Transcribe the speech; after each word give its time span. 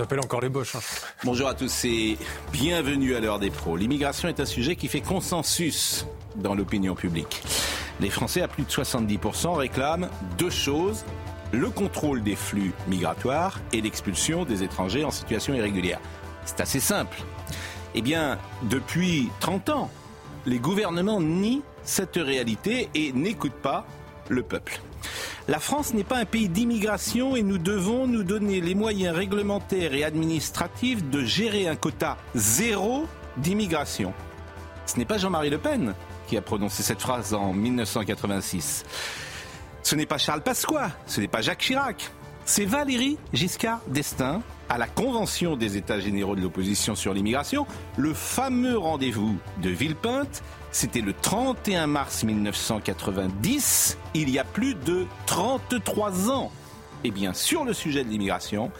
appelle 0.00 0.20
encore 0.20 0.40
les 0.40 0.48
Boches. 0.48 0.76
Hein. 0.76 0.80
Bonjour 1.24 1.48
à 1.48 1.54
tous 1.54 1.84
et 1.84 2.18
bienvenue 2.52 3.14
à 3.14 3.20
l'heure 3.20 3.38
des 3.38 3.50
pros. 3.50 3.76
L'immigration 3.76 4.28
est 4.28 4.40
un 4.40 4.46
sujet 4.46 4.76
qui 4.76 4.88
fait 4.88 5.00
consensus 5.00 6.06
dans 6.36 6.54
l'opinion 6.54 6.94
publique. 6.94 7.42
Les 8.00 8.10
Français, 8.10 8.42
à 8.42 8.48
plus 8.48 8.64
de 8.64 8.70
70%, 8.70 9.54
réclament 9.54 10.08
deux 10.38 10.50
choses 10.50 11.04
le 11.52 11.70
contrôle 11.70 12.22
des 12.22 12.36
flux 12.36 12.72
migratoires 12.86 13.58
et 13.72 13.80
l'expulsion 13.80 14.44
des 14.44 14.62
étrangers 14.62 15.04
en 15.04 15.10
situation 15.10 15.54
irrégulière. 15.54 16.00
C'est 16.44 16.60
assez 16.60 16.80
simple. 16.80 17.18
Eh 17.94 18.02
bien, 18.02 18.38
depuis 18.64 19.30
30 19.40 19.70
ans, 19.70 19.90
les 20.46 20.58
gouvernements 20.58 21.20
nient 21.20 21.62
cette 21.82 22.16
réalité 22.16 22.88
et 22.94 23.12
n'écoutent 23.12 23.52
pas 23.52 23.86
le 24.28 24.42
peuple. 24.42 24.80
La 25.48 25.60
France 25.60 25.94
n'est 25.94 26.04
pas 26.04 26.18
un 26.18 26.26
pays 26.26 26.50
d'immigration 26.50 27.34
et 27.34 27.42
nous 27.42 27.56
devons 27.56 28.06
nous 28.06 28.22
donner 28.22 28.60
les 28.60 28.74
moyens 28.74 29.16
réglementaires 29.16 29.94
et 29.94 30.04
administratifs 30.04 31.02
de 31.08 31.24
gérer 31.24 31.66
un 31.66 31.74
quota 31.74 32.18
zéro 32.34 33.06
d'immigration. 33.38 34.12
Ce 34.84 34.98
n'est 34.98 35.06
pas 35.06 35.16
Jean-Marie 35.16 35.48
Le 35.48 35.56
Pen 35.56 35.94
qui 36.26 36.36
a 36.36 36.42
prononcé 36.42 36.82
cette 36.82 37.00
phrase 37.00 37.32
en 37.32 37.54
1986. 37.54 38.84
Ce 39.82 39.96
n'est 39.96 40.04
pas 40.04 40.18
Charles 40.18 40.42
Pasqua, 40.42 40.90
ce 41.06 41.22
n'est 41.22 41.28
pas 41.28 41.40
Jacques 41.40 41.60
Chirac, 41.60 42.10
c'est 42.44 42.66
Valérie 42.66 43.16
Giscard 43.32 43.80
d'Estaing 43.88 44.42
à 44.68 44.76
la 44.76 44.86
Convention 44.86 45.56
des 45.56 45.78
États 45.78 45.98
généraux 45.98 46.36
de 46.36 46.42
l'opposition 46.42 46.94
sur 46.94 47.14
l'immigration, 47.14 47.66
le 47.96 48.12
fameux 48.12 48.76
rendez-vous 48.76 49.38
de 49.62 49.70
Villepinte 49.70 50.42
c'était 50.70 51.00
le 51.00 51.12
31 51.12 51.86
mars 51.86 52.24
1990, 52.24 53.98
il 54.14 54.30
y 54.30 54.38
a 54.38 54.44
plus 54.44 54.74
de 54.74 55.06
33 55.26 56.30
ans. 56.30 56.50
Eh 57.04 57.10
bien, 57.10 57.32
sur 57.32 57.64
le 57.64 57.72
sujet 57.72 58.04
de 58.04 58.08
l'immigration, 58.08 58.70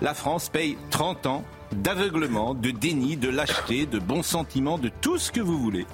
la 0.00 0.14
France 0.14 0.48
paye 0.48 0.78
30 0.90 1.26
ans 1.26 1.44
d'aveuglement, 1.72 2.54
de 2.54 2.70
déni, 2.70 3.16
de 3.16 3.28
lâcheté, 3.28 3.86
de 3.86 3.98
bons 3.98 4.22
sentiments, 4.22 4.78
de 4.78 4.90
tout 5.00 5.18
ce 5.18 5.30
que 5.30 5.40
vous 5.40 5.58
voulez, 5.58 5.86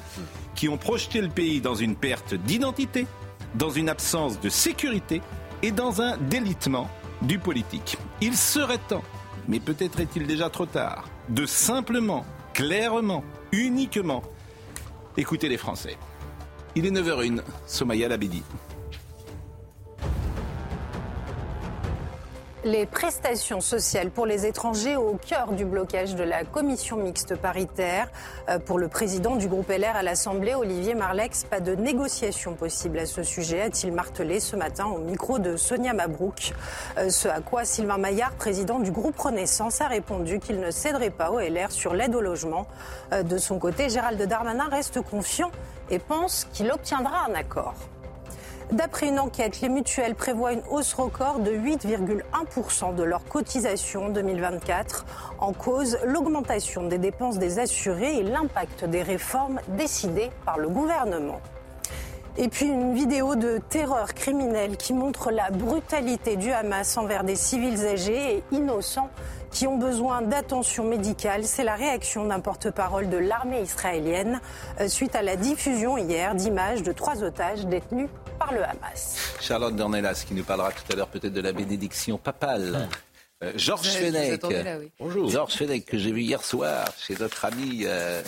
qui 0.54 0.68
ont 0.68 0.76
projeté 0.76 1.20
le 1.20 1.28
pays 1.28 1.60
dans 1.60 1.74
une 1.74 1.96
perte 1.96 2.34
d'identité, 2.34 3.06
dans 3.54 3.70
une 3.70 3.88
absence 3.88 4.40
de 4.40 4.48
sécurité 4.48 5.20
et 5.62 5.72
dans 5.72 6.00
un 6.02 6.16
délitement 6.16 6.88
du 7.22 7.38
politique. 7.38 7.96
Il 8.20 8.36
serait 8.36 8.78
temps, 8.88 9.04
mais 9.48 9.60
peut-être 9.60 10.00
est-il 10.00 10.26
déjà 10.26 10.50
trop 10.50 10.66
tard, 10.66 11.08
de 11.28 11.46
simplement, 11.46 12.24
clairement, 12.54 13.24
uniquement 13.50 14.22
Écoutez 15.18 15.50
les 15.50 15.58
Français. 15.58 15.98
Il 16.74 16.86
est 16.86 16.90
9h01, 16.90 17.42
Somaya 17.66 18.08
Labedi. 18.08 18.42
Les 22.64 22.86
prestations 22.86 23.60
sociales 23.60 24.12
pour 24.12 24.24
les 24.24 24.46
étrangers 24.46 24.94
au 24.94 25.16
cœur 25.16 25.50
du 25.50 25.64
blocage 25.64 26.14
de 26.14 26.22
la 26.22 26.44
commission 26.44 26.96
mixte 26.96 27.34
paritaire. 27.34 28.08
Euh, 28.48 28.60
pour 28.60 28.78
le 28.78 28.86
président 28.86 29.34
du 29.34 29.48
groupe 29.48 29.68
LR 29.68 29.96
à 29.96 30.04
l'Assemblée, 30.04 30.54
Olivier 30.54 30.94
Marlex, 30.94 31.42
pas 31.42 31.58
de 31.58 31.74
négociation 31.74 32.54
possible 32.54 33.00
à 33.00 33.06
ce 33.06 33.24
sujet, 33.24 33.62
a-t-il 33.62 33.92
martelé 33.92 34.38
ce 34.38 34.54
matin 34.54 34.86
au 34.86 34.98
micro 34.98 35.40
de 35.40 35.56
Sonia 35.56 35.92
Mabrouk. 35.92 36.52
Euh, 36.98 37.10
ce 37.10 37.26
à 37.26 37.40
quoi 37.40 37.64
Sylvain 37.64 37.98
Maillard, 37.98 38.34
président 38.34 38.78
du 38.78 38.92
groupe 38.92 39.18
Renaissance, 39.18 39.80
a 39.80 39.88
répondu 39.88 40.38
qu'il 40.38 40.60
ne 40.60 40.70
céderait 40.70 41.10
pas 41.10 41.32
au 41.32 41.40
LR 41.40 41.72
sur 41.72 41.94
l'aide 41.94 42.14
au 42.14 42.20
logement. 42.20 42.68
Euh, 43.12 43.24
de 43.24 43.38
son 43.38 43.58
côté, 43.58 43.88
Gérald 43.88 44.22
Darmanin 44.22 44.68
reste 44.70 45.00
confiant 45.00 45.50
et 45.90 45.98
pense 45.98 46.46
qu'il 46.52 46.70
obtiendra 46.70 47.26
un 47.28 47.34
accord. 47.34 47.74
D'après 48.72 49.08
une 49.08 49.20
enquête, 49.20 49.60
les 49.60 49.68
mutuelles 49.68 50.14
prévoient 50.14 50.54
une 50.54 50.62
hausse 50.70 50.94
record 50.94 51.40
de 51.40 51.50
8,1% 51.50 52.94
de 52.94 53.02
leur 53.02 53.22
cotisation 53.24 54.06
en 54.06 54.08
2024. 54.08 55.04
En 55.40 55.52
cause, 55.52 55.98
l'augmentation 56.06 56.88
des 56.88 56.96
dépenses 56.96 57.38
des 57.38 57.58
assurés 57.58 58.16
et 58.16 58.22
l'impact 58.22 58.86
des 58.86 59.02
réformes 59.02 59.60
décidées 59.76 60.30
par 60.46 60.58
le 60.58 60.70
gouvernement. 60.70 61.42
Et 62.38 62.48
puis 62.48 62.64
une 62.64 62.94
vidéo 62.94 63.36
de 63.36 63.58
terreur 63.68 64.14
criminelle 64.14 64.78
qui 64.78 64.94
montre 64.94 65.30
la 65.30 65.50
brutalité 65.50 66.36
du 66.36 66.50
Hamas 66.50 66.96
envers 66.96 67.24
des 67.24 67.36
civils 67.36 67.84
âgés 67.84 68.36
et 68.36 68.44
innocents 68.52 69.10
qui 69.50 69.66
ont 69.66 69.76
besoin 69.76 70.22
d'attention 70.22 70.84
médicale. 70.84 71.44
C'est 71.44 71.62
la 71.62 71.74
réaction 71.74 72.24
d'un 72.24 72.40
porte-parole 72.40 73.10
de 73.10 73.18
l'armée 73.18 73.60
israélienne 73.60 74.40
euh, 74.80 74.88
suite 74.88 75.14
à 75.14 75.20
la 75.20 75.36
diffusion 75.36 75.98
hier 75.98 76.34
d'images 76.34 76.82
de 76.82 76.92
trois 76.92 77.22
otages 77.22 77.66
détenus 77.66 78.08
par 78.42 78.52
le 78.52 78.64
Hamas. 78.64 79.34
Charlotte 79.40 79.76
Dornelas 79.76 80.24
qui 80.26 80.34
nous 80.34 80.44
parlera 80.44 80.72
tout 80.72 80.92
à 80.92 80.96
l'heure 80.96 81.08
peut-être 81.08 81.32
de 81.32 81.40
la 81.40 81.52
bénédiction 81.52 82.18
papale. 82.18 82.88
Euh, 83.42 83.52
Georges 83.56 83.88
Fenech. 83.88 84.40
Bonjour. 84.98 85.30
Georges 85.30 85.54
Fenech 85.54 85.84
que 85.84 85.98
j'ai 85.98 86.12
vu 86.12 86.22
hier 86.22 86.42
soir 86.42 86.86
chez 86.98 87.16
notre 87.18 87.44
ami 87.44 87.82
euh, 87.84 88.22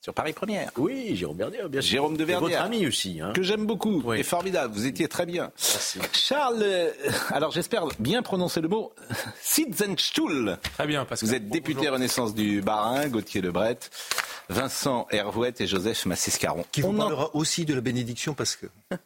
sur 0.00 0.14
Paris 0.14 0.32
Première. 0.32 0.70
Oui, 0.76 1.16
Jérôme 1.16 1.38
Verdier, 1.38 1.60
bien 1.68 1.80
sûr. 1.80 1.90
Jérôme 1.90 2.16
de 2.16 2.24
Verdier. 2.24 2.48
Votre 2.48 2.62
ami 2.62 2.86
aussi. 2.86 3.20
Hein. 3.20 3.32
Que 3.34 3.42
j'aime 3.42 3.66
beaucoup. 3.66 4.02
Oui. 4.04 4.20
Et 4.20 4.22
formidable. 4.22 4.74
Vous 4.74 4.86
étiez 4.86 5.08
très 5.08 5.26
bien. 5.26 5.52
Merci. 5.56 5.98
Charles, 6.12 6.62
euh, 6.62 6.90
alors 7.30 7.52
j'espère 7.52 7.86
bien 7.98 8.22
prononcer 8.22 8.60
le 8.60 8.68
mot 8.68 8.92
Sitzenstuhl. 9.40 10.58
Très 10.74 10.86
bien, 10.86 11.04
parce 11.04 11.20
que 11.20 11.26
vous 11.26 11.34
êtes 11.34 11.48
député 11.48 11.88
Renaissance 11.88 12.34
du 12.34 12.60
Bas-Rhin, 12.60 13.08
Gauthier 13.08 13.40
Lebret, 13.40 13.78
Vincent 14.48 15.06
Hervouette 15.10 15.60
et 15.60 15.66
Joseph 15.66 16.06
Massiscaron. 16.06 16.64
Qui 16.72 16.82
vous 16.82 16.88
On 16.88 16.94
parlera 16.94 17.30
en... 17.34 17.38
aussi 17.38 17.64
de 17.64 17.74
la 17.74 17.80
bénédiction 17.80 18.34
parce 18.34 18.56
que. 18.56 18.66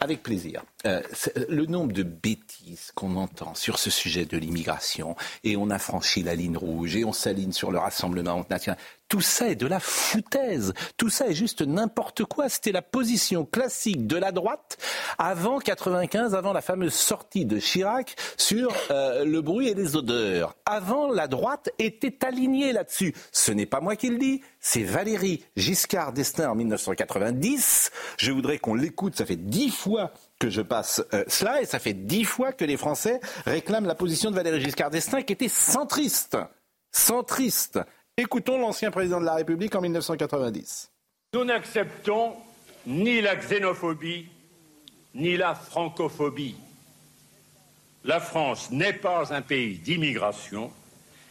Avec 0.00 0.22
plaisir. 0.22 0.62
Euh, 0.86 1.02
le 1.48 1.66
nombre 1.66 1.92
de 1.92 2.04
bêtises 2.04 2.92
qu'on 2.94 3.16
entend 3.16 3.54
sur 3.54 3.78
ce 3.78 3.90
sujet 3.90 4.26
de 4.26 4.36
l'immigration, 4.36 5.16
et 5.42 5.56
on 5.56 5.70
a 5.70 5.78
franchi 5.78 6.22
la 6.22 6.36
ligne 6.36 6.56
rouge, 6.56 6.94
et 6.94 7.04
on 7.04 7.12
s'aligne 7.12 7.52
sur 7.52 7.72
le 7.72 7.78
Rassemblement 7.78 8.44
national. 8.48 8.78
Tout 9.08 9.22
ça 9.22 9.48
est 9.48 9.54
de 9.56 9.66
la 9.66 9.80
foutaise. 9.80 10.74
Tout 10.96 11.08
ça 11.08 11.28
est 11.28 11.34
juste 11.34 11.62
n'importe 11.62 12.24
quoi. 12.24 12.48
C'était 12.48 12.72
la 12.72 12.82
position 12.82 13.46
classique 13.46 14.06
de 14.06 14.16
la 14.16 14.32
droite 14.32 14.76
avant 15.16 15.58
95, 15.58 16.34
avant 16.34 16.52
la 16.52 16.60
fameuse 16.60 16.92
sortie 16.92 17.46
de 17.46 17.58
Chirac 17.58 18.16
sur 18.36 18.72
euh, 18.90 19.24
le 19.24 19.40
bruit 19.40 19.68
et 19.68 19.74
les 19.74 19.96
odeurs. 19.96 20.56
Avant, 20.66 21.10
la 21.10 21.26
droite 21.26 21.70
était 21.78 22.24
alignée 22.24 22.72
là-dessus. 22.72 23.14
Ce 23.32 23.50
n'est 23.50 23.66
pas 23.66 23.80
moi 23.80 23.96
qui 23.96 24.10
le 24.10 24.18
dis, 24.18 24.42
c'est 24.60 24.82
Valérie 24.82 25.42
Giscard 25.56 26.12
d'Estaing 26.12 26.50
en 26.50 26.54
1990. 26.54 27.90
Je 28.18 28.32
voudrais 28.32 28.58
qu'on 28.58 28.74
l'écoute. 28.74 29.16
Ça 29.16 29.24
fait 29.24 29.36
dix 29.36 29.70
fois 29.70 30.12
que 30.38 30.50
je 30.50 30.60
passe 30.60 31.02
euh, 31.14 31.24
cela 31.28 31.62
et 31.62 31.66
ça 31.66 31.78
fait 31.78 31.94
dix 31.94 32.24
fois 32.24 32.52
que 32.52 32.64
les 32.64 32.76
Français 32.76 33.20
réclament 33.46 33.86
la 33.86 33.94
position 33.94 34.30
de 34.30 34.36
Valérie 34.36 34.60
Giscard 34.60 34.90
d'Estaing 34.90 35.22
qui 35.22 35.32
était 35.32 35.48
centriste. 35.48 36.36
Centriste. 36.92 37.80
Écoutons 38.20 38.58
l'ancien 38.58 38.90
président 38.90 39.20
de 39.20 39.26
la 39.26 39.36
République 39.36 39.76
en 39.76 39.80
1990. 39.80 40.90
Nous 41.34 41.44
n'acceptons 41.44 42.32
ni 42.84 43.20
la 43.20 43.36
xénophobie, 43.36 44.26
ni 45.14 45.36
la 45.36 45.54
francophobie. 45.54 46.56
La 48.02 48.18
France 48.18 48.72
n'est 48.72 48.94
pas 48.94 49.32
un 49.32 49.40
pays 49.40 49.78
d'immigration 49.78 50.72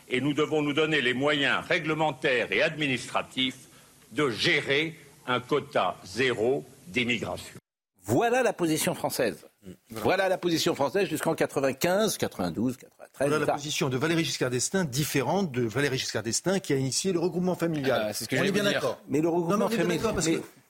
et 0.08 0.22
nous 0.22 0.34
devons 0.34 0.62
nous 0.62 0.72
donner 0.72 1.02
les 1.02 1.14
moyens 1.14 1.66
réglementaires 1.68 2.54
et 2.54 2.62
administratifs 2.62 3.68
de 4.14 4.30
gérer 4.30 4.96
un 5.28 5.42
quota 5.42 5.98
zéro 6.06 6.64
d'immigration. 6.88 7.56
Voilà 8.04 8.44
la 8.44 8.54
position 8.54 8.96
française. 8.96 9.46
Voilà, 9.90 10.30
la 10.30 10.38
position 10.38 10.76
française 10.76 11.10
jusqu'en 11.10 11.36
95, 11.36 12.18
92, 12.18 12.78
93. 12.78 13.30
Voilà 13.30 13.46
la 13.46 13.54
position 13.54 13.90
de 13.90 13.98
Valéry 13.98 14.24
Giscard 14.24 14.50
d'Estaing 14.50 14.86
différente 14.86 15.52
de 15.52 15.64
Valéry 15.64 15.98
Giscard 15.98 16.24
d'Estaing 16.24 16.60
qui 16.60 16.74
a 16.74 16.78
initié 16.78 17.12
le 17.12 17.20
regroupement 17.20 17.56
familial. 17.56 18.08
Ah, 18.10 18.14
ce 18.14 18.26
que 18.26 18.36
on 18.36 18.44
est 18.44 18.52
bien 18.52 18.64
d'accord. 18.64 19.00
Mais 19.10 19.22
le 19.22 19.30
regroupement 19.30 19.70
familial 19.70 20.14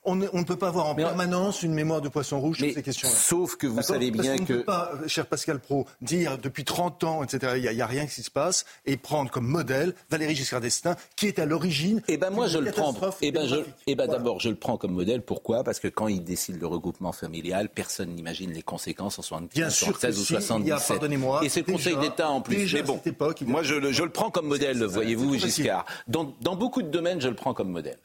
on, 0.08 0.16
ne 0.16 0.44
peut 0.44 0.56
pas 0.56 0.70
avoir 0.70 0.88
en 0.88 0.96
permanence 0.96 1.64
une 1.64 1.74
mémoire 1.74 2.02
de 2.02 2.10
poisson 2.10 2.40
rouge 2.40 2.58
sur 2.58 2.74
ces 2.74 2.82
questions-là. 2.82 3.14
Sauf 3.14 3.56
que 3.58 3.68
vous 3.68 3.82
savez 3.82 4.10
bien 4.10 4.38
Parce 4.38 4.48
que. 4.48 4.54
ne 4.54 4.58
peut 4.60 4.66
pas, 4.66 4.92
cher 5.08 5.26
Pascal 5.26 5.60
Pro, 5.60 5.86
dire 6.02 6.38
depuis 6.38 6.64
30 6.64 7.04
ans, 7.04 7.24
etc., 7.24 7.54
il 7.58 7.70
n'y 7.70 7.82
a, 7.82 7.88
rien 7.88 8.06
qui 8.06 8.24
se 8.24 8.32
passe, 8.32 8.66
et 8.86 8.98
prendre 8.98 9.30
comme 9.30 9.46
modèle 9.46 9.94
Valéry 10.10 10.36
Giscard 10.36 10.62
d'Estaing, 10.62 10.96
qui 11.16 11.28
est 11.28 11.40
à 11.40 11.46
l'origine. 11.46 12.02
Eh 12.08 12.18
ben 12.18 12.30
moi 12.30 12.48
je 12.48 12.58
le 12.58 12.72
prends. 12.72 12.94
Eh 13.22 13.32
ben, 13.32 13.48
je, 13.48 13.58
eh 13.86 13.96
ben 13.96 14.08
d'abord 14.08 14.40
je 14.40 14.50
le 14.50 14.56
prends 14.56 14.78
comme 14.78 14.94
modèle. 14.94 15.22
Pourquoi? 15.22 15.64
Parce 15.64 15.80
que 15.80 15.88
quand 15.88 16.08
il 16.08 16.24
décide 16.24 16.60
le 16.60 16.68
regroupement 16.68 17.12
familial, 17.12 17.70
personne 17.70 18.10
n'imagine 18.16 18.52
les 18.52 18.62
conséquences 18.62 19.20
en 19.20 19.22
76 19.22 19.90
ou 19.90 20.24
77. 20.24 21.04
Et 21.44 21.50
c'est 21.50 21.68
le 21.68 21.72
Conseil 21.72 21.98
d'État 21.98 22.30
en 22.30 22.42
plus. 22.42 22.74
Mais 22.74 22.84
bon, 22.84 23.00
moi 23.46 23.64
je 23.64 23.76
le, 23.76 23.92
je 23.92 24.04
le 24.04 24.10
prends 24.10 24.32
comme 24.32 24.48
modèle, 24.48 24.84
voyez-vous, 24.84 25.38
Giscard. 25.38 25.86
Dans, 26.08 26.34
dans 26.42 26.56
beaucoup 26.56 26.82
de 26.82 26.90
domaines, 26.90 27.22
je 27.22 27.28
le 27.28 27.36
prends 27.36 27.54
comme 27.54 27.70
modèle. 27.70 27.98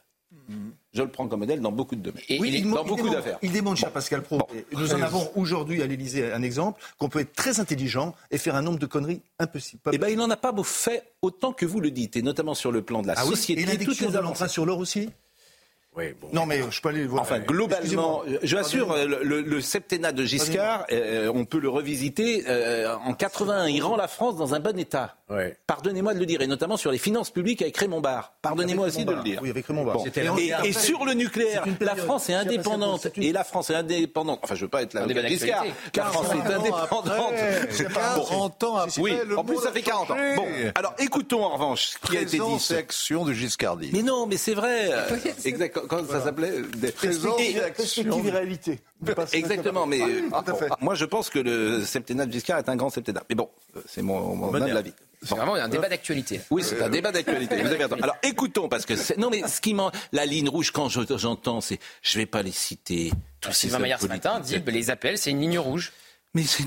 Je 0.93 1.01
le 1.01 1.09
prends 1.09 1.27
comme 1.27 1.39
modèle 1.39 1.61
dans 1.61 1.71
beaucoup 1.71 1.95
de 1.95 2.01
domaines. 2.01 2.23
Et 2.29 2.39
oui, 2.39 2.51
il, 2.53 2.69
dans 2.69 2.83
beaucoup 2.83 3.09
d'affaires. 3.09 3.39
Il 3.41 3.51
démontre, 3.51 3.79
cher 3.79 3.91
Pascal 3.91 4.21
Pro, 4.21 4.39
nous 4.71 4.93
en 4.93 5.01
avons 5.01 5.31
aujourd'hui 5.35 5.81
à 5.81 5.87
l'Élysée 5.87 6.31
un 6.31 6.43
exemple, 6.43 6.81
qu'on 6.97 7.09
peut 7.09 7.19
être 7.19 7.33
très 7.33 7.59
intelligent 7.59 8.13
et 8.31 8.37
faire 8.37 8.55
un 8.55 8.61
nombre 8.61 8.79
de 8.79 8.85
conneries 8.85 9.21
impossibles. 9.39 9.81
Eh 9.91 9.97
bien, 9.97 10.09
il 10.09 10.17
n'en 10.17 10.29
a 10.29 10.37
pas 10.37 10.53
fait 10.63 11.13
autant 11.21 11.51
que 11.51 11.65
vous 11.65 11.79
le 11.79 11.91
dites, 11.91 12.15
et 12.15 12.21
notamment 12.21 12.53
sur 12.53 12.71
le 12.71 12.81
plan 12.81 13.01
de 13.01 13.07
la 13.07 13.15
ah 13.17 13.23
société. 13.23 13.63
Oui 13.63 13.69
et 13.69 13.71
l'indiction 13.71 14.09
de 14.09 14.17
l'emprunt 14.19 14.47
sur 14.47 14.65
l'or 14.65 14.77
aussi 14.77 15.09
Non, 16.31 16.45
mais 16.45 16.61
je 16.69 16.81
peux 16.81 16.89
aller 16.89 17.05
voir. 17.05 17.21
Enfin, 17.21 17.39
globalement, 17.39 18.23
je 18.41 18.57
assure, 18.57 18.95
le, 18.95 19.41
le, 19.41 19.61
septennat 19.61 20.11
de 20.11 20.23
Giscard, 20.23 20.85
euh, 20.91 21.31
on 21.33 21.45
peut 21.45 21.59
le 21.59 21.69
revisiter. 21.69 22.43
Euh, 22.47 22.95
en 23.05 23.13
81, 23.13 23.67
il 23.67 23.81
rend 23.81 23.95
la 23.95 24.07
France 24.07 24.35
dans 24.35 24.53
un 24.53 24.59
bon 24.59 24.77
état. 24.77 25.15
Pardonnez-moi 25.65 26.13
de 26.13 26.19
le 26.19 26.25
dire, 26.25 26.41
et 26.41 26.47
notamment 26.47 26.77
sur 26.77 26.91
les 26.91 26.97
finances 26.97 27.31
publiques 27.31 27.61
avec 27.61 27.75
Raymond 27.77 28.01
Barre. 28.01 28.33
Pardonnez-moi 28.41 28.87
aussi 28.87 29.05
de 29.05 29.13
le 29.13 29.23
dire. 29.23 29.39
Oui, 29.41 29.49
avec 29.49 29.65
Raymond 29.65 29.85
Barre. 29.85 29.97
Et, 30.63 30.73
sur 30.73 31.05
le 31.05 31.13
nucléaire, 31.13 31.63
la 31.79 31.95
France 31.95 32.29
est 32.29 32.33
indépendante. 32.33 33.07
Et 33.17 33.31
la 33.31 33.43
France 33.43 33.69
est 33.69 33.75
indépendante. 33.75 34.39
Enfin, 34.43 34.55
je 34.55 34.61
ne 34.61 34.65
veux 34.65 34.69
pas 34.69 34.83
être 34.83 34.93
là. 34.93 35.07
Giscard. 35.27 35.65
La 35.95 36.05
France 36.05 36.27
est 36.33 36.53
indépendante. 36.53 37.33
40 37.93 38.63
ans 38.63 38.77
après. 38.77 39.01
Oui, 39.01 39.15
en 39.35 39.43
plus, 39.43 39.57
ça 39.57 39.71
fait 39.71 39.81
40 39.81 40.11
ans. 40.11 40.15
Bon, 40.35 40.47
alors 40.75 40.93
écoutons 40.99 41.43
en 41.43 41.49
revanche 41.49 41.91
ce 41.93 42.09
qui 42.09 42.17
a 42.17 42.21
été 42.21 42.39
dit. 42.39 42.59
section 42.59 43.25
de 43.25 43.33
Giscardie. 43.33 43.89
Mais 43.93 44.01
non, 44.01 44.25
mais 44.25 44.37
c'est 44.37 44.53
vrai. 44.53 44.91
Exactement 45.45 45.82
quand 45.87 46.07
ça 46.09 46.21
s'appelait 46.21 46.61
des 46.77 46.91
perspectives 46.91 48.27
et 48.27 48.31
réalité. 48.31 48.79
Exactement, 49.33 49.85
mais 49.85 50.01
ah, 50.31 50.43
moi 50.81 50.95
je 50.95 51.05
pense 51.05 51.29
que 51.29 51.39
le 51.39 51.83
septennat 51.83 52.25
de 52.25 52.31
Giscard 52.31 52.59
est 52.59 52.69
un 52.69 52.75
grand 52.75 52.89
septennat. 52.89 53.23
Mais 53.29 53.35
bon, 53.35 53.49
c'est 53.87 54.01
mon, 54.01 54.35
mon 54.35 54.51
de 54.51 54.81
vie. 54.81 54.93
C'est 55.21 55.35
vraiment 55.35 55.55
un 55.55 55.69
débat 55.69 55.89
d'actualité. 55.89 56.41
Oui, 56.51 56.63
c'est 56.63 56.81
un 56.81 56.89
débat 56.89 57.11
d'actualité. 57.11 57.61
Vous 57.61 57.71
avez 57.71 57.83
Alors 57.83 58.17
écoutons, 58.23 58.67
parce 58.67 58.85
que 58.85 58.93
non, 59.19 59.29
mais 59.29 59.47
ce 59.47 59.61
qui 59.61 59.75
la 60.11 60.25
ligne 60.25 60.49
rouge 60.49 60.71
quand 60.71 60.89
j'entends, 60.89 61.61
c'est 61.61 61.79
je 62.01 62.17
vais 62.17 62.25
pas 62.25 62.41
les 62.41 62.51
citer. 62.51 63.11
Tous 63.39 63.51
Sylvain 63.53 63.79
Maillard 63.79 64.01
ce 64.01 64.07
matin 64.07 64.39
dit 64.39 64.61
les 64.65 64.89
appels, 64.89 65.17
c'est 65.17 65.31
une 65.31 65.41
ligne 65.41 65.59
rouge. 65.59 65.91
Mais 66.35 66.43
c'est 66.43 66.63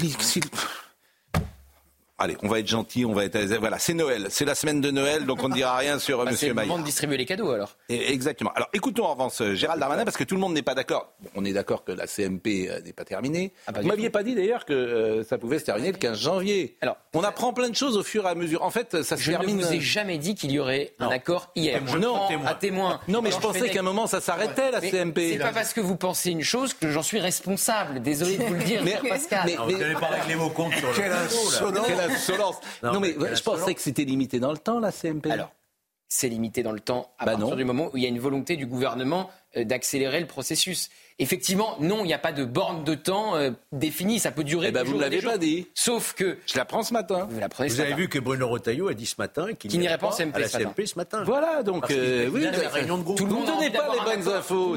Allez, 2.18 2.34
on 2.42 2.48
va 2.48 2.60
être 2.60 2.66
gentil, 2.66 3.04
on 3.04 3.12
va 3.12 3.26
être 3.26 3.38
voilà, 3.58 3.78
c'est 3.78 3.92
Noël, 3.92 4.28
c'est 4.30 4.46
la 4.46 4.54
semaine 4.54 4.80
de 4.80 4.90
Noël, 4.90 5.26
donc 5.26 5.44
on 5.44 5.50
ne 5.50 5.54
dira 5.54 5.76
rien 5.76 5.98
sur 5.98 6.24
bah, 6.24 6.30
Monsieur 6.30 6.54
Maillard. 6.54 6.62
C'est 6.62 6.64
le 6.64 6.68
moment 6.68 6.80
de 6.80 6.86
distribuer 6.86 7.16
les 7.18 7.26
cadeaux 7.26 7.50
alors. 7.50 7.76
exactement. 7.90 8.52
Alors 8.54 8.70
écoutons 8.72 9.04
en 9.04 9.12
revanche 9.12 9.38
euh, 9.42 9.54
Gérald 9.54 9.80
Darmanin 9.80 10.04
parce 10.04 10.16
que 10.16 10.24
tout 10.24 10.34
le 10.34 10.40
monde 10.40 10.54
n'est 10.54 10.62
pas 10.62 10.74
d'accord. 10.74 11.12
on 11.34 11.44
est 11.44 11.52
d'accord 11.52 11.84
que 11.84 11.92
la 11.92 12.06
CMP 12.06 12.70
euh, 12.70 12.80
n'est 12.80 12.94
pas 12.94 13.04
terminée. 13.04 13.52
Ah, 13.66 13.72
Vous 13.78 13.86
m'aviez 13.86 14.08
pas 14.08 14.22
dit 14.22 14.34
d'ailleurs 14.34 14.64
que 14.64 14.72
euh, 14.72 15.24
ça 15.24 15.36
pouvait 15.36 15.58
se 15.58 15.66
terminer 15.66 15.92
le 15.92 15.98
15 15.98 16.18
janvier. 16.18 16.78
Alors, 16.80 16.96
on 17.12 17.22
apprend 17.22 17.52
plein 17.52 17.68
de 17.68 17.76
choses 17.76 17.98
au 17.98 18.02
fur 18.02 18.24
et 18.24 18.30
à 18.30 18.34
mesure. 18.34 18.62
En 18.62 18.70
fait, 18.70 19.02
ça 19.02 19.18
se 19.18 19.22
je 19.22 19.32
termine. 19.32 19.50
Je 19.50 19.62
ne 19.62 19.66
vous 19.66 19.74
ai 19.74 19.80
jamais 19.80 20.16
dit 20.16 20.34
qu'il 20.34 20.52
y 20.52 20.58
aurait 20.58 20.94
un 20.98 21.08
accord 21.08 21.50
hier. 21.54 21.82
non, 21.98 22.18
à 22.46 22.54
témoin. 22.54 22.98
Non, 23.08 23.20
mais 23.20 23.30
je 23.30 23.38
pensais 23.38 23.68
qu'à 23.68 23.80
un 23.80 23.82
moment 23.82 24.06
ça 24.06 24.22
s'arrêtait 24.22 24.70
la 24.70 24.80
CMP. 24.80 25.32
C'est 25.32 25.38
pas 25.38 25.52
parce 25.52 25.74
que 25.74 25.82
vous 25.82 25.96
pensez 25.96 26.30
une 26.30 26.42
chose 26.42 26.72
que 26.72 26.90
j'en 26.90 27.02
suis 27.02 27.20
responsable. 27.20 28.00
Désolé 28.00 28.38
de 28.38 28.44
vous 28.44 28.54
le 28.54 28.64
dire, 28.64 28.82
mais, 28.82 28.96
Pascal. 29.06 29.42
Mais, 29.44 29.56
vous 29.56 29.76
n'allez 29.76 29.94
pas 29.94 30.06
régler 30.06 30.36
vos 30.36 30.48
comptes 30.48 30.72
sur 30.72 31.70
le. 31.70 32.05
Non, 32.82 33.00
mais, 33.00 33.12
je 33.12 33.42
pensais 33.42 33.74
que 33.74 33.80
c'était 33.80 34.04
limité 34.04 34.40
dans 34.40 34.52
le 34.52 34.58
temps, 34.58 34.78
la 34.78 34.92
CMP. 34.92 35.30
Alors, 35.30 35.50
c'est 36.08 36.28
limité 36.28 36.62
dans 36.62 36.72
le 36.72 36.80
temps 36.80 37.12
à 37.18 37.24
bah 37.24 37.36
partir 37.36 37.56
du 37.56 37.64
moment 37.64 37.90
où 37.92 37.96
il 37.96 38.02
y 38.02 38.06
a 38.06 38.08
une 38.08 38.20
volonté 38.20 38.56
du 38.56 38.66
gouvernement 38.66 39.28
euh, 39.56 39.64
d'accélérer 39.64 40.20
le 40.20 40.26
processus. 40.26 40.88
Effectivement, 41.18 41.76
non, 41.80 42.04
il 42.04 42.06
n'y 42.06 42.14
a 42.14 42.18
pas 42.18 42.32
de 42.32 42.44
borne 42.44 42.84
de 42.84 42.94
temps 42.94 43.36
euh, 43.36 43.50
définie. 43.72 44.20
Ça 44.20 44.30
peut 44.30 44.44
durer. 44.44 44.68
Eh 44.68 44.70
ben, 44.70 44.84
vous 44.84 44.96
ne 44.96 45.00
l'avez 45.00 45.20
pas 45.20 45.38
dit. 45.38 45.66
Sauf 45.74 46.12
que. 46.12 46.38
Je 46.46 46.56
l'apprends 46.56 46.82
ce 46.82 46.92
matin. 46.92 47.26
Vous, 47.28 47.40
vous 47.40 47.80
avez 47.80 47.94
vu 47.94 48.08
que 48.08 48.18
Bruno 48.18 48.48
Retailleau 48.48 48.88
a 48.88 48.94
dit 48.94 49.06
ce 49.06 49.16
matin 49.18 49.54
qu'il 49.54 49.78
n'irait 49.78 49.98
pas, 49.98 50.14
à 50.16 50.38
la 50.38 50.48
CMP 50.48 50.86
ce 50.86 50.96
matin. 50.96 51.24
Voilà, 51.24 51.62
donc. 51.62 51.90
Euh, 51.90 52.28
oui, 52.32 52.46
réunion 52.46 52.98
de 52.98 53.02
groupe. 53.02 53.16
Tout 53.16 53.26
le 53.26 53.32
monde 53.32 53.46
ne 53.46 53.52
donnait 53.52 53.70
pas 53.70 53.92
les 53.92 54.16
bonnes 54.16 54.32
infos. 54.32 54.76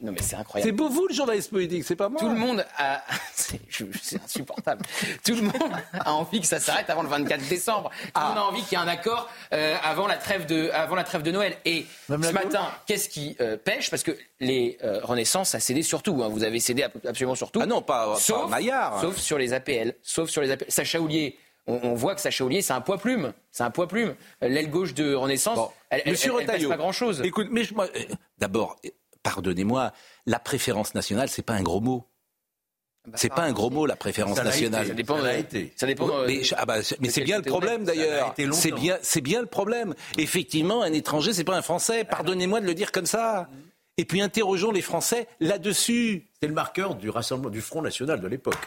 Non 0.00 0.12
mais 0.12 0.22
c'est 0.22 0.36
incroyable. 0.36 0.68
C'est 0.68 0.76
beau 0.76 0.88
vous 0.88 1.06
le 1.08 1.14
journaliste 1.14 1.50
politique, 1.50 1.84
c'est 1.84 1.96
pas 1.96 2.08
moi. 2.08 2.20
Tout 2.20 2.28
le 2.28 2.36
monde 2.36 2.64
a, 2.78 3.02
c'est 3.34 4.22
insupportable. 4.22 4.84
Tout 5.24 5.34
le 5.34 5.42
monde 5.42 5.72
a 5.92 6.12
envie 6.12 6.40
que 6.40 6.46
ça 6.46 6.60
s'arrête 6.60 6.90
avant 6.90 7.02
le 7.02 7.08
24 7.08 7.48
décembre. 7.48 7.90
Tout 7.90 8.06
le 8.06 8.10
ah. 8.14 8.28
monde 8.28 8.38
a 8.38 8.44
envie 8.44 8.62
qu'il 8.62 8.78
y 8.78 8.80
ait 8.80 8.84
un 8.84 8.88
accord 8.88 9.28
euh, 9.52 9.74
avant 9.82 10.06
la 10.06 10.16
trêve 10.16 10.46
de, 10.46 10.70
avant 10.70 10.96
la 10.96 11.04
trêve 11.04 11.22
de 11.22 11.30
Noël. 11.30 11.56
Et 11.64 11.86
ce 12.08 12.32
matin, 12.32 12.68
qu'est-ce 12.86 13.08
qui 13.08 13.36
pêche? 13.64 13.90
Parce 13.90 14.02
que 14.02 14.16
les 14.40 14.78
Renaissance 15.02 15.54
a 15.54 15.60
cédé 15.60 15.82
sur 15.82 16.02
tout. 16.02 16.22
Hein. 16.22 16.28
Vous 16.28 16.44
avez 16.44 16.60
cédé 16.60 16.84
absolument 17.06 17.34
sur 17.34 17.50
tout. 17.50 17.60
Ah 17.62 17.66
non, 17.66 17.82
pas, 17.82 18.16
sauf, 18.16 18.50
Maillard. 18.50 19.00
Sauf 19.00 19.16
sur 19.16 19.38
les 19.38 19.52
APL. 19.52 19.94
Sauf 20.02 20.28
sur 20.28 20.42
les 20.42 20.50
APL. 20.50 20.66
Sacha 20.68 21.00
Oulier. 21.00 21.38
On, 21.68 21.94
voit 21.94 22.14
que 22.14 22.20
Sacha 22.20 22.44
Oulier, 22.44 22.62
c'est 22.62 22.72
un 22.72 22.80
poids 22.80 22.98
plume. 22.98 23.32
C'est 23.50 23.64
un 23.64 23.70
poids 23.70 23.88
plume. 23.88 24.14
L'aile 24.40 24.70
gauche 24.70 24.94
de 24.94 25.14
Renaissance, 25.14 25.58
elle, 25.90 26.02
Monsieur 26.06 26.32
elle, 26.40 26.68
pas 26.68 26.76
grand-chose. 26.76 27.22
Écoute, 27.24 27.48
mais 27.50 27.62
euh, 27.62 27.86
d'abord, 28.38 28.76
pardonnez-moi, 29.26 29.92
la 30.26 30.38
préférence 30.38 30.94
nationale, 30.94 31.28
c'est 31.28 31.42
pas 31.42 31.54
un 31.54 31.62
gros 31.62 31.80
mot. 31.80 32.06
Bah, 33.06 33.12
c'est 33.16 33.28
pas 33.28 33.42
un 33.42 33.52
gros 33.52 33.70
mot 33.70 33.84
la 33.84 33.96
préférence 33.96 34.36
nationale. 34.36 34.86
Ça 34.86 34.94
dépend. 34.94 35.20
Ça, 35.20 35.36
été. 35.36 35.72
ça 35.74 35.86
dépend. 35.86 36.08
Euh, 36.10 36.24
mais, 36.28 36.42
ah 36.56 36.64
bah, 36.64 36.76
mais 37.00 37.08
c'est 37.08 37.22
bien 37.22 37.38
le 37.38 37.42
problème 37.42 37.84
d'ailleurs. 37.84 38.34
C'est 38.52 38.70
bien, 38.70 38.98
c'est 39.02 39.20
bien 39.20 39.40
le 39.40 39.46
problème. 39.46 39.94
Effectivement, 40.16 40.82
un 40.82 40.92
étranger, 40.92 41.32
c'est 41.32 41.44
pas 41.44 41.56
un 41.56 41.62
Français. 41.62 42.04
Pardonnez-moi 42.04 42.60
de 42.60 42.66
le 42.66 42.74
dire 42.74 42.92
comme 42.92 43.06
ça. 43.06 43.48
Et 43.96 44.04
puis 44.04 44.20
interrogeons 44.20 44.70
les 44.70 44.82
Français 44.82 45.26
là-dessus. 45.40 46.28
C'est 46.40 46.48
le 46.48 46.54
marqueur 46.54 46.94
du 46.94 47.10
rassemblement 47.10 47.50
du 47.50 47.60
Front 47.60 47.82
National 47.82 48.20
de 48.20 48.28
l'époque. 48.28 48.58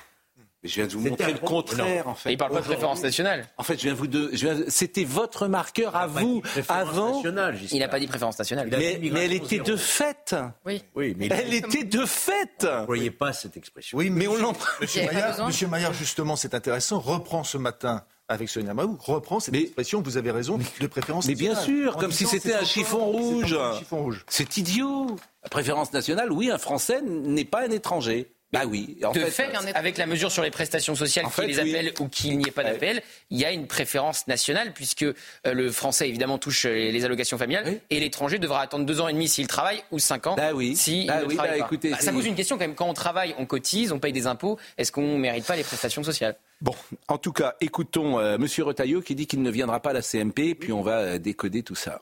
Mais 0.61 0.69
je 0.69 0.75
viens 0.75 0.87
de 0.87 0.91
vous 0.91 0.99
montrer 0.99 1.31
le 1.31 1.39
contraire, 1.39 2.07
en 2.09 2.15
fait. 2.15 2.33
Il 2.33 2.37
parle 2.37 2.51
pas 2.51 2.59
de 2.59 2.65
préférence 2.65 3.01
nationale. 3.01 3.47
En 3.57 3.63
fait, 3.63 3.77
je 3.77 3.83
viens 3.83 3.93
vous 3.93 4.07
de, 4.07 4.31
c'était 4.67 5.05
votre 5.05 5.47
marqueur 5.47 5.95
à 5.95 6.07
vous 6.07 6.41
avant. 6.67 7.23
il 7.71 7.79
n'a 7.79 7.87
pas 7.87 7.99
dit 7.99 8.07
préférence 8.07 8.37
nationale. 8.37 8.67
Mais, 8.69 8.99
elle 9.23 9.33
était 9.33 9.59
de 9.59 9.75
fait. 9.75 10.35
Oui. 10.65 10.83
Oui, 10.95 11.15
mais 11.17 11.29
elle 11.31 11.53
était 11.53 11.83
de 11.83 12.05
fait. 12.05 12.63
Vous 12.63 12.67
ne 12.67 12.85
voyez 12.85 13.11
pas 13.11 13.33
cette 13.33 13.55
expression. 13.55 13.97
Oui, 13.97 14.09
mais 14.09 14.27
on 14.27 14.53
Monsieur 14.81 15.05
Maillard, 15.05 15.47
Monsieur 15.47 15.67
Maillard, 15.67 15.93
justement, 15.93 16.35
c'est 16.35 16.53
intéressant, 16.53 16.99
reprend 16.99 17.43
ce 17.43 17.57
matin 17.57 18.03
avec 18.29 18.47
Sonia 18.47 18.73
Mahou, 18.73 18.95
reprend 18.99 19.39
cette 19.39 19.55
expression, 19.55 20.01
vous 20.01 20.17
avez 20.17 20.31
raison, 20.31 20.59
de 20.79 20.87
préférence 20.87 21.25
mais 21.25 21.33
nationale. 21.33 21.57
Mais 21.57 21.73
bien 21.73 21.83
sûr, 21.83 21.97
comme 21.97 22.11
si 22.11 22.27
c'était 22.27 22.53
un 22.53 22.63
chiffon 22.63 23.05
rouge. 23.05 24.25
C'est 24.27 24.57
idiot. 24.57 25.15
La 25.43 25.49
préférence 25.49 25.91
nationale, 25.93 26.31
oui, 26.31 26.51
un 26.51 26.59
Français 26.59 27.01
n'est 27.01 27.45
pas 27.45 27.65
un 27.65 27.71
étranger. 27.71 28.31
Bah 28.51 28.61
oui. 28.67 28.97
En 29.05 29.13
fait, 29.13 29.49
avec 29.75 29.97
la 29.97 30.07
mesure 30.07 30.31
sur 30.31 30.41
les 30.41 30.49
prestations 30.49 30.95
sociales 30.95 31.25
qui 31.33 31.45
les 31.45 31.59
appellent 31.59 31.93
ou 31.99 32.07
qu'il 32.07 32.37
n'y 32.37 32.47
ait 32.47 32.51
pas 32.51 32.63
d'appel, 32.63 33.03
il 33.29 33.37
y 33.37 33.45
a 33.45 33.51
une 33.51 33.67
préférence 33.67 34.27
nationale 34.27 34.73
puisque 34.73 35.03
euh, 35.03 35.13
le 35.45 35.71
français 35.71 36.09
évidemment 36.09 36.39
touche 36.39 36.65
les 36.65 37.05
allocations 37.05 37.37
familiales 37.37 37.79
et 37.89 37.99
l'étranger 37.99 38.39
devra 38.39 38.61
attendre 38.61 38.85
deux 38.85 39.01
ans 39.01 39.07
et 39.07 39.13
demi 39.13 39.27
s'il 39.27 39.47
travaille 39.47 39.83
ou 39.91 39.99
cinq 39.99 40.25
ans 40.25 40.35
bah 40.35 40.51
oui. 40.53 40.75
s'il 40.75 41.07
bah 41.07 41.21
ne 41.23 41.33
travaille 41.33 41.59
bah 41.59 41.65
Écoutez, 41.65 41.93
ça 41.99 42.11
pose 42.11 42.25
une 42.25 42.35
question 42.35 42.57
quand 42.57 42.63
même. 42.63 42.75
Quand 42.75 42.89
on 42.89 42.93
travaille, 42.93 43.35
on 43.37 43.45
cotise, 43.45 43.91
on 43.91 43.99
paye 43.99 44.13
des 44.13 44.25
impôts. 44.25 44.57
Est-ce 44.77 44.91
qu'on 44.91 45.13
ne 45.13 45.17
mérite 45.17 45.45
pas 45.45 45.55
les 45.55 45.63
prestations 45.63 46.03
sociales? 46.03 46.35
Bon, 46.61 46.75
en 47.07 47.17
tout 47.17 47.31
cas, 47.31 47.55
écoutons 47.61 48.19
euh, 48.19 48.37
Monsieur 48.37 48.63
Retailleau 48.63 49.01
qui 49.01 49.15
dit 49.15 49.27
qu'il 49.27 49.41
ne 49.41 49.51
viendra 49.51 49.79
pas 49.79 49.91
à 49.91 49.93
la 49.93 50.01
CMP, 50.01 50.55
puis 50.55 50.73
on 50.73 50.81
va 50.81 50.99
euh, 50.99 51.17
décoder 51.19 51.63
tout 51.63 51.75
ça. 51.75 52.01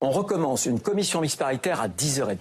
On 0.00 0.10
recommence 0.10 0.66
une 0.66 0.80
commission 0.80 1.20
mixte 1.20 1.38
paritaire 1.38 1.80
à 1.80 1.88
10h30. 1.88 2.36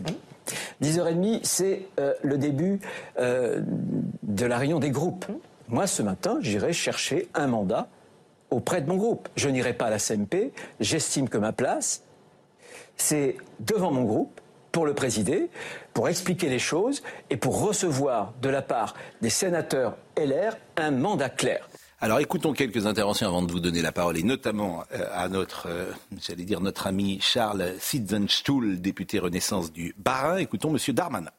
10h30, 0.81 1.41
c'est 1.43 1.87
euh, 1.99 2.13
le 2.23 2.37
début 2.37 2.79
euh, 3.19 3.61
de 4.23 4.45
la 4.45 4.57
réunion 4.57 4.79
des 4.79 4.91
groupes. 4.91 5.25
Moi, 5.67 5.87
ce 5.87 6.01
matin, 6.01 6.39
j'irai 6.41 6.73
chercher 6.73 7.29
un 7.33 7.47
mandat 7.47 7.87
auprès 8.49 8.81
de 8.81 8.89
mon 8.89 8.97
groupe. 8.97 9.29
Je 9.35 9.49
n'irai 9.49 9.73
pas 9.73 9.85
à 9.85 9.89
la 9.89 9.99
CMP. 9.99 10.51
J'estime 10.79 11.29
que 11.29 11.37
ma 11.37 11.51
place, 11.51 12.03
c'est 12.97 13.37
devant 13.59 13.91
mon 13.91 14.03
groupe 14.03 14.41
pour 14.71 14.85
le 14.85 14.93
présider, 14.93 15.49
pour 15.93 16.09
expliquer 16.09 16.49
les 16.49 16.59
choses 16.59 17.01
et 17.29 17.37
pour 17.37 17.61
recevoir 17.61 18.33
de 18.41 18.49
la 18.49 18.61
part 18.61 18.95
des 19.21 19.29
sénateurs 19.29 19.97
LR 20.17 20.57
un 20.77 20.91
mandat 20.91 21.29
clair. 21.29 21.68
Alors 22.01 22.19
écoutons 22.19 22.53
quelques 22.53 22.85
interventions 22.85 23.27
avant 23.27 23.41
de 23.41 23.51
vous 23.51 23.59
donner 23.59 23.81
la 23.81 23.91
parole, 23.91 24.17
et 24.17 24.23
notamment 24.23 24.85
euh, 24.93 25.03
à 25.11 25.27
notre, 25.27 25.67
euh, 25.67 25.91
j'allais 26.21 26.45
dire 26.45 26.61
notre 26.61 26.87
ami 26.87 27.19
Charles 27.19 27.73
Sitzenstuhl, 27.77 28.79
député 28.79 29.19
Renaissance 29.19 29.73
du 29.73 29.93
Bas-Rhin. 29.97 30.37
Écoutons 30.37 30.71
Monsieur 30.71 30.93
Darmanin. 30.93 31.31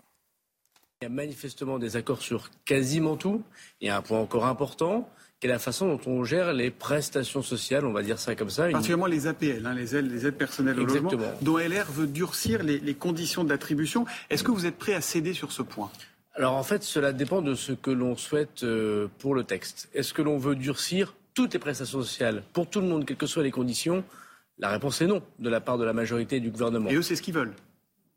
Il 1.01 1.05
y 1.05 1.07
a 1.07 1.09
manifestement 1.09 1.79
des 1.79 1.97
accords 1.97 2.21
sur 2.21 2.51
quasiment 2.67 3.17
tout. 3.17 3.43
Il 3.81 3.87
y 3.87 3.91
a 3.91 3.97
un 3.97 4.03
point 4.03 4.21
encore 4.21 4.45
important, 4.45 5.09
qui 5.41 5.47
est 5.47 5.51
la 5.51 5.59
façon 5.59 5.89
dont 5.89 6.01
on 6.05 6.25
gère 6.25 6.53
les 6.53 6.71
prestations 6.71 7.41
sociales, 7.41 7.87
on 7.87 7.93
va 7.93 8.03
dire 8.03 8.19
ça 8.19 8.35
comme 8.35 8.51
ça. 8.51 8.69
Particulièrement 8.69 9.07
les 9.07 9.27
APL, 9.29 9.65
hein, 9.65 9.73
les, 9.73 9.97
aides, 9.97 10.13
les, 10.13 10.27
aides, 10.27 10.37
personnelles 10.37 10.79
au 10.79 10.85
logement, 10.85 11.11
dont 11.41 11.57
LR 11.57 11.91
veut 11.91 12.07
durcir 12.07 12.63
les, 12.63 12.81
les 12.81 12.95
conditions 12.95 13.45
d'attribution. 13.45 14.05
Est-ce 14.29 14.45
que 14.45 14.51
vous 14.51 14.67
êtes 14.67 14.77
prêt 14.77 14.93
à 14.93 15.01
céder 15.01 15.33
sur 15.33 15.53
ce 15.53 15.63
point? 15.63 15.91
Alors 16.35 16.55
en 16.55 16.63
fait, 16.63 16.83
cela 16.83 17.13
dépend 17.13 17.43
de 17.43 17.55
ce 17.55 17.73
que 17.73 17.91
l'on 17.91 18.17
souhaite 18.17 18.63
euh, 18.63 19.09
pour 19.19 19.35
le 19.35 19.45
texte. 19.45 19.89
Est-ce 19.95 20.15
que 20.15 20.23
l'on 20.23 20.39
veut 20.39 20.55
durcir 20.55 21.15
toutes 21.35 21.53
les 21.53 21.59
prestations 21.59 22.03
sociales 22.03 22.43
pour 22.53 22.69
tout 22.69 22.81
le 22.81 22.87
monde, 22.87 23.05
quelles 23.05 23.17
que 23.17 23.27
soient 23.27 23.43
les 23.43 23.51
conditions? 23.51 24.05
La 24.59 24.69
réponse 24.69 25.01
est 25.01 25.07
non, 25.07 25.23
de 25.39 25.49
la 25.49 25.61
part 25.61 25.79
de 25.79 25.85
la 25.85 25.93
majorité 25.93 26.39
du 26.39 26.51
gouvernement. 26.51 26.91
Et 26.91 26.95
eux, 26.95 27.03
c'est 27.03 27.17
ce 27.17 27.23
qu'ils 27.23 27.35
veulent? 27.35 27.55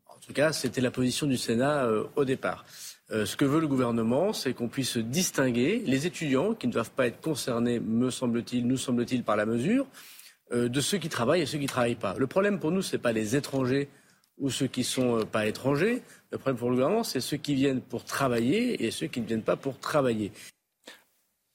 En 0.08 0.18
tout 0.26 0.32
cas, 0.32 0.52
c'était 0.52 0.80
la 0.80 0.90
position 0.90 1.26
du 1.26 1.36
Sénat 1.36 1.84
euh, 1.84 2.04
au 2.16 2.24
départ. 2.24 2.64
Euh, 3.10 3.26
ce 3.26 3.36
que 3.36 3.44
veut 3.44 3.60
le 3.60 3.66
gouvernement, 3.66 4.32
c'est 4.32 4.54
qu'on 4.54 4.68
puisse 4.68 4.96
distinguer 4.96 5.82
les 5.84 6.06
étudiants 6.06 6.54
qui 6.54 6.68
ne 6.68 6.72
doivent 6.72 6.90
pas 6.90 7.06
être 7.06 7.20
concernés, 7.20 7.80
me 7.80 8.10
semble-t-il, 8.10 8.66
nous 8.66 8.78
semble-t-il, 8.78 9.24
par 9.24 9.36
la 9.36 9.46
mesure, 9.46 9.86
de 10.52 10.80
ceux 10.80 10.98
qui 10.98 11.08
travaillent 11.08 11.40
et 11.40 11.46
ceux 11.46 11.58
qui 11.58 11.64
ne 11.64 11.68
travaillent 11.68 11.94
pas. 11.94 12.14
Le 12.16 12.26
problème 12.26 12.60
pour 12.60 12.70
nous, 12.70 12.82
ce 12.82 12.94
n'est 12.94 13.02
pas 13.02 13.12
les 13.12 13.34
étrangers 13.34 13.88
ou 14.38 14.50
ceux 14.50 14.66
qui 14.66 14.80
ne 14.80 14.84
sont 14.84 15.20
pas 15.30 15.46
étrangers. 15.46 16.02
Le 16.30 16.38
problème 16.38 16.58
pour 16.58 16.70
le 16.70 16.76
gouvernement, 16.76 17.04
c'est 17.04 17.20
ceux 17.20 17.36
qui 17.36 17.54
viennent 17.54 17.80
pour 17.80 18.04
travailler 18.04 18.84
et 18.84 18.90
ceux 18.90 19.06
qui 19.06 19.20
ne 19.20 19.26
viennent 19.26 19.42
pas 19.42 19.56
pour 19.56 19.78
travailler. 19.78 20.32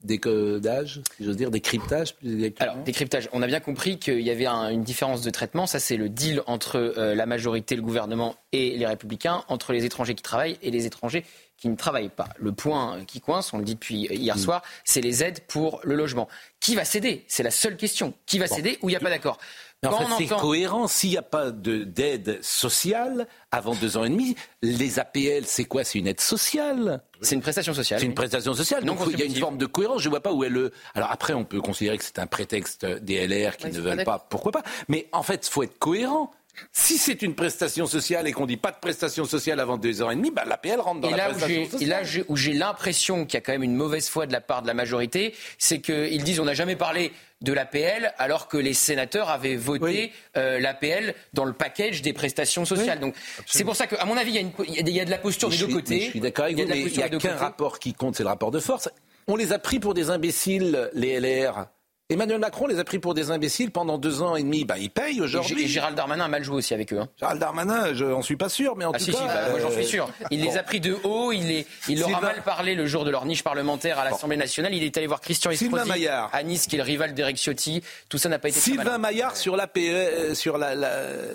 décodage, 0.04 1.02
si 1.18 1.26
j'ose 1.26 1.36
dire, 1.36 1.52
décryptage 1.52 2.16
plus 2.16 2.54
Alors, 2.60 2.78
décryptage. 2.78 3.28
On 3.34 3.42
a 3.42 3.48
bien 3.48 3.60
compris 3.60 4.00
qu'il 4.00 4.22
y 4.22 4.32
avait 4.32 4.48
une 4.48 4.84
différence 4.84 5.22
de 5.22 5.30
traitement. 5.30 5.68
Ça, 5.68 5.80
c'est 5.80 5.98
le 5.98 6.08
deal 6.08 6.42
entre 6.48 6.78
euh, 6.78 7.16
la 7.16 7.26
majorité, 7.26 7.76
le 7.76 7.82
gouvernement 7.82 8.38
et 8.54 8.78
les 8.78 8.86
républicains, 8.86 9.44
entre 9.50 9.74
les 9.74 9.84
étrangers 9.84 10.16
qui 10.16 10.24
travaillent 10.24 10.58
et 10.62 10.72
les 10.72 10.86
étrangers 10.86 11.26
qui 11.58 11.68
ne 11.68 11.76
travaillent 11.76 12.10
pas. 12.10 12.30
Le 12.38 12.54
point 12.54 13.04
qui 13.06 13.20
coince, 13.20 13.54
on 13.54 13.58
le 13.58 13.66
dit 13.66 13.74
depuis 13.74 14.08
hier 14.10 14.38
mm. 14.38 14.40
soir, 14.40 14.62
c'est 14.86 15.02
les 15.02 15.24
aides 15.24 15.42
pour 15.48 15.82
le 15.84 15.96
logement. 15.96 16.30
Qui 16.62 16.76
va 16.76 16.86
céder? 16.86 17.26
C'est 17.28 17.44
la 17.44 17.52
seule 17.52 17.76
question. 17.76 18.14
Qui 18.26 18.40
va 18.40 18.48
céder 18.48 18.78
ou 18.82 18.88
il 18.88 18.94
n'y 18.94 18.96
a 18.96 19.02
pas 19.02 19.10
d'accord? 19.10 19.38
En 19.86 19.92
fait, 19.92 20.06
c'est 20.18 20.36
cohérent. 20.36 20.88
S'il 20.88 21.12
n'y 21.12 21.18
a 21.18 21.22
pas 21.22 21.52
d'aide 21.52 22.40
sociale 22.42 23.28
avant 23.52 23.76
deux 23.76 23.98
ans 23.98 24.04
et 24.04 24.10
demi, 24.10 24.36
les 24.62 25.00
APL, 25.00 25.46
c'est 25.46 25.66
quoi? 25.66 25.84
C'est 25.84 26.00
une 26.00 26.08
aide 26.08 26.20
sociale? 26.20 27.02
C'est 27.22 27.36
une 27.36 27.42
prestation 27.42 27.74
sociale. 27.74 28.00
C'est 28.00 28.06
une 28.06 28.14
prestation 28.14 28.54
sociale. 28.54 28.84
Donc 28.84 29.00
il 29.12 29.20
y 29.20 29.22
a 29.22 29.26
une 29.26 29.36
forme 29.36 29.58
de 29.58 29.66
cohérence. 29.66 30.02
Je 30.02 30.08
ne 30.08 30.12
vois 30.12 30.22
pas 30.22 30.34
où 30.34 30.44
est 30.44 30.50
le. 30.50 30.72
Alors 30.96 31.12
après, 31.12 31.34
on 31.34 31.46
peut 31.46 31.62
considérer 31.62 31.98
que 31.98 32.04
c'est 32.04 32.20
un 32.20 32.28
prétexte 32.28 32.86
des 32.86 33.28
LR 33.28 33.58
qui 33.58 33.68
ne 33.68 33.80
veulent 33.80 34.04
pas. 34.04 34.20
Pourquoi 34.30 34.52
pas? 34.52 34.64
Mais 34.88 35.08
en 35.12 35.24
fait, 35.24 35.48
il 35.48 35.52
faut 35.52 35.64
être 35.64 35.78
cohérent. 35.80 36.32
Si 36.72 36.98
c'est 36.98 37.22
une 37.22 37.36
prestation 37.36 37.86
sociale 37.86 38.28
et 38.28 38.32
qu'on 38.32 38.46
dit 38.46 38.58
pas 38.58 38.72
de 38.72 38.80
prestation 38.80 39.26
sociale 39.26 39.60
avant 39.60 39.78
deux 39.78 40.02
ans 40.02 40.10
et 40.10 40.16
demi, 40.16 40.32
bah, 40.32 40.44
l'APL 40.46 40.80
rentre 40.80 41.02
dans 41.02 41.10
la 41.10 41.30
prestation 41.30 41.66
sociale. 41.66 41.84
Et 41.84 41.86
là 41.86 42.02
où 42.28 42.36
j'ai 42.36 42.54
l'impression 42.54 43.26
qu'il 43.26 43.36
y 43.36 43.38
a 43.38 43.42
quand 43.42 43.52
même 43.52 43.64
une 43.64 43.76
mauvaise 43.76 44.10
foi 44.10 44.26
de 44.26 44.34
la 44.34 44.42
part 44.42 44.62
de 44.62 44.68
la 44.68 44.74
majorité, 44.74 45.34
c'est 45.58 45.82
qu'ils 45.82 46.24
disent 46.24 46.40
on 46.40 46.46
n'a 46.46 46.54
jamais 46.54 46.76
parlé 46.76 47.12
de 47.42 47.54
l'APL 47.54 48.14
alors 48.18 48.48
que 48.48 48.58
les 48.58 48.74
sénateurs 48.74 49.30
avaient 49.30 49.56
voté 49.56 50.12
euh, 50.38 50.60
l'APL 50.60 51.16
dans 51.34 51.46
le 51.46 51.54
package 51.54 52.02
des 52.02 52.14
prestations 52.14 52.66
sociales. 52.66 53.00
Donc 53.00 53.16
c'est 53.46 53.64
pour 53.64 53.76
ça 53.76 53.88
qu'à 53.88 54.04
mon 54.06 54.18
avis, 54.18 54.32
il 54.68 54.90
y, 54.90 55.00
a 55.00 55.06
de 55.06 55.10
la 55.10 55.18
posture 55.18 55.50
des 55.50 55.58
deux 55.58 55.68
côtés. 55.68 56.02
Je 56.02 56.10
suis 56.10 56.20
d'accord 56.20 56.46
avec 56.46 56.58
vous, 56.58 56.68
mais 56.68 56.82
il 56.82 56.98
n'y 56.98 57.04
a 57.04 57.10
qu'un 57.10 57.36
rapport 57.36 57.80
qui 57.80 57.94
compte, 57.94 58.16
c'est 58.16 58.24
le 58.24 58.30
rapport 58.30 58.52
de 58.52 58.60
force. 58.60 58.90
On 59.28 59.36
les 59.36 59.54
a 59.54 59.60
pris 59.60 59.80
pour 59.80 59.94
des 59.94 60.10
imbéciles, 60.10 60.90
les 60.94 61.20
LR. 61.20 61.68
Emmanuel 62.12 62.40
Macron 62.40 62.66
les 62.66 62.80
a 62.80 62.84
pris 62.84 62.98
pour 62.98 63.14
des 63.14 63.30
imbéciles 63.30 63.70
pendant 63.70 64.00
deux 64.00 64.24
ans 64.24 64.36
et 64.36 64.42
demi. 64.42 64.66
Bah, 64.66 64.80
ils 64.80 64.90
payent 64.90 65.22
aujourd'hui. 65.22 65.66
Et 65.66 65.68
Gérald 65.68 65.96
Darmanin 65.96 66.26
a 66.26 66.28
mal 66.28 66.44
joué 66.44 66.56
aussi 66.56 66.74
avec 66.74 66.92
eux. 66.92 67.00
Hein. 67.00 67.08
Gérald 67.20 67.40
Darmanin, 67.40 67.94
je 67.94 68.04
n'en 68.04 68.24
suis 68.24 68.36
pas 68.36 68.50
sûr, 68.50 68.76
mais 68.76 68.84
en 68.84 68.94
ah, 68.94 68.98
tout 68.98 69.06
cas. 69.06 69.12
Si, 69.12 69.24
bah, 69.28 69.50
moi 69.52 69.60
j'en 69.60 69.70
suis 69.70 69.86
sûr. 69.86 70.10
Il 70.32 70.42
les 70.42 70.58
a 70.58 70.64
pris 70.64 70.80
de 70.80 70.98
haut, 71.04 71.32
il, 71.32 71.48
les, 71.48 71.68
il 71.88 72.00
leur 72.00 72.18
a 72.18 72.20
mal 72.20 72.42
parlé 72.42 72.74
le 72.74 72.88
jour 72.88 73.06
de 73.06 73.12
leur 73.12 73.26
niche 73.26 73.44
parlementaire 73.44 74.00
à 74.00 74.06
l'Assemblée 74.06 74.38
nationale. 74.38 74.74
Il 74.74 74.82
est 74.82 74.98
allé 74.98 75.06
voir 75.06 75.22
Christian 75.22 75.52
Estrosi 75.52 76.08
à 76.08 76.44
Nice, 76.44 76.66
qui 76.66 76.78
est 76.78 76.80
le 76.80 76.84
rival 76.84 77.14
d'Eric 77.14 77.38
Ciotti. 77.38 77.84
Tout 78.10 78.18
ça 78.18 78.28
n'a 78.28 78.40
pas 78.40 78.50
été 78.50 78.60
Sylvain 78.60 78.98
Maillard 78.98 79.38
sur, 79.38 79.56
euh, 79.56 80.34
sur 80.34 80.58
la, 80.58 80.74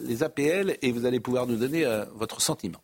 les 0.00 0.25
APL, 0.25 0.76
et 0.83 0.90
vous 0.90 1.07
allez 1.07 1.21
pouvoir 1.21 1.47
nous 1.47 1.57
donner 1.57 1.85
euh, 1.85 2.04
votre 2.16 2.40
sentiment. 2.40 2.81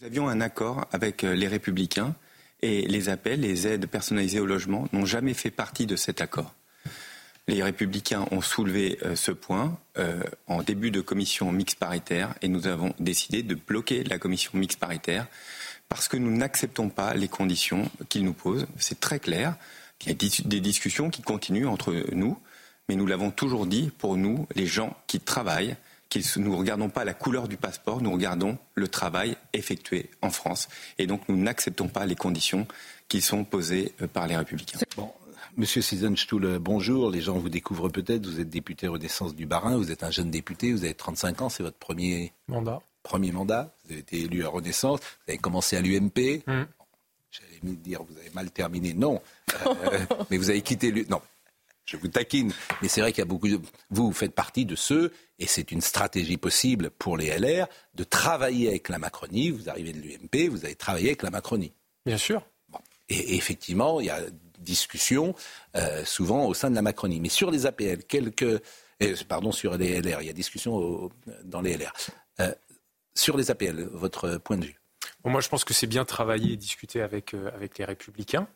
Nous 0.00 0.06
avions 0.06 0.28
un 0.28 0.40
accord 0.40 0.84
avec 0.92 1.24
euh, 1.24 1.34
les 1.34 1.48
Républicains, 1.48 2.14
et 2.62 2.82
les 2.82 3.08
appels, 3.08 3.40
les 3.40 3.66
aides 3.66 3.86
personnalisées 3.86 4.38
au 4.38 4.46
logement 4.46 4.86
n'ont 4.92 5.04
jamais 5.04 5.34
fait 5.34 5.50
partie 5.50 5.86
de 5.86 5.96
cet 5.96 6.20
accord. 6.20 6.54
Les 7.48 7.62
républicains 7.62 8.26
ont 8.30 8.42
soulevé 8.42 8.98
euh, 9.02 9.16
ce 9.16 9.32
point 9.32 9.78
euh, 9.96 10.22
en 10.46 10.62
début 10.62 10.90
de 10.90 11.00
commission 11.00 11.50
mixte 11.50 11.78
paritaire 11.78 12.34
et 12.42 12.48
nous 12.48 12.66
avons 12.66 12.94
décidé 13.00 13.42
de 13.42 13.54
bloquer 13.54 14.04
la 14.04 14.18
commission 14.18 14.52
mixte 14.54 14.78
paritaire 14.78 15.26
parce 15.88 16.08
que 16.08 16.18
nous 16.18 16.30
n'acceptons 16.30 16.90
pas 16.90 17.14
les 17.14 17.28
conditions 17.28 17.90
qu'ils 18.10 18.24
nous 18.24 18.34
posent. 18.34 18.66
C'est 18.76 19.00
très 19.00 19.18
clair. 19.18 19.56
Il 20.02 20.08
y 20.08 20.12
a 20.12 20.42
des 20.44 20.60
discussions 20.60 21.08
qui 21.08 21.22
continuent 21.22 21.66
entre 21.66 21.94
nous, 22.12 22.38
mais 22.88 22.96
nous 22.96 23.06
l'avons 23.06 23.30
toujours 23.30 23.66
dit, 23.66 23.90
pour 23.96 24.16
nous, 24.16 24.46
les 24.54 24.66
gens 24.66 24.94
qui 25.06 25.18
travaillent, 25.18 25.76
nous 26.36 26.50
ne 26.50 26.56
regardons 26.56 26.88
pas 26.88 27.04
la 27.04 27.14
couleur 27.14 27.48
du 27.48 27.56
passeport, 27.56 28.02
nous 28.02 28.12
regardons 28.12 28.58
le 28.74 28.88
travail 28.88 29.36
effectué 29.54 30.10
en 30.22 30.30
France. 30.30 30.68
Et 30.98 31.06
donc 31.06 31.22
nous 31.28 31.36
n'acceptons 31.36 31.88
pas 31.88 32.06
les 32.06 32.14
conditions 32.14 32.66
qui 33.08 33.20
sont 33.20 33.44
posées 33.44 33.92
euh, 34.02 34.06
par 34.06 34.26
les 34.26 34.36
républicains. 34.36 34.78
Monsieur 35.58 35.82
Sizenstuhl, 35.82 36.60
bonjour. 36.60 37.10
Les 37.10 37.20
gens 37.20 37.36
vous 37.36 37.48
découvrent 37.48 37.88
peut-être. 37.88 38.24
Vous 38.24 38.38
êtes 38.38 38.48
député 38.48 38.86
Renaissance 38.86 39.34
du 39.34 39.44
Barin. 39.44 39.76
Vous 39.76 39.90
êtes 39.90 40.04
un 40.04 40.10
jeune 40.12 40.30
député. 40.30 40.70
Vous 40.70 40.84
avez 40.84 40.94
35 40.94 41.42
ans. 41.42 41.48
C'est 41.48 41.64
votre 41.64 41.78
premier 41.78 42.32
mandat. 42.46 42.80
Premier 43.02 43.32
mandat. 43.32 43.74
Vous 43.82 43.90
avez 43.90 44.00
été 44.00 44.20
élu 44.20 44.44
à 44.44 44.50
Renaissance. 44.50 45.00
Vous 45.00 45.32
avez 45.32 45.38
commencé 45.38 45.76
à 45.76 45.80
l'UMP. 45.80 46.44
Mmh. 46.46 46.62
J'allais 47.32 47.58
me 47.64 47.74
dire, 47.74 48.04
vous 48.04 48.16
avez 48.16 48.30
mal 48.30 48.52
terminé. 48.52 48.94
Non. 48.94 49.20
Euh, 49.66 49.98
mais 50.30 50.36
vous 50.36 50.48
avez 50.48 50.62
quitté 50.62 50.92
l'UMP. 50.92 51.10
Non. 51.10 51.20
Je 51.86 51.96
vous 51.96 52.06
taquine. 52.06 52.52
Mais 52.80 52.86
c'est 52.86 53.00
vrai 53.00 53.10
qu'il 53.10 53.22
y 53.22 53.22
a 53.22 53.28
beaucoup 53.28 53.48
de. 53.48 53.60
Vous, 53.90 54.12
faites 54.12 54.36
partie 54.36 54.64
de 54.64 54.76
ceux, 54.76 55.12
et 55.40 55.48
c'est 55.48 55.72
une 55.72 55.80
stratégie 55.80 56.36
possible 56.36 56.90
pour 56.90 57.16
les 57.16 57.36
LR, 57.36 57.66
de 57.96 58.04
travailler 58.04 58.68
avec 58.68 58.88
la 58.90 59.00
Macronie. 59.00 59.50
Vous 59.50 59.68
arrivez 59.68 59.92
de 59.92 59.98
l'UMP, 59.98 60.50
vous 60.50 60.64
avez 60.64 60.76
travaillé 60.76 61.08
avec 61.08 61.24
la 61.24 61.30
Macronie. 61.30 61.72
Bien 62.06 62.16
sûr. 62.16 62.46
Et, 63.08 63.36
effectivement, 63.36 63.98
il 64.00 64.06
y 64.06 64.10
a 64.10 64.20
discussion, 64.58 65.34
euh, 65.76 66.04
souvent 66.04 66.46
au 66.46 66.54
sein 66.54 66.70
de 66.70 66.74
la 66.74 66.82
Macronie. 66.82 67.20
Mais 67.20 67.28
sur 67.28 67.50
les 67.50 67.66
APL, 67.66 68.04
quelques. 68.04 68.42
Euh, 68.42 69.14
pardon, 69.28 69.52
sur 69.52 69.76
les 69.76 70.00
LR, 70.00 70.22
il 70.22 70.26
y 70.26 70.30
a 70.30 70.32
discussion 70.32 71.10
dans 71.44 71.60
les 71.60 71.76
LR. 71.76 71.92
Euh, 72.40 72.52
sur 73.14 73.36
les 73.36 73.50
APL, 73.50 73.88
votre 73.92 74.38
point 74.38 74.56
de 74.56 74.66
vue? 74.66 74.80
Moi, 75.24 75.40
je 75.40 75.48
pense 75.48 75.64
que 75.64 75.74
c'est 75.74 75.86
bien 75.86 76.04
travailler 76.04 76.54
et 76.54 76.56
discuter 76.56 77.00
avec, 77.00 77.34
avec 77.34 77.78
les 77.78 77.84
Républicains. 77.84 78.48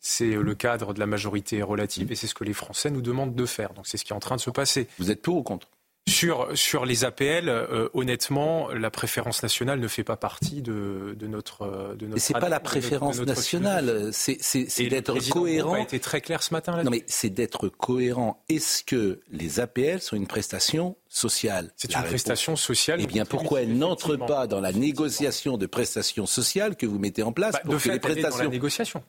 C'est 0.00 0.34
le 0.34 0.54
cadre 0.54 0.92
de 0.92 1.00
la 1.00 1.06
majorité 1.06 1.62
relative 1.62 2.12
et 2.12 2.14
c'est 2.14 2.26
ce 2.26 2.34
que 2.34 2.44
les 2.44 2.52
Français 2.52 2.90
nous 2.90 3.00
demandent 3.00 3.34
de 3.34 3.46
faire. 3.46 3.72
Donc 3.72 3.86
c'est 3.86 3.96
ce 3.96 4.04
qui 4.04 4.12
est 4.12 4.16
en 4.16 4.20
train 4.20 4.36
de 4.36 4.40
se 4.40 4.50
passer. 4.50 4.86
Vous 4.98 5.10
êtes 5.10 5.22
pour 5.22 5.36
ou 5.36 5.42
contre? 5.42 5.68
Sur, 6.06 6.48
sur 6.54 6.84
les 6.84 7.04
APL, 7.04 7.48
euh, 7.48 7.88
honnêtement, 7.94 8.68
la 8.68 8.90
préférence 8.90 9.42
nationale 9.42 9.80
ne 9.80 9.88
fait 9.88 10.04
pas 10.04 10.16
partie 10.16 10.60
de, 10.60 11.16
de 11.18 11.26
notre. 11.26 11.94
De 11.98 12.06
notre 12.06 12.20
c'est 12.20 12.34
pas 12.34 12.48
la 12.48 12.60
préférence 12.60 13.20
nationale, 13.20 14.10
c'est 14.12 14.88
d'être 14.88 15.18
cohérent. 15.30 15.74
a 15.74 15.80
été 15.80 16.00
très 16.00 16.20
clair 16.20 16.42
ce 16.42 16.52
matin. 16.52 16.82
Non, 16.82 16.90
mais 16.90 17.04
c'est 17.06 17.30
d'être 17.30 17.68
cohérent. 17.68 18.44
Est-ce 18.48 18.84
que 18.84 19.20
les 19.30 19.60
APL 19.60 20.00
sont 20.00 20.16
une 20.16 20.26
prestation 20.26 20.96
sociale? 21.08 21.72
C'est 21.76 21.94
une 21.94 22.02
prestation 22.02 22.56
sociale. 22.56 23.00
Eh 23.02 23.06
bien, 23.06 23.24
pourquoi 23.24 23.62
elles 23.62 23.76
n'entrent 23.76 24.16
pas 24.16 24.46
dans 24.46 24.60
la 24.60 24.72
négociation 24.72 25.56
de 25.56 25.66
prestations 25.66 26.26
sociales 26.26 26.76
que 26.76 26.86
vous 26.86 26.98
mettez 26.98 27.22
en 27.22 27.32
place 27.32 27.54
bah, 27.54 27.60
pour 27.64 27.74
de 27.74 27.78
que 27.78 27.88
les 27.90 27.98
prestations. 27.98 28.38
Dans 28.38 28.44
la 28.44 28.50
négociation. 28.50 29.02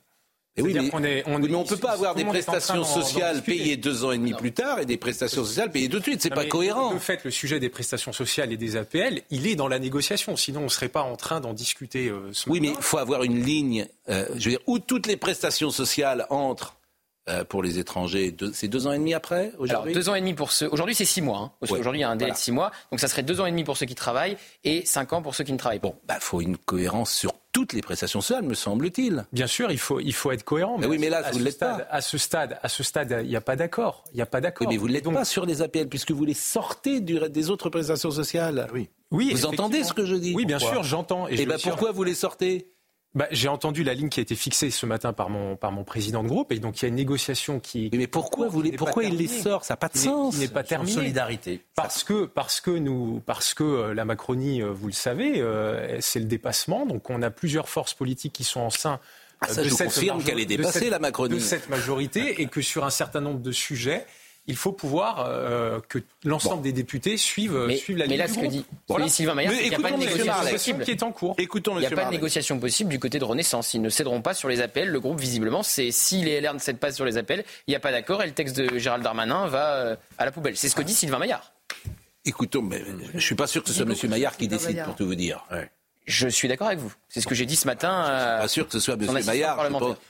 Eh 0.57 0.61
oui, 0.61 0.73
mais 0.73 1.23
on 1.25 1.33
on 1.35 1.39
ne 1.39 1.67
peut 1.67 1.77
pas 1.77 1.91
avoir 1.91 2.15
des 2.15 2.23
prestations 2.23 2.83
sociales 2.85 3.41
payées 3.41 3.75
deux 3.75 4.05
ans 4.05 4.11
et 4.11 4.17
demi 4.17 4.33
plus 4.33 4.53
tard 4.53 4.79
et 4.79 4.85
des 4.85 4.97
prestations 4.97 5.43
sociales 5.43 5.69
payées 5.69 5.89
tout 5.89 5.99
de 5.99 6.03
suite. 6.03 6.21
C'est 6.21 6.29
pas 6.29 6.45
cohérent. 6.45 6.93
De 6.93 6.99
fait, 6.99 7.23
le 7.25 7.31
sujet 7.31 7.59
des 7.59 7.69
prestations 7.69 8.13
sociales 8.13 8.53
et 8.53 8.57
des 8.57 8.77
APL, 8.77 9.21
il 9.31 9.47
est 9.47 9.55
dans 9.55 9.67
la 9.67 9.79
négociation. 9.79 10.37
Sinon, 10.37 10.61
on 10.61 10.65
ne 10.65 10.69
serait 10.69 10.89
pas 10.89 11.01
en 11.01 11.17
train 11.17 11.41
d'en 11.41 11.53
discuter. 11.53 12.07
Euh, 12.07 12.31
oui, 12.47 12.61
mais 12.61 12.69
il 12.69 12.75
faut 12.81 12.97
avoir 12.97 13.23
une 13.23 13.43
ligne. 13.43 13.87
Euh, 14.09 14.25
je 14.37 14.45
veux 14.45 14.51
dire, 14.51 14.59
où 14.67 14.79
toutes 14.79 15.07
les 15.07 15.17
prestations 15.17 15.71
sociales 15.71 16.25
entrent 16.29 16.77
euh, 17.27 17.43
pour 17.43 17.61
les 17.61 17.79
étrangers. 17.79 18.35
C'est 18.53 18.67
deux 18.67 18.87
ans 18.87 18.91
et 18.91 18.99
demi 18.99 19.15
après 19.15 19.51
aujourd'hui 19.57 19.93
deux 19.93 20.09
ans 20.09 20.15
et 20.15 20.19
demi 20.19 20.35
pour 20.35 20.51
ceux. 20.51 20.69
Aujourd'hui, 20.71 20.93
c'est 20.93 21.05
six 21.05 21.21
mois. 21.21 21.39
Hein, 21.39 21.51
aujourd'hui, 21.61 21.99
il 21.99 22.01
y 22.01 22.05
a 22.05 22.09
un 22.09 22.15
délai 22.15 22.31
de 22.31 22.37
six 22.37 22.51
mois. 22.51 22.71
Donc, 22.91 22.99
ça 22.99 23.07
serait 23.07 23.23
deux 23.23 23.41
ans 23.41 23.45
et 23.45 23.51
demi 23.51 23.63
pour 23.63 23.77
ceux 23.77 23.87
qui 23.87 23.95
travaillent 23.95 24.37
et 24.63 24.85
cinq 24.85 25.11
ans 25.11 25.21
pour 25.21 25.33
ceux 25.33 25.43
qui 25.43 25.51
ne 25.51 25.57
travaillent 25.57 25.79
pas. 25.79 25.89
Bon, 25.89 25.95
bah, 26.07 26.17
faut 26.19 26.39
une 26.39 26.55
cohérence 26.55 27.11
sur 27.11 27.33
toutes 27.55 27.71
les 27.71 27.81
prestations 27.81 28.19
sociales, 28.19 28.43
me 28.43 28.53
semble-t-il. 28.53 29.25
Bien 29.31 29.47
sûr, 29.47 29.71
il 29.71 29.77
faut, 29.77 30.01
il 30.01 30.13
faut 30.13 30.29
être 30.33 30.43
cohérent. 30.43 30.77
Mais, 30.77 30.87
oui, 30.87 30.97
mais 30.99 31.07
là, 31.07 31.23
vous 31.31 31.39
ne 31.39 31.45
l'êtes 31.45 31.57
pas. 31.57 31.87
À 31.89 32.01
ce 32.01 32.17
stade, 32.17 32.59
à 32.61 32.67
ce 32.67 32.83
stade, 32.83 33.21
il 33.23 33.29
n'y 33.29 33.37
a 33.37 33.41
pas 33.41 33.55
d'accord. 33.55 34.03
Il 34.11 34.17
n'y 34.17 34.21
a 34.21 34.25
pas 34.25 34.41
d'accord. 34.41 34.67
mais 34.67 34.75
vous 34.75 34.89
ne 34.89 34.93
l'êtes 34.93 35.09
pas 35.09 35.23
sur 35.23 35.45
les 35.45 35.61
APL, 35.61 35.87
puisque 35.87 36.11
vous 36.11 36.25
les 36.25 36.33
sortez 36.33 36.99
du, 36.99 37.17
des 37.29 37.49
autres 37.49 37.69
prestations 37.69 38.11
sociales. 38.11 38.67
Oui. 38.73 38.89
Oui, 39.09 39.31
vous 39.31 39.45
entendez 39.45 39.85
ce 39.85 39.93
que 39.93 40.05
je 40.05 40.15
dis 40.15 40.33
Oui, 40.35 40.45
bien 40.45 40.59
sûr, 40.59 40.83
j'entends. 40.83 41.29
Et, 41.29 41.35
et 41.35 41.45
ben 41.45 41.57
pourquoi 41.63 41.93
vous 41.93 42.03
les 42.03 42.13
sortez? 42.13 42.73
Bah, 43.15 43.27
J'ai 43.31 43.47
entendu 43.47 43.83
la 43.83 43.93
ligne 43.93 44.09
qui 44.09 44.19
a 44.19 44.23
été 44.23 44.35
fixée 44.35 44.69
ce 44.69 44.85
matin 44.85 45.13
par 45.13 45.29
mon, 45.29 45.55
par 45.55 45.71
mon 45.71 45.83
président 45.83 46.21
de 46.21 46.27
groupe, 46.27 46.51
et 46.51 46.59
donc 46.59 46.79
il 46.79 46.83
y 46.83 46.85
a 46.85 46.89
une 46.89 46.95
négociation 46.95 47.59
qui. 47.59 47.89
Mais, 47.93 48.07
pourquoi, 48.07 48.47
vous 48.47 48.63
pourquoi 48.77 49.05
il 49.05 49.15
les 49.15 49.27
sort? 49.27 49.63
Ça 49.63 49.73
n'a 49.73 49.77
pas 49.77 49.87
de 49.87 49.97
sens. 49.97 50.35
Il 50.35 50.41
n'est 50.41 50.47
pas 50.47 50.63
terminé. 50.63 50.91
solidarité. 50.91 51.61
Parce 51.75 52.03
que, 52.03 52.25
parce 52.25 52.61
que, 52.61 52.71
nous, 52.71 53.21
parce 53.25 53.53
que 53.53 53.63
euh, 53.63 53.93
la 53.93 54.05
Macronie, 54.05 54.61
euh, 54.61 54.71
vous 54.71 54.87
le 54.87 54.93
savez, 54.93 55.41
euh, 55.41 55.97
c'est 56.01 56.19
le 56.19 56.25
dépassement. 56.25 56.85
Donc 56.85 57.09
on 57.09 57.21
a 57.21 57.31
plusieurs 57.31 57.69
forces 57.69 57.93
politiques 57.93 58.33
qui 58.33 58.43
sont 58.43 58.61
en 58.61 58.69
sein. 58.69 58.99
Ah, 59.41 59.47
ça, 59.47 59.63
de 59.63 59.69
je 59.69 59.75
confirme 59.75 60.23
qu'elle 60.23 60.39
est 60.39 60.45
dépassée, 60.45 60.89
la 60.89 60.99
Macronie. 60.99 61.35
De 61.35 61.39
cette 61.39 61.69
majorité, 61.69 62.41
et 62.41 62.47
que 62.47 62.61
sur 62.61 62.85
un 62.85 62.89
certain 62.89 63.21
nombre 63.21 63.39
de 63.39 63.51
sujets, 63.51 64.05
il 64.47 64.55
faut 64.55 64.71
pouvoir 64.71 65.25
euh, 65.27 65.79
que 65.87 65.99
l'ensemble 66.23 66.61
des 66.61 66.71
députés 66.71 67.17
suivent, 67.17 67.69
suivent 67.75 67.97
la 67.97 68.05
ligne 68.05 68.17
Mais 68.17 68.17
là, 68.17 68.27
ce 68.27 68.39
que 68.39 68.45
dit 68.45 68.65
Sylvain 69.09 69.33
Maillard, 69.33 69.53
c'est 69.53 69.61
qu'il 69.61 69.69
n'y 69.69 69.75
a 69.75 69.79
pas 69.79 69.91
de 69.91 69.97
négociation 69.97 70.49
possible. 70.51 70.83
Qui 70.83 70.91
est 70.91 71.03
en 71.03 71.11
cours. 71.11 71.35
Écoutons 71.37 71.75
il 71.77 71.79
n'y 71.79 71.85
a 71.85 71.91
pas 71.91 72.05
de 72.05 72.11
négociation 72.11 72.59
possible 72.59 72.89
du 72.89 72.99
côté 72.99 73.19
de 73.19 73.23
Renaissance. 73.23 73.73
Ils 73.73 73.81
ne 73.81 73.89
céderont 73.89 74.21
pas 74.21 74.33
sur 74.33 74.49
les 74.49 74.61
appels. 74.61 74.89
Le 74.89 74.99
groupe, 74.99 75.19
visiblement, 75.19 75.63
c'est 75.63 75.91
si 75.91 76.23
les 76.23 76.41
LR 76.41 76.53
ne 76.53 76.59
cèdent 76.59 76.79
pas 76.79 76.91
sur 76.91 77.05
les 77.05 77.17
appels, 77.17 77.43
il 77.67 77.71
n'y 77.71 77.75
a 77.75 77.79
pas 77.79 77.91
d'accord 77.91 78.21
et 78.23 78.27
le 78.27 78.33
texte 78.33 78.57
de 78.57 78.77
Gérald 78.77 79.03
Darmanin 79.03 79.47
va 79.47 79.73
euh, 79.73 79.95
à 80.17 80.25
la 80.25 80.31
poubelle. 80.31 80.57
C'est 80.57 80.69
ce 80.69 80.75
que 80.75 80.83
dit 80.83 80.93
Sylvain 80.93 81.19
Maillard. 81.19 81.53
Écoutons, 82.25 82.61
mais 82.61 82.83
je 83.11 83.15
ne 83.15 83.19
suis 83.19 83.35
pas 83.35 83.47
sûr 83.47 83.63
que 83.63 83.69
ce 83.69 83.75
soit 83.75 83.85
M. 83.85 84.09
Maillard 84.09 84.35
qui 84.35 84.47
décide, 84.47 84.83
pour 84.83 84.95
tout 84.95 85.05
vous 85.05 85.15
dire. 85.15 85.45
Je 86.05 86.27
suis 86.27 86.47
d'accord 86.47 86.67
avec 86.67 86.79
vous. 86.79 86.93
C'est 87.09 87.21
ce 87.21 87.27
que 87.27 87.35
j'ai 87.35 87.45
dit 87.45 87.55
ce 87.55 87.65
matin. 87.65 88.05
Je 88.05 88.19
suis 88.19 88.41
pas 88.41 88.47
sûr 88.47 88.65
que 88.67 88.73
ce 88.73 88.79
soit 88.79 88.93
M. 88.93 89.25
Maillard. 89.25 89.59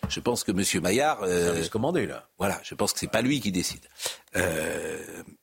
Je 0.09 0.19
pense, 0.19 0.43
que 0.43 0.51
M. 0.51 0.81
Maillard. 0.81 1.19
Euh, 1.23 1.65
commandé 1.67 2.05
là. 2.05 2.27
Voilà, 2.37 2.59
je 2.63 2.75
pense 2.75 2.93
que 2.93 2.99
c'est 2.99 3.11
pas 3.11 3.21
lui 3.21 3.39
qui 3.39 3.51
décide. 3.51 3.85
Euh, 4.35 4.97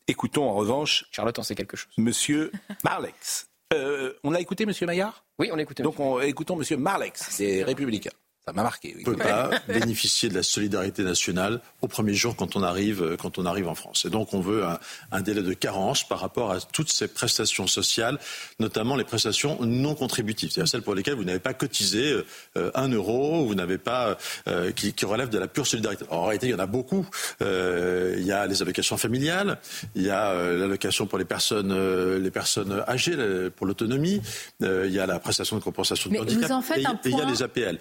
écoutons 0.09 0.45
en 0.45 0.55
revanche. 0.55 1.07
Charlotte 1.11 1.39
en 1.39 1.43
sait 1.43 1.55
quelque 1.55 1.77
chose. 1.77 1.93
Monsieur 1.97 2.53
Marlex. 2.85 3.49
Euh, 3.73 4.13
on 4.23 4.35
a 4.35 4.41
écouté 4.41 4.65
M. 4.65 4.73
Maillard? 4.83 5.25
Oui, 5.39 5.49
on 5.51 5.57
l'a 5.57 5.63
écouté. 5.63 5.83
Donc 5.83 5.99
on, 5.99 6.21
écoutons 6.21 6.61
M. 6.61 6.79
Marlex, 6.79 7.27
c'est 7.31 7.63
républicain. 7.63 8.11
Ça 8.47 8.53
m'a 8.53 8.65
marqué. 8.65 8.95
Oui. 8.97 9.05
On 9.07 9.11
ne 9.11 9.17
peut 9.17 9.23
pas 9.23 9.51
bénéficier 9.69 10.29
de 10.29 10.35
la 10.35 10.43
solidarité 10.43 11.05
nationale 11.05 11.61
au 11.81 11.87
premier 11.87 12.15
jour 12.15 12.35
quand 12.35 12.57
on 12.57 12.63
arrive, 12.63 13.03
euh, 13.03 13.17
quand 13.17 13.39
on 13.39 13.47
arrive 13.47 13.69
en 13.69 13.75
France. 13.77 14.05
Et 14.05 14.11
donc 14.11 14.35
on 14.35 14.41
veut 14.41 14.65
un, 14.65 14.79
un, 15.13 15.21
délai 15.21 15.43
de 15.43 15.53
carence 15.53 16.07
par 16.07 16.19
rapport 16.19 16.51
à 16.51 16.61
toutes 16.61 16.93
ces 16.93 17.07
prestations 17.07 17.69
sociales, 17.69 18.19
notamment 18.59 18.97
les 18.97 19.05
prestations 19.05 19.59
non 19.65 19.95
contributives, 19.95 20.51
c'est-à-dire 20.51 20.71
celles 20.71 20.83
pour 20.83 20.95
lesquelles 20.95 21.15
vous 21.15 21.25
n'avez 21.25 21.39
pas 21.39 21.55
cotisé 21.55 22.25
euh, 22.57 22.71
un 22.75 22.89
euro, 22.89 23.45
vous 23.45 23.55
n'avez 23.55 23.79
pas 23.79 24.19
euh, 24.49 24.73
qui, 24.73 24.93
qui, 24.93 25.05
relèvent 25.05 25.31
de 25.31 25.39
la 25.39 25.47
pure 25.47 25.67
solidarité. 25.67 26.05
en 26.11 26.25
réalité, 26.25 26.49
il 26.49 26.51
y 26.51 26.55
en 26.55 26.59
a 26.59 26.67
beaucoup. 26.67 27.07
Euh, 27.43 28.17
il 28.19 28.25
y 28.25 28.33
a 28.33 28.47
les 28.47 28.61
allocations 28.63 28.97
familiales, 28.97 29.59
il 29.95 30.03
y 30.03 30.11
a 30.11 30.31
euh, 30.31 30.59
l'allocation 30.59 31.07
pour 31.07 31.19
les 31.19 31.25
personnes, 31.25 31.73
les 32.19 32.31
personnes 32.31 32.83
âgées, 32.89 33.17
pour 33.57 33.67
l'autonomie, 33.67 34.21
il 34.61 34.91
y 34.91 34.99
a 34.99 35.07
la 35.07 35.19
prestation 35.19 35.57
de 35.57 35.63
compensation 35.63 36.11
de 36.11 36.19
handicap, 36.19 36.51
et, 36.77 36.81
et 36.81 37.11
il 37.11 37.19
y 37.19 37.21
a 37.21 37.25
les 37.25 37.43
APL 37.43 37.79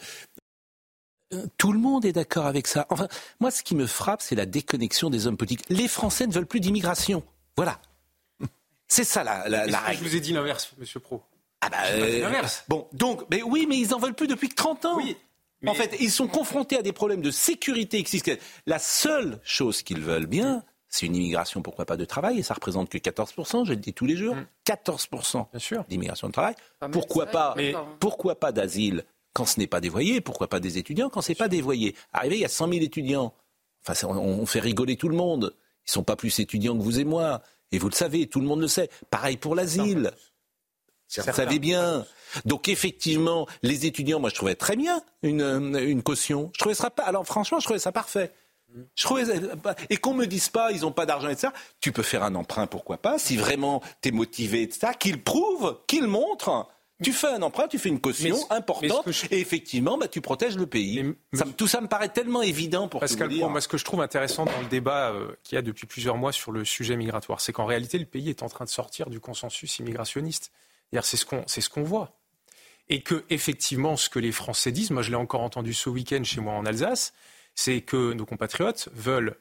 tout 1.58 1.72
le 1.72 1.80
monde 1.80 2.06
est 2.06 2.14
d'accord 2.14 2.46
avec 2.46 2.68
ça. 2.68 2.86
Enfin, 2.90 3.08
moi, 3.40 3.52
ce 3.52 3.64
qui 3.64 3.76
me 3.76 3.88
frappe, 3.88 4.22
c'est 4.22 4.36
la 4.36 4.46
déconnexion 4.46 5.10
des 5.10 5.28
hommes 5.28 5.38
politiques. 5.38 5.66
Les 5.70 5.88
Français 5.88 6.28
ne 6.28 6.34
veulent 6.34 6.46
plus 6.46 6.60
d'immigration. 6.60 7.24
Voilà. 7.56 7.80
C'est 8.88 9.04
ça 9.06 9.24
la, 9.24 9.48
la, 9.48 9.66
la 9.68 9.80
règle. 9.80 10.04
Je 10.04 10.10
vous 10.10 10.16
ai 10.16 10.20
dit 10.20 10.34
l'inverse, 10.34 10.74
Monsieur 10.78 11.00
Pro? 11.00 11.24
Ah 11.62 11.70
bah, 11.70 11.78
euh, 11.92 12.42
bon, 12.68 12.88
donc, 12.92 13.24
mais 13.30 13.44
oui, 13.44 13.68
mais 13.70 13.78
ils 13.78 13.94
en 13.94 14.00
veulent 14.00 14.16
plus 14.16 14.28
depuis 14.28 14.50
30 14.50 14.86
ans. 14.86 14.98
Oui. 14.98 15.16
En 15.68 15.76
fait, 15.76 15.96
ils 16.00 16.12
sont 16.12 16.28
confrontés 16.28 16.78
à 16.78 16.82
des 16.82 16.92
problèmes 16.92 17.22
de 17.22 17.30
sécurité 17.30 18.04
La 18.66 18.80
seule 18.80 19.40
chose 19.44 19.84
qu'ils 19.84 20.02
veulent 20.02 20.26
bien, 20.26 20.64
c'est 20.88 21.06
une 21.06 21.16
immigration, 21.16 21.62
pourquoi 21.62 21.86
pas, 21.86 21.98
de 21.98 22.06
travail, 22.06 22.40
et 22.40 22.44
ça 22.44 22.56
représente 22.56 22.90
que 22.90 22.98
14%, 22.98 23.66
je 23.66 23.70
le 23.70 23.76
dis 23.78 23.94
tous 23.94 24.08
les 24.08 24.18
jours, 24.18 24.36
14% 24.66 25.46
mm. 25.54 25.84
d'immigration 25.88 26.28
de 26.28 26.34
travail. 26.34 26.56
pourquoi 26.92 27.28
pas, 27.28 27.56
pourquoi 28.00 28.40
pas 28.40 28.52
d'asile 28.52 29.06
quand 29.34 29.46
ce 29.46 29.60
n'est 29.60 29.68
pas 29.68 29.82
dévoyé, 29.82 30.22
pourquoi 30.22 30.48
pas 30.48 30.60
des 30.60 30.78
étudiants 30.78 31.10
quand 31.10 31.22
ce 31.22 31.32
n'est 31.32 31.36
pas 31.36 31.48
dévoyé? 31.48 31.96
Arrivé, 32.14 32.38
il 32.38 32.42
y 32.42 32.46
a 32.46 32.50
100 32.50 32.70
000 32.70 32.82
étudiants. 32.82 33.34
Enfin, 33.86 34.08
on, 34.08 34.46
fait 34.46 34.60
rigoler 34.60 34.98
tout 34.98 35.10
le 35.10 35.16
monde. 35.16 35.56
Ils 35.88 35.92
sont 35.92 36.04
pas 36.04 36.16
plus 36.16 36.40
étudiants 36.40 36.78
que 36.78 36.84
vous 36.84 37.00
et 37.00 37.04
moi. 37.04 37.42
Et 37.72 37.80
vous 37.80 37.90
le 37.90 37.96
savez, 37.96 38.28
tout 38.28 38.40
le 38.40 38.48
monde 38.48 38.62
le 38.62 38.68
sait. 38.68 38.90
Pareil 39.10 39.38
pour 39.38 39.56
l'asile. 39.56 40.12
Vous 41.18 41.24
le 41.26 41.34
savez 41.34 41.60
bien. 41.60 42.06
Donc 42.46 42.70
effectivement, 42.70 43.48
les 43.64 43.86
étudiants, 43.86 44.20
moi 44.20 44.30
je 44.30 44.36
trouvais 44.36 44.56
très 44.56 44.76
bien 44.76 45.02
une, 45.24 45.76
une 45.76 46.04
caution. 46.04 46.52
Je 46.54 46.60
trouvais 46.60 46.76
ça 46.76 46.90
pas. 46.90 47.04
Alors 47.04 47.26
franchement, 47.26 47.60
je 47.60 47.66
trouvais 47.66 47.80
ça 47.80 47.92
parfait. 47.92 48.32
Je 48.96 49.04
trouvais, 49.04 49.24
et 49.90 49.98
qu'on 49.98 50.14
me 50.14 50.26
dise 50.26 50.50
pas, 50.50 50.72
ils 50.72 50.86
ont 50.86 50.92
pas 50.92 51.06
d'argent, 51.06 51.28
etc. 51.28 51.50
Tu 51.82 51.92
peux 51.92 52.04
faire 52.04 52.24
un 52.24 52.36
emprunt, 52.36 52.68
pourquoi 52.68 52.98
pas, 52.98 53.20
si 53.20 53.36
vraiment 53.36 53.82
tu 54.02 54.10
es 54.10 54.12
motivé, 54.12 54.62
etc. 54.62 54.94
Qu'ils 54.98 55.22
prouvent, 55.22 55.78
qu'ils 55.88 56.08
montrent 56.08 56.68
tu 57.04 57.14
fais 57.14 57.28
un 57.28 57.42
emprunt, 57.42 57.68
tu 57.68 57.80
fais 57.80 57.90
une 57.90 58.00
caution 58.00 58.38
importante, 58.50 59.08
et 59.32 59.40
effectivement, 59.40 59.98
bah, 59.98 60.08
tu 60.08 60.22
protèges 60.22 60.58
le 60.58 60.68
pays. 60.68 61.04
tout 61.58 61.68
ça 61.68 61.82
me 61.82 61.88
paraît 61.88 62.10
tellement 62.10 62.42
évident 62.42 62.88
pour 62.88 63.00
Pascal 63.00 63.30
tout 63.30 63.36
dire. 63.36 63.50
Moi, 63.50 63.62
ce 63.62 63.68
que 63.68 63.78
je 63.78 63.86
trouve 63.86 64.02
intéressant 64.02 64.46
dans 64.46 64.60
le 64.62 64.68
débat 64.68 65.12
euh, 65.12 65.32
qu'il 65.44 65.56
y 65.56 65.60
a 65.60 65.62
depuis 65.62 65.88
plusieurs 65.88 66.18
mois 66.18 66.32
sur 66.32 66.52
le 66.52 66.66
sujet 66.66 66.96
migratoire, 66.96 67.42
c'est 67.42 67.54
qu'en 67.54 67.66
réalité, 67.66 67.98
le 67.98 68.06
pays 68.06 68.30
est 68.30 68.44
en 68.44 68.50
train 68.50 68.66
de 68.66 68.70
sortir 68.70 69.10
du 69.10 69.20
consensus 69.20 69.80
immigrationniste. 69.80 70.52
C'est 71.02 71.18
ce 71.18 71.26
qu'on 71.26 71.44
ce 71.48 71.70
qu'on 71.70 71.84
voit. 71.84 72.18
Et 72.90 73.02
que, 73.02 73.24
effectivement, 73.30 73.96
ce 73.96 74.10
que 74.10 74.20
les 74.20 74.34
Français 74.34 74.72
disent, 74.72 74.92
moi 74.92 75.02
je 75.02 75.10
l'ai 75.10 75.16
encore 75.16 75.42
entendu 75.42 75.74
ce 75.74 75.90
week-end 75.90 76.24
chez 76.24 76.42
moi 76.42 76.54
en 76.54 76.66
Alsace, 76.66 77.14
c'est 77.56 77.82
que 77.82 78.14
nos 78.14 78.26
compatriotes 78.26 78.90
veulent 78.94 79.38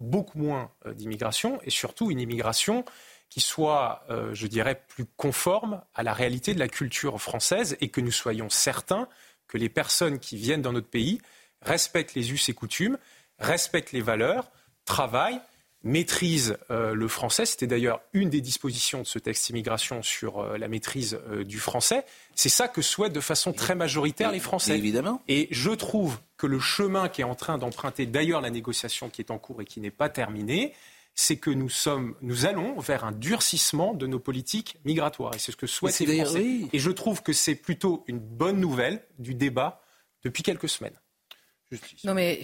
beaucoup 0.00 0.38
moins 0.38 0.70
euh, 0.86 0.94
d'immigration 0.94 1.60
et 1.64 1.70
surtout 1.70 2.10
une 2.10 2.20
immigration 2.20 2.84
qui 3.30 3.40
soit, 3.40 4.04
euh, 4.10 4.34
je 4.34 4.46
dirais, 4.46 4.82
plus 4.88 5.04
conforme 5.16 5.82
à 5.94 6.02
la 6.02 6.12
réalité 6.12 6.54
de 6.54 6.58
la 6.58 6.68
culture 6.68 7.20
française 7.20 7.76
et 7.80 7.88
que 7.88 8.00
nous 8.00 8.12
soyons 8.12 8.48
certains 8.48 9.08
que 9.46 9.58
les 9.58 9.68
personnes 9.68 10.18
qui 10.18 10.36
viennent 10.36 10.62
dans 10.62 10.72
notre 10.72 10.88
pays 10.88 11.20
respectent 11.62 12.14
les 12.14 12.32
us 12.32 12.48
et 12.48 12.54
coutumes, 12.54 12.98
respectent 13.38 13.92
les 13.92 14.00
valeurs, 14.00 14.50
travaillent, 14.84 15.40
maîtrisent 15.82 16.58
euh, 16.70 16.94
le 16.94 17.08
français. 17.08 17.46
C'était 17.46 17.66
d'ailleurs 17.66 18.00
une 18.12 18.30
des 18.30 18.40
dispositions 18.40 19.02
de 19.02 19.06
ce 19.06 19.18
texte 19.18 19.48
immigration 19.48 20.02
sur 20.02 20.40
euh, 20.40 20.58
la 20.58 20.68
maîtrise 20.68 21.18
du 21.44 21.58
français. 21.58 22.04
C'est 22.34 22.48
ça 22.48 22.68
que 22.68 22.82
souhaitent 22.82 23.12
de 23.12 23.20
façon 23.20 23.52
très 23.52 23.74
majoritaire 23.74 24.32
les 24.32 24.40
Français. 24.40 24.76
évidemment. 24.76 25.22
Et 25.28 25.48
je 25.50 25.70
trouve 25.70 26.18
que 26.36 26.46
le 26.46 26.58
chemin 26.58 27.08
qui 27.08 27.20
est 27.20 27.24
en 27.24 27.34
train 27.34 27.58
d'emprunter, 27.58 28.06
d'ailleurs 28.06 28.40
la 28.40 28.50
négociation 28.50 29.08
qui 29.10 29.20
est 29.20 29.30
en 29.30 29.38
cours 29.38 29.62
et 29.62 29.64
qui 29.64 29.80
n'est 29.80 29.90
pas 29.90 30.08
terminée, 30.08 30.74
c'est 31.20 31.36
que 31.36 31.50
nous, 31.50 31.68
sommes, 31.68 32.14
nous 32.20 32.46
allons 32.46 32.78
vers 32.78 33.02
un 33.02 33.10
durcissement 33.10 33.92
de 33.92 34.06
nos 34.06 34.20
politiques 34.20 34.76
migratoires. 34.84 35.34
Et 35.34 35.40
c'est 35.40 35.50
ce 35.50 35.56
que 35.56 35.66
souhaitent 35.66 35.98
les 35.98 36.22
Français. 36.22 36.60
Et 36.72 36.78
je 36.78 36.90
trouve 36.92 37.24
que 37.24 37.32
c'est 37.32 37.56
plutôt 37.56 38.04
une 38.06 38.20
bonne 38.20 38.60
nouvelle 38.60 39.04
du 39.18 39.34
débat 39.34 39.82
depuis 40.22 40.44
quelques 40.44 40.68
semaines. 40.68 40.96
Non 42.04 42.14
mais 42.14 42.42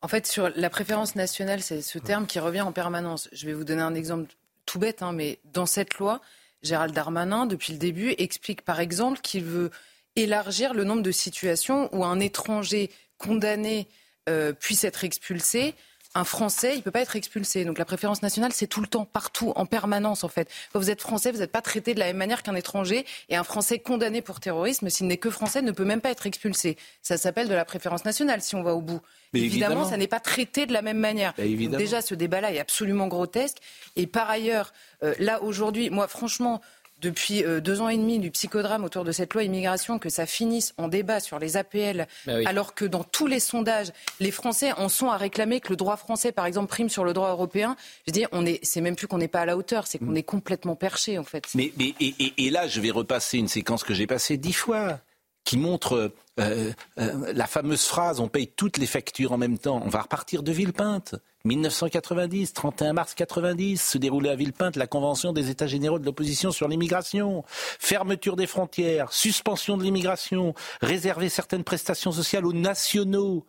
en 0.00 0.08
fait, 0.08 0.26
sur 0.26 0.50
la 0.56 0.68
préférence 0.68 1.14
nationale, 1.14 1.62
c'est 1.62 1.80
ce 1.80 2.00
terme 2.00 2.26
qui 2.26 2.40
revient 2.40 2.62
en 2.62 2.72
permanence. 2.72 3.28
Je 3.30 3.46
vais 3.46 3.52
vous 3.52 3.62
donner 3.62 3.82
un 3.82 3.94
exemple 3.94 4.34
tout 4.66 4.80
bête, 4.80 5.00
hein, 5.02 5.12
mais 5.12 5.38
dans 5.44 5.66
cette 5.66 5.98
loi, 5.98 6.20
Gérald 6.64 6.92
Darmanin, 6.92 7.46
depuis 7.46 7.72
le 7.72 7.78
début, 7.78 8.16
explique 8.18 8.62
par 8.62 8.80
exemple 8.80 9.20
qu'il 9.20 9.44
veut 9.44 9.70
élargir 10.16 10.74
le 10.74 10.82
nombre 10.82 11.02
de 11.02 11.12
situations 11.12 11.88
où 11.94 12.04
un 12.04 12.18
étranger 12.18 12.90
condamné 13.16 13.86
euh, 14.28 14.52
puisse 14.52 14.82
être 14.82 15.04
expulsé 15.04 15.76
un 16.14 16.24
Français, 16.24 16.72
il 16.74 16.78
ne 16.78 16.82
peut 16.82 16.90
pas 16.90 17.00
être 17.00 17.16
expulsé. 17.16 17.64
Donc 17.64 17.78
la 17.78 17.84
préférence 17.84 18.22
nationale, 18.22 18.52
c'est 18.52 18.66
tout 18.66 18.80
le 18.80 18.86
temps, 18.86 19.04
partout, 19.04 19.52
en 19.56 19.66
permanence 19.66 20.24
en 20.24 20.28
fait. 20.28 20.48
Quand 20.72 20.78
vous 20.78 20.90
êtes 20.90 21.00
Français, 21.00 21.32
vous 21.32 21.38
n'êtes 21.38 21.52
pas 21.52 21.62
traité 21.62 21.94
de 21.94 21.98
la 21.98 22.06
même 22.06 22.16
manière 22.16 22.42
qu'un 22.42 22.54
étranger. 22.54 23.06
Et 23.28 23.36
un 23.36 23.44
Français 23.44 23.78
condamné 23.78 24.20
pour 24.20 24.40
terrorisme, 24.40 24.90
s'il 24.90 25.06
n'est 25.06 25.16
que 25.16 25.30
Français, 25.30 25.62
ne 25.62 25.72
peut 25.72 25.84
même 25.84 26.00
pas 26.00 26.10
être 26.10 26.26
expulsé. 26.26 26.76
Ça 27.00 27.16
s'appelle 27.16 27.48
de 27.48 27.54
la 27.54 27.64
préférence 27.64 28.04
nationale 28.04 28.42
si 28.42 28.54
on 28.54 28.62
va 28.62 28.74
au 28.74 28.80
bout. 28.80 29.00
Mais 29.32 29.40
évidemment, 29.40 29.88
ça 29.88 29.96
n'est 29.96 30.06
pas 30.06 30.20
traité 30.20 30.66
de 30.66 30.72
la 30.72 30.82
même 30.82 30.98
manière. 30.98 31.32
Bah, 31.38 31.44
déjà, 31.78 32.02
ce 32.02 32.14
débat-là 32.14 32.52
est 32.52 32.60
absolument 32.60 33.08
grotesque. 33.08 33.58
Et 33.96 34.06
par 34.06 34.28
ailleurs, 34.28 34.72
euh, 35.02 35.14
là 35.18 35.42
aujourd'hui, 35.42 35.88
moi 35.90 36.08
franchement 36.08 36.60
depuis 37.02 37.44
euh, 37.44 37.60
deux 37.60 37.80
ans 37.80 37.88
et 37.88 37.96
demi 37.96 38.18
du 38.18 38.30
psychodrame 38.30 38.84
autour 38.84 39.04
de 39.04 39.12
cette 39.12 39.34
loi 39.34 39.42
immigration 39.42 39.98
que 39.98 40.08
ça 40.08 40.24
finisse 40.24 40.72
en 40.78 40.88
débat 40.88 41.20
sur 41.20 41.38
les 41.38 41.56
APL, 41.56 42.06
bah 42.26 42.34
alors 42.46 42.74
que 42.74 42.84
dans 42.84 43.04
tous 43.04 43.26
les 43.26 43.40
sondages, 43.40 43.92
les 44.20 44.30
Français 44.30 44.72
en 44.72 44.88
sont 44.88 45.10
à 45.10 45.16
réclamer 45.16 45.60
que 45.60 45.68
le 45.68 45.76
droit 45.76 45.96
français, 45.96 46.32
par 46.32 46.46
exemple, 46.46 46.68
prime 46.68 46.88
sur 46.88 47.04
le 47.04 47.12
droit 47.12 47.30
européen. 47.30 47.76
Je 48.06 48.12
veux 48.12 48.18
dire, 48.18 48.28
on 48.32 48.46
est, 48.46 48.60
c'est 48.62 48.80
même 48.80 48.96
plus 48.96 49.08
qu'on 49.08 49.18
n'est 49.18 49.28
pas 49.28 49.40
à 49.40 49.46
la 49.46 49.56
hauteur, 49.56 49.86
c'est 49.86 49.98
qu'on 49.98 50.06
mm. 50.06 50.16
est 50.16 50.22
complètement 50.22 50.76
perché, 50.76 51.18
en 51.18 51.24
fait. 51.24 51.48
Mais, 51.54 51.72
mais 51.76 51.94
et, 52.00 52.32
et, 52.38 52.50
là, 52.50 52.68
je 52.68 52.80
vais 52.80 52.90
repasser 52.90 53.38
une 53.38 53.48
séquence 53.48 53.82
que 53.82 53.94
j'ai 53.94 54.06
passée 54.06 54.36
dix 54.36 54.52
fois 54.52 55.00
qui 55.44 55.56
montre 55.56 56.12
euh, 56.40 56.72
euh, 56.98 57.32
la 57.32 57.46
fameuse 57.46 57.84
phrase 57.84 58.20
on 58.20 58.28
paye 58.28 58.46
toutes 58.46 58.78
les 58.78 58.86
factures 58.86 59.32
en 59.32 59.38
même 59.38 59.58
temps. 59.58 59.82
On 59.84 59.88
va 59.88 60.02
repartir 60.02 60.42
de 60.42 60.52
Villepinte. 60.52 61.16
1990, 61.44 62.52
31 62.52 62.92
mars 62.92 63.14
90, 63.14 63.82
se 63.82 63.98
déroulait 63.98 64.30
à 64.30 64.36
Villepinte 64.36 64.76
la 64.76 64.86
convention 64.86 65.32
des 65.32 65.50
États 65.50 65.66
généraux 65.66 65.98
de 65.98 66.04
l'opposition 66.04 66.50
sur 66.52 66.68
l'immigration. 66.68 67.44
Fermeture 67.48 68.36
des 68.36 68.46
frontières, 68.46 69.12
suspension 69.12 69.76
de 69.76 69.82
l'immigration, 69.82 70.54
réserver 70.80 71.28
certaines 71.28 71.64
prestations 71.64 72.12
sociales 72.12 72.46
aux 72.46 72.52
nationaux. 72.52 73.46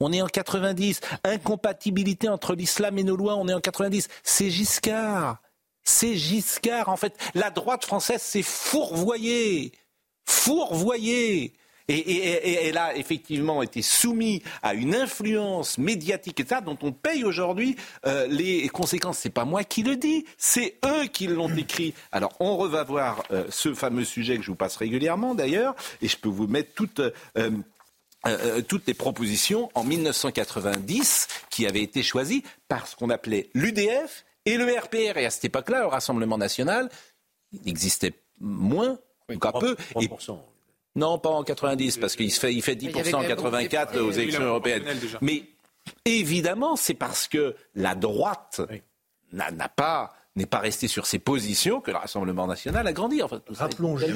On 0.00 0.12
est 0.12 0.22
en 0.22 0.26
90. 0.26 1.00
Incompatibilité 1.24 2.28
entre 2.28 2.54
l'islam 2.54 2.98
et 2.98 3.04
nos 3.04 3.16
lois, 3.16 3.36
on 3.36 3.48
est 3.48 3.54
en 3.54 3.60
90. 3.60 4.08
C'est 4.22 4.50
Giscard. 4.50 5.40
C'est 5.84 6.16
Giscard. 6.16 6.88
En 6.88 6.96
fait, 6.96 7.16
la 7.34 7.50
droite 7.50 7.84
française 7.84 8.20
s'est 8.20 8.42
fourvoyée. 8.42 9.72
Fourvoyée 10.24 11.54
et, 11.88 12.66
elle 12.66 12.78
a 12.78 12.96
effectivement 12.96 13.62
été 13.62 13.82
soumise 13.82 14.40
à 14.62 14.74
une 14.74 14.94
influence 14.94 15.78
médiatique 15.78 16.40
et 16.40 16.46
ça 16.46 16.60
dont 16.60 16.78
on 16.82 16.92
paye 16.92 17.24
aujourd'hui 17.24 17.76
euh, 18.06 18.26
les 18.26 18.68
conséquences. 18.68 19.18
C'est 19.18 19.30
pas 19.30 19.44
moi 19.44 19.64
qui 19.64 19.82
le 19.82 19.96
dis, 19.96 20.24
c'est 20.36 20.78
eux 20.84 21.06
qui 21.06 21.26
l'ont 21.26 21.54
écrit. 21.56 21.94
Alors 22.12 22.32
on 22.40 22.66
va 22.66 22.84
voir 22.84 23.22
euh, 23.30 23.44
ce 23.50 23.74
fameux 23.74 24.04
sujet 24.04 24.36
que 24.36 24.42
je 24.42 24.50
vous 24.50 24.56
passe 24.56 24.76
régulièrement 24.76 25.34
d'ailleurs, 25.34 25.74
et 26.02 26.08
je 26.08 26.16
peux 26.16 26.28
vous 26.28 26.46
mettre 26.46 26.72
toutes. 26.74 27.00
Euh, 27.36 27.50
toutes 28.66 28.88
les 28.88 28.94
propositions 28.94 29.70
en 29.74 29.84
1990 29.84 31.28
qui 31.48 31.64
avaient 31.64 31.82
été 31.82 32.02
choisies 32.02 32.42
par 32.66 32.88
ce 32.88 32.96
qu'on 32.96 33.08
appelait 33.08 33.50
l'UDF 33.54 34.24
et 34.46 34.56
le 34.56 34.64
RPR. 34.64 35.16
Et 35.16 35.26
à 35.26 35.30
cette 35.30 35.44
époque-là, 35.44 35.82
le 35.82 35.86
Rassemblement 35.86 36.36
national 36.36 36.88
existait 37.66 38.14
moins, 38.40 38.98
oui, 39.28 39.38
un 39.40 39.52
peu. 39.52 39.76
Et, 40.00 40.08
non, 40.96 41.18
pas 41.18 41.28
en 41.28 41.44
90, 41.44 41.98
parce 41.98 42.16
qu'il 42.16 42.32
fait, 42.32 42.52
il 42.52 42.62
fait 42.62 42.74
10% 42.74 43.14
en 43.14 43.22
84 43.22 44.00
aux 44.00 44.10
élections 44.10 44.42
européennes. 44.42 44.82
Mais 45.20 45.44
évidemment, 46.04 46.74
c'est 46.74 46.94
parce 46.94 47.28
que 47.28 47.54
la 47.74 47.94
droite 47.94 48.60
n'a 49.32 49.68
pas 49.68 50.14
n'est 50.36 50.46
pas 50.46 50.58
resté 50.58 50.88
sur 50.88 51.06
ses 51.06 51.18
positions 51.18 51.80
que 51.80 51.90
le 51.90 51.96
Rassemblement 51.96 52.46
national 52.46 52.86
a 52.86 52.92
grandi. 52.92 53.22
En 53.22 53.28
fait, 53.28 53.42
Rappelons 53.50 53.96
juste. 53.96 54.12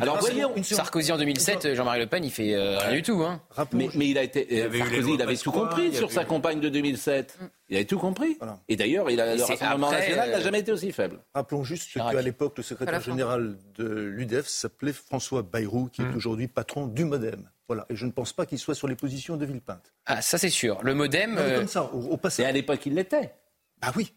Alors 0.00 0.18
voyons. 0.20 0.52
Sarkozy 0.62 1.12
en 1.12 1.18
2007, 1.18 1.74
Jean-Marie 1.74 2.00
Le 2.00 2.06
Pen, 2.06 2.24
il 2.24 2.30
fait 2.30 2.54
euh, 2.54 2.78
rien 2.78 2.92
du 2.92 3.02
tout. 3.02 3.22
Hein. 3.22 3.40
Mais, 3.72 3.88
il 3.94 4.18
a 4.18 4.22
été. 4.22 4.46
Euh, 4.62 4.72
Sarkozy, 4.72 5.14
il 5.14 5.22
avait 5.22 5.36
tout 5.36 5.52
compris 5.52 5.94
sur 5.94 6.12
sa 6.12 6.24
campagne 6.24 6.60
de 6.60 6.68
2007. 6.68 7.38
Il 7.68 7.76
avait 7.76 7.84
tout 7.86 7.98
compris. 7.98 8.38
Et 8.68 8.76
d'ailleurs, 8.76 9.08
le 9.08 9.42
Rassemblement 9.42 9.90
national 9.90 10.30
n'a 10.30 10.36
euh, 10.36 10.42
jamais 10.42 10.60
été 10.60 10.72
aussi 10.72 10.92
faible. 10.92 11.18
Rappelons 11.34 11.64
juste 11.64 11.92
qu'à 11.92 12.22
l'époque, 12.22 12.54
le 12.56 12.62
secrétaire 12.62 13.00
général 13.00 13.56
de 13.76 13.84
l'UDF 13.84 14.46
s'appelait 14.46 14.92
François 14.92 15.42
Bayrou, 15.42 15.88
qui 15.88 16.02
est 16.02 16.04
hum. 16.04 16.16
aujourd'hui 16.16 16.48
patron 16.48 16.86
du 16.86 17.04
MoDem. 17.04 17.48
Voilà. 17.68 17.86
Et 17.88 17.96
je 17.96 18.04
ne 18.04 18.10
pense 18.10 18.32
pas 18.32 18.44
qu'il 18.44 18.58
soit 18.58 18.74
sur 18.74 18.88
les 18.88 18.96
positions 18.96 19.36
de 19.36 19.46
Villepinte. 19.46 19.94
Ah, 20.04 20.20
ça 20.20 20.36
c'est 20.36 20.50
sûr. 20.50 20.78
Le 20.82 20.94
modem. 20.94 21.36
comme 21.36 21.38
euh, 21.38 21.66
ça, 21.66 21.84
au, 21.84 22.16
passé. 22.16 22.42
Et 22.42 22.44
à 22.46 22.52
l'époque, 22.52 22.84
il 22.86 22.94
l'était. 22.94 23.34
Ah 23.80 23.92
oui. 23.96 24.12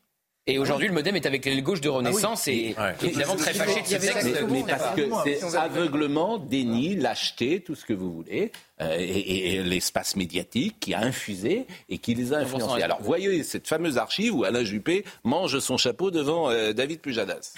Et 0.48 0.60
aujourd'hui, 0.60 0.88
le 0.88 0.94
modem 0.94 1.16
est 1.16 1.26
avec 1.26 1.44
l'aile 1.46 1.64
gauche 1.64 1.82
de 1.82 1.90
Renaissance 1.90 2.48
ah 2.48 2.52
et 2.52 2.76
évidemment 3.02 3.36
très 3.36 3.54
fâché 3.54 3.82
de 3.82 3.88
ce 3.88 3.96
texte. 3.96 4.44
Mais, 4.48 4.64
parce 4.64 4.96
que 4.96 5.10
c'est 5.24 5.58
aveuglement, 5.58 6.38
déni, 6.38 6.96
lâcheté, 6.96 7.62
tout 7.62 7.74
ce 7.74 7.84
que 7.84 7.94
vous 7.94 8.14
voulez, 8.14 8.52
euh, 8.80 8.96
et, 9.00 9.64
l'espace 9.64 10.16
médiatique 10.16 10.80
qui 10.80 10.94
a 10.94 11.00
infusé 11.00 11.66
et 11.90 11.98
qui 11.98 12.14
les 12.14 12.32
a 12.32 12.38
influencés. 12.38 12.84
Alors, 12.84 13.02
voyez 13.02 13.42
cette 13.42 13.68
fameuse 13.68 13.98
archive 13.98 14.36
où 14.36 14.44
Alain 14.44 14.64
Juppé 14.64 15.04
mange 15.24 15.58
son 15.58 15.78
chapeau 15.78 16.12
devant 16.12 16.52
euh, 16.52 16.74
David 16.74 17.02
Pujadas. 17.02 17.56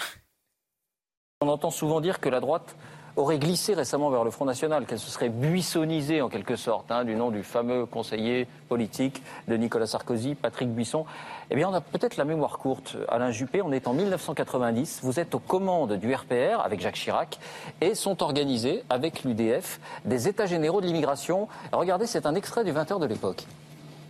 On 1.42 1.48
entend 1.48 1.70
souvent 1.70 2.00
dire 2.00 2.20
que 2.20 2.30
la 2.30 2.40
droite 2.40 2.74
aurait 3.18 3.38
glissé 3.38 3.74
récemment 3.74 4.10
vers 4.10 4.24
le 4.24 4.30
Front 4.30 4.44
National, 4.44 4.86
qu'elle 4.86 4.98
se 4.98 5.10
serait 5.10 5.28
buissonnisée 5.28 6.22
en 6.22 6.28
quelque 6.28 6.56
sorte, 6.56 6.90
hein, 6.90 7.04
du 7.04 7.14
nom 7.14 7.30
du 7.30 7.42
fameux 7.42 7.84
conseiller 7.84 8.46
politique 8.68 9.22
de 9.48 9.56
Nicolas 9.56 9.86
Sarkozy, 9.86 10.34
Patrick 10.34 10.68
Buisson. 10.70 11.04
Eh 11.50 11.56
bien, 11.56 11.68
on 11.68 11.74
a 11.74 11.80
peut-être 11.80 12.16
la 12.16 12.24
mémoire 12.24 12.58
courte. 12.58 12.96
Alain 13.08 13.30
Juppé, 13.30 13.60
on 13.60 13.72
est 13.72 13.88
en 13.88 13.92
1990, 13.92 15.00
vous 15.02 15.18
êtes 15.18 15.34
aux 15.34 15.40
commandes 15.40 15.94
du 15.94 16.14
RPR 16.14 16.60
avec 16.64 16.80
Jacques 16.80 16.94
Chirac 16.94 17.38
et 17.80 17.94
sont 17.94 18.22
organisés 18.22 18.84
avec 18.88 19.24
l'UDF 19.24 19.80
des 20.04 20.28
États 20.28 20.46
généraux 20.46 20.80
de 20.80 20.86
l'immigration. 20.86 21.48
Regardez, 21.72 22.06
c'est 22.06 22.26
un 22.26 22.34
extrait 22.34 22.64
du 22.64 22.72
20h 22.72 23.00
de 23.00 23.06
l'époque. 23.06 23.44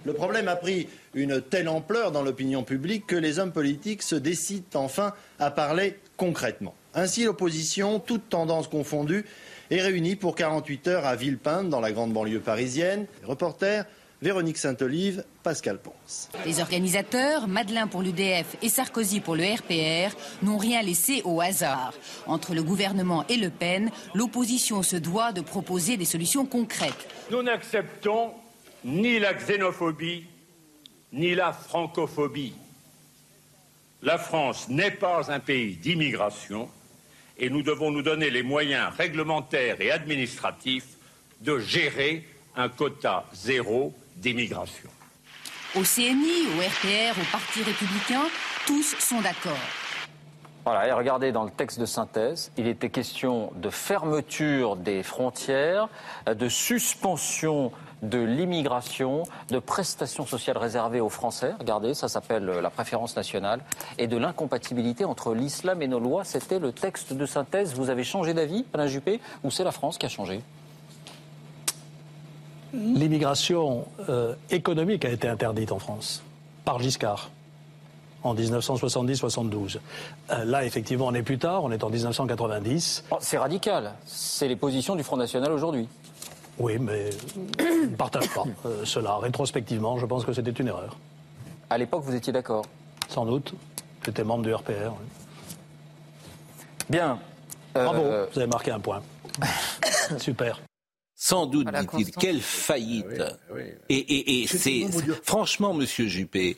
Le 0.08 0.14
problème 0.14 0.48
a 0.48 0.56
pris 0.56 0.88
une 1.12 1.42
telle 1.42 1.68
ampleur 1.68 2.12
dans 2.12 2.22
l'opinion 2.22 2.62
publique 2.62 3.06
que 3.06 3.14
les 3.14 3.38
hommes 3.38 3.52
politiques 3.52 4.02
se 4.02 4.14
décident 4.14 4.64
enfin 4.72 5.12
à 5.38 5.50
parler 5.50 5.98
concrètement. 6.16 6.74
Ainsi, 6.94 7.24
l'opposition, 7.24 8.00
toute 8.00 8.30
tendance 8.30 8.68
confondue, 8.68 9.26
est 9.70 9.82
réunie 9.82 10.16
pour 10.16 10.34
48 10.34 10.88
heures 10.88 11.04
à 11.04 11.14
Villepinte, 11.14 11.68
dans 11.68 11.80
la 11.80 11.92
grande 11.92 12.14
banlieue 12.14 12.40
parisienne. 12.40 13.04
Reporter 13.22 13.84
Véronique 14.22 14.56
Saint-Olive, 14.56 15.24
Pascal 15.42 15.78
Ponce. 15.78 16.30
Les 16.46 16.60
organisateurs, 16.60 17.46
Madelin 17.46 17.86
pour 17.86 18.00
l'UDF 18.00 18.56
et 18.62 18.70
Sarkozy 18.70 19.20
pour 19.20 19.36
le 19.36 19.44
RPR, 19.44 20.16
n'ont 20.42 20.56
rien 20.56 20.80
laissé 20.80 21.20
au 21.26 21.42
hasard. 21.42 21.92
Entre 22.26 22.54
le 22.54 22.62
gouvernement 22.62 23.26
et 23.28 23.36
Le 23.36 23.50
Pen, 23.50 23.90
l'opposition 24.14 24.82
se 24.82 24.96
doit 24.96 25.32
de 25.32 25.42
proposer 25.42 25.98
des 25.98 26.06
solutions 26.06 26.46
concrètes. 26.46 27.08
Nous 27.30 27.42
n'acceptons 27.42 28.32
ni 28.88 29.18
la 29.18 29.34
xénophobie, 29.34 30.24
ni 31.12 31.34
la 31.34 31.52
francophobie. 31.52 32.54
La 34.02 34.18
France 34.18 34.68
n'est 34.68 34.92
pas 34.92 35.30
un 35.30 35.40
pays 35.40 35.76
d'immigration 35.76 36.70
et 37.36 37.50
nous 37.50 37.62
devons 37.62 37.90
nous 37.90 38.02
donner 38.02 38.30
les 38.30 38.42
moyens 38.42 38.92
réglementaires 38.96 39.80
et 39.80 39.90
administratifs 39.90 40.96
de 41.40 41.58
gérer 41.58 42.26
un 42.56 42.68
quota 42.68 43.24
zéro 43.32 43.94
d'immigration. 44.16 44.88
Au 45.74 45.82
CNI, 45.82 46.46
au 46.56 46.60
RPR, 46.60 47.20
au 47.20 47.24
Parti 47.30 47.62
républicain, 47.62 48.24
tous 48.66 48.96
sont 48.98 49.20
d'accord. 49.20 49.77
Voilà, 50.64 50.86
et 50.86 50.92
regardez 50.92 51.32
dans 51.32 51.44
le 51.44 51.50
texte 51.50 51.80
de 51.80 51.86
synthèse, 51.86 52.52
il 52.58 52.66
était 52.66 52.90
question 52.90 53.52
de 53.56 53.70
fermeture 53.70 54.76
des 54.76 55.02
frontières, 55.02 55.88
de 56.26 56.48
suspension 56.48 57.72
de 58.02 58.18
l'immigration, 58.18 59.24
de 59.50 59.58
prestations 59.58 60.26
sociales 60.26 60.58
réservées 60.58 61.00
aux 61.00 61.08
Français, 61.08 61.54
regardez, 61.58 61.94
ça 61.94 62.08
s'appelle 62.08 62.44
la 62.44 62.70
préférence 62.70 63.16
nationale, 63.16 63.60
et 63.98 64.06
de 64.06 64.16
l'incompatibilité 64.16 65.04
entre 65.04 65.34
l'islam 65.34 65.82
et 65.82 65.88
nos 65.88 65.98
lois. 65.98 66.24
C'était 66.24 66.58
le 66.58 66.72
texte 66.72 67.12
de 67.12 67.26
synthèse. 67.26 67.74
Vous 67.74 67.90
avez 67.90 68.04
changé 68.04 68.34
d'avis, 68.34 68.64
Alain 68.74 68.86
Juppé, 68.86 69.20
ou 69.42 69.50
c'est 69.50 69.64
la 69.64 69.72
France 69.72 69.98
qui 69.98 70.06
a 70.06 70.08
changé? 70.08 70.42
L'immigration 72.72 73.86
euh, 74.08 74.34
économique 74.50 75.04
a 75.04 75.08
été 75.08 75.26
interdite 75.26 75.72
en 75.72 75.78
France 75.78 76.22
par 76.64 76.78
Giscard 76.80 77.30
en 78.22 78.34
1970-72. 78.34 79.78
Euh, 80.30 80.44
là, 80.44 80.64
effectivement, 80.64 81.06
on 81.06 81.14
est 81.14 81.22
plus 81.22 81.38
tard, 81.38 81.64
on 81.64 81.70
est 81.70 81.84
en 81.84 81.90
1990. 81.90 83.04
c'est 83.20 83.38
radical. 83.38 83.94
C'est 84.06 84.48
les 84.48 84.56
positions 84.56 84.96
du 84.96 85.02
Front 85.02 85.16
National 85.16 85.52
aujourd'hui. 85.52 85.88
Oui, 86.58 86.78
mais 86.78 87.10
je 87.58 87.86
ne 87.90 87.96
partage 87.96 88.28
pas 88.30 88.44
euh, 88.66 88.84
cela. 88.84 89.16
Rétrospectivement, 89.18 89.98
je 89.98 90.06
pense 90.06 90.24
que 90.24 90.32
c'était 90.32 90.50
une 90.50 90.68
erreur. 90.68 90.96
À 91.70 91.78
l'époque, 91.78 92.02
vous 92.04 92.14
étiez 92.14 92.32
d'accord 92.32 92.64
Sans 93.08 93.24
doute. 93.24 93.54
J'étais 94.04 94.24
membre 94.24 94.44
du 94.44 94.54
RPR. 94.54 94.94
Bien. 96.88 97.18
Bravo, 97.74 98.02
vous 98.32 98.38
avez 98.38 98.48
marqué 98.48 98.70
un 98.70 98.80
point. 98.80 99.02
Super. 100.18 100.60
Sans 101.14 101.46
doute, 101.46 101.68
dit-il, 101.68 102.10
quelle 102.12 102.40
faillite. 102.40 103.04
Ah 103.20 103.54
et, 103.88 104.46
c'est 104.46 104.86
franchement, 105.24 105.74
Monsieur 105.74 106.06
Juppé, 106.06 106.56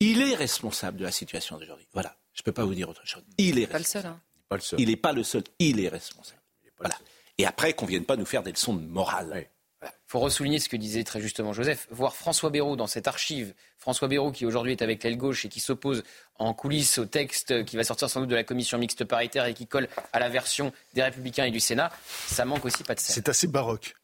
il 0.00 0.22
est 0.22 0.34
responsable 0.34 0.98
de 0.98 1.04
la 1.04 1.12
situation 1.12 1.58
d'aujourd'hui. 1.58 1.86
Voilà, 1.92 2.16
je 2.32 2.42
ne 2.42 2.44
peux 2.44 2.52
pas 2.52 2.64
vous 2.64 2.74
dire 2.74 2.88
autre 2.88 3.06
chose. 3.06 3.22
Il 3.38 3.58
est 3.58 3.64
responsable. 3.64 4.08
Hein. 4.08 4.20
Pas 4.48 4.56
le 4.56 4.62
seul. 4.62 4.80
Il 4.80 4.88
n'est 4.88 4.96
pas 4.96 5.12
le 5.12 5.22
seul. 5.22 5.42
Il 5.58 5.80
est 5.80 5.88
responsable. 5.88 6.40
Voilà. 6.78 6.96
Et 7.38 7.46
après, 7.46 7.72
qu'on 7.72 7.86
vienne 7.86 8.04
pas 8.04 8.16
nous 8.16 8.26
faire 8.26 8.42
des 8.42 8.52
leçons 8.52 8.74
de 8.74 8.84
morale. 8.84 9.48
Il 9.82 9.88
faut 10.08 10.20
ressouligner 10.20 10.58
ce 10.58 10.68
que 10.68 10.76
disait 10.76 11.04
très 11.04 11.20
justement 11.20 11.52
Joseph. 11.52 11.86
Voir 11.90 12.14
François 12.14 12.50
Bayrou 12.50 12.76
dans 12.76 12.86
cette 12.86 13.08
archive, 13.08 13.54
François 13.78 14.08
Bayrou 14.08 14.32
qui 14.32 14.46
aujourd'hui 14.46 14.72
est 14.72 14.82
avec 14.82 15.02
l'aile 15.04 15.16
gauche 15.16 15.44
et 15.44 15.48
qui 15.48 15.60
s'oppose 15.60 16.02
en 16.36 16.54
coulisses 16.54 16.98
au 16.98 17.06
texte 17.06 17.64
qui 17.64 17.76
va 17.76 17.84
sortir 17.84 18.08
sans 18.08 18.20
doute 18.20 18.30
de 18.30 18.34
la 18.34 18.44
commission 18.44 18.78
mixte 18.78 19.04
paritaire 19.04 19.44
et 19.46 19.54
qui 19.54 19.66
colle 19.66 19.88
à 20.12 20.18
la 20.18 20.28
version 20.28 20.72
des 20.94 21.02
Républicains 21.02 21.44
et 21.44 21.50
du 21.50 21.60
Sénat, 21.60 21.92
ça 22.26 22.44
manque 22.44 22.64
aussi 22.64 22.84
pas 22.84 22.94
de 22.94 23.00
sel. 23.00 23.14
C'est 23.14 23.28
assez 23.28 23.46
baroque. 23.46 23.94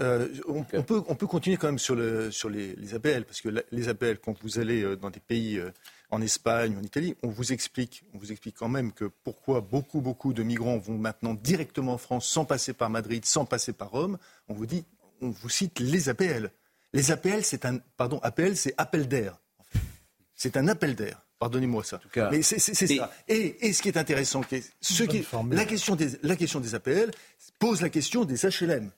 Euh, 0.00 0.28
on, 0.48 0.62
peut, 0.62 1.02
on, 1.08 1.14
peut, 1.14 1.26
continuer 1.26 1.58
quand 1.58 1.66
même 1.66 1.78
sur, 1.78 1.94
le, 1.94 2.30
sur 2.30 2.48
les, 2.48 2.74
les, 2.76 2.94
APL, 2.94 3.24
parce 3.24 3.42
que 3.42 3.50
les 3.70 3.88
APL, 3.88 4.18
quand 4.18 4.34
vous 4.42 4.58
allez 4.58 4.82
euh, 4.82 4.96
dans 4.96 5.10
des 5.10 5.20
pays 5.20 5.58
euh, 5.58 5.70
en 6.10 6.22
Espagne, 6.22 6.74
en 6.78 6.82
Italie, 6.82 7.16
on 7.22 7.28
vous 7.28 7.52
explique, 7.52 8.02
on 8.14 8.18
vous 8.18 8.32
explique 8.32 8.56
quand 8.56 8.68
même 8.68 8.92
que 8.92 9.04
pourquoi 9.24 9.60
beaucoup, 9.60 10.00
beaucoup 10.00 10.32
de 10.32 10.42
migrants 10.42 10.78
vont 10.78 10.96
maintenant 10.96 11.34
directement 11.34 11.94
en 11.94 11.98
France 11.98 12.26
sans 12.26 12.46
passer 12.46 12.72
par 12.72 12.88
Madrid, 12.88 13.26
sans 13.26 13.44
passer 13.44 13.74
par 13.74 13.90
Rome. 13.90 14.16
On 14.48 14.54
vous 14.54 14.66
dit, 14.66 14.84
on 15.20 15.28
vous 15.28 15.50
cite 15.50 15.80
les 15.80 16.08
APL. 16.08 16.50
Les 16.94 17.10
APL, 17.10 17.44
c'est 17.44 17.66
un, 17.66 17.78
pardon, 17.98 18.20
APL, 18.22 18.56
c'est 18.56 18.74
appel 18.78 19.06
d'air. 19.06 19.38
C'est 20.34 20.56
un 20.56 20.66
appel 20.68 20.94
d'air. 20.94 21.20
Pardonnez-moi 21.38 21.84
ça. 21.84 22.00
Mais 22.30 22.42
c'est 22.42 22.58
ça. 22.58 23.10
Et, 23.28 23.72
ce 23.72 23.82
qui 23.82 23.88
est 23.88 23.96
intéressant, 23.96 24.42
ce 24.80 25.04
qui, 25.04 25.24
la, 25.50 25.64
question 25.64 25.96
des, 25.96 26.10
la 26.22 26.36
question 26.36 26.60
des 26.60 26.74
APL 26.74 27.10
pose 27.58 27.80
la 27.80 27.88
question 27.88 28.24
des 28.24 28.36
HLM, 28.36 28.90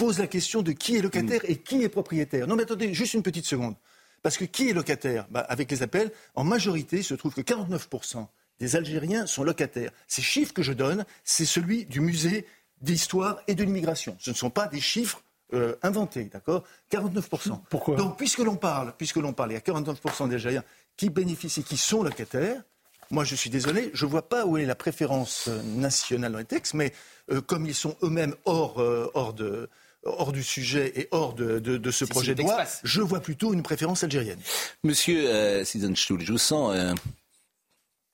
pose 0.00 0.18
la 0.18 0.26
question 0.26 0.62
de 0.62 0.72
qui 0.72 0.96
est 0.96 1.02
locataire 1.02 1.42
et 1.44 1.56
qui 1.56 1.82
est 1.82 1.90
propriétaire. 1.90 2.46
Non 2.46 2.56
mais 2.56 2.62
attendez, 2.62 2.94
juste 2.94 3.12
une 3.12 3.22
petite 3.22 3.44
seconde. 3.44 3.74
Parce 4.22 4.38
que 4.38 4.46
qui 4.46 4.70
est 4.70 4.72
locataire? 4.72 5.26
Bah, 5.30 5.40
Avec 5.40 5.70
les 5.70 5.82
appels, 5.82 6.10
en 6.34 6.42
majorité, 6.42 6.96
il 6.98 7.04
se 7.04 7.12
trouve 7.12 7.34
que 7.34 7.42
49% 7.42 8.26
des 8.60 8.76
Algériens 8.76 9.26
sont 9.26 9.44
locataires. 9.44 9.90
Ces 10.08 10.22
chiffres 10.22 10.54
que 10.54 10.62
je 10.62 10.72
donne, 10.72 11.04
c'est 11.22 11.44
celui 11.44 11.84
du 11.84 12.00
musée 12.00 12.46
d'histoire 12.80 13.40
et 13.46 13.54
de 13.54 13.62
l'immigration. 13.62 14.16
Ce 14.20 14.30
ne 14.30 14.34
sont 14.34 14.48
pas 14.48 14.68
des 14.68 14.80
chiffres 14.80 15.22
euh, 15.52 15.76
inventés, 15.82 16.24
d'accord? 16.24 16.64
49%. 16.90 17.60
Pourquoi? 17.68 17.96
Donc, 17.96 18.16
puisque 18.16 18.38
l'on 18.38 18.56
parle, 18.56 18.94
puisque 18.96 19.16
l'on 19.16 19.34
parle, 19.34 19.50
il 19.50 19.54
y 19.54 19.58
a 19.58 19.60
49% 19.60 20.30
d'Algériens 20.30 20.64
qui 20.96 21.10
bénéficient, 21.10 21.62
qui 21.62 21.76
sont 21.76 22.02
locataires. 22.02 22.62
Moi, 23.10 23.24
je 23.24 23.34
suis 23.34 23.50
désolé, 23.50 23.90
je 23.92 24.06
ne 24.06 24.10
vois 24.10 24.26
pas 24.26 24.46
où 24.46 24.56
est 24.56 24.64
la 24.64 24.76
préférence 24.76 25.48
euh, 25.48 25.62
nationale 25.62 26.32
dans 26.32 26.38
les 26.38 26.44
textes, 26.46 26.72
mais 26.72 26.94
euh, 27.30 27.42
comme 27.42 27.66
ils 27.66 27.74
sont 27.74 27.96
eux-mêmes 28.02 28.34
hors, 28.46 28.78
hors 29.14 29.34
de, 29.34 29.68
hors 30.04 30.32
du 30.32 30.42
sujet 30.42 30.92
et 30.96 31.08
hors 31.10 31.34
de, 31.34 31.90
ce 31.90 32.04
projet 32.04 32.34
de 32.34 32.42
loi, 32.42 32.64
je 32.84 33.00
vois 33.00 33.20
plutôt 33.20 33.52
une 33.52 33.62
préférence 33.62 34.04
algérienne. 34.04 34.38
Monsieur 34.84 35.28
euh, 35.28 35.64
je 35.64 36.32
vous 36.32 36.38
sens 36.38 36.74
euh, 36.74 36.94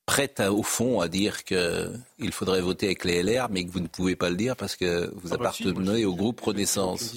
prête 0.05 0.41
au 0.41 0.63
fond 0.63 1.01
à 1.01 1.09
dire 1.09 1.45
qu'il 1.45 2.33
faudrait 2.33 2.61
voter 2.61 2.87
avec 2.87 3.05
les 3.05 3.23
LR, 3.23 3.49
mais 3.51 3.65
que 3.65 3.71
vous 3.71 3.81
ne 3.81 3.89
pouvez 3.89 4.17
pas 4.17 4.31
le 4.31 4.37
dire 4.37 4.57
parce 4.57 4.77
que 4.77 5.13
vous 5.15 5.33
ah 5.33 5.37
bah 5.37 5.51
appartenez 5.51 6.05
au 6.05 6.15
groupe 6.15 6.41
Renaissance. 6.41 7.15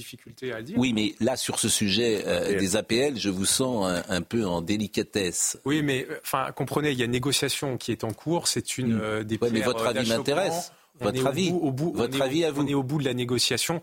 Oui, 0.75 0.93
mais 0.93 1.15
là, 1.19 1.35
sur 1.35 1.59
ce 1.59 1.69
sujet 1.69 2.23
euh, 2.25 2.59
des 2.59 2.75
APL, 2.75 3.17
je 3.17 3.29
vous 3.29 3.45
sens 3.45 4.03
un, 4.07 4.21
peu 4.21 4.45
en 4.45 4.61
délicatesse. 4.61 5.57
Oui, 5.65 5.81
mais 5.81 6.07
enfin, 6.23 6.51
comprenez, 6.51 6.91
il 6.91 6.97
y 6.97 7.01
a 7.01 7.05
une 7.05 7.11
négociation 7.11 7.77
qui 7.77 7.91
est 7.91 8.03
en 8.03 8.11
cours. 8.11 8.47
C'est 8.47 8.77
une 8.77 8.95
mm. 8.95 9.23
des 9.23 9.39
mais 9.51 9.61
votre 9.61 9.85
avis 9.85 10.09
m'intéresse. 10.09 10.71
Votre 11.01 11.27
avis, 11.27 11.53
votre 11.93 12.21
avis 12.21 12.43
à 12.43 12.51
vous. 12.51 12.63
On 12.63 12.67
est 12.67 12.73
au 12.73 12.83
bout 12.83 12.99
de 12.99 13.05
la 13.05 13.13
négociation 13.13 13.81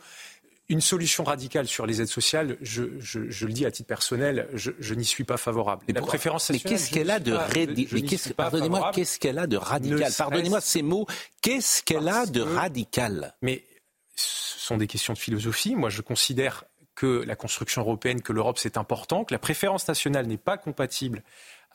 une 0.69 0.81
solution 0.81 1.23
radicale 1.25 1.69
sur 1.69 1.87
les 1.87 2.01
aides 2.01 2.09
sociales, 2.09 2.57
je, 2.61 2.83
le 2.83 3.53
dis 3.53 3.67
à 3.67 3.71
titre 3.71 3.87
personnel, 3.87 4.49
je, 4.53 4.95
n'y 4.95 5.05
suis 5.05 5.25
pas 5.25 5.37
favorable. 5.37 5.85
la 5.89 6.01
préférence 6.01 6.51
Mais 6.51 6.59
qu'est-ce 6.59 6.91
qu'elle 6.91 7.11
a 7.11 7.21
de 7.21 7.33
radical 7.33 8.35
Pardonnez-moi, 8.37 8.91
qu'est-ce 8.93 9.19
qu'elle 9.19 9.39
a 9.39 9.47
de 9.47 9.57
radical 9.57 10.13
Pardonnez-moi 10.17 10.61
ces 10.61 10.83
mots. 10.83 11.07
Qu'est-ce 11.41 11.83
qu'elle 11.83 12.09
a 12.09 12.27
de 12.27 12.41
radical 12.41 13.35
Mais 13.43 13.65
ce 14.17 14.59
sont 14.59 14.77
des 14.77 14.87
questions 14.87 15.13
de 15.13 15.19
philosophie. 15.19 15.77
Moi, 15.77 15.91
je 15.91 16.03
considère 16.03 16.65
que 16.97 17.23
la 17.27 17.37
construction 17.37 17.83
européenne, 17.83 18.23
que 18.23 18.33
l'Europe, 18.33 18.59
c'est 18.59 18.77
important, 18.77 19.25
que 19.25 19.35
la 19.35 19.39
préférence 19.39 19.87
nationale 19.87 20.27
n'est 20.27 20.39
pas 20.39 20.57
compatible 20.57 21.23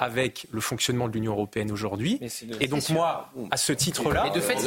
avec 0.01 0.47
le 0.51 0.61
fonctionnement 0.61 1.07
de 1.07 1.13
l'Union 1.13 1.33
européenne 1.33 1.71
aujourd'hui. 1.71 2.19
Et 2.59 2.67
donc 2.67 2.89
moi, 2.89 3.31
à 3.51 3.57
ce 3.57 3.71
titre-là, 3.71 4.31
de 4.31 4.41
fait, 4.41 4.57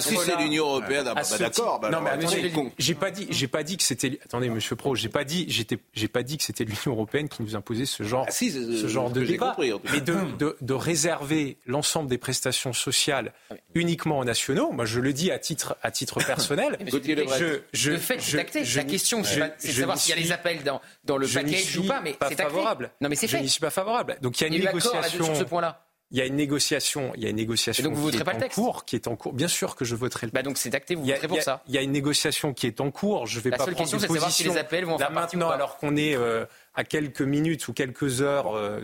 si 0.00 0.16
c'est 0.16 0.36
l'Union 0.36 0.64
européenne, 0.64 1.04
ah, 1.06 1.14
bah, 1.14 1.38
d'accord. 1.38 1.78
Bah, 1.78 1.90
non 1.90 2.00
mais 2.00 2.10
attendez, 2.10 2.52
j'ai 2.78 2.94
pas 2.96 3.12
dit, 3.12 3.28
j'ai 3.30 3.46
pas 3.46 3.62
dit 3.62 3.76
que 3.76 3.84
c'était. 3.84 4.18
Attendez, 4.24 4.50
Monsieur 4.50 4.74
Pro, 4.74 4.96
j'ai 4.96 5.08
pas 5.08 5.22
dit, 5.22 5.46
j'étais, 5.48 5.78
j'ai 5.94 6.08
pas 6.08 6.24
dit 6.24 6.36
que 6.36 6.42
c'était 6.42 6.64
l'Union 6.64 6.88
européenne 6.88 7.28
qui 7.28 7.42
nous 7.42 7.54
imposait 7.54 7.86
ce 7.86 8.02
genre, 8.02 8.26
ah, 8.28 8.32
ce 8.32 8.88
genre 8.88 9.10
de 9.10 9.24
débat, 9.24 9.56
mais 9.92 10.00
de, 10.00 10.16
de, 10.36 10.56
de 10.60 10.74
réserver 10.74 11.58
l'ensemble 11.66 12.08
des 12.08 12.18
prestations 12.18 12.72
sociales 12.72 13.32
ah 13.50 13.54
uniquement 13.76 14.18
aux 14.18 14.24
nationaux. 14.24 14.72
Moi, 14.72 14.84
je 14.84 14.98
le 14.98 15.12
dis 15.12 15.30
à 15.30 15.38
titre, 15.38 15.76
à 15.82 15.92
titre 15.92 16.18
personnel. 16.24 16.76
je, 16.88 17.60
je, 17.72 17.90
le 17.92 17.98
fait, 17.98 18.20
c'est 18.20 18.36
La 18.76 18.84
question, 18.84 19.22
c'est 19.22 19.68
de 19.68 19.72
savoir 19.72 19.96
s'il 19.96 20.16
y 20.16 20.18
a 20.18 20.20
les 20.20 20.32
appels 20.32 20.64
dans, 20.64 20.80
dans 21.04 21.16
le 21.16 21.28
package 21.28 21.78
ou 21.78 21.84
pas, 21.86 22.00
mais 22.00 22.16
c'est 22.28 22.40
favorable. 22.40 22.90
Non, 23.00 23.08
mais 23.08 23.14
c'est 23.14 23.28
fait. 23.28 23.38
Je 23.38 23.42
n'y 23.44 23.48
suis 23.48 23.60
pas 23.60 23.70
favorable. 23.70 24.07
Donc 24.20 24.40
il 24.40 24.42
y 24.42 24.44
a 24.44 24.48
une 24.54 24.64
négociation 24.64 25.24
sur 25.24 25.36
ce 25.36 25.44
point-là. 25.44 25.84
Il 26.10 26.16
y 26.16 26.22
a 26.22 26.24
une 26.24 26.36
négociation, 26.36 27.12
il 27.16 27.22
y 27.22 27.26
a 27.26 27.28
une 27.28 27.36
négociation 27.36 27.84
donc 27.84 27.92
vous 27.92 28.00
voterez 28.00 28.24
pas 28.24 28.32
le 28.32 28.40
texte. 28.40 28.54
cours, 28.54 28.86
qui 28.86 28.96
est 28.96 29.06
en 29.08 29.14
cours. 29.14 29.34
Bien 29.34 29.48
sûr 29.48 29.76
que 29.76 29.84
je 29.84 29.94
voterai 29.94 30.26
le. 30.26 30.32
Bah 30.32 30.42
donc 30.42 30.56
c'est 30.56 30.74
acté, 30.74 30.94
vous 30.94 31.04
voterez 31.04 31.28
pour 31.28 31.42
ça. 31.42 31.62
Il 31.68 31.74
y 31.74 31.78
a 31.78 31.82
une 31.82 31.92
négociation 31.92 32.54
qui 32.54 32.66
est 32.66 32.80
en 32.80 32.90
cours. 32.90 33.26
Je 33.26 33.40
vais 33.40 33.50
La 33.50 33.58
pas 33.58 33.64
seule 33.66 33.74
prendre 33.74 33.90
question, 33.90 33.98
c'est 33.98 34.08
de 34.08 34.12
savoir 34.14 34.32
si 34.32 34.44
les 34.44 34.56
appels 34.56 34.86
vont 34.86 34.96
là 34.96 35.10
maintenant, 35.10 35.50
alors 35.50 35.76
qu'on 35.76 35.96
est 35.96 36.16
euh, 36.16 36.46
à 36.74 36.84
quelques 36.84 37.20
minutes 37.20 37.68
ou 37.68 37.74
quelques 37.74 38.22
heures, 38.22 38.56
euh, 38.56 38.80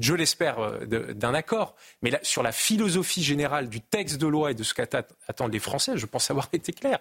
je 0.00 0.14
l'espère, 0.14 0.60
euh, 0.60 0.84
d'un 0.86 1.34
accord. 1.34 1.74
Mais 2.02 2.10
là, 2.10 2.20
sur 2.22 2.44
la 2.44 2.52
philosophie 2.52 3.24
générale 3.24 3.68
du 3.68 3.80
texte 3.80 4.18
de 4.18 4.28
loi 4.28 4.52
et 4.52 4.54
de 4.54 4.62
ce 4.62 4.72
qu'attendent 4.72 5.52
les 5.52 5.58
Français, 5.58 5.94
je 5.96 6.06
pense 6.06 6.30
avoir 6.30 6.48
été 6.52 6.72
clair 6.72 7.00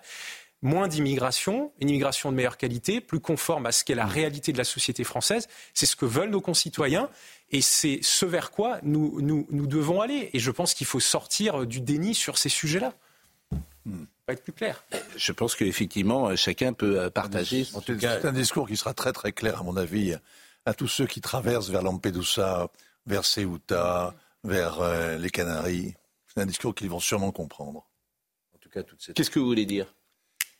moins 0.61 0.87
d'immigration, 0.87 1.71
une 1.79 1.89
immigration 1.89 2.31
de 2.31 2.35
meilleure 2.35 2.57
qualité, 2.57 2.99
plus 2.99 3.19
conforme 3.19 3.65
à 3.65 3.71
ce 3.71 3.83
qu'est 3.83 3.95
la 3.95 4.05
réalité 4.05 4.51
de 4.51 4.57
la 4.57 4.65
société 4.65 5.03
française. 5.03 5.47
C'est 5.73 5.85
ce 5.85 5.95
que 5.95 6.05
veulent 6.05 6.31
nos 6.31 6.41
concitoyens 6.41 7.09
et 7.51 7.61
c'est 7.61 7.99
ce 8.01 8.25
vers 8.25 8.51
quoi 8.51 8.79
nous, 8.83 9.19
nous, 9.21 9.47
nous 9.49 9.67
devons 9.67 10.01
aller. 10.01 10.29
Et 10.33 10.39
je 10.39 10.51
pense 10.51 10.73
qu'il 10.73 10.87
faut 10.87 10.99
sortir 10.99 11.65
du 11.65 11.81
déni 11.81 12.13
sur 12.13 12.37
ces 12.37 12.49
sujets-là. 12.49 12.93
Hmm. 13.85 14.05
Pas 14.25 14.33
être 14.33 14.43
plus 14.43 14.53
clair. 14.53 14.83
Je 15.15 15.31
pense 15.31 15.55
qu'effectivement, 15.55 16.35
chacun 16.35 16.73
peut 16.73 16.99
euh, 16.99 17.09
partager. 17.09 17.65
C'est 17.65 18.25
un 18.25 18.31
discours 18.31 18.67
qui 18.67 18.77
sera 18.77 18.93
très 18.93 19.11
très 19.11 19.31
clair, 19.31 19.61
à 19.61 19.63
mon 19.63 19.77
avis, 19.77 20.15
à 20.65 20.73
tous 20.73 20.87
ceux 20.87 21.07
qui 21.07 21.21
traversent 21.21 21.69
vers 21.69 21.81
Lampedusa, 21.81 22.69
vers 23.07 23.25
Ceuta, 23.25 24.15
vers 24.43 24.81
euh, 24.81 25.17
les 25.17 25.29
Canaries. 25.29 25.95
C'est 26.27 26.41
un 26.41 26.45
discours 26.45 26.75
qu'ils 26.75 26.89
vont 26.89 26.99
sûrement 26.99 27.31
comprendre. 27.31 27.87
En 28.53 28.59
tout 28.59 28.69
cas, 28.69 28.81
Qu'est-ce 29.15 29.31
que 29.31 29.39
vous 29.39 29.47
voulez 29.47 29.65
dire? 29.65 29.93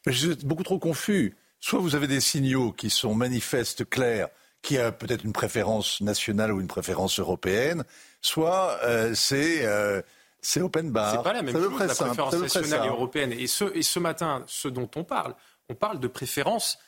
Je 0.07 0.11
suis 0.11 0.45
beaucoup 0.45 0.63
trop 0.63 0.79
confus. 0.79 1.35
Soit 1.59 1.79
vous 1.79 1.95
avez 1.95 2.07
des 2.07 2.21
signaux 2.21 2.71
qui 2.71 2.89
sont 2.89 3.13
manifestes, 3.13 3.87
clairs, 3.87 4.29
qui 4.61 4.77
a 4.77 4.91
peut-être 4.91 5.23
une 5.23 5.33
préférence 5.33 6.01
nationale 6.01 6.51
ou 6.51 6.59
une 6.59 6.67
préférence 6.67 7.19
européenne, 7.19 7.83
soit 8.21 8.77
euh, 8.83 9.13
c'est 9.15 9.65
euh, 9.65 10.01
c'est 10.41 10.61
open 10.61 10.91
bar. 10.91 11.15
C'est 11.17 11.23
pas 11.23 11.33
la 11.33 11.41
même 11.41 11.55
chose, 11.55 11.79
la 11.79 11.87
préférence 11.87 12.33
nationale 12.33 12.85
et 12.85 12.89
européenne. 12.89 13.31
Et 13.33 13.47
ce, 13.47 13.65
et 13.75 13.81
ce 13.81 13.99
matin, 13.99 14.43
ce 14.47 14.67
dont 14.67 14.89
on 14.95 15.03
parle, 15.03 15.35
on 15.69 15.75
parle 15.75 15.99
de 15.99 16.07
préférence 16.07 16.79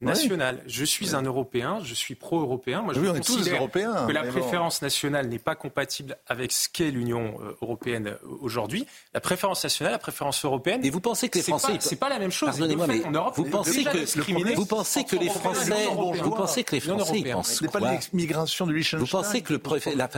nationale. 0.00 0.62
Je 0.66 0.84
suis 0.84 1.14
un 1.14 1.22
Européen, 1.22 1.80
je 1.82 1.94
suis 1.94 2.14
pro-européen. 2.14 2.82
Moi, 2.82 2.94
je 2.94 3.00
oui, 3.00 3.08
on 3.08 3.14
est 3.14 3.20
tous 3.20 3.42
des 3.42 3.50
Européens. 3.50 4.06
Que 4.06 4.12
la 4.12 4.24
préférence 4.24 4.82
nationale 4.82 5.28
n'est 5.28 5.38
pas 5.38 5.54
compatible 5.54 6.16
avec 6.26 6.52
ce 6.52 6.68
qu'est 6.68 6.90
l'Union 6.90 7.38
euh, 7.40 7.56
européenne 7.62 8.08
euh, 8.08 8.36
aujourd'hui. 8.40 8.86
La 9.14 9.20
préférence 9.20 9.64
nationale, 9.64 9.92
la 9.92 9.98
préférence 9.98 10.44
européenne. 10.44 10.84
Et 10.84 10.90
vous 10.90 11.00
pensez 11.00 11.28
que 11.28 11.38
les 11.38 11.44
Français, 11.44 11.72
c'est 11.80 11.96
pas, 11.96 12.08
la 12.08 12.18
même 12.18 12.30
chose. 12.30 12.50
Pardonnez-moi, 12.50 12.86
mais 12.86 13.04
en 13.04 13.10
Europe, 13.10 13.34
vous 13.36 13.44
pensez 13.44 13.84
que 13.84 14.54
vous 14.54 14.66
pensez 14.66 15.04
que 15.04 15.16
les 15.16 15.28
Français, 15.28 15.88
vous 16.22 16.30
pensez 16.30 16.64
que 16.64 16.74
les 16.74 16.80
Français, 16.80 17.22
pensent 17.32 17.62
pas 17.72 17.80
l'immigration 18.12 18.66
de 18.66 18.72
Liechtenstein. 18.72 19.00
Vous 19.00 19.06
pensez 19.06 19.42
que 19.42 19.52
le 19.52 19.60
la 19.96 20.08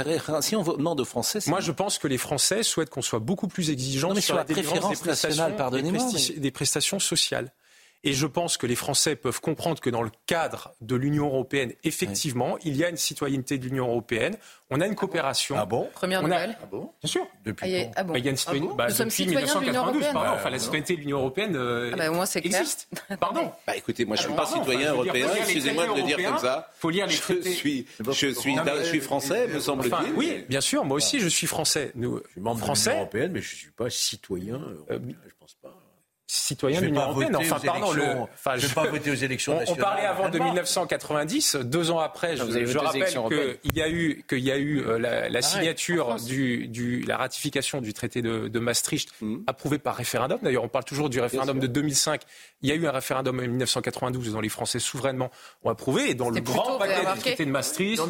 si 0.43 0.57
on 0.57 0.63
demande 0.63 1.01
aux 1.01 1.05
Français, 1.05 1.41
moi, 1.47 1.61
je 1.61 1.73
pense 1.73 1.99
que 1.99 2.09
les 2.09 2.19
Français 2.19 2.63
souhaitent 2.63 2.91
qu'on 2.91 3.03
soit 3.03 3.19
beaucoup 3.19 3.49
plus 3.49 3.71
exigeants 3.71 4.15
sur 4.17 4.37
la 4.37 4.45
préférence 4.45 5.05
nationale, 5.05 5.57
pardonnez-moi, 5.57 6.07
des 6.37 6.51
prestations 6.51 6.99
sociales. 6.99 7.53
Et 8.03 8.15
je 8.15 8.27
pense 8.27 8.57
que 8.57 8.67
les 8.67 8.77
Français 8.77 9.15
peuvent 9.15 9.41
comprendre 9.43 9.79
que 9.79 9.91
dans 9.91 10.03
le 10.03 10.11
cadre 10.27 10.73
de 10.81 10.97
l'Union 10.97 11.27
européenne, 11.27 11.75
effectivement, 11.85 12.57
il 12.65 12.77
y 12.77 12.85
a 12.85 12.89
une 12.89 12.97
citoyenneté 12.97 13.59
de 13.59 13.65
l'Union 13.67 13.89
européenne. 13.89 14.37
On 14.71 14.81
a 14.81 14.87
une 14.87 14.95
coopération. 14.95 15.57
Ah 15.59 15.67
bon? 15.67 15.91
Première 15.93 16.23
nouvelle. 16.23 16.57
Ah 16.63 16.67
bon? 16.67 16.93
Bien 17.03 17.11
sûr. 17.11 17.27
Depuis 17.45 17.77
ah, 17.77 17.91
ah 17.97 18.05
bon? 18.05 18.15
il 18.15 18.25
y 18.25 18.29
a 18.29 18.31
une 18.31 18.39
citoyenneté. 18.39 18.73
Ah 18.73 18.77
bah, 18.77 18.87
Nous 18.89 18.95
sommes 18.95 19.11
citoyens 19.11 19.55
de 19.55 19.67
l'Union 19.67 19.83
européenne. 19.85 20.13
Pardon, 20.15 20.31
enfin, 20.33 20.49
la 20.49 20.59
citoyenneté 20.59 20.95
de 20.95 21.01
l'Union 21.01 21.19
européenne 21.19 21.57
euh, 21.57 21.91
ah 21.93 21.97
bah, 21.97 22.11
moi, 22.11 22.25
existe. 22.37 22.89
Pardon. 23.21 23.53
Bah, 23.67 23.77
écoutez, 23.77 24.07
moi, 24.07 24.17
je 24.17 24.23
ne 24.23 24.29
suis 24.29 24.37
pas 24.37 24.47
citoyen 24.47 24.93
européen. 24.93 25.29
Excusez-moi 25.37 25.87
de 25.89 26.01
le 26.01 26.03
dire 26.03 26.25
comme 26.25 26.39
ça. 26.39 26.71
Faut 26.79 26.89
lire 26.89 27.07
les 27.07 27.13
je 27.13 27.21
suis, 27.21 27.43
je 27.43 27.51
suis, 27.51 27.87
je 28.13 28.83
suis 28.85 29.01
français, 29.01 29.47
me 29.49 29.61
semble-t-il. 29.61 30.15
Oui, 30.15 30.45
bien 30.49 30.63
sûr. 30.63 30.87
Moi 30.87 30.97
aussi, 30.97 31.21
je 31.21 31.29
suis 31.29 31.47
français. 31.47 31.93
Nous, 31.97 32.19
je 32.29 32.33
suis 32.33 32.41
membre 32.41 32.61
de 32.61 32.73
l'Union 32.73 32.97
européenne, 32.97 33.33
mais 33.33 33.43
je 33.43 33.53
ne 33.53 33.59
suis 33.59 33.73
pas 33.73 33.91
citoyen. 33.91 34.61
Euh, 34.91 34.99
je 35.27 35.35
pense 35.39 35.55
pas 35.61 35.80
citoyen 36.31 36.81
de 36.81 36.87
l'Union 36.87 37.03
européenne. 37.03 37.37
Enfin, 37.37 37.59
pardon, 37.65 37.93
le, 37.93 38.05
enfin, 38.35 38.57
je 38.57 38.65
ne 38.65 38.69
vais 38.69 38.75
pas 38.75 38.87
voter 38.87 39.11
aux 39.11 39.15
élections 39.15 39.59
on, 39.67 39.73
on 39.73 39.77
parlait 39.77 40.07
avant 40.07 40.29
de 40.29 40.39
1990, 40.39 41.57
deux 41.57 41.91
ans 41.91 41.99
après, 41.99 42.37
je, 42.37 42.67
je 42.67 42.79
rappelle 42.79 43.05
qu'il 43.63 43.77
y 43.77 43.83
a 43.83 43.89
eu, 43.89 44.25
qu'il 44.29 44.39
y 44.39 44.53
a 44.53 44.57
eu 44.57 44.81
euh, 44.81 44.99
la, 44.99 45.29
la 45.29 45.43
signature 45.43 46.17
du, 46.17 46.69
du, 46.69 47.01
la 47.03 47.17
ratification 47.17 47.81
du 47.81 47.93
traité 47.93 48.23
de, 48.23 48.49
de 48.49 48.59
Maastricht, 48.59 49.11
mmh. 49.21 49.39
approuvé 49.47 49.79
par 49.79 49.97
référendum. 49.97 50.39
D'ailleurs, 50.43 50.65
on 50.65 50.69
parle 50.69 50.85
toujours 50.85 51.11
du 51.11 51.21
référendum 51.21 51.59
de 51.59 51.67
2005. 51.67 52.23
Il 52.63 52.69
y 52.69 52.73
a 52.73 52.75
eu 52.75 52.87
un 52.87 52.93
référendum 52.93 53.39
en 53.39 53.43
1992 53.43 54.33
dont 54.33 54.41
les 54.41 54.49
Français 54.49 54.79
souverainement 54.79 55.31
ont 55.65 55.71
approuvé. 55.71 56.11
Et 56.11 56.15
dans 56.15 56.31
le 56.31 56.41
grand 56.41 56.79
paquet 56.79 57.01
du 57.15 57.21
traité 57.21 57.45
de 57.45 57.51
Maastricht, 57.51 58.01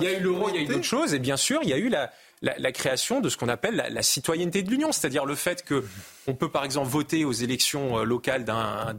il 0.00 0.02
y 0.02 0.06
a 0.06 0.18
eu 0.18 0.20
l'euro, 0.20 0.48
il 0.48 0.56
y 0.56 0.58
a 0.58 0.62
eu 0.62 0.66
d'autres 0.66 0.82
choses. 0.84 1.14
Et 1.14 1.18
bien 1.18 1.36
sûr, 1.36 1.60
il 1.62 1.68
y 1.68 1.72
a 1.72 1.78
eu 1.78 1.88
la, 1.88 2.10
la, 2.42 2.72
création 2.72 3.20
de 3.20 3.28
ce 3.28 3.36
qu'on 3.36 3.48
appelle 3.48 3.76
la, 3.90 4.02
citoyenneté 4.02 4.62
de 4.62 4.70
l'Union, 4.70 4.92
c'est-à-dire 4.92 5.24
le 5.24 5.34
fait 5.34 5.64
que 5.64 5.84
on 6.26 6.34
peut 6.34 6.50
par 6.50 6.64
exemple 6.64 6.88
voter 6.88 7.24
aux 7.24 7.32
élections 7.32 7.98
euh, 7.98 8.04
locales 8.04 8.44
d'un 8.44 8.94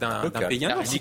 pays 0.47 0.65
un 0.65 0.79
autre. 0.79 0.91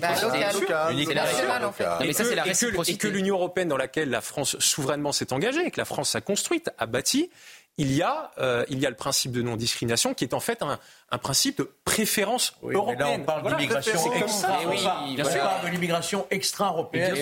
Et 2.03 2.97
que 2.97 3.07
l'Union 3.07 3.35
européenne 3.35 3.67
dans 3.67 3.77
laquelle 3.77 4.09
la 4.09 4.21
France 4.21 4.57
souverainement 4.59 5.11
s'est 5.11 5.33
engagée 5.33 5.65
et 5.65 5.71
que 5.71 5.79
la 5.79 5.85
France 5.85 6.15
a 6.15 6.21
construite, 6.21 6.69
a 6.77 6.85
bâti, 6.85 7.29
il 7.79 7.93
y 7.93 8.03
a, 8.03 8.31
euh, 8.39 8.65
il 8.69 8.77
y 8.79 8.85
a 8.85 8.89
le 8.89 8.95
principe 8.95 9.31
de 9.31 9.41
non-discrimination 9.41 10.13
qui 10.13 10.25
est 10.25 10.33
en 10.33 10.41
fait 10.41 10.61
un, 10.61 10.77
un 11.11 11.17
principe 11.17 11.59
de 11.59 11.71
préférence 11.85 12.53
européenne. 12.61 12.97
Mais 12.99 13.17
là, 13.17 13.17
on 13.21 13.23
parle 13.23 13.55
d'immigration 13.55 14.13
extra. 14.13 14.59
Oui, 14.67 14.77
on 15.17 15.23
parle 15.23 15.65
de 15.65 15.71
l'immigration 15.71 16.27
extra-européenne. 16.29 17.15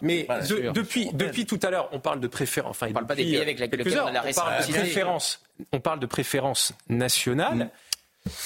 Mais 0.00 0.26
depuis, 0.74 1.10
depuis 1.12 1.44
tout 1.44 1.60
à 1.62 1.70
l'heure, 1.70 1.90
on 1.92 2.00
parle 2.00 2.20
de 2.20 2.28
préférence. 2.28 2.70
Enfin, 2.70 2.86
on 2.88 2.94
parle 2.94 3.06
pas 3.06 3.14
des 3.14 3.24
pays 3.24 3.36
avec 3.36 3.60
lesquels 3.60 4.00
on 4.00 4.06
a 4.06 4.12
la 4.12 4.24
on 4.26 4.32
parle 4.32 4.66
de 4.66 4.72
préférence. 4.72 5.42
On 5.72 5.80
parle 5.80 6.00
de 6.00 6.06
préférence 6.06 6.72
nationale. 6.88 7.56
Mm. 7.56 7.70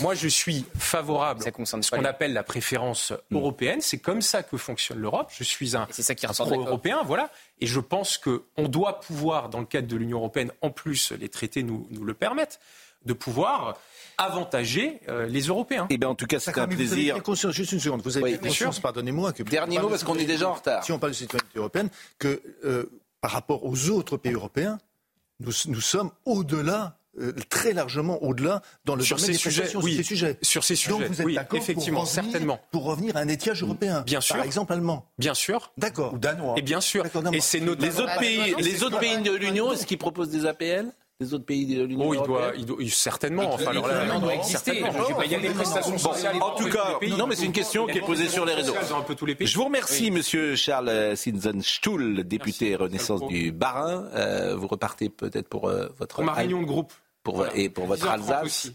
Moi, 0.00 0.14
je 0.14 0.28
suis 0.28 0.64
favorable 0.78 1.42
à 1.42 1.74
ce 1.74 1.90
qu'on 1.90 2.04
appelle 2.04 2.32
la 2.32 2.44
préférence 2.44 3.12
mm. 3.30 3.36
européenne. 3.36 3.80
C'est 3.80 3.98
comme 3.98 4.22
ça 4.22 4.42
que 4.42 4.56
fonctionne 4.56 4.98
l'Europe. 4.98 5.30
Je 5.34 5.44
suis 5.44 5.76
un, 5.76 5.86
pro-européen, 5.86 7.02
voilà. 7.04 7.30
Et 7.60 7.66
je 7.66 7.80
pense 7.80 8.18
qu'on 8.18 8.68
doit 8.68 9.00
pouvoir, 9.00 9.48
dans 9.48 9.60
le 9.60 9.66
cadre 9.66 9.88
de 9.88 9.96
l'Union 9.96 10.18
européenne, 10.18 10.52
en 10.62 10.70
plus, 10.70 11.12
les 11.12 11.28
traités 11.28 11.62
nous, 11.62 11.88
nous 11.90 12.04
le 12.04 12.14
permettent, 12.14 12.60
de 13.04 13.12
pouvoir 13.12 13.76
avantager 14.16 15.00
euh, 15.08 15.26
les 15.26 15.42
Européens. 15.42 15.86
Eh 15.90 15.98
bien, 15.98 16.08
en 16.08 16.14
tout 16.14 16.26
cas, 16.26 16.38
c'est 16.40 16.56
un 16.56 16.66
plaisir. 16.66 16.86
Vous 16.86 17.10
avez 17.10 17.20
conscience, 17.20 17.52
juste 17.52 17.72
une 17.72 17.80
seconde, 17.80 18.02
vous 18.02 18.16
avez 18.16 18.38
conscience, 18.38 18.80
pardonnez-moi, 18.80 19.32
que. 19.32 19.42
Dernier 19.42 19.78
mot, 19.80 19.88
parce 19.88 20.04
qu'on 20.04 20.16
est 20.16 20.24
déjà 20.24 20.48
en 20.48 20.54
retard. 20.54 20.84
Si 20.84 20.92
on 20.92 20.98
parle 20.98 21.12
de 21.12 21.16
citoyenneté 21.16 21.58
européenne, 21.58 21.90
que 22.18 22.40
euh, 22.64 22.90
par 23.20 23.32
rapport 23.32 23.64
aux 23.64 23.90
autres 23.90 24.16
pays 24.16 24.32
européens, 24.32 24.78
nous, 25.40 25.52
nous 25.66 25.80
sommes 25.80 26.10
au-delà 26.24 26.96
euh, 27.20 27.32
très 27.48 27.72
largement 27.72 28.22
au-delà 28.22 28.62
dans 28.84 28.96
le 28.96 29.02
sur 29.02 29.16
domaine 29.16 29.32
ces 29.32 29.38
sujets, 29.38 29.66
sur 29.66 29.82
ces 29.82 30.02
sujets. 30.02 30.38
Sur 30.42 30.64
ces 30.64 30.76
sujets, 30.76 30.90
Donc 30.90 31.02
vous 31.02 31.20
êtes 31.20 31.26
oui, 31.26 31.34
d'accord 31.34 31.58
effectivement, 31.58 32.00
pour 32.00 32.10
revenir, 32.10 32.24
certainement. 32.24 32.60
Pour 32.70 32.84
revenir 32.84 33.16
à 33.16 33.20
un 33.20 33.28
étiage 33.28 33.62
européen, 33.62 34.02
bien 34.06 34.20
sûr. 34.20 34.36
par 34.36 34.44
exemple 34.44 34.72
allemand. 34.72 35.06
Bien 35.18 35.34
sûr. 35.34 35.72
D'accord. 35.78 36.14
Ou 36.14 36.18
danois. 36.18 36.54
Et 36.56 36.62
bien 36.62 36.80
sûr. 36.80 37.04
Et 37.32 37.40
c'est 37.40 37.60
les 37.60 38.00
autres 38.00 38.18
pays, 38.18 38.54
les 38.58 38.82
autres 38.82 38.98
pays 38.98 39.20
de 39.22 39.32
l'Union, 39.32 39.72
est-ce 39.72 39.86
qu'ils 39.86 39.98
proposent 39.98 40.30
des 40.30 40.46
APL 40.46 40.92
les 41.20 41.32
autres 41.32 41.44
pays 41.44 41.64
de 41.64 41.84
l'Union 41.84 42.08
oh, 42.08 42.14
européenne 42.14 42.54
il 42.56 42.66
doit, 42.66 42.78
il 42.78 42.86
doit, 42.86 42.94
certainement. 42.94 43.54
Enfin, 43.54 43.70
alors 43.70 43.86
là, 43.86 44.04
il 44.16 44.20
doit 44.20 44.34
exister. 44.34 44.82
Il 45.24 45.30
y 45.30 45.34
a 45.36 45.38
des 45.38 45.50
prestations 45.50 45.96
sociales. 45.96 46.36
en 46.40 46.54
tout 46.56 46.68
cas, 46.68 46.98
non, 47.16 47.28
mais 47.28 47.36
c'est 47.36 47.46
une 47.46 47.52
question 47.52 47.86
qui 47.86 47.98
est 47.98 48.00
posée 48.00 48.28
sur 48.28 48.44
les 48.44 48.54
réseaux. 48.54 48.74
Un 48.96 49.02
peu 49.02 49.14
tous 49.14 49.26
les 49.26 49.34
pays. 49.34 49.46
Je 49.46 49.56
vous 49.56 49.64
remercie, 49.64 50.10
Monsieur 50.10 50.56
Charles 50.56 51.16
Sinzenstuhl, 51.16 52.24
député 52.24 52.74
Renaissance 52.74 53.24
du 53.28 53.52
Barin. 53.52 54.06
Euh, 54.14 54.56
vous 54.56 54.66
repartez 54.66 55.08
peut-être 55.08 55.48
pour 55.48 55.68
euh, 55.68 55.88
votre. 55.98 56.16
Pour 56.16 56.24
ma 56.24 56.32
réunion 56.32 56.60
de 56.60 56.66
groupe 56.66 56.92
pour, 57.24 57.46
et 57.54 57.68
pour 57.68 57.86
votre 57.86 58.06
Alsace. 58.06 58.70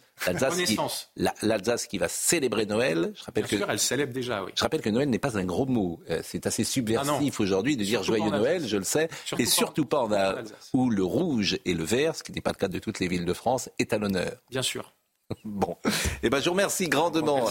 L'Alsace 1.42 1.84
qui, 1.84 1.90
qui 1.92 1.98
va 1.98 2.10
célébrer 2.10 2.66
Noël. 2.66 3.14
Je 3.16 3.24
rappelle 3.24 3.46
Bien 3.46 3.52
que, 3.52 3.58
sûr, 3.58 3.72
elle 3.72 3.80
célèbre 3.80 4.12
déjà, 4.12 4.44
oui. 4.44 4.52
Je 4.54 4.62
rappelle 4.62 4.82
que 4.82 4.90
Noël 4.90 5.10
n'est 5.10 5.20
pas 5.20 5.38
un 5.38 5.46
gros 5.46 5.66
mot. 5.66 6.02
Euh, 6.10 6.20
c'est 6.26 6.46
assez 6.46 6.66
subversif 6.66 7.36
ah 7.40 7.42
aujourd'hui 7.42 7.78
de 7.78 7.84
dire 7.86 8.04
joyeux 8.04 8.30
Noël, 8.30 8.68
je 8.68 8.76
le 8.76 8.84
sais. 8.84 9.08
et 9.38 9.46
surtout 9.46 9.86
pas 9.86 10.00
en, 10.00 10.12
Alsace, 10.12 10.72
où 10.74 10.90
le 10.90 11.04
rouge 11.04 11.60
et 11.64 11.74
le 11.74 11.86
vert, 11.86 12.16
ce 12.16 12.24
qui 12.24 12.34
n'est 12.34 12.42
pas 12.42 12.52
le 12.52 12.58
cas 12.58 12.68
de 12.68 12.80
toutes 12.80 13.00
les 13.00 13.08
villes 13.08 13.24
de 13.24 13.34
France, 13.34 13.70
est 13.80 13.94
à 13.94 13.98
l'honneur. 13.98 14.34
Bien 14.50 14.64
sûr. 14.64 14.94
Bon, 15.46 15.78
eh 16.24 16.30
ben, 16.32 16.40
je 16.40 16.46
vous 16.46 16.54
remercie 16.54 16.90
grandement 16.90 17.46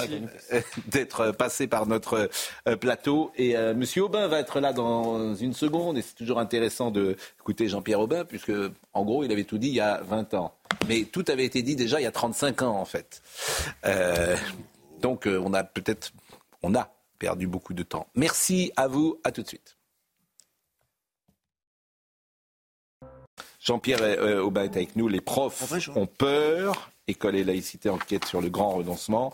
euh, 0.52 0.60
d'être 0.88 1.30
passé 1.30 1.68
par 1.68 1.86
notre 1.86 2.28
euh, 2.66 2.76
plateau. 2.76 3.30
Et 3.36 3.52
M. 3.52 3.78
Monsieur 3.78 4.02
Aubin 4.02 4.26
va 4.26 4.40
être 4.40 4.58
là 4.58 4.72
dans 4.72 5.36
une 5.36 5.52
seconde. 5.52 5.96
Et 5.96 6.02
c'est 6.02 6.16
toujours 6.16 6.40
intéressant 6.40 6.90
d'écouter 6.90 7.68
Jean-Pierre 7.68 8.00
Aubin, 8.00 8.24
puisque, 8.24 8.50
en 8.92 9.04
gros, 9.04 9.22
il 9.22 9.30
avait 9.30 9.44
tout 9.44 9.58
dit 9.58 9.68
il 9.68 9.74
y 9.74 9.80
a 9.80 10.00
20 10.02 10.34
ans. 10.34 10.57
Mais 10.86 11.04
tout 11.04 11.24
avait 11.28 11.44
été 11.44 11.62
dit 11.62 11.76
déjà 11.76 12.00
il 12.00 12.04
y 12.04 12.06
a 12.06 12.12
35 12.12 12.62
ans, 12.62 12.76
en 12.76 12.84
fait. 12.84 13.22
donc, 15.00 15.26
on 15.26 15.52
a 15.54 15.64
peut-être, 15.64 16.12
on 16.62 16.74
a 16.74 16.92
perdu 17.18 17.46
beaucoup 17.46 17.74
de 17.74 17.82
temps. 17.82 18.06
Merci 18.14 18.72
à 18.76 18.86
vous. 18.88 19.20
À 19.24 19.32
tout 19.32 19.42
de 19.42 19.48
suite. 19.48 19.78
Jean-Pierre 23.60 24.02
euh, 24.02 24.40
Aubin 24.40 24.64
est 24.64 24.76
avec 24.76 24.96
nous. 24.96 25.08
Les 25.08 25.20
profs 25.20 25.72
ont 25.94 26.06
peur. 26.06 26.90
École 27.06 27.36
et 27.36 27.44
laïcité 27.44 27.88
enquête 27.88 28.24
sur 28.24 28.40
le 28.40 28.48
grand 28.48 28.70
renoncement. 28.70 29.32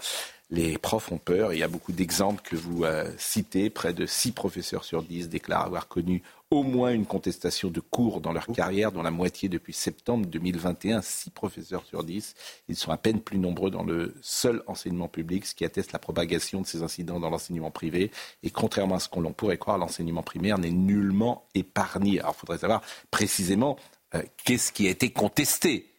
Les 0.51 0.77
profs 0.77 1.11
ont 1.11 1.19
peur. 1.19 1.53
Il 1.55 1.59
y 1.59 1.63
a 1.63 1.69
beaucoup 1.69 1.93
d'exemples 1.93 2.43
que 2.43 2.55
vous 2.55 2.85
euh, 2.85 3.11
citez. 3.17 3.71
Près 3.71 3.95
de 3.95 4.05
6 4.05 4.33
professeurs 4.33 4.85
sur 4.85 5.03
10 5.03 5.29
déclarent 5.29 5.65
avoir 5.65 5.89
connu 5.89 6.23
au 6.51 6.63
moins 6.63 6.93
une 6.93 7.07
contestation 7.07 7.71
de 7.71 7.81
cours 7.81 8.21
dans 8.21 8.33
leur 8.33 8.47
carrière, 8.47 8.93
dont 8.93 9.03
la 9.03 9.11
moitié 9.11 9.49
depuis 9.49 9.73
septembre 9.73 10.27
2021. 10.27 11.01
6 11.01 11.31
professeurs 11.31 11.85
sur 11.87 12.05
10. 12.05 12.35
Ils 12.69 12.77
sont 12.77 12.93
à 12.93 12.99
peine 12.99 13.21
plus 13.21 13.39
nombreux 13.39 13.71
dans 13.71 13.85
le 13.85 14.15
seul 14.21 14.63
enseignement 14.67 15.09
public, 15.09 15.47
ce 15.47 15.55
qui 15.55 15.65
atteste 15.65 15.93
la 15.93 15.99
propagation 15.99 16.61
de 16.61 16.67
ces 16.67 16.83
incidents 16.83 17.19
dans 17.19 17.31
l'enseignement 17.31 17.71
privé. 17.71 18.11
Et 18.43 18.51
contrairement 18.51 18.97
à 18.97 19.01
ce 19.01 19.09
qu'on 19.09 19.33
pourrait 19.33 19.59
croire, 19.59 19.79
l'enseignement 19.79 20.23
primaire 20.23 20.59
n'est 20.59 20.71
nullement 20.71 21.47
épargné. 21.55 22.21
Alors 22.21 22.35
il 22.37 22.41
faudrait 22.41 22.59
savoir 22.59 22.83
précisément 23.11 23.77
euh, 24.15 24.23
qu'est-ce 24.45 24.73
qui 24.73 24.87
a 24.87 24.91
été 24.91 25.11
contesté 25.11 25.94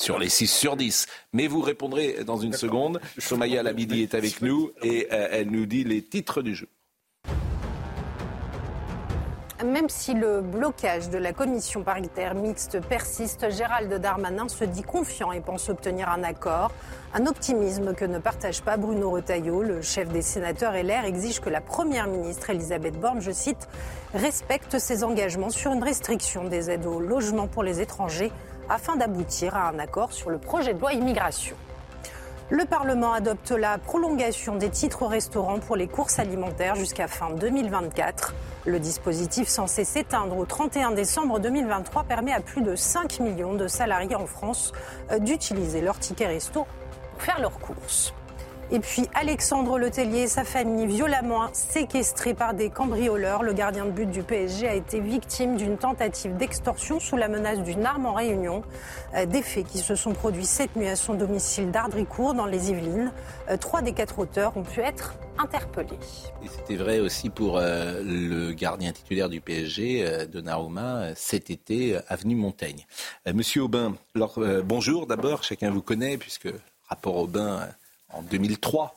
sur 0.00 0.18
les 0.18 0.28
6 0.28 0.46
sur 0.46 0.76
10. 0.76 1.06
Mais 1.32 1.46
vous 1.46 1.60
répondrez 1.60 2.24
dans 2.24 2.38
une 2.38 2.52
seconde. 2.52 3.00
Somaya 3.18 3.62
Labidi 3.62 4.02
est 4.02 4.14
avec 4.14 4.40
nous 4.42 4.70
et 4.82 5.08
euh, 5.12 5.28
elle 5.30 5.50
nous 5.50 5.66
dit 5.66 5.84
les 5.84 6.02
titres 6.02 6.42
du 6.42 6.54
jeu. 6.54 6.68
Même 9.64 9.88
si 9.88 10.14
le 10.14 10.40
blocage 10.40 11.10
de 11.10 11.18
la 11.18 11.32
commission 11.32 11.82
paritaire 11.82 12.36
mixte 12.36 12.80
persiste, 12.80 13.50
Gérald 13.50 13.92
Darmanin 13.92 14.46
se 14.48 14.62
dit 14.62 14.84
confiant 14.84 15.32
et 15.32 15.40
pense 15.40 15.68
obtenir 15.68 16.08
un 16.10 16.22
accord. 16.22 16.70
Un 17.12 17.26
optimisme 17.26 17.92
que 17.92 18.04
ne 18.04 18.20
partage 18.20 18.62
pas 18.62 18.76
Bruno 18.76 19.10
Retailleau. 19.10 19.64
Le 19.64 19.82
chef 19.82 20.10
des 20.10 20.22
sénateurs 20.22 20.74
LR 20.74 21.04
exige 21.04 21.40
que 21.40 21.50
la 21.50 21.60
première 21.60 22.06
ministre 22.06 22.50
Elisabeth 22.50 23.00
Borne, 23.00 23.20
je 23.20 23.32
cite, 23.32 23.68
respecte 24.14 24.78
ses 24.78 25.02
engagements 25.02 25.50
sur 25.50 25.72
une 25.72 25.82
restriction 25.82 26.44
des 26.44 26.70
aides 26.70 26.86
au 26.86 27.00
logement 27.00 27.48
pour 27.48 27.64
les 27.64 27.80
étrangers 27.80 28.30
afin 28.68 28.96
d'aboutir 28.96 29.56
à 29.56 29.68
un 29.68 29.78
accord 29.78 30.12
sur 30.12 30.30
le 30.30 30.38
projet 30.38 30.74
de 30.74 30.80
loi 30.80 30.92
immigration. 30.92 31.56
Le 32.50 32.64
Parlement 32.64 33.12
adopte 33.12 33.50
la 33.50 33.76
prolongation 33.76 34.56
des 34.56 34.70
titres 34.70 35.04
restaurants 35.06 35.58
pour 35.58 35.76
les 35.76 35.86
courses 35.86 36.18
alimentaires 36.18 36.76
jusqu'à 36.76 37.06
fin 37.06 37.28
2024. 37.30 38.34
Le 38.64 38.80
dispositif 38.80 39.48
censé 39.48 39.84
s'éteindre 39.84 40.38
au 40.38 40.46
31 40.46 40.92
décembre 40.92 41.40
2023 41.40 42.04
permet 42.04 42.32
à 42.32 42.40
plus 42.40 42.62
de 42.62 42.74
5 42.74 43.20
millions 43.20 43.52
de 43.52 43.68
salariés 43.68 44.16
en 44.16 44.26
France 44.26 44.72
euh, 45.12 45.18
d'utiliser 45.18 45.82
leur 45.82 45.98
ticket 45.98 46.26
resto 46.26 46.66
pour 47.12 47.22
faire 47.22 47.40
leurs 47.40 47.58
courses. 47.58 48.14
Et 48.70 48.80
puis 48.80 49.04
Alexandre 49.14 49.78
Letellier 49.78 50.24
et 50.24 50.28
sa 50.28 50.44
famille 50.44 50.86
violemment 50.86 51.48
séquestrés 51.54 52.34
par 52.34 52.52
des 52.52 52.68
cambrioleurs. 52.68 53.42
Le 53.42 53.54
gardien 53.54 53.86
de 53.86 53.90
but 53.90 54.10
du 54.10 54.22
PSG 54.22 54.68
a 54.68 54.74
été 54.74 55.00
victime 55.00 55.56
d'une 55.56 55.78
tentative 55.78 56.36
d'extorsion 56.36 57.00
sous 57.00 57.16
la 57.16 57.28
menace 57.28 57.60
d'une 57.60 57.86
arme 57.86 58.04
en 58.04 58.12
réunion. 58.12 58.62
Euh, 59.14 59.24
des 59.24 59.40
faits 59.40 59.66
qui 59.66 59.78
se 59.78 59.94
sont 59.94 60.12
produits 60.12 60.44
cette 60.44 60.76
nuit 60.76 60.86
à 60.86 60.96
son 60.96 61.14
domicile 61.14 61.70
d'Ardricourt 61.70 62.34
dans 62.34 62.44
les 62.44 62.70
Yvelines. 62.70 63.10
Euh, 63.48 63.56
trois 63.56 63.80
des 63.80 63.92
quatre 63.92 64.18
auteurs 64.18 64.54
ont 64.54 64.64
pu 64.64 64.80
être 64.80 65.14
interpellés. 65.38 65.98
Et 66.44 66.48
c'était 66.48 66.76
vrai 66.76 67.00
aussi 67.00 67.30
pour 67.30 67.56
euh, 67.56 68.02
le 68.04 68.52
gardien 68.52 68.92
titulaire 68.92 69.30
du 69.30 69.40
PSG, 69.40 70.26
Donnarumma, 70.30 71.14
cet 71.14 71.48
été, 71.48 71.98
avenue 72.08 72.34
Montaigne. 72.34 72.84
Monsieur 73.32 73.62
Aubin, 73.62 73.94
bonjour 74.64 75.06
d'abord, 75.06 75.42
chacun 75.42 75.70
vous 75.70 75.80
connaît 75.80 76.18
puisque 76.18 76.48
rapport 76.88 77.16
Aubin 77.16 77.66
en 78.12 78.22
2003, 78.22 78.94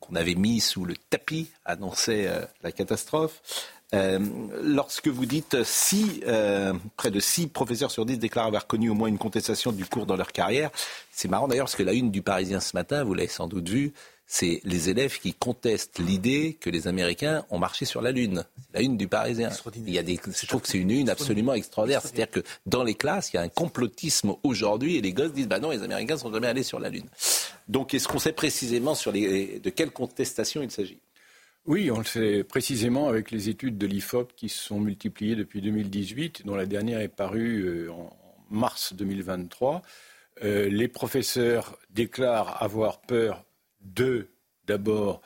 qu'on 0.00 0.14
avait 0.14 0.34
mis 0.34 0.60
sous 0.60 0.84
le 0.84 0.94
tapis, 1.10 1.50
annonçait 1.64 2.26
euh, 2.26 2.44
la 2.62 2.72
catastrophe. 2.72 3.40
Euh, 3.94 4.18
lorsque 4.62 5.08
vous 5.08 5.26
dites 5.26 5.62
si 5.62 6.22
euh, 6.26 6.72
près 6.96 7.10
de 7.10 7.20
6 7.20 7.48
professeurs 7.48 7.90
sur 7.90 8.04
10 8.04 8.18
déclarent 8.18 8.46
avoir 8.46 8.66
connu 8.66 8.90
au 8.90 8.94
moins 8.94 9.08
une 9.08 9.18
contestation 9.18 9.72
du 9.72 9.84
cours 9.84 10.06
dans 10.06 10.16
leur 10.16 10.32
carrière, 10.32 10.70
c'est 11.12 11.28
marrant 11.28 11.46
d'ailleurs 11.46 11.66
parce 11.66 11.76
que 11.76 11.82
la 11.82 11.92
une 11.92 12.10
du 12.10 12.22
Parisien 12.22 12.60
ce 12.60 12.76
matin, 12.76 13.04
vous 13.04 13.14
l'avez 13.14 13.28
sans 13.28 13.46
doute 13.46 13.68
vu, 13.68 13.92
c'est 14.26 14.60
les 14.64 14.88
élèves 14.88 15.18
qui 15.18 15.34
contestent 15.34 15.98
l'idée 15.98 16.56
que 16.58 16.70
les 16.70 16.88
Américains 16.88 17.44
ont 17.50 17.58
marché 17.58 17.84
sur 17.84 18.00
la 18.00 18.10
Lune. 18.10 18.44
C'est 18.56 18.78
la 18.78 18.82
une 18.82 18.96
du 18.96 19.06
Parisien. 19.06 19.50
Il 19.76 19.90
y 19.90 19.98
a 19.98 20.02
des, 20.02 20.18
je 20.24 20.46
trouve 20.46 20.62
que 20.62 20.68
c'est 20.68 20.78
une 20.78 20.90
une 20.90 21.10
absolument 21.10 21.54
extraordinaire. 21.54 22.00
C'est-à-dire 22.02 22.30
que 22.30 22.40
dans 22.66 22.82
les 22.82 22.94
classes, 22.94 23.32
il 23.32 23.36
y 23.36 23.38
a 23.38 23.42
un 23.42 23.48
complotisme 23.48 24.34
aujourd'hui 24.42 24.96
et 24.96 25.00
les 25.02 25.12
gosses 25.12 25.32
disent 25.32 25.48
bah 25.48 25.60
non, 25.60 25.70
les 25.70 25.82
Américains 25.82 26.14
ne 26.14 26.20
sont 26.20 26.32
jamais 26.32 26.46
allés 26.46 26.62
sur 26.62 26.80
la 26.80 26.88
Lune. 26.88 27.08
Donc, 27.68 27.94
est-ce 27.94 28.08
qu'on 28.08 28.18
sait 28.18 28.32
précisément 28.32 28.94
sur 28.94 29.12
les, 29.12 29.58
de 29.60 29.70
quelle 29.70 29.90
contestation 29.90 30.62
il 30.62 30.70
s'agit? 30.70 31.00
Oui, 31.66 31.90
on 31.90 31.98
le 31.98 32.04
sait 32.04 32.44
précisément 32.44 33.08
avec 33.08 33.30
les 33.30 33.48
études 33.48 33.78
de 33.78 33.86
l'IFOP 33.86 34.34
qui 34.36 34.50
se 34.50 34.62
sont 34.62 34.80
multipliées 34.80 35.34
depuis 35.34 35.62
2018, 35.62 36.44
dont 36.44 36.56
la 36.56 36.66
dernière 36.66 37.00
est 37.00 37.08
parue 37.08 37.62
euh, 37.62 37.90
en 37.90 38.14
mars 38.50 38.92
2023. 38.94 39.80
Euh, 40.42 40.68
les 40.68 40.88
professeurs 40.88 41.78
déclarent 41.90 42.62
avoir 42.62 43.00
peur 43.00 43.44
de, 43.84 44.28
d'abord, 44.66 45.22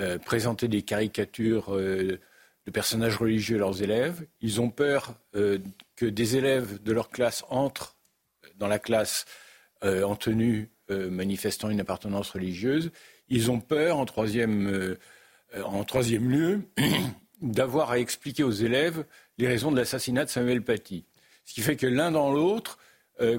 euh, 0.00 0.18
présenter 0.18 0.68
des 0.68 0.82
caricatures 0.82 1.76
euh, 1.76 2.18
de 2.66 2.70
personnages 2.70 3.16
religieux 3.16 3.56
à 3.56 3.58
leurs 3.58 3.82
élèves. 3.82 4.24
Ils 4.40 4.60
ont 4.60 4.70
peur 4.70 5.14
euh, 5.34 5.58
que 5.96 6.06
des 6.06 6.36
élèves 6.36 6.82
de 6.82 6.92
leur 6.92 7.10
classe 7.10 7.44
entrent 7.50 7.96
dans 8.56 8.68
la 8.68 8.78
classe 8.78 9.24
en 9.84 10.14
tenue 10.14 10.70
manifestant 10.88 11.68
une 11.68 11.80
appartenance 11.80 12.30
religieuse. 12.30 12.92
Ils 13.28 13.50
ont 13.50 13.58
peur, 13.58 13.98
en 13.98 14.04
troisième, 14.04 14.98
lieu, 15.50 16.60
d'avoir 17.42 17.90
à 17.90 17.98
expliquer 17.98 18.44
aux 18.44 18.52
élèves 18.52 19.04
les 19.38 19.48
raisons 19.48 19.72
de 19.72 19.76
l'assassinat 19.76 20.24
de 20.24 20.30
Samuel 20.30 20.62
Paty. 20.62 21.04
Ce 21.44 21.52
qui 21.52 21.62
fait 21.62 21.74
que 21.74 21.88
l'un 21.88 22.12
dans 22.12 22.32
l'autre, 22.32 22.78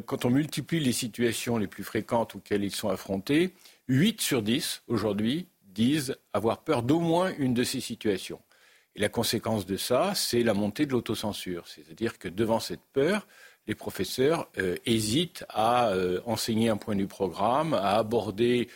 quand 0.06 0.26
on 0.26 0.32
multiplie 0.32 0.82
les 0.82 0.92
situations 0.92 1.58
les 1.58 1.68
plus 1.68 1.86
fréquentes 1.86 2.36
auxquelles 2.36 2.66
ils 2.66 2.76
sont 2.76 2.90
affrontés, 2.90 3.54
8 3.88 4.22
sur 4.22 4.41
10 4.41 4.84
aujourd'hui 4.88 5.48
disent 5.65 6.15
avoir 6.32 6.63
peur 6.63 6.84
d'au 6.84 7.00
moins 7.00 7.34
une 7.38 7.54
de 7.54 7.63
ces 7.63 7.82
situations. 7.82 8.41
Et 8.96 9.00
la 9.00 9.10
conséquence 9.10 9.65
de 9.65 9.76
ça, 9.76 10.13
c'est 10.15 10.43
la 10.43 10.54
montée 10.54 10.86
de 10.86 10.91
l'autocensure. 10.91 11.67
C'est-à-dire 11.67 12.19
que 12.19 12.28
devant 12.28 12.60
cette 12.60 12.84
peur, 12.93 13.28
les 13.67 13.76
professeurs 13.76 14.50
euh, 14.58 14.76
hésitent 14.86 15.46
à 15.50 15.89
euh, 15.89 16.22
enseigner 16.26 16.69
un 16.69 16.78
point 16.78 16.96
du 16.96 17.08
programme, 17.08 17.74
à 17.74 17.98
aborder 17.98 18.69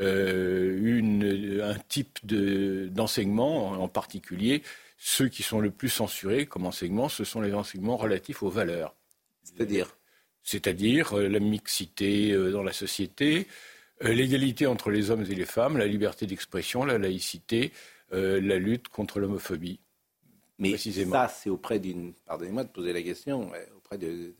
euh, 0.00 1.60
un 1.62 1.78
type 1.88 2.18
d'enseignement, 2.24 3.72
en 3.72 3.88
particulier 3.88 4.62
ceux 4.96 5.28
qui 5.28 5.42
sont 5.42 5.60
le 5.60 5.70
plus 5.70 5.88
censurés 5.88 6.46
comme 6.46 6.66
enseignement, 6.66 7.08
ce 7.08 7.24
sont 7.24 7.40
les 7.40 7.54
enseignements 7.54 7.96
relatifs 7.96 8.42
aux 8.42 8.48
valeurs. 8.48 8.94
C'est-à-dire? 9.44 9.96
C'est-à-dire 10.42 11.14
la 11.16 11.38
mixité 11.38 12.32
dans 12.32 12.62
la 12.62 12.72
société, 12.72 13.46
l'égalité 14.00 14.66
entre 14.66 14.90
les 14.90 15.10
hommes 15.10 15.22
et 15.22 15.34
les 15.34 15.44
femmes, 15.44 15.78
la 15.78 15.86
liberté 15.86 16.26
d'expression, 16.26 16.84
la 16.84 16.98
laïcité, 16.98 17.72
euh, 18.12 18.40
la 18.40 18.56
lutte 18.56 18.88
contre 18.88 19.20
l'homophobie. 19.20 19.80
Mais 20.58 20.76
ça, 20.76 21.28
c'est 21.28 21.50
auprès 21.50 21.78
d'une, 21.78 22.14
pardonnez-moi 22.26 22.64
de 22.64 22.68
poser 22.68 22.92
la 22.92 23.02
question, 23.02 23.52
auprès 23.76 23.96
de, 23.96 24.34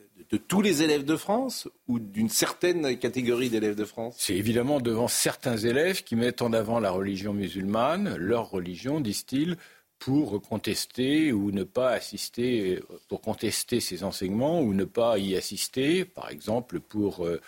tous 0.49 0.63
les 0.63 0.83
élèves 0.83 1.05
de 1.05 1.17
France 1.17 1.69
ou 1.87 2.01
d'une 2.01 2.29
certaine 2.29 2.99
catégorie 2.99 3.51
d'élèves 3.51 3.77
de 3.77 3.85
France? 3.85 4.17
C'est 4.19 4.35
évidemment 4.35 4.81
devant 4.81 5.07
certains 5.07 5.57
élèves 5.57 6.03
qui 6.03 6.17
mettent 6.17 6.43
en 6.43 6.53
avant 6.53 6.81
la 6.81 6.91
religion 6.91 7.33
musulmane, 7.33 8.17
leur 8.17 8.51
religion, 8.51 9.01
disent-ils, 9.01 9.57
pour 10.01 10.41
contester 10.43 11.33
ou 11.33 11.53
ne 11.53 11.63
pas 11.63 11.91
assister, 11.91 12.81
pour 13.09 13.21
contester 13.21 13.81
ces 13.81 14.03
enseignements 14.03 14.61
ou 14.61 14.75
ne 14.75 14.85
pas 14.85 15.19
y 15.19 15.37
assister, 15.37 16.05
par 16.05 16.31
exemple 16.31 16.81
pour 16.81 17.25
euh, 17.25 17.41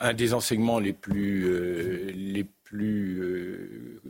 un 0.00 0.14
des 0.14 0.34
enseignements 0.34 0.78
les 0.78 0.92
plus, 0.92 1.46
euh, 1.46 2.12
les 2.14 2.44
plus 2.44 3.20
euh, 3.20 4.02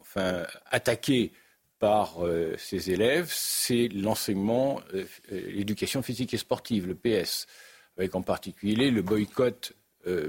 enfin, 0.00 0.44
attaqués 0.70 1.32
par 1.78 2.24
euh, 2.24 2.54
ces 2.58 2.90
élèves, 2.90 3.28
c'est 3.30 3.88
l'enseignement, 3.88 4.80
l'éducation 5.30 6.02
physique 6.02 6.32
et 6.32 6.38
sportive, 6.38 6.86
le 6.86 6.94
PS, 6.94 7.46
avec 7.96 8.14
en 8.14 8.22
particulier 8.22 8.90
le 8.90 9.02
boycott 9.02 9.74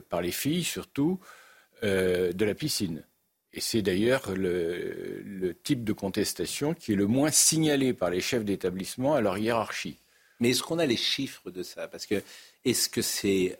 par 0.07 0.21
les 0.21 0.31
filles, 0.31 0.63
surtout, 0.63 1.19
de 1.81 2.45
la 2.45 2.53
piscine. 2.53 3.03
Et 3.53 3.59
c'est 3.59 3.81
d'ailleurs 3.81 4.31
le, 4.35 5.21
le, 5.25 5.55
type 5.55 5.83
de 5.83 5.93
contestation 5.93 6.75
qui 6.75 6.93
est 6.93 6.95
le 6.95 7.07
moins 7.07 7.31
signalé 7.31 7.93
par 7.93 8.11
les 8.11 8.21
chefs 8.21 8.45
d'établissement 8.45 9.15
à 9.15 9.21
leur 9.21 9.39
hiérarchie. 9.39 9.97
Mais 10.39 10.51
est-ce 10.51 10.61
qu'on 10.61 10.77
a 10.77 10.85
les 10.85 10.97
chiffres 10.97 11.49
de 11.49 11.63
ça? 11.63 11.87
Parce 11.87 12.05
que 12.05 12.21
est-ce 12.65 12.87
que 12.87 13.01
c'est 13.01 13.57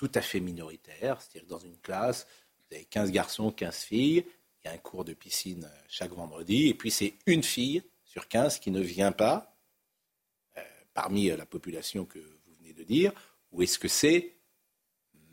tout 0.00 0.10
à 0.14 0.22
fait 0.22 0.40
minoritaire. 0.40 1.20
C'est-à-dire 1.20 1.46
dans 1.46 1.58
une 1.58 1.76
classe, 1.76 2.26
vous 2.56 2.74
avez 2.74 2.86
15 2.86 3.10
garçons, 3.10 3.50
15 3.50 3.76
filles. 3.80 4.24
Il 4.64 4.68
y 4.68 4.70
a 4.70 4.72
un 4.72 4.78
cours 4.78 5.04
de 5.04 5.12
piscine 5.12 5.64
euh, 5.64 5.82
chaque 5.88 6.12
vendredi. 6.12 6.68
Et 6.68 6.74
puis 6.74 6.90
c'est 6.90 7.16
une 7.26 7.42
fille 7.42 7.82
sur 8.02 8.26
15 8.26 8.60
qui 8.60 8.70
ne 8.70 8.80
vient 8.80 9.12
pas 9.12 9.54
euh, 10.56 10.62
parmi 10.94 11.28
la 11.28 11.44
population 11.44 12.06
que 12.06 12.18
vous 12.18 12.54
venez 12.60 12.72
de 12.72 12.82
dire. 12.82 13.12
Ou 13.52 13.60
est-ce 13.60 13.78
que 13.78 13.88
c'est 13.88 14.36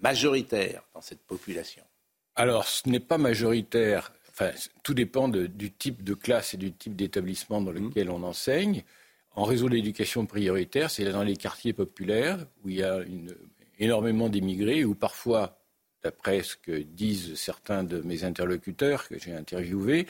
majoritaire 0.01 0.83
dans 0.93 1.01
cette 1.01 1.21
population? 1.21 1.85
Alors, 2.35 2.67
ce 2.67 2.89
n'est 2.89 2.99
pas 2.99 3.17
majoritaire. 3.17 4.11
Enfin, 4.31 4.51
tout 4.83 4.93
dépend 4.93 5.29
du 5.29 5.71
type 5.71 6.03
de 6.03 6.13
classe 6.13 6.55
et 6.55 6.57
du 6.57 6.73
type 6.73 6.97
d'établissement 6.97 7.61
dans 7.61 7.71
mmh. 7.71 7.87
lequel 7.87 8.09
on 8.09 8.21
enseigne. 8.21 8.83
En 9.31 9.45
réseau 9.45 9.69
d'éducation 9.69 10.25
prioritaire, 10.25 10.91
c'est 10.91 11.09
dans 11.09 11.23
les 11.23 11.37
quartiers 11.37 11.71
populaires 11.71 12.45
où 12.65 12.69
il 12.69 12.75
y 12.75 12.83
a 12.83 13.01
énormément 13.79 14.29
d'immigrés, 14.29 14.85
où 14.85 14.95
parfois, 14.95 15.59
d'après 16.03 16.43
ce 16.43 16.55
que 16.55 16.71
disent 16.71 17.35
certains 17.35 17.83
de 17.83 18.01
mes 18.01 18.23
interlocuteurs 18.23 19.07
que 19.07 19.19
j'ai 19.19 19.33
interviewés, 19.33 20.07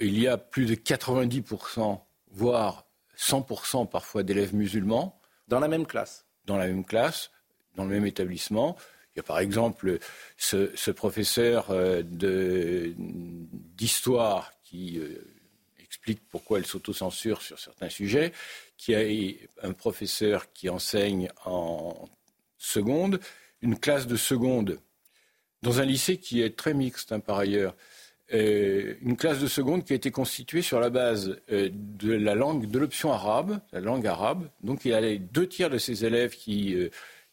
il 0.00 0.18
y 0.18 0.28
a 0.28 0.36
plus 0.36 0.66
de 0.66 0.74
90%, 0.74 2.00
voire 2.30 2.86
100% 3.16 3.88
parfois 3.88 4.22
d'élèves 4.22 4.54
musulmans. 4.54 5.20
Dans 5.48 5.60
la 5.60 5.68
même 5.68 5.86
classe 5.86 6.26
Dans 6.44 6.56
la 6.56 6.66
même 6.66 6.84
classe, 6.84 7.30
dans 7.74 7.84
le 7.84 7.90
même 7.90 8.06
établissement. 8.06 8.76
Il 9.14 9.18
y 9.18 9.20
a 9.20 9.24
par 9.24 9.38
exemple 9.40 9.98
ce, 10.36 10.90
professeur 10.90 11.70
euh, 11.70 12.02
d'histoire 13.76 14.52
qui 14.62 14.98
euh, 14.98 15.24
explique 15.78 16.20
pourquoi 16.28 16.58
elle 16.58 16.66
s'autocensure 16.66 17.42
sur 17.42 17.58
certains 17.58 17.88
sujets, 17.88 18.32
qui 18.76 18.94
a 18.94 19.00
un 19.62 19.72
professeur 19.72 20.52
qui 20.52 20.68
enseigne 20.68 21.30
en 21.44 22.08
seconde, 22.58 23.20
une 23.62 23.78
classe 23.78 24.06
de 24.06 24.16
seconde 24.16 24.78
dans 25.62 25.80
un 25.80 25.84
lycée 25.84 26.18
qui 26.18 26.42
est 26.42 26.56
très 26.56 26.74
mixte 26.74 27.12
hein, 27.12 27.20
par 27.20 27.38
ailleurs. 27.38 27.74
Euh, 28.34 28.94
une 29.00 29.16
classe 29.16 29.38
de 29.38 29.46
seconde 29.46 29.84
qui 29.84 29.94
a 29.94 29.96
été 29.96 30.10
constituée 30.10 30.60
sur 30.60 30.80
la 30.80 30.90
base 30.90 31.40
de 31.48 32.12
la 32.12 32.34
langue, 32.34 32.70
de 32.70 32.78
l'option 32.78 33.10
arabe, 33.10 33.58
la 33.72 33.80
langue 33.80 34.06
arabe. 34.06 34.50
Donc 34.62 34.84
il 34.84 34.90
y 34.90 34.94
a 34.94 35.16
deux 35.16 35.48
tiers 35.48 35.70
de 35.70 35.78
ses 35.78 36.04
élèves 36.04 36.36
qui 36.36 36.76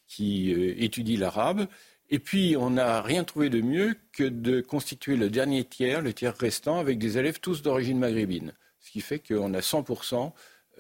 qui 0.08 0.54
euh, 0.54 0.76
étudie 0.78 1.18
l'arabe. 1.18 1.68
Et 2.10 2.20
puis, 2.20 2.56
on 2.58 2.72
n'a 2.72 3.02
rien 3.02 3.24
trouvé 3.24 3.50
de 3.50 3.62
mieux 3.62 3.96
que 4.12 4.24
de 4.24 4.62
constituer 4.62 5.16
le 5.16 5.30
dernier 5.30 5.64
tiers, 5.64 6.02
le 6.02 6.14
tiers 6.14 6.36
restant, 6.38 6.80
avec 6.80 7.00
des 7.00 7.18
élèves 7.18 7.40
tous 7.40 7.62
d'origine 7.62 7.98
maghrébine. 7.98 8.54
Ce 8.80 8.92
qui 8.92 9.02
fait 9.02 9.20
qu'on 9.20 9.54
a 9.54 9.60
100%, 9.60 10.32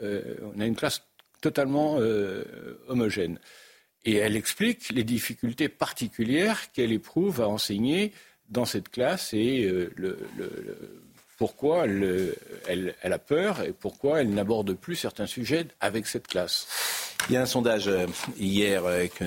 euh, 0.01 0.35
on 0.55 0.59
a 0.59 0.65
une 0.65 0.75
classe 0.75 1.03
totalement 1.41 1.97
euh, 1.99 2.43
homogène. 2.87 3.39
Et 4.05 4.15
elle 4.15 4.35
explique 4.35 4.89
les 4.89 5.03
difficultés 5.03 5.67
particulières 5.67 6.71
qu'elle 6.71 6.91
éprouve 6.91 7.41
à 7.41 7.49
enseigner 7.49 8.13
dans 8.49 8.65
cette 8.65 8.89
classe 8.89 9.33
et 9.33 9.67
le, 9.95 10.17
pourquoi 11.37 11.85
elle, 11.85 12.95
a 13.03 13.19
peur 13.19 13.61
et 13.61 13.73
pourquoi 13.73 14.21
elle 14.21 14.29
n'aborde 14.33 14.73
plus 14.73 14.95
certains 14.95 15.27
sujets 15.27 15.67
avec 15.81 16.07
cette 16.07 16.27
classe. 16.27 16.67
Il 17.29 17.33
y 17.33 17.37
a 17.37 17.41
un 17.41 17.47
sondage 17.47 17.87
euh, 17.87 18.05
hier 18.37 18.85
euh, 18.85 19.07
que 19.07 19.25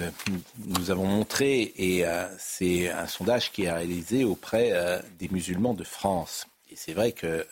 nous 0.66 0.90
avons 0.90 1.06
montré 1.06 1.72
et 1.76 2.06
euh, 2.06 2.26
c'est 2.38 2.90
un 2.90 3.06
sondage 3.06 3.50
qui 3.50 3.64
est 3.64 3.72
réalisé 3.72 4.24
auprès 4.24 5.02
des 5.18 5.28
musulmans 5.28 5.74
de 5.74 5.84
France. 5.84 6.46
Et 6.70 6.76
c'est 6.76 6.92
vrai 6.92 7.12
que 7.12 7.46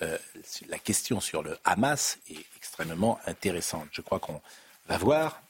la 0.68 0.78
question 0.78 1.20
sur 1.20 1.42
le 1.42 1.56
Hamas 1.64 2.18
est 2.30 2.44
extrêmement 2.56 3.18
intéressante. 3.26 3.88
Je 3.90 4.02
crois 4.02 4.20
qu'on 4.20 4.40
va 4.88 4.98
voir 4.98 5.40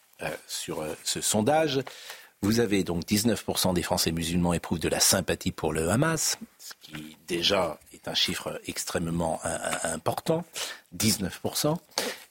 sur 0.46 0.84
ce 1.04 1.20
sondage. 1.20 1.80
Vous 2.42 2.60
avez 2.60 2.84
donc 2.84 3.04
19% 3.04 3.74
des 3.74 3.82
Français 3.82 4.12
musulmans 4.12 4.52
éprouvent 4.52 4.78
de 4.78 4.88
la 4.88 5.00
sympathie 5.00 5.52
pour 5.52 5.72
le 5.72 5.88
Hamas, 5.90 6.38
ce 6.58 6.72
qui 6.80 7.16
déjà 7.26 7.78
est 7.92 8.08
un 8.08 8.14
chiffre 8.14 8.60
extrêmement 8.66 9.40
important, 9.84 10.44
19%. 10.96 11.76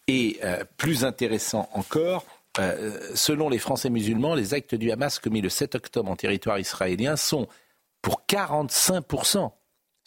Et 0.07 0.39
plus 0.77 1.03
intéressant 1.03 1.69
encore, 1.73 2.25
euh, 2.59 3.11
selon 3.15 3.49
les 3.49 3.59
Français 3.59 3.89
musulmans, 3.89 4.35
les 4.35 4.53
actes 4.53 4.75
du 4.75 4.91
Hamas 4.91 5.19
commis 5.19 5.41
le 5.41 5.49
7 5.49 5.75
octobre 5.75 6.09
en 6.09 6.15
territoire 6.15 6.59
israélien 6.59 7.15
sont 7.15 7.47
pour 8.01 8.23
45%. 8.27 9.51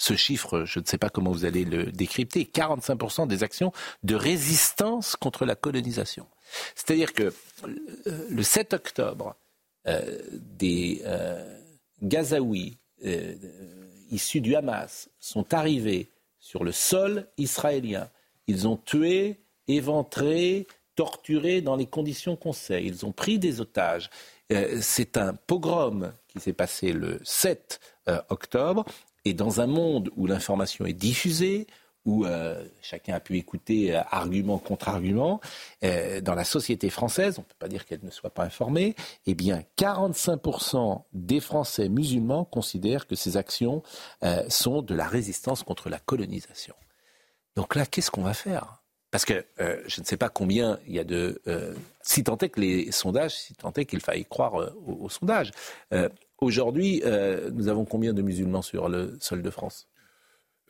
Ce 0.01 0.15
chiffre, 0.15 0.65
je 0.65 0.79
ne 0.79 0.85
sais 0.85 0.99
pas 0.99 1.11
comment 1.11 1.33
vous 1.33 1.45
allez 1.45 1.65
le 1.65 1.87
décrypter, 1.87 2.45
45% 2.45 3.27
des 3.27 3.43
actions 3.43 3.73
de 4.05 4.15
résistance 4.15 5.17
contre 5.17 5.45
la 5.45 5.57
colonisation. 5.57 6.27
C'est-à-dire 6.75 7.13
que 7.13 7.33
euh, 7.65 8.27
le 8.31 8.43
7 8.43 8.75
octobre, 8.75 9.37
euh, 9.87 10.19
des 10.33 11.03
Gazaouis 12.03 12.79
issus 14.11 14.41
du 14.41 14.57
Hamas 14.57 15.09
sont 15.21 15.55
arrivés 15.55 16.09
sur 16.41 16.65
le 16.65 16.73
sol 16.73 17.29
israélien. 17.37 18.09
Ils 18.47 18.67
ont 18.67 18.77
tué, 18.77 19.41
éventré, 19.67 20.67
torturés 20.99 21.61
dans 21.61 21.77
les 21.77 21.87
conditions 21.87 22.35
qu'on 22.35 22.53
sait. 22.53 22.85
Ils 22.85 23.07
ont 23.07 23.13
pris 23.13 23.39
des 23.39 23.61
otages. 23.61 24.11
Euh, 24.51 24.79
c'est 24.81 25.17
un 25.17 25.35
pogrom 25.35 26.13
qui 26.27 26.41
s'est 26.41 26.53
passé 26.53 26.93
le 26.93 27.21
7 27.23 27.79
euh, 28.09 28.21
octobre. 28.31 28.85
Et 29.25 29.35
dans 29.35 29.61
un 29.61 29.67
monde 29.67 30.11
où 30.17 30.27
l'information 30.27 30.87
est 30.87 30.95
diffusée, 30.95 31.67
où 32.05 32.25
euh, 32.25 32.65
chacun 32.81 33.15
a 33.15 33.21
pu 33.21 33.37
écouter 33.37 33.95
argument 34.11 34.59
contre 34.59 34.89
argument, 34.89 35.41
dans 35.83 36.35
la 36.35 36.45
société 36.45 36.91
française, 36.91 37.39
on 37.39 37.43
ne 37.43 37.47
peut 37.47 37.55
pas 37.59 37.69
dire 37.69 37.85
qu'elle 37.85 38.03
ne 38.03 38.11
soit 38.11 38.31
pas 38.31 38.45
informée, 38.45 38.95
eh 39.27 39.35
bien 39.35 39.63
45% 39.77 41.03
des 41.13 41.41
Français 41.41 41.89
musulmans 41.89 42.45
considèrent 42.45 43.07
que 43.07 43.15
ces 43.15 43.37
actions 43.37 43.83
sont 44.49 44.83
de 44.83 44.95
la 44.95 45.07
résistance 45.07 45.63
contre 45.63 45.91
la 45.91 45.99
colonisation. 45.99 46.75
Donc 47.57 47.75
là, 47.75 47.87
qu'est-ce 47.87 48.11
qu'on 48.11 48.23
va 48.23 48.35
faire? 48.35 48.79
Parce 49.11 49.25
que 49.25 49.45
euh, 49.61 49.83
je 49.87 50.01
ne 50.01 50.07
sais 50.07 50.17
pas 50.17 50.29
combien 50.29 50.79
il 50.87 50.95
y 50.95 50.99
a 50.99 51.05
de... 51.05 51.41
Euh, 51.47 51.75
si 52.03 52.25
tant 52.25 52.37
est 52.39 52.51
que 52.51 52.61
les 52.61 52.93
sondages, 52.93 53.35
si 53.35 53.55
tant 53.55 53.73
est 53.73 53.87
qu'il 53.87 54.01
faille 54.01 54.25
croire 54.25 54.61
euh, 54.61 54.71
aux, 54.87 55.09
sondages. 55.09 55.51
Aujourd'hui, 56.41 57.03
nous 57.53 57.67
avons 57.67 57.85
combien 57.85 58.13
de 58.13 58.23
musulmans 58.23 58.63
sur 58.63 58.89
le 58.89 59.17
sol 59.21 59.43
de 59.43 59.51
France? 59.51 59.88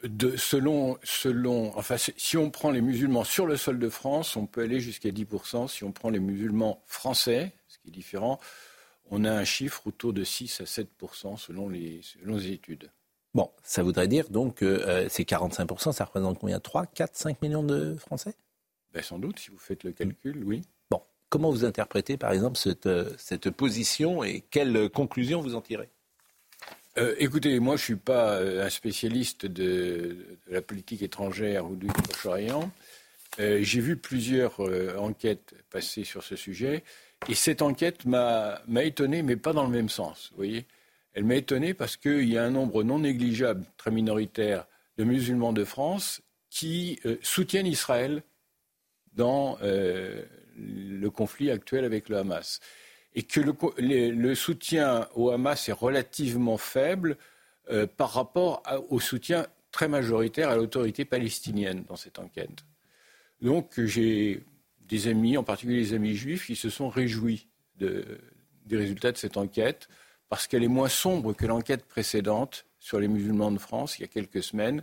De, 0.04 0.36
selon, 0.36 0.98
selon, 1.02 1.76
enfin, 1.76 1.96
si 1.98 2.36
on 2.36 2.50
prend 2.50 2.70
les 2.70 2.80
musulmans 2.80 3.24
sur 3.24 3.46
le 3.46 3.56
sol 3.56 3.78
de 3.78 3.88
France, 3.88 4.36
on 4.36 4.46
peut 4.46 4.62
aller 4.62 4.80
jusqu'à 4.80 5.10
10%. 5.10 5.68
Si 5.68 5.84
on 5.84 5.92
prend 5.92 6.10
les 6.10 6.20
musulmans 6.20 6.82
français, 6.86 7.52
ce 7.68 7.78
qui 7.78 7.88
est 7.88 7.92
différent, 7.92 8.38
on 9.10 9.24
a 9.24 9.32
un 9.32 9.44
chiffre 9.44 9.86
autour 9.86 10.12
de 10.12 10.24
6 10.24 10.60
à 10.60 10.64
7% 10.64 11.36
selon 11.36 11.68
les, 11.68 12.00
selon 12.02 12.36
les 12.36 12.52
études. 12.52 12.90
Bon, 13.34 13.50
ça 13.62 13.82
voudrait 13.82 14.08
dire 14.08 14.30
donc 14.30 14.56
que 14.56 14.64
euh, 14.64 15.08
ces 15.08 15.24
45%, 15.24 15.92
ça 15.92 16.04
représente 16.04 16.38
combien? 16.38 16.60
3, 16.60 16.86
4, 16.86 17.16
5 17.16 17.42
millions 17.42 17.62
de 17.62 17.94
Français? 17.94 18.34
Ben, 18.92 19.02
Sans 19.02 19.18
doute, 19.18 19.38
si 19.38 19.50
vous 19.50 19.58
faites 19.58 19.84
le 19.84 19.92
calcul, 19.92 20.42
oui. 20.44 20.62
Bon, 20.90 21.02
comment 21.28 21.50
vous 21.50 21.64
interprétez 21.64 22.16
par 22.16 22.32
exemple 22.32 22.56
cette, 22.56 22.86
euh, 22.86 23.12
cette 23.18 23.50
position 23.50 24.24
et 24.24 24.40
quelles 24.50 24.88
conclusions 24.90 25.40
vous 25.40 25.54
en 25.54 25.60
tirez? 25.60 25.90
Euh, 26.98 27.14
écoutez, 27.18 27.58
moi 27.60 27.76
je 27.76 27.82
ne 27.82 27.84
suis 27.84 27.96
pas 27.96 28.40
un 28.40 28.70
spécialiste 28.70 29.46
de, 29.46 30.38
la 30.48 30.62
politique 30.62 31.02
étrangère 31.02 31.70
ou 31.70 31.76
du 31.76 31.86
Proche-Orient. 31.86 32.70
J'ai 33.38 33.80
vu 33.80 33.96
plusieurs 33.96 34.58
enquêtes 35.00 35.54
passer 35.70 36.02
sur 36.02 36.24
ce 36.24 36.34
sujet 36.34 36.82
et 37.28 37.34
cette 37.34 37.62
enquête 37.62 38.04
m'a 38.04 38.60
étonné, 38.82 39.22
mais 39.22 39.36
pas 39.36 39.52
dans 39.52 39.62
le 39.62 39.70
même 39.70 39.88
sens. 39.88 40.30
Vous 40.32 40.38
voyez 40.38 40.66
elle 41.18 41.24
m'a 41.24 41.34
étonné 41.34 41.74
parce 41.74 41.96
qu'il 41.96 42.28
y 42.28 42.38
a 42.38 42.44
un 42.44 42.50
nombre 42.50 42.84
non 42.84 43.00
négligeable, 43.00 43.64
très 43.76 43.90
minoritaire, 43.90 44.66
de 44.98 45.04
musulmans 45.04 45.52
de 45.52 45.64
France 45.64 46.22
qui 46.48 47.00
euh, 47.06 47.16
soutiennent 47.22 47.66
Israël 47.66 48.22
dans 49.14 49.58
euh, 49.62 50.24
le 50.56 51.08
conflit 51.10 51.50
actuel 51.50 51.84
avec 51.84 52.08
le 52.08 52.18
Hamas. 52.18 52.60
Et 53.14 53.22
que 53.22 53.40
le, 53.40 54.34
soutien 54.34 55.08
au 55.14 55.30
Hamas 55.30 55.68
est 55.68 55.72
relativement 55.72 56.58
faible 56.58 57.16
euh, 57.70 57.86
par 57.86 58.12
rapport 58.12 58.62
au 58.90 59.00
soutien 59.00 59.46
très 59.72 59.88
majoritaire 59.88 60.50
à 60.50 60.56
l'autorité 60.56 61.04
palestinienne 61.04 61.84
dans 61.88 61.96
cette 61.96 62.18
enquête. 62.18 62.64
Donc 63.40 63.80
j'ai 63.80 64.44
des 64.80 65.08
amis, 65.08 65.36
en 65.36 65.44
particulier 65.44 65.78
les 65.78 65.94
amis 65.94 66.14
juifs, 66.14 66.46
qui 66.46 66.56
se 66.56 66.70
sont 66.70 66.88
réjouis 66.88 67.48
des 67.76 68.76
résultats 68.76 69.12
de 69.12 69.16
cette 69.16 69.36
enquête 69.36 69.88
parce 70.28 70.46
qu'elle 70.46 70.62
est 70.62 70.68
moins 70.68 70.88
sombre 70.88 71.32
que 71.32 71.46
l'enquête 71.46 71.84
précédente 71.84 72.66
sur 72.78 73.00
les 73.00 73.08
musulmans 73.08 73.50
de 73.50 73.58
France, 73.58 73.98
il 73.98 74.02
y 74.02 74.04
a 74.04 74.08
quelques 74.08 74.42
semaines, 74.42 74.82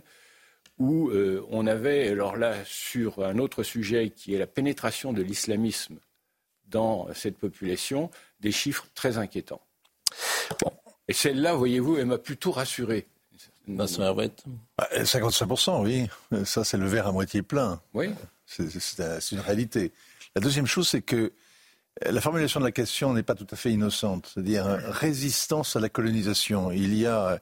où 0.78 1.08
euh, 1.08 1.44
on 1.50 1.66
avait, 1.66 2.08
alors 2.08 2.36
là, 2.36 2.54
sur 2.64 3.24
un 3.24 3.38
autre 3.38 3.62
sujet 3.62 4.10
qui 4.10 4.34
est 4.34 4.38
la 4.38 4.46
pénétration 4.46 5.12
de 5.12 5.22
l'islamisme 5.22 5.98
dans 6.68 7.08
cette 7.14 7.38
population, 7.38 8.10
des 8.40 8.52
chiffres 8.52 8.86
très 8.94 9.18
inquiétants. 9.18 9.60
Et 11.08 11.12
celle-là, 11.12 11.54
voyez-vous, 11.54 11.96
elle 11.96 12.06
m'a 12.06 12.18
plutôt 12.18 12.50
rassuré. 12.52 13.06
55%, 13.68 15.66
bah, 15.66 15.80
oui. 15.82 16.08
Ça, 16.44 16.64
c'est 16.64 16.76
le 16.76 16.86
verre 16.86 17.06
à 17.08 17.12
moitié 17.12 17.42
plein. 17.42 17.80
Oui. 17.94 18.10
C'est 18.46 19.32
une 19.32 19.40
réalité. 19.40 19.92
La 20.34 20.40
deuxième 20.40 20.66
chose, 20.66 20.88
c'est 20.88 21.02
que 21.02 21.32
La 22.04 22.20
formulation 22.20 22.60
de 22.60 22.66
la 22.66 22.72
question 22.72 23.14
n'est 23.14 23.22
pas 23.22 23.34
tout 23.34 23.46
à 23.50 23.56
fait 23.56 23.72
innocente, 23.72 24.30
c'est-à-dire 24.32 24.66
résistance 24.66 25.76
à 25.76 25.80
la 25.80 25.88
colonisation. 25.88 26.70
Il 26.70 26.94
y 26.94 27.06
a 27.06 27.40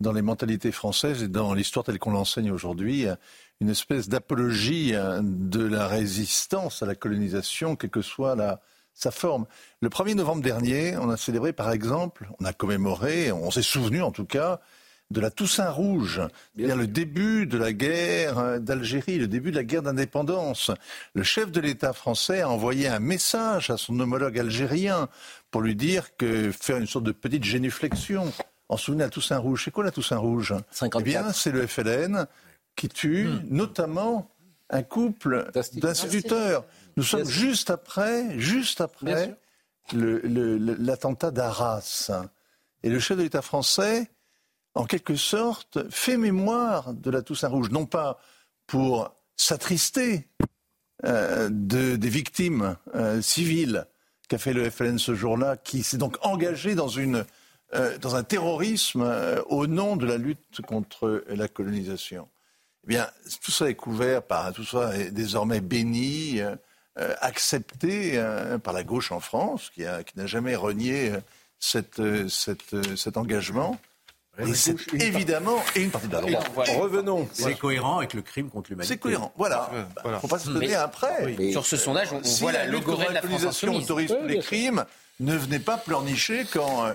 dans 0.00 0.12
les 0.12 0.22
mentalités 0.22 0.72
françaises 0.72 1.22
et 1.22 1.28
dans 1.28 1.54
l'histoire 1.54 1.84
telle 1.84 1.98
qu'on 1.98 2.12
l'enseigne 2.12 2.50
aujourd'hui 2.50 3.06
une 3.60 3.70
espèce 3.70 4.08
d'apologie 4.08 4.92
de 4.92 5.64
la 5.64 5.86
résistance 5.86 6.82
à 6.82 6.86
la 6.86 6.94
colonisation, 6.94 7.76
quelle 7.76 7.90
que 7.90 8.02
soit 8.02 8.34
la, 8.34 8.60
sa 8.94 9.10
forme. 9.10 9.46
Le 9.80 9.88
1er 9.88 10.14
novembre 10.14 10.42
dernier, 10.42 10.96
on 10.96 11.10
a 11.10 11.16
célébré 11.16 11.52
par 11.52 11.70
exemple, 11.72 12.28
on 12.40 12.44
a 12.44 12.52
commémoré, 12.52 13.32
on 13.32 13.50
s'est 13.50 13.62
souvenu 13.62 14.02
en 14.02 14.10
tout 14.10 14.24
cas, 14.24 14.60
de 15.10 15.20
la 15.20 15.30
Toussaint 15.30 15.70
Rouge, 15.70 16.22
bien 16.54 16.74
le 16.74 16.86
début 16.86 17.46
de 17.46 17.58
la 17.58 17.72
guerre 17.72 18.38
euh, 18.38 18.58
d'Algérie, 18.58 19.18
le 19.18 19.28
début 19.28 19.50
de 19.50 19.56
la 19.56 19.64
guerre 19.64 19.82
d'indépendance. 19.82 20.70
Le 21.12 21.22
chef 21.22 21.52
de 21.52 21.60
l'État 21.60 21.92
français 21.92 22.40
a 22.40 22.48
envoyé 22.48 22.88
un 22.88 23.00
message 23.00 23.70
à 23.70 23.76
son 23.76 24.00
homologue 24.00 24.38
algérien 24.38 25.08
pour 25.50 25.60
lui 25.60 25.76
dire 25.76 26.16
que 26.16 26.50
faire 26.52 26.78
une 26.78 26.86
sorte 26.86 27.04
de 27.04 27.12
petite 27.12 27.44
génuflexion. 27.44 28.32
En 28.68 28.76
souvenir 28.76 29.06
à 29.06 29.10
Toussaint 29.10 29.38
Rouge. 29.38 29.62
C'est 29.64 29.70
quoi 29.70 29.84
la 29.84 29.90
Toussaint 29.90 30.16
Rouge? 30.16 30.54
Eh 30.82 31.02
bien, 31.02 31.32
c'est 31.32 31.50
le 31.50 31.66
FLN 31.66 32.26
qui 32.76 32.88
tue 32.88 33.26
hmm. 33.26 33.42
notamment 33.50 34.30
un 34.70 34.82
couple 34.82 35.50
d'instituteurs. 35.74 36.64
Nous 36.96 37.02
sommes 37.02 37.28
juste 37.28 37.70
après, 37.70 38.38
juste 38.38 38.80
après 38.80 39.36
l'attentat 39.92 41.30
d'Arras. 41.30 42.10
Et 42.82 42.88
le 42.90 42.98
chef 42.98 43.16
de 43.16 43.22
l'État 43.22 43.42
français, 43.42 44.10
en 44.74 44.84
quelque 44.84 45.16
sorte, 45.16 45.90
fait 45.90 46.16
mémoire 46.16 46.94
de 46.94 47.10
la 47.10 47.22
Toussaint 47.22 47.48
Rouge, 47.48 47.70
non 47.70 47.86
pas 47.86 48.18
pour 48.66 49.14
s'attrister 49.36 50.28
euh, 51.04 51.48
des 51.50 52.08
victimes 52.08 52.76
euh, 52.94 53.20
civiles 53.20 53.86
qu'a 54.28 54.38
fait 54.38 54.52
le 54.52 54.70
FLN 54.70 54.98
ce 54.98 55.14
jour-là, 55.14 55.56
qui 55.56 55.82
s'est 55.82 55.98
donc 55.98 56.16
engagé 56.22 56.74
dans, 56.74 56.88
une, 56.88 57.24
euh, 57.74 57.98
dans 57.98 58.16
un 58.16 58.22
terrorisme 58.22 59.04
au 59.46 59.66
nom 59.66 59.96
de 59.96 60.06
la 60.06 60.16
lutte 60.16 60.60
contre 60.66 61.24
la 61.28 61.48
colonisation. 61.48 62.28
Eh 62.84 62.88
bien, 62.88 63.08
tout 63.42 63.50
ça 63.50 63.68
est 63.68 63.74
couvert 63.74 64.22
par, 64.22 64.52
tout 64.52 64.64
ça 64.64 64.96
est 64.96 65.10
désormais 65.10 65.60
béni, 65.60 66.40
euh, 66.96 67.12
accepté 67.20 68.12
euh, 68.14 68.56
par 68.58 68.72
la 68.72 68.84
gauche 68.84 69.10
en 69.10 69.18
France, 69.18 69.72
qui, 69.74 69.82
n'a 69.82 70.26
jamais 70.26 70.54
renié 70.54 71.10
euh, 71.74 72.28
cet 72.28 73.16
engagement. 73.16 73.80
Et 74.38 74.54
c'est 74.54 74.76
évidemment 74.94 75.56
une 75.74 75.90
partie 75.90 76.06
de 76.06 76.12
la 76.12 76.20
loi. 76.20 76.40
Revenons. 76.78 77.28
C'est 77.32 77.58
cohérent 77.58 77.98
avec 77.98 78.14
le 78.14 78.22
crime 78.22 78.48
contre 78.48 78.70
l'humanité. 78.70 78.94
C'est 78.94 79.00
cohérent. 79.00 79.32
Voilà. 79.36 79.70
Il 80.04 80.10
ne 80.12 80.18
faut 80.18 80.28
pas 80.28 80.38
se 80.38 80.50
donner 80.50 80.76
après. 80.76 81.36
Sur 81.50 81.66
ce 81.66 81.76
sondage, 81.76 82.12
on, 82.12 82.20
voit 82.20 82.52
la, 82.52 82.66
lutte 82.66 82.84
contre 82.84 83.10
la 83.10 83.72
autorise 83.72 84.14
tous 84.16 84.26
les 84.28 84.38
crimes. 84.38 84.84
Ne 85.18 85.36
venez 85.36 85.58
pas 85.58 85.76
pleurnicher 85.76 86.46
quand 86.52 86.86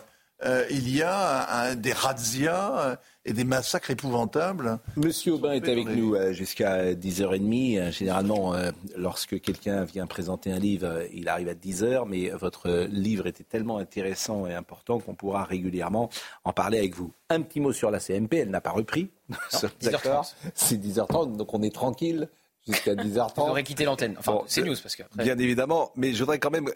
il 0.70 0.96
y 0.96 1.02
a 1.02 1.76
des 1.76 1.94
razzias 1.94 2.98
et 3.30 3.34
des 3.34 3.44
massacres 3.44 3.92
épouvantables. 3.92 4.80
Monsieur 4.96 5.34
Aubin 5.34 5.52
est 5.52 5.68
avec 5.68 5.88
nous 5.88 6.16
euh, 6.16 6.34
jusqu'à 6.34 6.94
10h30. 6.94 7.78
Euh, 7.78 7.92
généralement, 7.92 8.56
euh, 8.56 8.72
lorsque 8.98 9.40
quelqu'un 9.40 9.84
vient 9.84 10.08
présenter 10.08 10.52
un 10.52 10.58
livre, 10.58 11.04
il 11.14 11.28
arrive 11.28 11.50
à 11.50 11.54
10h, 11.54 12.06
mais 12.08 12.30
votre 12.30 12.88
livre 12.90 13.28
était 13.28 13.44
tellement 13.44 13.78
intéressant 13.78 14.48
et 14.48 14.54
important 14.56 15.00
qu'on 15.00 15.14
pourra 15.14 15.44
régulièrement 15.44 16.10
en 16.44 16.54
parler 16.54 16.80
avec 16.80 16.96
vous. 16.96 17.12
Un 17.30 17.42
petit 17.42 17.60
mot 17.60 17.72
sur 17.72 17.92
la 17.92 18.00
CMP, 18.00 18.38
elle 18.38 18.50
n'a 18.50 18.62
pas 18.62 18.72
repris. 18.72 19.12
D'accord 19.82 20.26
C'est 20.56 20.82
10h30, 20.82 21.38
donc 21.38 21.54
on 21.54 21.62
est 21.62 21.74
tranquille 21.74 22.30
jusqu'à 22.68 22.96
10h30. 22.96 23.34
Vous 23.36 23.42
aurez 23.44 23.64
quitté 23.64 23.86
l'antenne. 23.86 24.16
Enfin, 24.18 24.42
c'est 24.48 24.64
news 24.64 24.76
parce 24.82 24.96
que. 24.96 25.04
Bien 25.16 25.38
évidemment, 25.38 25.92
mais 25.96 26.14
je 26.14 26.20
voudrais 26.20 26.40
quand 26.40 26.52
même. 26.52 26.70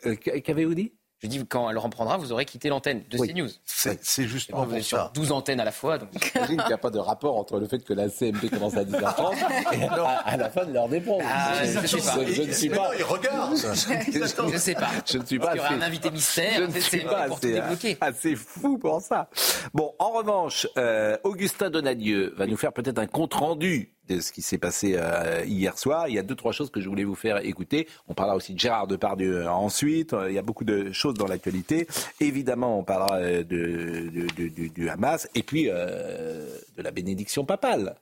Qu'avez-vous 0.43 0.75
dit? 0.75 0.91
Je 1.23 1.27
dis, 1.29 1.45
quand 1.45 1.69
elle 1.69 1.77
reprendra, 1.77 2.17
vous 2.17 2.33
aurez 2.33 2.43
quitté 2.43 2.67
l'antenne 2.67 3.03
de 3.09 3.17
CNews. 3.17 3.47
C'est 3.65 4.27
justement 4.27 4.65
vous 4.65 4.75
êtes 4.75 4.83
sur 4.83 5.09
12 5.13 5.31
antennes 5.31 5.61
à 5.61 5.65
la 5.65 5.71
fois. 5.71 5.97
Donc... 5.97 6.09
J'imagine 6.33 6.57
qu'il 6.57 6.67
n'y 6.67 6.73
a 6.73 6.77
pas 6.77 6.89
de 6.89 6.99
rapport 6.99 7.37
entre 7.37 7.59
le 7.59 7.67
fait 7.67 7.79
que 7.79 7.93
la 7.93 8.09
CMP 8.09 8.49
commence 8.49 8.75
à 8.75 8.83
10h30 8.83 9.35
et 9.71 9.83
à, 10.25 10.37
la 10.37 10.49
fin 10.49 10.65
de 10.65 10.73
leur 10.73 10.89
dépôt. 10.89 11.19
Ah, 11.23 11.63
je, 11.63 11.79
ne 11.79 11.87
sais 11.87 11.97
pas. 11.97 12.25
Je, 12.25 12.41
ne 12.41 12.51
suis 12.51 12.69
pas. 12.69 12.91
Il 12.97 13.03
regarde. 13.03 13.55
je 13.55 14.43
ne 14.43 14.57
sais 14.57 14.73
pas. 14.73 14.89
Je 15.05 15.17
ne 15.17 15.25
suis 15.25 15.39
pas. 15.39 15.53
Il 15.53 15.57
y 15.57 15.59
aura 15.59 15.69
un 15.69 15.81
invité 15.81 16.11
mystère. 16.11 16.57
Je 16.57 16.63
ne 16.63 16.79
suis 16.79 16.99
pas 16.99 17.21
assez, 17.21 17.97
assez, 18.01 18.35
fou 18.35 18.77
pour 18.77 18.99
ça. 19.01 19.29
Bon, 19.73 19.93
en 19.99 20.11
revanche, 20.11 20.67
euh, 20.77 21.17
Augustin 21.23 21.69
Donadieu 21.69 22.33
va 22.35 22.47
nous 22.47 22.57
faire 22.57 22.73
peut-être 22.73 22.99
un 22.99 23.07
compte 23.07 23.33
rendu 23.33 23.93
de 24.09 24.19
ce 24.19 24.31
qui 24.31 24.41
s'est 24.41 24.57
passé 24.57 24.95
euh, 24.97 25.43
hier 25.45 25.77
soir. 25.77 26.07
Il 26.09 26.15
y 26.15 26.19
a 26.19 26.23
deux, 26.23 26.35
trois 26.35 26.51
choses 26.51 26.69
que 26.69 26.81
je 26.81 26.89
voulais 26.89 27.03
vous 27.03 27.15
faire 27.15 27.37
écouter. 27.37 27.87
On 28.07 28.13
parlera 28.13 28.35
aussi 28.35 28.53
de 28.53 28.59
Gérard 28.59 28.87
Depardieu 28.87 29.47
ensuite. 29.47 30.15
Il 30.27 30.33
y 30.33 30.37
a 30.37 30.41
beaucoup 30.41 30.65
de 30.65 30.91
choses 30.91 31.13
dans 31.13 31.27
l'actualité. 31.27 31.87
Évidemment, 32.19 32.79
on 32.79 32.83
parlera 32.83 33.17
euh, 33.17 33.43
de, 33.43 34.67
du 34.67 34.89
Hamas 34.89 35.27
et 35.35 35.43
puis 35.43 35.69
euh, 35.69 36.57
de 36.77 36.81
la 36.81 36.91
bénédiction 36.91 37.45
papale. 37.45 37.95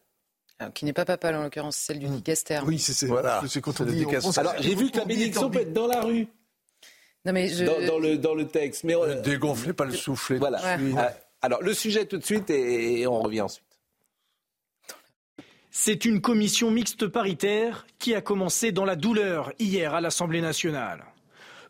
qui 0.74 0.86
n'est 0.86 0.94
pas 0.94 1.06
papale 1.06 1.36
en 1.36 1.44
l'occurrence, 1.44 1.78
celle 1.78 2.00
du 2.00 2.08
dicaster. 2.08 2.60
Oui, 2.66 2.80
c'est 2.80 3.06
voilà. 3.06 3.42
quand 3.62 3.82
on 3.82 3.86
dit 3.86 4.06
Alors 4.38 4.54
j'ai 4.60 4.76
vu 4.76 4.90
que 4.90 4.98
la 4.98 5.06
bénédiction 5.06 5.50
peut 5.50 5.62
être 5.62 5.74
dans 5.74 5.88
la 5.88 6.02
rue. 6.02 6.28
Non, 7.24 7.34
mais 7.34 7.50
je... 7.50 7.66
dans, 7.66 8.00
le, 8.00 8.18
dans 8.18 8.34
le 8.34 8.48
texte. 8.48 8.84
Mais 8.84 8.96
dégonflez 9.24 9.74
pas 9.74 9.86
le 9.86 9.94
soufflet. 9.94 10.40
Voilà. 10.40 10.60
Alors 11.44 11.62
le 11.62 11.74
sujet 11.74 12.06
tout 12.06 12.18
de 12.18 12.26
suite 12.26 12.50
et 12.50 13.06
on 13.06 13.22
revient 13.22 13.42
ensuite. 13.42 13.71
C'est 15.74 16.04
une 16.04 16.20
commission 16.20 16.70
mixte 16.70 17.08
paritaire 17.08 17.88
qui 17.98 18.14
a 18.14 18.20
commencé 18.20 18.74
dans 18.74 18.84
la 18.84 18.98
douleur 18.98 19.54
hier 19.58 19.94
à 19.94 20.02
l'Assemblée 20.02 20.42
nationale. 20.42 21.06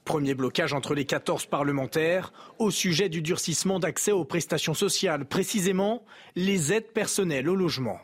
Premier 0.06 0.34
blocage 0.34 0.74
entre 0.74 0.96
les 0.96 1.06
14 1.06 1.46
parlementaires 1.46 2.34
au 2.58 2.72
sujet 2.72 3.10
du 3.10 3.22
durcissement 3.22 3.78
d'accès 3.78 4.12
aux 4.12 4.26
prestations 4.26 4.74
sociales, 4.74 5.26
précisément 5.26 6.04
les 6.36 6.74
aides 6.74 6.92
personnelles 6.92 7.48
au 7.48 7.56
logement. 7.56 8.00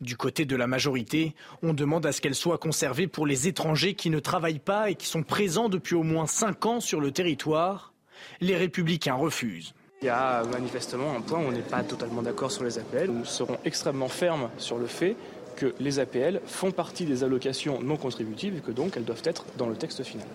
Du 0.00 0.16
côté 0.16 0.44
de 0.44 0.56
la 0.56 0.66
majorité, 0.66 1.36
on 1.62 1.72
demande 1.72 2.04
à 2.04 2.10
ce 2.10 2.20
qu'elles 2.20 2.34
soient 2.34 2.58
conservées 2.58 3.06
pour 3.06 3.24
les 3.24 3.46
étrangers 3.46 3.94
qui 3.94 4.10
ne 4.10 4.18
travaillent 4.18 4.58
pas 4.58 4.90
et 4.90 4.96
qui 4.96 5.06
sont 5.06 5.22
présents 5.22 5.68
depuis 5.68 5.94
au 5.94 6.02
moins 6.02 6.26
5 6.26 6.66
ans 6.66 6.80
sur 6.80 7.00
le 7.00 7.12
territoire. 7.12 7.92
Les 8.40 8.56
républicains 8.56 9.14
refusent. 9.14 9.72
Il 10.02 10.06
y 10.06 10.08
a 10.08 10.42
manifestement 10.50 11.14
un 11.16 11.20
point 11.20 11.38
où 11.38 11.42
on 11.42 11.52
n'est 11.52 11.60
pas 11.60 11.84
totalement 11.84 12.22
d'accord 12.22 12.50
sur 12.50 12.64
les 12.64 12.76
APL. 12.76 13.08
Nous 13.08 13.24
serons 13.24 13.56
extrêmement 13.64 14.08
fermes 14.08 14.50
sur 14.58 14.76
le 14.76 14.86
fait 14.86 15.14
que 15.54 15.74
les 15.78 16.00
APL 16.00 16.40
font 16.44 16.72
partie 16.72 17.04
des 17.04 17.22
allocations 17.22 17.80
non 17.80 17.96
contributives 17.96 18.56
et 18.56 18.60
que 18.60 18.72
donc 18.72 18.96
elles 18.96 19.04
doivent 19.04 19.22
être 19.24 19.44
dans 19.56 19.68
le 19.68 19.76
texte 19.76 20.02
final. 20.02 20.26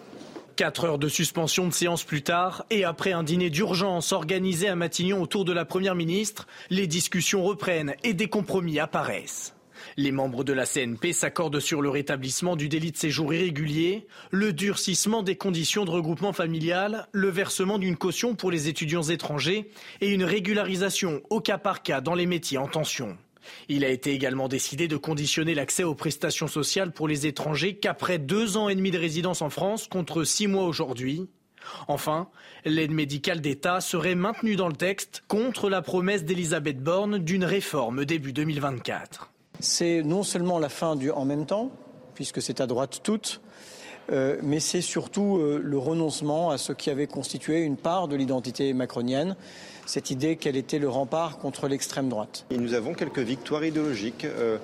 Quatre 0.56 0.86
heures 0.86 0.98
de 0.98 1.10
suspension 1.10 1.68
de 1.68 1.74
séance 1.74 2.04
plus 2.04 2.24
tard, 2.24 2.66
et 2.70 2.86
après 2.86 3.12
un 3.12 3.24
dîner 3.24 3.50
d'urgence 3.50 4.14
organisé 4.14 4.70
à 4.70 4.76
Matignon 4.76 5.22
autour 5.22 5.44
de 5.44 5.52
la 5.52 5.66
Première 5.66 5.96
ministre, 5.96 6.48
les 6.70 6.88
discussions 6.88 7.44
reprennent 7.44 7.94
et 8.04 8.14
des 8.14 8.30
compromis 8.30 8.80
apparaissent. 8.80 9.54
Les 9.96 10.12
membres 10.12 10.44
de 10.44 10.54
la 10.54 10.66
CNP 10.66 11.14
s'accordent 11.14 11.60
sur 11.60 11.82
le 11.82 11.90
rétablissement 11.90 12.56
du 12.56 12.68
délit 12.70 12.92
de 12.92 12.98
séjour 12.98 13.34
irrégulier, 13.34 14.08
le 14.32 14.54
durcissement 14.54 15.24
des 15.24 15.36
conditions 15.36 15.86
de 15.86 15.92
regroupement 15.92 16.34
familial, 16.34 17.08
le 17.12 17.30
versement 17.30 17.80
d'une 17.80 17.98
caution 17.98 18.36
pour 18.36 18.52
les 18.52 18.68
étudiants 18.68 19.04
étrangers 19.04 19.70
et 20.02 20.10
une 20.10 20.24
régularisation 20.24 21.22
au 21.30 21.40
cas 21.40 21.58
par 21.58 21.84
cas 21.84 22.02
dans 22.02 22.16
les 22.16 22.26
métiers 22.26 22.58
en 22.58 22.68
tension. 22.68 23.18
Il 23.70 23.86
a 23.86 23.90
été 23.90 24.12
également 24.12 24.48
décidé 24.48 24.88
de 24.88 24.98
conditionner 24.98 25.56
l'accès 25.56 25.84
aux 25.84 25.96
prestations 25.96 26.48
sociales 26.48 26.92
pour 26.92 27.08
les 27.08 27.28
étrangers 27.28 27.76
qu'après 27.76 28.18
deux 28.18 28.58
ans 28.58 28.70
et 28.70 28.76
demi 28.76 28.92
de 28.92 28.98
résidence 28.98 29.42
en 29.42 29.50
France 29.50 29.88
contre 29.88 30.24
six 30.24 30.48
mois 30.48 30.66
aujourd'hui. 30.66 31.30
Enfin, 31.88 32.30
l'aide 32.66 32.92
médicale 32.92 33.42
d'État 33.42 33.82
serait 33.82 34.16
maintenue 34.16 34.56
dans 34.56 34.68
le 34.68 34.76
texte 34.76 35.24
contre 35.28 35.70
la 35.70 35.82
promesse 35.82 36.24
d'Elisabeth 36.24 36.82
Borne 36.82 37.18
d'une 37.20 37.44
réforme 37.44 38.06
début 38.06 38.34
2024. 38.34 39.32
C'est 39.60 40.04
non 40.04 40.24
seulement 40.24 40.60
la 40.60 40.70
fin 40.70 40.96
du 40.96 41.12
en 41.12 41.26
même 41.26 41.46
temps, 41.46 41.72
puisque 42.14 42.42
c'est 42.42 42.62
à 42.62 42.68
droite 42.68 43.00
toute, 43.04 43.42
euh, 44.12 44.38
mais 44.42 44.60
c'est 44.60 44.82
surtout 44.82 45.38
euh, 45.38 45.60
le 45.62 45.78
renoncement 45.78 46.50
à 46.50 46.58
ce 46.58 46.72
qui 46.72 46.90
avait 46.90 47.08
constitué 47.08 47.62
une 47.62 47.78
part 47.78 48.08
de 48.08 48.16
l'identité 48.16 48.74
macronienne, 48.74 49.36
cette 49.86 50.12
idée 50.12 50.38
qu'elle 50.38 50.56
était 50.56 50.80
le 50.80 50.90
rempart 50.90 51.38
contre 51.38 51.68
l'extrême 51.68 52.10
droite. 52.10 52.46
Et 52.50 52.58
nous 52.58 52.74
avons 52.74 52.94
quelques 52.94 53.20
victoires 53.20 53.66
idéologiques. 53.66 54.26
Euh, 54.26 54.58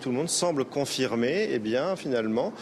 tout 0.00 0.10
le 0.10 0.16
monde 0.16 0.28
semble 0.28 0.64
confirmer, 0.64 1.48
eh 1.50 1.58
bien, 1.58 1.96
finalement, 1.96 2.52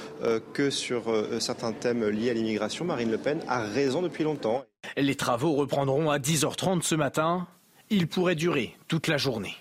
que 0.54 0.70
sur 0.70 1.02
certains 1.38 1.72
thèmes 1.72 2.08
liés 2.08 2.30
à 2.30 2.34
l'immigration, 2.34 2.84
Marine 2.84 3.10
Le 3.10 3.18
Pen 3.18 3.40
a 3.46 3.60
raison 3.60 4.00
depuis 4.00 4.24
longtemps. 4.24 4.64
Les 4.96 5.16
travaux 5.16 5.52
reprendront 5.52 6.10
à 6.10 6.18
10h30 6.18 6.82
ce 6.82 6.94
matin. 6.94 7.46
Ils 7.90 8.08
pourraient 8.08 8.34
durer 8.34 8.74
toute 8.88 9.06
la 9.06 9.18
journée. 9.18 9.54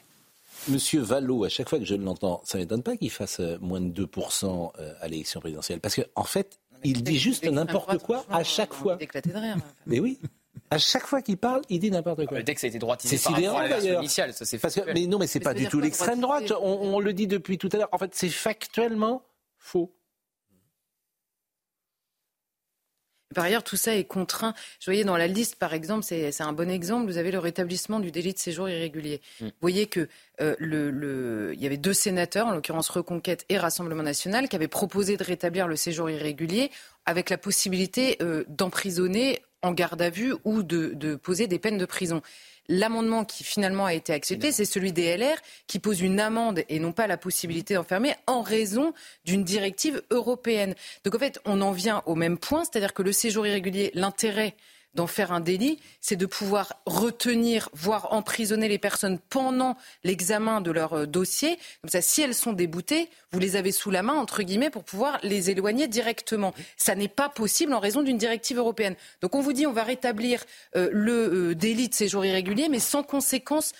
Monsieur 0.67 1.01
Vallot, 1.01 1.43
à 1.43 1.49
chaque 1.49 1.69
fois 1.69 1.79
que 1.79 1.85
je 1.85 1.95
l'entends, 1.95 2.41
ça 2.45 2.57
ne 2.57 2.63
m'étonne 2.63 2.83
pas 2.83 2.95
qu'il 2.97 3.09
fasse 3.09 3.39
euh, 3.39 3.57
moins 3.61 3.81
de 3.81 4.05
2% 4.05 4.71
euh, 4.79 4.93
à 5.01 5.07
l'élection 5.07 5.39
présidentielle. 5.39 5.79
Parce 5.79 5.95
qu'en 5.95 6.03
en 6.15 6.23
fait, 6.23 6.59
il 6.83 7.03
dit 7.03 7.17
juste 7.17 7.45
n'importe 7.45 7.97
quoi 7.99 8.25
à 8.29 8.43
chaque 8.43 8.73
fois. 8.73 8.97
Mais 9.85 9.99
oui. 9.99 10.19
À 10.69 10.77
chaque 10.77 11.05
fois 11.05 11.21
qu'il 11.21 11.37
parle, 11.37 11.61
il 11.69 11.79
dit 11.79 11.91
n'importe 11.91 12.25
quoi. 12.25 12.41
Dès 12.43 12.55
que 12.55 12.61
ça 12.61 12.67
a 12.67 12.69
été 12.69 12.79
droitisé 12.79 13.17
c'est 13.17 13.29
sidérant 13.29 13.59
d'ailleurs. 13.67 14.09
ça 14.09 14.45
c'est 14.45 14.93
Mais 14.93 15.05
non, 15.05 15.19
mais 15.19 15.27
c'est 15.27 15.39
pas 15.39 15.53
du 15.53 15.67
tout 15.67 15.79
l'extrême 15.79 16.21
droite? 16.21 16.51
On, 16.61 16.95
on, 16.95 16.99
le 16.99 17.13
dit 17.13 17.27
depuis 17.27 17.57
tout 17.57 17.69
à 17.73 17.77
l'heure. 17.77 17.89
En 17.91 17.97
fait, 17.97 18.13
c'est 18.15 18.29
factuellement 18.29 19.23
faux. 19.57 19.93
Par 23.33 23.45
ailleurs, 23.45 23.63
tout 23.63 23.75
ça 23.75 23.95
est 23.95 24.03
contraint. 24.03 24.53
Je 24.79 24.85
voyais 24.85 25.03
dans 25.03 25.17
la 25.17 25.27
liste, 25.27 25.55
par 25.55 25.73
exemple, 25.73 26.03
c'est 26.03 26.41
un 26.41 26.53
bon 26.53 26.69
exemple, 26.69 27.09
vous 27.09 27.17
avez 27.17 27.31
le 27.31 27.39
rétablissement 27.39 27.99
du 27.99 28.11
délit 28.11 28.33
de 28.33 28.39
séjour 28.39 28.69
irrégulier. 28.69 29.21
Mm. 29.39 29.45
Vous 29.45 29.51
voyez 29.61 29.87
que 29.87 30.07
euh, 30.41 30.55
le, 30.59 31.51
il 31.53 31.61
y 31.61 31.65
avait 31.65 31.77
deux 31.77 31.93
sénateurs, 31.93 32.47
en 32.47 32.51
l'occurrence 32.51 32.89
Reconquête 32.89 33.45
et 33.49 33.57
Rassemblement 33.57 34.03
national, 34.03 34.49
qui 34.49 34.55
avaient 34.55 34.67
proposé 34.67 35.17
de 35.17 35.23
rétablir 35.23 35.67
le 35.67 35.75
séjour 35.75 36.09
irrégulier 36.09 36.71
avec 37.05 37.29
la 37.29 37.37
possibilité 37.37 38.17
euh, 38.21 38.43
d'emprisonner 38.47 39.41
en 39.61 39.73
garde 39.73 40.01
à 40.01 40.09
vue 40.09 40.33
ou 40.43 40.63
de 40.63 41.15
poser 41.15 41.47
des 41.47 41.59
peines 41.59 41.77
de 41.77 41.85
prison. 41.85 42.21
L'amendement 42.69 43.25
qui 43.25 43.43
finalement 43.43 43.85
a 43.85 43.93
été 43.93 44.13
accepté, 44.13 44.51
c'est 44.51 44.65
celui 44.65 44.93
des 44.93 45.17
LR 45.17 45.35
qui 45.67 45.79
pose 45.79 46.01
une 46.01 46.19
amende 46.19 46.63
et 46.69 46.79
non 46.79 46.91
pas 46.91 47.07
la 47.07 47.17
possibilité 47.17 47.73
d'enfermer 47.73 48.15
en 48.27 48.41
raison 48.41 48.93
d'une 49.25 49.43
directive 49.43 50.01
européenne. 50.09 50.75
Donc 51.03 51.15
en 51.15 51.19
fait, 51.19 51.39
on 51.45 51.61
en 51.61 51.71
vient 51.71 52.01
au 52.05 52.15
même 52.15 52.37
point, 52.37 52.63
c'est-à-dire 52.63 52.93
que 52.93 53.03
le 53.03 53.11
séjour 53.11 53.45
irrégulier, 53.45 53.91
l'intérêt 53.93 54.55
d'en 54.93 55.07
faire 55.07 55.31
un 55.31 55.39
délit, 55.39 55.79
c'est 56.01 56.15
de 56.15 56.25
pouvoir 56.25 56.81
retenir, 56.85 57.69
voire 57.73 58.11
emprisonner 58.13 58.67
les 58.67 58.77
personnes 58.77 59.19
pendant 59.29 59.77
l'examen 60.03 60.61
de 60.61 60.71
leur 60.71 60.93
euh, 60.93 61.05
dossier. 61.05 61.57
Comme 61.81 61.89
ça, 61.89 62.01
si 62.01 62.21
elles 62.21 62.35
sont 62.35 62.53
déboutées, 62.53 63.09
vous 63.31 63.39
les 63.39 63.55
avez 63.55 63.71
sous 63.71 63.91
la 63.91 64.03
main, 64.03 64.13
entre 64.13 64.43
guillemets, 64.43 64.69
pour 64.69 64.83
pouvoir 64.83 65.19
les 65.23 65.49
éloigner 65.49 65.87
directement. 65.87 66.53
Ça 66.75 66.95
n'est 66.95 67.07
pas 67.07 67.29
possible 67.29 67.73
en 67.73 67.79
raison 67.79 68.01
d'une 68.01 68.17
directive 68.17 68.57
européenne. 68.57 68.95
Donc 69.21 69.35
on 69.35 69.41
vous 69.41 69.53
dit 69.53 69.65
on 69.65 69.73
va 69.73 69.83
rétablir 69.83 70.43
euh, 70.75 70.89
le 70.91 71.51
euh, 71.51 71.55
délit 71.55 71.87
de 71.87 71.93
séjour 71.93 72.25
irrégulier, 72.25 72.67
mais 72.69 72.79
sans 72.79 73.03
conséquence 73.03 73.73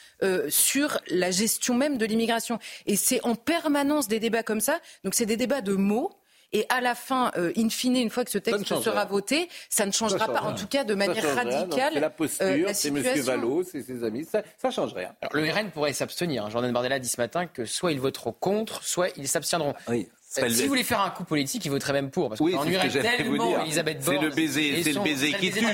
sur 0.50 1.00
la 1.08 1.32
gestion 1.32 1.74
même 1.74 1.98
de 1.98 2.06
l'immigration. 2.06 2.60
Et 2.86 2.96
c'est 2.96 3.20
en 3.26 3.34
permanence 3.34 4.08
des 4.08 4.20
débats 4.20 4.44
comme 4.44 4.62
ça. 4.62 4.80
Donc 5.04 5.16
c'est 5.16 5.26
des 5.26 5.38
débats 5.38 5.62
de 5.62 5.74
mots 5.74 6.12
et 6.54 6.66
à 6.70 6.82
la 6.82 6.96
fin, 6.96 7.32
euh, 7.38 7.54
in 7.58 7.70
fine, 7.70 7.96
une 7.96 8.10
fois 8.10 8.26
que 8.26 8.32
ce 8.32 8.38
texte 8.38 8.66
sera 8.82 9.06
voté, 9.06 9.48
ça 9.70 9.86
ne 9.86 9.92
changera 9.92 10.28
pas, 10.28 10.42
en 10.42 10.54
tout 10.54 10.68
cas 10.68 10.84
de 10.84 10.94
manière 10.96 11.36
radicale. 11.36 11.94
C'est 11.94 12.00
la 12.00 12.10
posture, 12.10 12.46
euh, 12.46 12.70
c'est 12.74 12.90
M. 12.90 13.02
Vallot, 13.22 13.64
c'est 13.64 13.84
ses 13.84 14.04
amis, 14.04 14.26
ça 14.26 14.42
ne 14.64 14.72
change 14.72 14.94
rien. 14.94 15.14
Alors, 15.22 15.34
le 15.34 15.50
RN 15.50 15.72
pourrait 15.72 15.94
s'abstenir. 15.94 16.50
Jordan 16.50 16.72
Bardella 16.72 17.00
dit 17.00 17.08
ce 17.08 17.20
matin 17.20 17.46
que 17.46 17.66
soit 17.66 17.92
ils 17.92 18.00
voteront 18.00 18.34
contre, 18.34 18.84
soit 18.84 19.10
ils 19.18 19.28
s'abstiendront. 19.28 19.74
Oui. 19.88 20.10
Euh, 20.40 20.48
si 20.48 20.62
vous 20.64 20.70
voulez 20.70 20.84
faire 20.84 21.02
un 21.02 21.10
coup 21.10 21.26
politique, 21.26 21.66
il 21.66 21.70
voterait 21.70 21.92
même 21.92 22.10
pour. 22.10 22.30
Parce 22.30 22.40
oui, 22.40 22.56
c'est 22.64 22.90
ce 22.90 22.98
tellement 23.00 23.62
Elisabeth 23.64 24.04
Borne. 24.04 24.18
C'est 24.18 24.24
le 24.24 24.30
baiser, 24.30 24.84
c'est 24.84 24.94
le 24.94 25.02
baiser 25.02 25.34
qui 25.34 25.52
tue. 25.52 25.66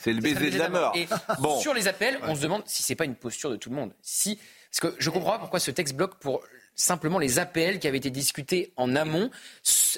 C'est 0.00 0.12
le 0.12 0.20
baiser 0.20 0.50
de 0.50 0.58
la 0.58 0.68
mort. 0.68 0.92
Et 0.94 1.08
bon. 1.40 1.58
sur 1.58 1.74
les 1.74 1.88
appels, 1.88 2.18
on 2.22 2.34
se 2.36 2.40
demande 2.40 2.62
si 2.66 2.82
c'est 2.82 2.94
pas 2.94 3.06
une 3.06 3.16
posture 3.16 3.50
de 3.50 3.56
tout 3.56 3.70
le 3.70 3.76
monde. 3.76 3.92
Si, 4.02 4.38
parce 4.70 4.92
que 4.92 5.00
je 5.00 5.10
comprends 5.10 5.32
pas 5.32 5.38
pourquoi 5.38 5.58
ce 5.58 5.72
texte 5.72 5.94
bloque 5.94 6.14
pour 6.16 6.42
simplement 6.74 7.18
les 7.18 7.38
APL 7.38 7.78
qui 7.78 7.88
avaient 7.88 7.98
été 7.98 8.10
discutés 8.10 8.72
en 8.76 8.96
amont. 8.96 9.30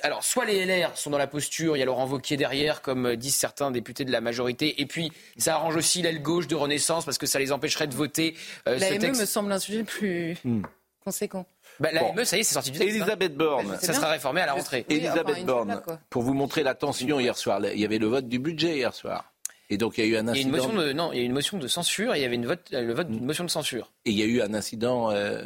Alors, 0.03 0.24
soit 0.24 0.45
les 0.45 0.64
LR 0.64 0.97
sont 0.97 1.11
dans 1.11 1.18
la 1.18 1.27
posture, 1.27 1.77
il 1.77 1.81
y 1.81 1.83
a 1.83 1.87
Laurent 1.87 2.07
Wauquiez 2.07 2.37
derrière, 2.37 2.83
comme 2.83 3.07
euh, 3.07 3.16
disent 3.16 3.37
certains 3.37 3.70
députés 3.70 4.05
de 4.05 4.12
la 4.12 4.20
majorité, 4.20 4.81
et 4.81 4.87
puis 4.87 5.12
ça 5.37 5.55
arrange 5.55 5.77
aussi 5.77 6.03
l'aile 6.03 6.22
gauche 6.22 6.47
de 6.47 6.55
Renaissance 6.55 7.05
parce 7.05 7.18
que 7.18 7.27
ça 7.27 7.39
les 7.39 7.53
empêcherait 7.53 7.87
de 7.87 7.95
voter. 7.95 8.35
Euh, 8.68 8.79
la 8.79 8.91
ME 8.99 9.18
me 9.18 9.27
semble 9.27 9.53
un 9.53 9.59
sujet 9.59 9.85
plus 9.85 10.37
hmm. 10.45 10.62
conséquent. 11.05 11.47
Bah, 11.81 11.91
la 11.93 12.12
ME, 12.12 12.24
ça 12.24 12.37
y 12.37 12.41
est, 12.41 12.43
c'est 12.43 12.55
sorti 12.55 12.70
du 12.70 12.79
texte. 12.79 12.95
Hein. 12.95 12.97
Elisabeth 12.99 13.37
Borne. 13.37 13.77
ça 13.81 13.93
sera 13.93 14.11
réformé 14.11 14.41
à 14.41 14.47
la 14.47 14.55
rentrée. 14.55 14.87
Elisabeth 14.89 15.45
Borne, 15.45 15.83
pour 16.11 16.22
vous 16.22 16.35
montrer 16.35 16.62
la 16.62 16.74
tension 16.74 17.20
hier 17.20 17.37
soir, 17.37 17.61
il 17.64 17.81
y 17.81 17.85
avait 17.85 17.99
le 17.99 18.07
vote 18.07 18.29
du 18.29 18.39
budget 18.39 18.77
hier 18.77 18.95
soir. 18.95 19.33
Et 19.68 19.79
donc 19.79 19.99
il 19.99 20.05
y 20.05 20.09
a 20.09 20.11
eu 20.11 20.16
un 20.16 20.29
incident. 20.29 20.35
Il 20.35 20.39
y 20.39 20.45
a 20.45 20.47
une 20.47 20.51
motion 20.51 20.81
de, 20.81 20.93
non, 20.93 21.12
il 21.12 21.18
y 21.18 21.22
a 21.22 21.24
une 21.24 21.33
motion 21.33 21.59
de 21.59 21.66
censure 21.66 22.14
et 22.14 22.18
il 22.18 22.22
y 22.22 22.24
avait 22.24 22.37
une 22.37 22.47
vote, 22.47 22.68
le 22.70 22.95
vote 22.95 23.11
d'une 23.11 23.24
motion 23.24 23.45
de 23.45 23.51
censure. 23.51 23.93
Et 24.05 24.11
il 24.11 24.16
y 24.16 24.22
a 24.22 24.27
eu 24.27 24.41
un 24.41 24.55
incident 24.55 25.11
euh, 25.11 25.43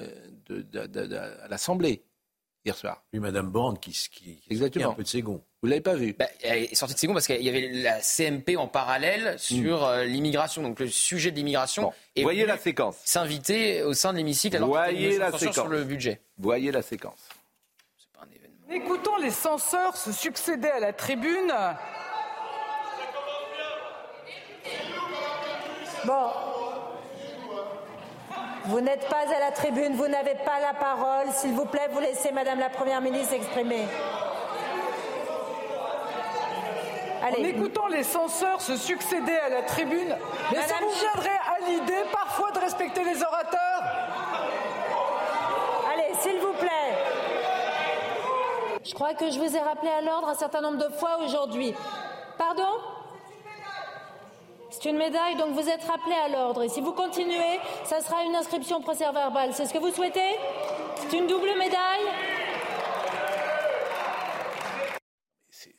à 0.74 1.48
l'Assemblée 1.48 2.04
hier 2.64 2.76
soir. 2.76 3.02
Oui, 3.12 3.20
Madame 3.20 3.50
Borne 3.50 3.78
qui, 3.78 3.92
qui, 4.12 4.42
Exactement. 4.50 4.90
un 4.90 4.94
peu 4.94 5.02
de 5.02 5.08
ses 5.08 5.22
gonds. 5.22 5.42
Vous 5.62 5.68
l'avez 5.68 5.80
pas 5.80 5.94
vu 5.94 6.14
bah, 6.18 6.28
Elle 6.42 6.64
est 6.64 6.74
sortie 6.74 6.94
de 6.94 6.98
ses 6.98 7.06
gonds 7.06 7.12
parce 7.12 7.26
qu'il 7.26 7.42
y 7.42 7.48
avait 7.48 7.68
la 7.68 8.00
CMP 8.00 8.56
en 8.56 8.68
parallèle 8.68 9.38
sur 9.38 9.80
hmm. 9.80 9.84
euh, 9.84 10.04
l'immigration, 10.04 10.62
donc 10.62 10.80
le 10.80 10.88
sujet 10.88 11.30
de 11.30 11.36
l'immigration. 11.36 11.92
Et 12.16 12.22
voyez 12.22 12.46
la 12.46 12.58
séquence. 12.58 12.96
S'inviter 13.04 13.82
au 13.82 13.94
sein 13.94 14.12
de 14.12 14.18
l'hémicycle 14.18 14.56
alors 14.56 14.68
voyez 14.68 15.18
la 15.18 15.32
séquence 15.32 15.54
sur 15.54 15.68
le 15.68 15.84
budget. 15.84 16.20
Voyez 16.38 16.70
la 16.72 16.82
séquence. 16.82 17.28
Pas 18.14 18.26
un 18.26 18.34
événement. 18.34 18.84
Écoutons 18.84 19.16
les 19.18 19.30
censeurs 19.30 19.96
se 19.96 20.12
succéder 20.12 20.68
à 20.68 20.80
la 20.80 20.92
tribune. 20.92 21.52
Bon, 26.06 26.30
vous 28.66 28.80
n'êtes 28.80 29.08
pas 29.08 29.24
à 29.34 29.40
la 29.40 29.50
tribune, 29.52 29.94
vous 29.94 30.08
n'avez 30.08 30.34
pas 30.34 30.60
la 30.60 30.74
parole. 30.74 31.26
S'il 31.32 31.52
vous 31.52 31.64
plaît, 31.64 31.88
vous 31.92 32.00
laissez 32.00 32.30
Madame 32.32 32.58
la 32.58 32.68
Première 32.68 33.00
ministre 33.00 33.34
exprimer. 33.34 33.86
Allez. 37.22 37.40
En 37.40 37.44
écoutant 37.44 37.86
les 37.88 38.02
censeurs 38.02 38.60
se 38.60 38.76
succéder 38.76 39.34
à 39.34 39.48
la 39.48 39.62
tribune, 39.62 40.16
mais 40.50 40.62
ça 40.62 40.74
vous 40.80 40.90
viendrait 40.90 41.30
à 41.30 41.68
l'idée 41.68 42.04
parfois 42.12 42.50
de 42.52 42.58
respecter 42.60 43.04
les 43.04 43.22
orateurs 43.22 43.82
Allez, 45.92 46.14
s'il 46.20 46.40
vous 46.40 46.54
plaît. 46.54 46.96
Je 48.82 48.94
crois 48.94 49.14
que 49.14 49.30
je 49.30 49.38
vous 49.38 49.56
ai 49.56 49.60
rappelé 49.60 49.90
à 49.90 50.00
l'ordre 50.00 50.28
un 50.28 50.34
certain 50.34 50.60
nombre 50.60 50.78
de 50.78 50.92
fois 50.94 51.18
aujourd'hui. 51.22 51.74
Pardon? 52.38 52.68
C'est 54.70 54.88
une 54.88 54.96
médaille, 54.96 55.36
donc 55.36 55.52
vous 55.52 55.68
êtes 55.68 55.82
rappelé 55.82 56.14
à 56.24 56.28
l'ordre. 56.28 56.62
Et 56.62 56.68
si 56.68 56.80
vous 56.80 56.92
continuez, 56.92 57.58
ça 57.84 58.00
sera 58.00 58.22
une 58.24 58.36
inscription 58.36 58.80
procès-verbal. 58.80 59.50
C'est 59.52 59.66
ce 59.66 59.72
que 59.72 59.78
vous 59.78 59.90
souhaitez? 59.90 60.36
C'est 60.96 61.16
une 61.16 61.26
double 61.26 61.50
médaille? 61.58 62.06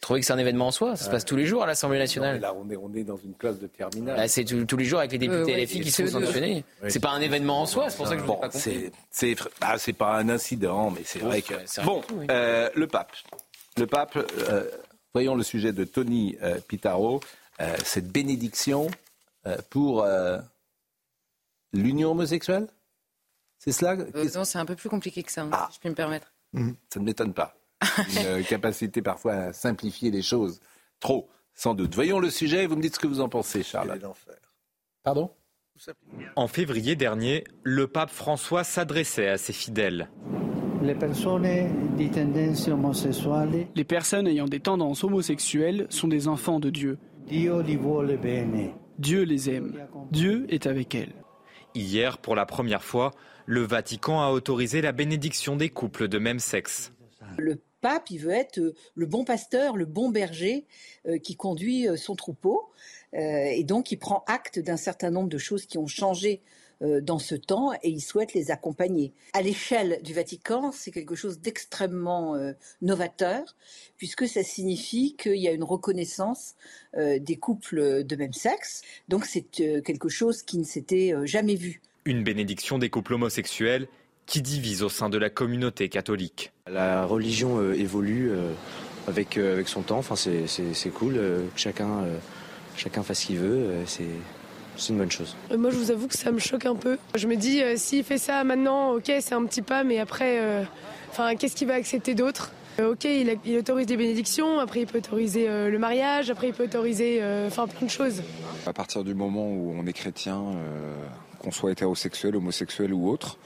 Trouvez 0.01 0.19
que 0.19 0.25
c'est 0.25 0.33
un 0.33 0.37
événement 0.39 0.67
en 0.67 0.71
soi 0.71 0.95
Ça 0.95 1.05
se 1.05 1.09
passe 1.09 1.25
tous 1.25 1.35
les 1.35 1.45
jours 1.45 1.63
à 1.63 1.67
l'Assemblée 1.67 1.99
nationale. 1.99 2.39
là, 2.39 2.53
on 2.55 2.69
est, 2.69 2.75
on 2.75 2.93
est, 2.93 3.03
dans 3.03 3.17
une 3.17 3.35
classe 3.35 3.59
de 3.59 3.67
terminale. 3.67 4.17
Là, 4.17 4.27
c'est 4.27 4.43
tous 4.43 4.77
les 4.77 4.85
jours 4.85 4.99
avec 4.99 5.11
les 5.11 5.19
députés 5.19 5.53
et 5.53 5.63
LFI 5.63 5.81
qui 5.81 5.91
sont 5.91 6.07
sanctionnés. 6.07 6.65
C'est 6.87 6.99
pas 6.99 7.11
un 7.11 7.21
événement 7.21 7.61
en 7.61 7.65
soi, 7.65 7.89
c'est 7.89 7.97
pour 7.97 8.07
ça 8.07 8.15
que 8.15 8.19
je 8.19 8.23
ne 8.23 8.27
bon, 8.27 8.37
pas 8.37 8.49
compris. 8.49 8.91
C'est 9.09 9.35
ah, 9.61 9.75
pas 9.97 10.15
un 10.15 10.29
incident, 10.29 10.91
mais 10.91 11.01
c'est 11.05 11.19
vrai 11.19 11.41
que. 11.41 11.53
Bon, 11.85 12.01
euh, 12.29 12.69
le 12.75 12.87
pape. 12.87 13.11
Le 13.77 13.87
pape, 13.87 14.17
euh, 14.17 14.69
voyons 15.13 15.35
le 15.35 15.43
sujet 15.43 15.71
de 15.71 15.85
Tony 15.85 16.35
euh, 16.43 16.59
Pitaro. 16.67 17.21
Euh, 17.61 17.77
cette 17.83 18.11
bénédiction 18.11 18.89
euh, 19.45 19.57
pour 19.69 20.03
euh, 20.03 20.39
l'union 21.73 22.11
homosexuelle? 22.11 22.67
C'est 23.59 23.71
cela 23.71 23.95
Non, 23.95 24.43
c'est 24.43 24.57
un 24.57 24.65
peu 24.65 24.75
plus 24.75 24.89
compliqué 24.89 25.21
que 25.21 25.31
ça, 25.31 25.43
hein, 25.43 25.49
ah. 25.51 25.67
si 25.69 25.77
je 25.77 25.81
peux 25.81 25.89
me 25.89 25.95
permettre. 25.95 26.33
Mhm. 26.53 26.75
Ça 26.89 26.99
ne 26.99 27.05
m'étonne 27.05 27.33
pas. 27.33 27.55
Une 28.37 28.43
capacité 28.43 29.01
parfois 29.01 29.33
à 29.33 29.53
simplifier 29.53 30.09
les 30.09 30.23
choses. 30.23 30.59
Trop, 30.99 31.29
sans 31.53 31.75
doute. 31.75 31.93
Voyons 31.93 32.19
le 32.19 32.29
sujet 32.29 32.63
et 32.63 32.67
vous 32.67 32.75
me 32.75 32.81
dites 32.81 32.95
ce 32.95 32.99
que 32.99 33.07
vous 33.07 33.21
en 33.21 33.29
pensez, 33.29 33.63
Charles. 33.63 33.99
Pardon? 35.03 35.31
En 36.35 36.47
février 36.47 36.95
dernier, 36.95 37.43
le 37.63 37.87
pape 37.87 38.11
François 38.11 38.63
s'adressait 38.63 39.27
à 39.27 39.37
ses 39.37 39.53
fidèles. 39.53 40.09
Les 40.83 40.95
personnes 40.95 41.43
Les 43.75 43.83
personnes 43.83 44.27
ayant 44.27 44.45
des 44.45 44.59
tendances 44.59 45.03
homosexuelles 45.03 45.87
sont 45.89 46.07
des 46.07 46.27
enfants 46.27 46.59
de 46.59 46.69
Dieu. 46.69 46.97
Dieu 48.97 49.23
les 49.23 49.49
aime. 49.49 49.87
Dieu 50.11 50.45
est 50.49 50.67
avec 50.67 50.95
elles. 50.95 51.13
Hier, 51.73 52.17
pour 52.17 52.35
la 52.35 52.45
première 52.45 52.83
fois, 52.83 53.11
le 53.45 53.61
Vatican 53.61 54.21
a 54.21 54.31
autorisé 54.31 54.81
la 54.81 54.91
bénédiction 54.91 55.55
des 55.55 55.69
couples 55.69 56.07
de 56.07 56.19
même 56.19 56.39
sexe. 56.39 56.91
Le 57.37 57.61
pape, 57.79 58.09
il 58.11 58.19
veut 58.19 58.31
être 58.31 58.59
euh, 58.59 58.75
le 58.95 59.05
bon 59.05 59.23
pasteur, 59.23 59.77
le 59.77 59.85
bon 59.85 60.09
berger 60.09 60.65
euh, 61.07 61.17
qui 61.17 61.35
conduit 61.35 61.87
euh, 61.87 61.95
son 61.95 62.15
troupeau. 62.15 62.69
Et 63.13 63.65
donc, 63.65 63.91
il 63.91 63.97
prend 63.97 64.23
acte 64.25 64.57
d'un 64.59 64.77
certain 64.77 65.09
nombre 65.09 65.27
de 65.27 65.37
choses 65.37 65.65
qui 65.65 65.77
ont 65.77 65.87
changé 65.87 66.41
euh, 66.45 66.60
dans 66.81 67.19
ce 67.19 67.35
temps 67.35 67.73
et 67.83 67.89
il 67.89 68.01
souhaite 68.01 68.33
les 68.33 68.49
accompagner. 68.51 69.13
À 69.33 69.41
l'échelle 69.41 69.99
du 70.03 70.13
Vatican, 70.13 70.71
c'est 70.71 70.91
quelque 70.91 71.15
chose 71.15 71.39
d'extrêmement 71.39 72.35
euh, 72.35 72.53
novateur 72.81 73.55
puisque 73.97 74.27
ça 74.27 74.43
signifie 74.43 75.15
qu'il 75.15 75.37
y 75.37 75.47
a 75.47 75.51
une 75.51 75.63
reconnaissance 75.63 76.55
euh, 76.97 77.19
des 77.19 77.35
couples 77.35 78.03
de 78.03 78.15
même 78.15 78.33
sexe. 78.33 78.81
Donc 79.09 79.25
c'est 79.25 79.43
quelque 79.43 80.09
chose 80.09 80.41
qui 80.41 80.57
ne 80.57 80.63
s'était 80.63 81.13
jamais 81.25 81.55
vu. 81.55 81.81
Une 82.05 82.23
bénédiction 82.23 82.79
des 82.79 82.89
couples 82.89 83.13
homosexuels 83.13 83.87
qui 84.25 84.41
divise 84.41 84.81
au 84.81 84.89
sein 84.89 85.09
de 85.09 85.17
la 85.17 85.29
communauté 85.29 85.89
catholique. 85.89 86.51
La 86.65 87.05
religion 87.05 87.73
évolue 87.73 88.31
avec, 89.07 89.37
avec 89.37 89.67
son 89.67 89.81
temps, 89.81 89.97
enfin, 89.97 90.15
c'est 90.15 90.89
cool, 90.93 91.19
chacun, 91.55 92.05
chacun 92.75 93.03
fasse 93.03 93.21
ce 93.21 93.27
qu'il 93.27 93.37
veut, 93.37 93.71
c'est 93.85 94.05
c'est 94.77 94.93
une 94.93 94.99
bonne 94.99 95.11
chose. 95.11 95.35
Euh, 95.51 95.57
moi, 95.57 95.71
je 95.71 95.77
vous 95.77 95.91
avoue 95.91 96.07
que 96.07 96.17
ça 96.17 96.31
me 96.31 96.39
choque 96.39 96.65
un 96.65 96.75
peu. 96.75 96.97
Je 97.15 97.27
me 97.27 97.35
dis, 97.35 97.61
euh, 97.61 97.75
s'il 97.77 98.03
fait 98.03 98.17
ça 98.17 98.43
maintenant, 98.43 98.93
ok, 98.93 99.11
c'est 99.19 99.33
un 99.33 99.45
petit 99.45 99.61
pas, 99.61 99.83
mais 99.83 99.99
après, 99.99 100.39
euh, 100.39 100.63
enfin, 101.09 101.35
qu'est-ce 101.35 101.55
qu'il 101.55 101.67
va 101.67 101.75
accepter 101.75 102.15
d'autre? 102.15 102.51
Ok, 102.81 103.03
il, 103.03 103.57
autorise 103.57 103.85
des 103.85 103.97
bénédictions, 103.97 104.59
après 104.59 104.79
il 104.79 104.87
peut 104.87 104.99
autoriser 104.99 105.45
le 105.45 105.77
mariage, 105.77 106.29
après 106.29 106.47
il 106.47 106.53
peut 106.53 106.63
autoriser 106.63 107.21
enfin 107.45 107.67
plein 107.67 107.85
de 107.85 107.91
choses. 107.91 108.23
À 108.65 108.71
partir 108.71 109.03
du 109.03 109.13
moment 109.13 109.45
où 109.45 109.75
on 109.77 109.85
est 109.85 109.93
chrétien, 109.93 110.41
qu'on 111.39 111.51
soit 111.51 111.73
hétérosexuel, 111.73 112.37
homosexuel 112.37 112.93
ou 112.93 113.09
autre, 113.09 113.37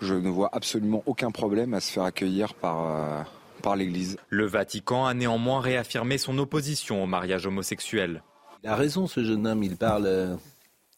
je 0.00 0.14
ne 0.14 0.28
vois 0.28 0.50
absolument 0.52 1.04
aucun 1.06 1.30
problème 1.30 1.74
à 1.74 1.80
se 1.80 1.92
faire 1.92 2.02
accueillir 2.02 2.54
par 2.54 3.24
par 3.62 3.76
l'Église. 3.76 4.18
Le 4.30 4.46
Vatican 4.46 5.06
a 5.06 5.14
néanmoins 5.14 5.60
réaffirmé 5.60 6.18
son 6.18 6.36
opposition 6.36 7.02
au 7.02 7.06
mariage 7.06 7.46
homosexuel. 7.46 8.22
Il 8.64 8.68
a 8.68 8.76
raison 8.76 9.06
ce 9.06 9.24
jeune 9.24 9.46
homme, 9.46 9.62
il 9.62 9.76
parle... 9.76 10.38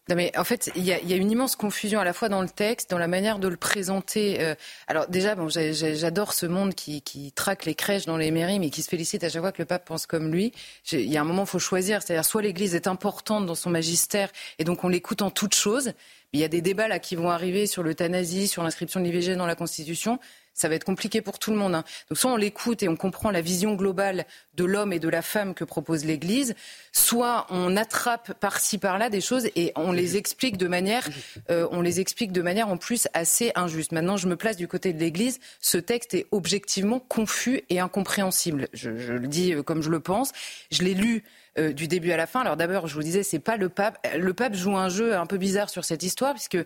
Non 0.08 0.16
mais 0.16 0.32
en 0.38 0.44
fait, 0.44 0.70
il 0.74 0.84
y, 0.84 0.92
a, 0.92 1.16
une 1.16 1.30
immense 1.30 1.54
confusion 1.54 2.00
à 2.00 2.04
la 2.04 2.14
fois 2.14 2.30
dans 2.30 2.40
le 2.40 2.48
texte, 2.48 2.90
dans 2.90 2.96
la 2.98 3.08
manière 3.08 3.38
de 3.38 3.46
le 3.46 3.56
présenter. 3.56 4.40
Euh, 4.40 4.54
alors 4.86 5.06
déjà, 5.06 5.34
bon, 5.34 5.48
j'adore 5.48 6.32
ce 6.32 6.46
monde 6.46 6.74
qui, 6.74 7.32
traque 7.34 7.66
les 7.66 7.74
crèches 7.74 8.06
dans 8.06 8.16
les 8.16 8.30
mairies, 8.30 8.58
mais 8.58 8.70
qui 8.70 8.82
se 8.82 8.88
félicite 8.88 9.22
à 9.22 9.28
chaque 9.28 9.42
fois 9.42 9.52
que 9.52 9.60
le 9.60 9.66
pape 9.66 9.84
pense 9.84 10.06
comme 10.06 10.32
lui. 10.32 10.52
Il 10.92 11.00
y 11.00 11.18
a 11.18 11.20
un 11.20 11.24
moment, 11.24 11.42
il 11.42 11.48
faut 11.48 11.58
choisir. 11.58 12.02
C'est-à-dire, 12.02 12.24
soit 12.24 12.40
l'Église 12.40 12.74
est 12.74 12.86
importante 12.86 13.44
dans 13.44 13.54
son 13.54 13.68
magistère, 13.68 14.30
et 14.58 14.64
donc 14.64 14.82
on 14.82 14.88
l'écoute 14.88 15.20
en 15.20 15.30
toutes 15.30 15.54
choses. 15.54 15.92
Il 16.32 16.40
y 16.40 16.44
a 16.44 16.48
des 16.48 16.62
débats 16.62 16.88
là 16.88 16.98
qui 16.98 17.14
vont 17.14 17.28
arriver 17.28 17.66
sur 17.66 17.82
l'euthanasie, 17.82 18.48
sur 18.48 18.62
l'inscription 18.62 19.00
de 19.00 19.04
l'IVG 19.04 19.36
dans 19.36 19.46
la 19.46 19.54
Constitution 19.54 20.18
ça 20.58 20.68
va 20.68 20.74
être 20.74 20.84
compliqué 20.84 21.22
pour 21.22 21.38
tout 21.38 21.50
le 21.52 21.56
monde. 21.56 21.74
Hein. 21.74 21.84
Donc 22.10 22.18
soit 22.18 22.32
on 22.32 22.36
l'écoute 22.36 22.82
et 22.82 22.88
on 22.88 22.96
comprend 22.96 23.30
la 23.30 23.40
vision 23.40 23.74
globale 23.74 24.26
de 24.54 24.64
l'homme 24.64 24.92
et 24.92 24.98
de 24.98 25.08
la 25.08 25.22
femme 25.22 25.54
que 25.54 25.64
propose 25.64 26.04
l'Église, 26.04 26.54
soit 26.92 27.46
on 27.50 27.76
attrape 27.76 28.34
par-ci 28.40 28.78
par-là 28.78 29.08
des 29.08 29.20
choses 29.20 29.48
et 29.54 29.72
on 29.76 29.92
les 29.92 30.16
explique 30.16 30.56
de 30.56 30.66
manière, 30.66 31.06
euh, 31.50 31.68
on 31.70 31.80
les 31.80 32.00
explique 32.00 32.32
de 32.32 32.42
manière 32.42 32.68
en 32.68 32.76
plus 32.76 33.06
assez 33.14 33.52
injuste. 33.54 33.92
Maintenant, 33.92 34.16
je 34.16 34.26
me 34.26 34.34
place 34.34 34.56
du 34.56 34.66
côté 34.66 34.92
de 34.92 34.98
l'Église. 34.98 35.38
Ce 35.60 35.78
texte 35.78 36.14
est 36.14 36.26
objectivement 36.32 36.98
confus 36.98 37.62
et 37.70 37.78
incompréhensible. 37.78 38.68
Je, 38.72 38.90
le 38.90 39.28
dis 39.28 39.54
euh, 39.54 39.62
comme 39.62 39.82
je 39.82 39.90
le 39.90 40.00
pense. 40.00 40.32
Je 40.72 40.82
l'ai 40.82 40.94
lu 40.94 41.22
euh, 41.58 41.72
du 41.72 41.88
début 41.88 42.12
à 42.12 42.16
la 42.16 42.26
fin. 42.26 42.40
Alors 42.40 42.56
d'abord, 42.56 42.86
je 42.86 42.94
vous 42.94 43.02
disais, 43.02 43.22
c'est 43.22 43.38
pas 43.38 43.56
le 43.56 43.68
pape. 43.68 43.98
Le 44.16 44.32
pape 44.32 44.54
joue 44.54 44.76
un 44.76 44.88
jeu 44.88 45.16
un 45.16 45.26
peu 45.26 45.36
bizarre 45.36 45.68
sur 45.68 45.84
cette 45.84 46.02
histoire 46.02 46.34
puisque 46.34 46.58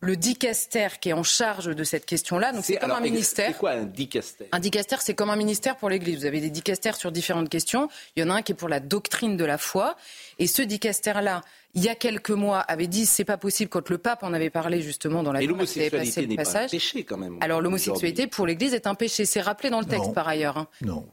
le 0.00 0.16
dicaster 0.16 0.88
qui 1.00 1.10
est 1.10 1.12
en 1.12 1.22
charge 1.22 1.74
de 1.74 1.84
cette 1.84 2.06
question-là. 2.06 2.52
Donc 2.52 2.64
c'est 2.64 2.76
comme 2.76 2.90
un 2.90 3.00
ministère. 3.00 3.48
C'est 3.48 3.58
quoi 3.58 3.72
un 3.72 3.84
dicaster? 3.84 4.48
Un 4.52 4.60
dicaster, 4.60 4.96
c'est 5.00 5.14
comme 5.14 5.30
un 5.30 5.36
ministère 5.36 5.76
pour 5.76 5.90
l'Église. 5.90 6.20
Vous 6.20 6.24
avez 6.24 6.40
des 6.40 6.50
dicastères 6.50 6.96
sur 6.96 7.12
différentes 7.12 7.48
questions. 7.48 7.88
Il 8.16 8.22
y 8.22 8.26
en 8.26 8.30
a 8.30 8.34
un 8.34 8.42
qui 8.42 8.52
est 8.52 8.54
pour 8.54 8.68
la 8.68 8.80
doctrine 8.80 9.36
de 9.36 9.44
la 9.44 9.58
foi. 9.58 9.96
Et 10.38 10.46
ce 10.46 10.62
dicaster-là, 10.62 11.42
il 11.74 11.84
y 11.84 11.88
a 11.88 11.94
quelques 11.94 12.30
mois, 12.30 12.60
avait 12.60 12.86
dit 12.86 13.06
c'est 13.06 13.24
pas 13.24 13.36
possible 13.36 13.68
quand 13.68 13.90
le 13.90 13.98
pape 13.98 14.22
en 14.22 14.32
avait 14.32 14.50
parlé 14.50 14.80
justement 14.80 15.22
dans 15.22 15.32
la. 15.32 15.42
Et 15.42 15.46
l'homosexualité 15.46 16.26
n'est 16.26 16.36
pas 16.36 16.58
un 16.58 16.66
péché 16.66 17.04
quand 17.04 17.18
même. 17.18 17.36
Alors 17.40 17.60
l'homosexualité 17.60 18.26
pour 18.26 18.46
l'Église 18.46 18.74
est 18.74 18.86
un 18.86 18.94
péché. 18.94 19.26
C'est 19.26 19.42
rappelé 19.42 19.70
dans 19.70 19.80
le 19.80 19.86
texte 19.86 20.14
par 20.14 20.26
ailleurs. 20.26 20.56
Hein. 20.56 20.68
Non 20.80 21.06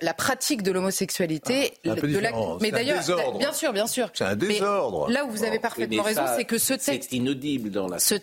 la 0.00 0.14
pratique 0.14 0.62
de 0.62 0.72
l'homosexualité. 0.72 1.74
Ah, 1.88 1.94
mais 2.60 2.70
d'ailleurs, 2.70 3.02
bien 3.38 3.52
sûr, 3.52 3.72
bien 3.72 3.86
sûr. 3.86 4.10
C'est 4.14 4.24
un 4.24 4.36
désordre. 4.36 5.10
là 5.10 5.24
où 5.24 5.30
vous 5.30 5.44
avez 5.44 5.58
parfaitement 5.58 6.02
raison, 6.02 6.22
c'est 6.36 6.44
que 6.44 6.58
ce 6.58 6.74
texte. 6.74 7.10
C'est 7.10 7.16
inaudible 7.16 7.70
dans 7.70 7.88
la. 7.88 7.98
Ce 7.98 8.14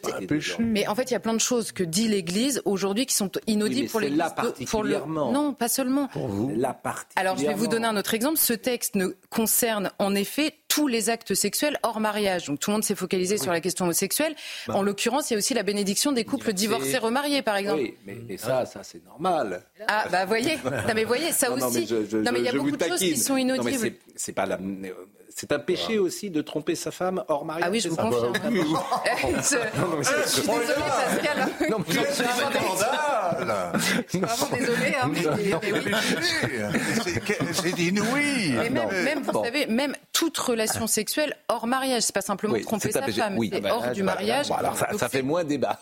mais 0.59 0.87
en 0.87 0.95
fait, 0.95 1.03
il 1.03 1.13
y 1.13 1.15
a 1.15 1.19
plein 1.19 1.33
de 1.33 1.39
choses 1.39 1.71
que 1.71 1.83
dit 1.83 2.07
l'Église 2.07 2.61
aujourd'hui 2.65 3.05
qui 3.05 3.15
sont 3.15 3.31
inaudibles 3.47 3.89
pour 3.89 3.99
l'Église. 3.99 4.23
Pour 4.69 4.83
le... 4.83 4.97
Non, 5.07 5.53
pas 5.53 5.67
seulement. 5.67 6.07
Pour 6.07 6.27
vous. 6.27 6.53
La 6.55 6.77
Alors, 7.15 7.37
je 7.37 7.45
vais 7.45 7.53
vous 7.53 7.67
donner 7.67 7.87
un 7.87 7.97
autre 7.97 8.13
exemple. 8.13 8.37
Ce 8.37 8.53
texte 8.53 8.95
ne 8.95 9.07
concerne 9.29 9.91
en 9.99 10.15
effet 10.15 10.53
tous 10.67 10.87
les 10.87 11.09
actes 11.09 11.33
sexuels 11.33 11.79
hors 11.81 11.99
mariage. 11.99 12.45
Donc 12.45 12.59
tout 12.59 12.69
le 12.69 12.75
monde 12.75 12.83
s'est 12.83 12.95
focalisé 12.95 13.37
sur 13.37 13.51
la 13.51 13.61
question 13.61 13.85
homosexuelle. 13.85 14.35
Bah. 14.67 14.75
En 14.75 14.83
l'occurrence, 14.83 15.29
il 15.29 15.33
y 15.33 15.35
a 15.35 15.39
aussi 15.39 15.53
la 15.53 15.63
bénédiction 15.63 16.11
des 16.11 16.23
couples 16.23 16.53
divorcés 16.53 16.97
remariés, 16.97 17.41
par 17.41 17.55
exemple. 17.55 17.81
Oui, 17.81 17.95
mais, 18.05 18.37
ça, 18.37 18.65
ça 18.65 18.81
c'est 18.83 19.03
normal. 19.03 19.63
Ah 19.87 20.05
bah 20.11 20.25
voyez, 20.25 20.57
non 20.63 20.93
mais 20.93 21.03
voyez 21.03 21.31
ça 21.31 21.46
aussi. 21.51 21.87
Non 22.13 22.31
mais, 22.31 22.39
il 22.39 22.45
y 22.45 22.49
a 22.49 22.53
beaucoup 22.53 22.77
de 22.77 22.83
choses 22.83 22.99
qui 22.99 23.17
sont 23.17 23.37
inaudibles. 23.37 23.93
C'est 24.15 24.33
pas 24.33 24.45
la 24.45 24.59
c'est 25.39 25.51
un 25.51 25.59
péché 25.59 25.99
aussi 25.99 26.31
de 26.31 26.41
tromper 26.41 26.73
sa 26.73 26.89
femme 26.89 27.23
hors 27.27 27.45
mariage. 27.45 27.67
Ah 27.67 27.71
oui, 27.71 27.79
je 27.79 27.89
vous 27.89 27.95
confirme. 27.95 28.33
Ah 28.35 28.49
bah 28.49 28.51
je... 30.01 30.09
suis 30.27 30.41
désolée, 30.41 30.65
Pascal. 30.87 31.47
Non, 31.69 31.77
mais 31.77 31.85
c'est 32.09 32.23
vraiment 32.23 32.49
désolée. 34.57 34.95
Hein, 34.99 35.11
c'est 37.53 37.79
inouï. 37.79 38.53
Mais 38.53 38.71
même, 38.71 38.89
même 39.03 39.21
vous 39.21 39.43
savez, 39.43 39.67
même 39.67 39.95
toute 40.11 40.39
relation 40.39 40.87
sexuelle 40.87 41.37
hors 41.49 41.67
mariage, 41.67 42.01
c'est 42.01 42.15
pas 42.15 42.21
simplement 42.21 42.59
tromper 42.59 42.91
sa 42.91 43.03
femme, 43.03 43.37
c'est 43.39 43.63
hors 43.69 43.83
ah 43.83 43.89
bah, 43.89 43.93
du 43.93 44.01
mariage. 44.01 44.49
alors 44.49 44.75
ça 44.75 45.07
fait 45.07 45.21
moins 45.21 45.43
débat. 45.43 45.77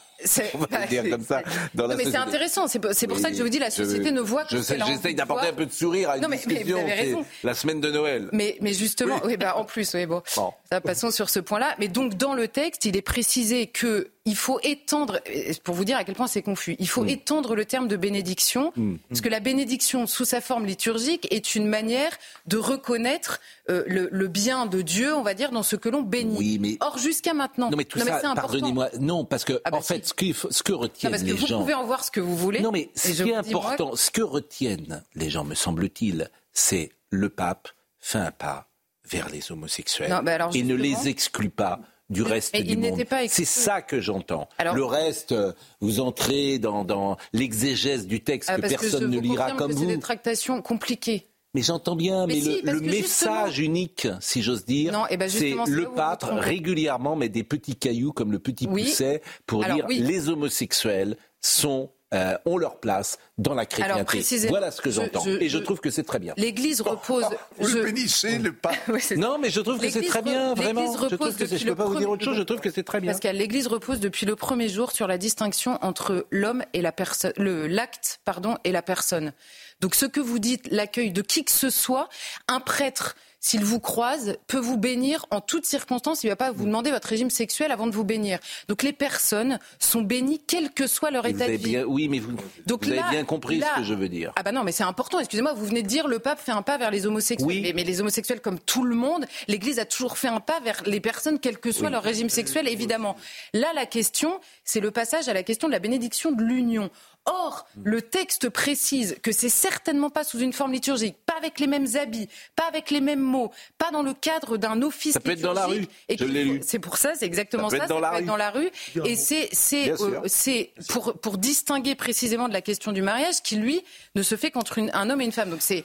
On 0.53 0.57
va 0.57 0.85
dire 0.87 1.09
comme 1.09 1.23
ça 1.23 1.43
dans 1.73 1.87
mais 1.89 2.05
c'est 2.05 2.15
intéressant. 2.17 2.67
C'est 2.67 3.07
pour 3.07 3.19
ça 3.19 3.29
que 3.29 3.37
je 3.37 3.43
vous 3.43 3.49
dis, 3.49 3.59
la 3.59 3.69
société 3.69 4.11
ne 4.11 4.19
voit 4.19 4.43
que. 4.43 4.57
J'essaye 4.57 5.15
d'apporter 5.15 5.47
un 5.47 5.53
peu 5.53 5.65
de 5.65 5.71
sourire 5.71 6.09
à 6.09 6.17
une 6.17 6.27
discussion. 6.27 7.25
La 7.43 7.53
semaine 7.53 7.79
de 7.79 7.89
Noël. 7.91 8.27
Mais, 8.33 8.57
mais 8.59 8.73
justement, 8.73 9.21
oui. 9.23 9.37
Bah, 9.45 9.57
en 9.57 9.63
plus, 9.63 9.93
oui, 9.93 10.07
bon. 10.07 10.23
bon. 10.35 10.53
Ça, 10.71 10.81
passons 10.81 11.11
sur 11.11 11.29
ce 11.29 11.39
point-là. 11.39 11.75
Mais 11.77 11.87
donc, 11.87 12.15
dans 12.15 12.33
le 12.33 12.47
texte, 12.47 12.85
il 12.85 12.97
est 12.97 13.03
précisé 13.03 13.67
que 13.67 14.09
il 14.25 14.35
faut 14.35 14.59
étendre, 14.63 15.19
pour 15.63 15.75
vous 15.75 15.85
dire 15.85 15.97
à 15.97 16.03
quel 16.03 16.15
point 16.15 16.25
c'est 16.25 16.41
confus, 16.41 16.75
il 16.79 16.87
faut 16.87 17.03
mm. 17.03 17.09
étendre 17.09 17.55
le 17.55 17.63
terme 17.63 17.87
de 17.87 17.95
bénédiction, 17.95 18.73
mm. 18.75 18.95
parce 19.07 19.21
que 19.21 19.29
la 19.29 19.39
bénédiction 19.39 20.07
sous 20.07 20.25
sa 20.25 20.41
forme 20.41 20.65
liturgique 20.65 21.27
est 21.31 21.53
une 21.53 21.67
manière 21.67 22.09
de 22.47 22.57
reconnaître 22.57 23.39
euh, 23.69 23.83
le, 23.85 24.27
bien 24.27 24.65
de 24.65 24.81
Dieu, 24.81 25.13
on 25.13 25.21
va 25.21 25.35
dire, 25.35 25.51
dans 25.51 25.61
ce 25.61 25.75
que 25.75 25.89
l'on 25.89 26.01
bénit. 26.01 26.35
Oui, 26.39 26.57
mais... 26.59 26.77
Or, 26.79 26.97
jusqu'à 26.97 27.35
maintenant, 27.35 27.69
non, 27.69 27.77
mais 27.77 27.85
tout 27.85 27.99
ça, 27.99 28.19
pardonnez-moi, 28.33 28.89
non, 28.99 29.25
parce 29.25 29.45
que 29.45 29.61
ah 29.63 29.69
bah 29.69 29.77
en 29.77 29.81
fait, 29.81 30.07
ce, 30.07 30.15
que, 30.15 30.33
ce 30.33 30.63
que 30.63 30.73
retiennent 30.73 31.11
parce 31.11 31.21
que 31.21 31.27
les 31.27 31.33
vous 31.33 31.45
gens, 31.45 31.59
pouvez 31.59 31.75
en 31.75 31.85
voir 31.85 32.03
ce 32.03 32.09
que 32.09 32.19
vous 32.19 32.35
voulez. 32.35 32.61
Non, 32.61 32.71
mais 32.71 32.89
ce 32.95 33.21
qui 33.21 33.29
est 33.29 33.35
important, 33.35 33.95
ce 33.95 34.09
que 34.09 34.23
retiennent 34.23 35.03
les 35.13 35.29
gens, 35.29 35.43
me 35.43 35.53
semble-t-il, 35.53 36.31
c'est 36.51 36.91
le 37.11 37.29
pape 37.29 37.69
fait 37.99 38.19
un 38.19 38.31
pas 38.31 38.67
vers 39.07 39.29
les 39.29 39.51
homosexuels 39.51 40.09
non, 40.09 40.21
bah 40.23 40.49
et 40.53 40.63
ne 40.63 40.75
les 40.75 41.07
exclut 41.07 41.49
pas 41.49 41.79
du 42.09 42.21
reste 42.21 42.55
du 42.55 42.77
monde. 42.77 43.03
C'est 43.27 43.45
ça 43.45 43.81
que 43.81 43.99
j'entends. 43.99 44.47
Le 44.59 44.85
reste, 44.85 45.33
vous 45.81 45.99
entrez 45.99 46.59
dans, 46.59 47.17
l'exégèse 47.33 48.07
du 48.07 48.21
texte 48.21 48.49
ah, 48.51 48.57
que 48.57 48.61
personne 48.61 49.09
ne 49.09 49.19
lira 49.19 49.51
comme 49.53 49.71
vous. 49.71 49.79
C'est 49.79 49.95
des 49.95 49.99
tractations 49.99 50.61
compliquées. 50.61 51.27
Mais 51.55 51.61
j'entends 51.61 51.95
bien, 51.95 52.27
mais, 52.27 52.41
le, 52.63 52.81
message 52.81 53.59
unique, 53.59 54.09
si 54.19 54.41
j'ose 54.41 54.65
dire, 54.65 55.07
eh 55.09 55.15
ben, 55.15 55.29
c'est 55.29 55.55
le 55.67 55.85
pape 55.95 56.25
régulièrement 56.29 57.15
met 57.15 57.29
des 57.29 57.45
petits 57.45 57.77
cailloux 57.77 58.11
comme 58.11 58.33
le 58.33 58.39
petit 58.39 58.67
pousset 58.67 59.21
pour 59.45 59.63
dire 59.63 59.87
les 59.87 60.27
homosexuels 60.27 61.15
sont 61.39 61.91
euh, 62.13 62.37
ont 62.45 62.57
leur 62.57 62.79
place 62.79 63.17
dans 63.37 63.55
la 63.55 63.65
chrétienté. 63.65 64.47
voilà 64.47 64.69
ce 64.71 64.79
que 64.79 64.91
j'entends. 64.91 65.25
Et 65.25 65.49
je 65.49 65.57
trouve 65.57 65.79
que 65.79 65.89
c'est 65.89 66.03
très 66.03 66.19
bien. 66.19 66.33
L'Église 66.37 66.81
repose. 66.81 67.25
vous 67.57 67.67
je... 67.67 67.77
le 67.79 67.85
bénissez, 67.85 68.37
le 68.37 68.53
pape. 68.53 68.75
non, 69.17 69.37
mais 69.39 69.49
je 69.49 69.59
trouve 69.59 69.79
que 69.79 69.89
c'est 69.89 70.05
très 70.05 70.21
bien, 70.21 70.53
vraiment. 70.53 70.85
Je 71.09 71.15
trouve 71.15 71.35
que 71.35 71.45
je 71.45 71.55
ne 71.55 71.69
peux 71.71 71.75
pas 71.75 71.85
vous 71.85 71.97
dire 71.97 72.09
autre 72.09 72.23
chose, 72.23 72.37
je 72.37 72.43
trouve 72.43 72.59
que 72.59 72.71
c'est 72.71 72.83
très 72.83 73.01
bien. 73.01 73.11
Parce 73.11 73.21
que 73.21 73.27
l'Église 73.27 73.67
repose 73.67 73.99
depuis 73.99 74.25
le 74.25 74.35
premier 74.35 74.69
jour 74.69 74.91
sur 74.91 75.07
la 75.07 75.17
distinction 75.17 75.79
entre 75.81 76.27
l'homme 76.31 76.63
et 76.73 76.81
la 76.81 76.91
personne, 76.91 77.33
l'acte, 77.37 78.19
pardon, 78.23 78.55
et 78.63 78.71
la 78.71 78.81
personne. 78.81 79.33
Donc 79.81 79.95
ce 79.95 80.05
que 80.05 80.19
vous 80.19 80.39
dites, 80.39 80.67
l'accueil 80.71 81.11
de 81.11 81.21
qui 81.21 81.43
que 81.43 81.51
ce 81.51 81.69
soit, 81.69 82.07
un 82.47 82.59
prêtre 82.59 83.15
s'il 83.45 83.63
vous 83.63 83.79
croise, 83.79 84.37
peut 84.47 84.57
vous 84.57 84.75
bénir 84.75 85.27
en 85.29 85.39
toutes 85.39 85.67
circonstances. 85.67 86.23
Il 86.23 86.27
ne 86.27 86.31
va 86.31 86.35
pas 86.35 86.51
vous 86.51 86.65
demander 86.65 86.89
votre 86.89 87.07
régime 87.07 87.29
sexuel 87.29 87.71
avant 87.71 87.85
de 87.85 87.91
vous 87.91 88.03
bénir. 88.03 88.39
Donc 88.69 88.81
les 88.81 88.91
personnes 88.91 89.59
sont 89.77 90.01
bénies 90.01 90.41
quel 90.47 90.71
que 90.71 90.87
soit 90.87 91.11
leur 91.11 91.27
état 91.27 91.47
de 91.47 91.51
vie. 91.51 91.83
oui, 91.85 92.07
mais 92.09 92.17
vous, 92.17 92.35
Donc 92.65 92.87
avez 92.87 93.03
bien 93.11 93.23
compris 93.23 93.61
ce 93.61 93.81
que 93.81 93.85
je 93.85 93.93
veux 93.93 94.09
dire. 94.09 94.33
Ah 94.35 94.41
bah 94.41 94.51
non, 94.51 94.63
mais 94.63 94.71
c'est 94.71 94.83
important. 94.83 95.19
Excusez-moi, 95.19 95.53
vous 95.53 95.67
venez 95.67 95.83
de 95.83 95.87
dire 95.87 96.07
le 96.07 96.17
pape 96.17 96.39
fait 96.39 96.53
un 96.53 96.63
pas 96.63 96.79
vers 96.79 96.89
les 96.89 97.05
homosexuels. 97.05 97.47
Oui. 97.47 97.71
Mais, 97.75 97.83
les 97.83 98.01
homosexuels, 98.01 98.41
comme 98.41 98.57
tout 98.57 98.83
le 98.83 98.95
monde, 98.95 99.27
l'Église 99.47 99.77
a 99.77 99.85
toujours 99.85 100.17
fait 100.17 100.27
un 100.27 100.39
pas 100.39 100.59
vers 100.61 100.81
les 100.87 100.99
personnes, 100.99 101.37
quel 101.37 101.59
que 101.59 101.71
soit 101.71 101.91
leur 101.91 102.01
régime 102.01 102.29
sexuel, 102.29 102.67
évidemment. 102.67 103.15
Là, 103.53 103.67
la 103.75 103.85
question, 103.85 104.39
c'est 104.63 104.79
le 104.79 104.89
passage 104.89 105.29
à 105.29 105.33
la 105.33 105.43
question 105.43 105.67
de 105.67 105.73
la 105.73 105.79
bénédiction 105.79 106.31
de 106.31 106.41
l'union. 106.41 106.89
Or, 107.25 107.67
le 107.83 108.03
texte 108.03 108.49
précise 108.49 109.17
que 109.23 109.31
c'est 109.31 109.49
certainement 109.49 110.11
pas 110.11 110.23
sous 110.23 110.39
une 110.39 110.53
forme 110.53 110.73
liturgique, 110.73 111.17
pas 111.25 111.33
avec 111.37 111.59
les 111.59 111.65
mêmes 111.65 111.87
habits, 111.95 112.29
pas 112.55 112.67
avec 112.67 112.91
les 112.91 113.01
mêmes 113.01 113.21
mots, 113.21 113.51
pas 113.79 113.89
dans 113.89 114.03
le 114.03 114.13
cadre 114.13 114.57
d'un 114.57 114.81
office 114.83 115.13
ça 115.13 115.19
peut 115.19 115.31
être 115.31 115.41
dans 115.41 115.53
la 115.53 115.65
rue. 115.65 115.87
Je 116.07 116.23
l'ai 116.25 116.43
lu. 116.43 116.61
C'est 116.63 116.77
pour 116.77 116.97
ça, 116.97 117.13
c'est 117.15 117.25
exactement 117.25 117.69
ça. 117.69 117.77
ça, 117.79 117.87
dans, 117.87 117.95
ça 117.95 118.01
la 118.01 118.09
peut 118.11 118.17
être 118.17 118.25
dans 118.25 118.37
la 118.37 118.51
rue. 118.51 118.69
Et 119.05 119.15
c'est 119.15 119.49
c'est 119.51 119.91
euh, 119.99 120.21
c'est 120.27 120.71
pour 120.87 121.19
pour 121.19 121.39
distinguer 121.39 121.95
précisément 121.95 122.47
de 122.47 122.53
la 122.53 122.61
question 122.61 122.91
du 122.91 123.01
mariage 123.01 123.41
qui 123.41 123.55
lui 123.55 123.83
ne 124.13 124.21
se 124.21 124.35
fait 124.35 124.51
qu'entre 124.51 124.79
un 124.93 125.09
homme 125.09 125.21
et 125.21 125.25
une 125.25 125.31
femme. 125.31 125.49
Donc 125.49 125.61
c'est 125.61 125.83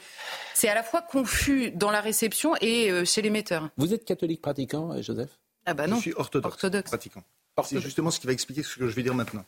c'est 0.53 0.69
à 0.69 0.75
la 0.75 0.83
fois 0.83 1.01
confus 1.01 1.71
dans 1.71 1.91
la 1.91 2.03
réception 2.03 2.55
et 2.61 2.91
euh, 2.91 3.07
chez 3.07 3.23
l'émetteur. 3.23 3.71
Vous 3.79 3.95
êtes 3.95 4.05
catholique 4.05 4.43
pratiquant, 4.43 4.93
euh, 4.93 5.01
Joseph? 5.01 5.31
Ah 5.65 5.73
bah 5.73 5.87
non. 5.87 5.97
Je 5.97 6.03
suis 6.03 6.13
orthodoxe. 6.17 6.55
orthodoxe. 6.55 6.91
Pratiquant. 6.91 7.23
C'est 7.65 7.81
justement 7.81 8.11
ce 8.11 8.21
qui 8.21 8.27
va 8.27 8.33
expliquer 8.33 8.63
ce 8.63 8.77
que 8.77 8.89
je 8.89 8.95
vais 8.95 9.03
dire 9.03 9.15
maintenant. 9.15 9.45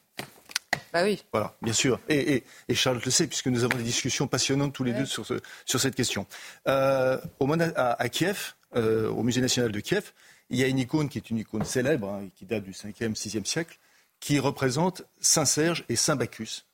Bah 0.92 1.04
oui. 1.04 1.24
Voilà, 1.32 1.56
bien 1.62 1.72
sûr. 1.72 2.00
Et, 2.08 2.44
Charles 2.74 3.00
le 3.04 3.10
sait, 3.10 3.26
puisque 3.26 3.46
nous 3.46 3.64
avons 3.64 3.76
des 3.76 3.82
discussions 3.82 4.26
passionnantes 4.26 4.74
tous 4.74 4.84
les 4.84 4.92
deux 4.92 5.06
sur, 5.06 5.26
sur 5.64 5.80
cette 5.80 5.94
question. 5.94 6.26
Euh, 6.68 7.18
au 7.40 7.50
à, 7.52 8.08
Kiev, 8.10 8.54
euh, 8.76 9.08
au 9.08 9.22
Musée 9.22 9.40
national 9.40 9.72
de 9.72 9.80
Kiev, 9.80 10.12
il 10.50 10.58
y 10.58 10.62
a 10.62 10.66
une 10.66 10.78
icône 10.78 11.08
qui 11.08 11.18
est 11.18 11.30
une 11.30 11.38
icône 11.38 11.64
célèbre, 11.64 12.10
hein, 12.10 12.28
qui 12.36 12.44
date 12.44 12.64
du 12.64 12.72
5e, 12.72 13.14
6e 13.14 13.46
siècle, 13.46 13.78
qui 14.20 14.38
représente 14.38 15.02
Saint 15.20 15.46
Serge 15.46 15.84
et 15.88 15.96
Saint 15.96 16.16
Bacchus. 16.16 16.66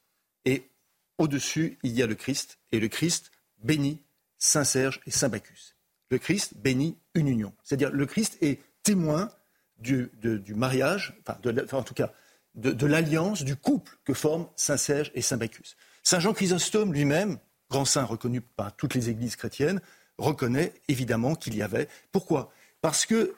Et 0.44 0.68
au-dessus, 1.16 1.78
il 1.84 1.92
y 1.92 2.02
a 2.02 2.06
le 2.06 2.16
Christ, 2.16 2.58
et 2.72 2.80
le 2.80 2.88
Christ 2.88 3.30
bénit 3.62 4.02
Saint 4.36 4.64
Serge 4.64 5.00
et 5.06 5.12
Saint 5.12 5.28
Bacchus. 5.28 5.74
Le 6.10 6.18
Christ 6.18 6.54
bénit 6.56 6.96
une 7.14 7.28
union. 7.28 7.52
C'est-à-dire, 7.62 7.90
le 7.90 8.06
Christ 8.06 8.36
est 8.40 8.60
témoin 8.82 9.30
du, 9.78 10.10
mariage, 10.54 11.16
enfin, 11.20 11.38
en 11.72 11.82
tout 11.82 11.94
cas, 11.94 12.12
de, 12.58 12.86
l'alliance, 12.86 13.44
du 13.44 13.56
couple 13.56 13.98
que 14.04 14.14
forment 14.14 14.46
Saint 14.56 14.76
Serge 14.76 15.10
et 15.14 15.22
Saint 15.22 15.36
Bacchus. 15.36 15.76
Saint 16.02 16.20
Jean 16.20 16.32
Chrysostome 16.32 16.92
lui-même, 16.92 17.38
grand 17.70 17.84
saint 17.84 18.04
reconnu 18.04 18.40
par 18.40 18.74
toutes 18.74 18.94
les 18.94 19.08
églises 19.08 19.36
chrétiennes, 19.36 19.80
reconnaît 20.18 20.72
évidemment 20.88 21.34
qu'il 21.34 21.56
y 21.56 21.62
avait. 21.62 21.88
Pourquoi? 22.12 22.52
Parce 22.80 23.06
que 23.06 23.34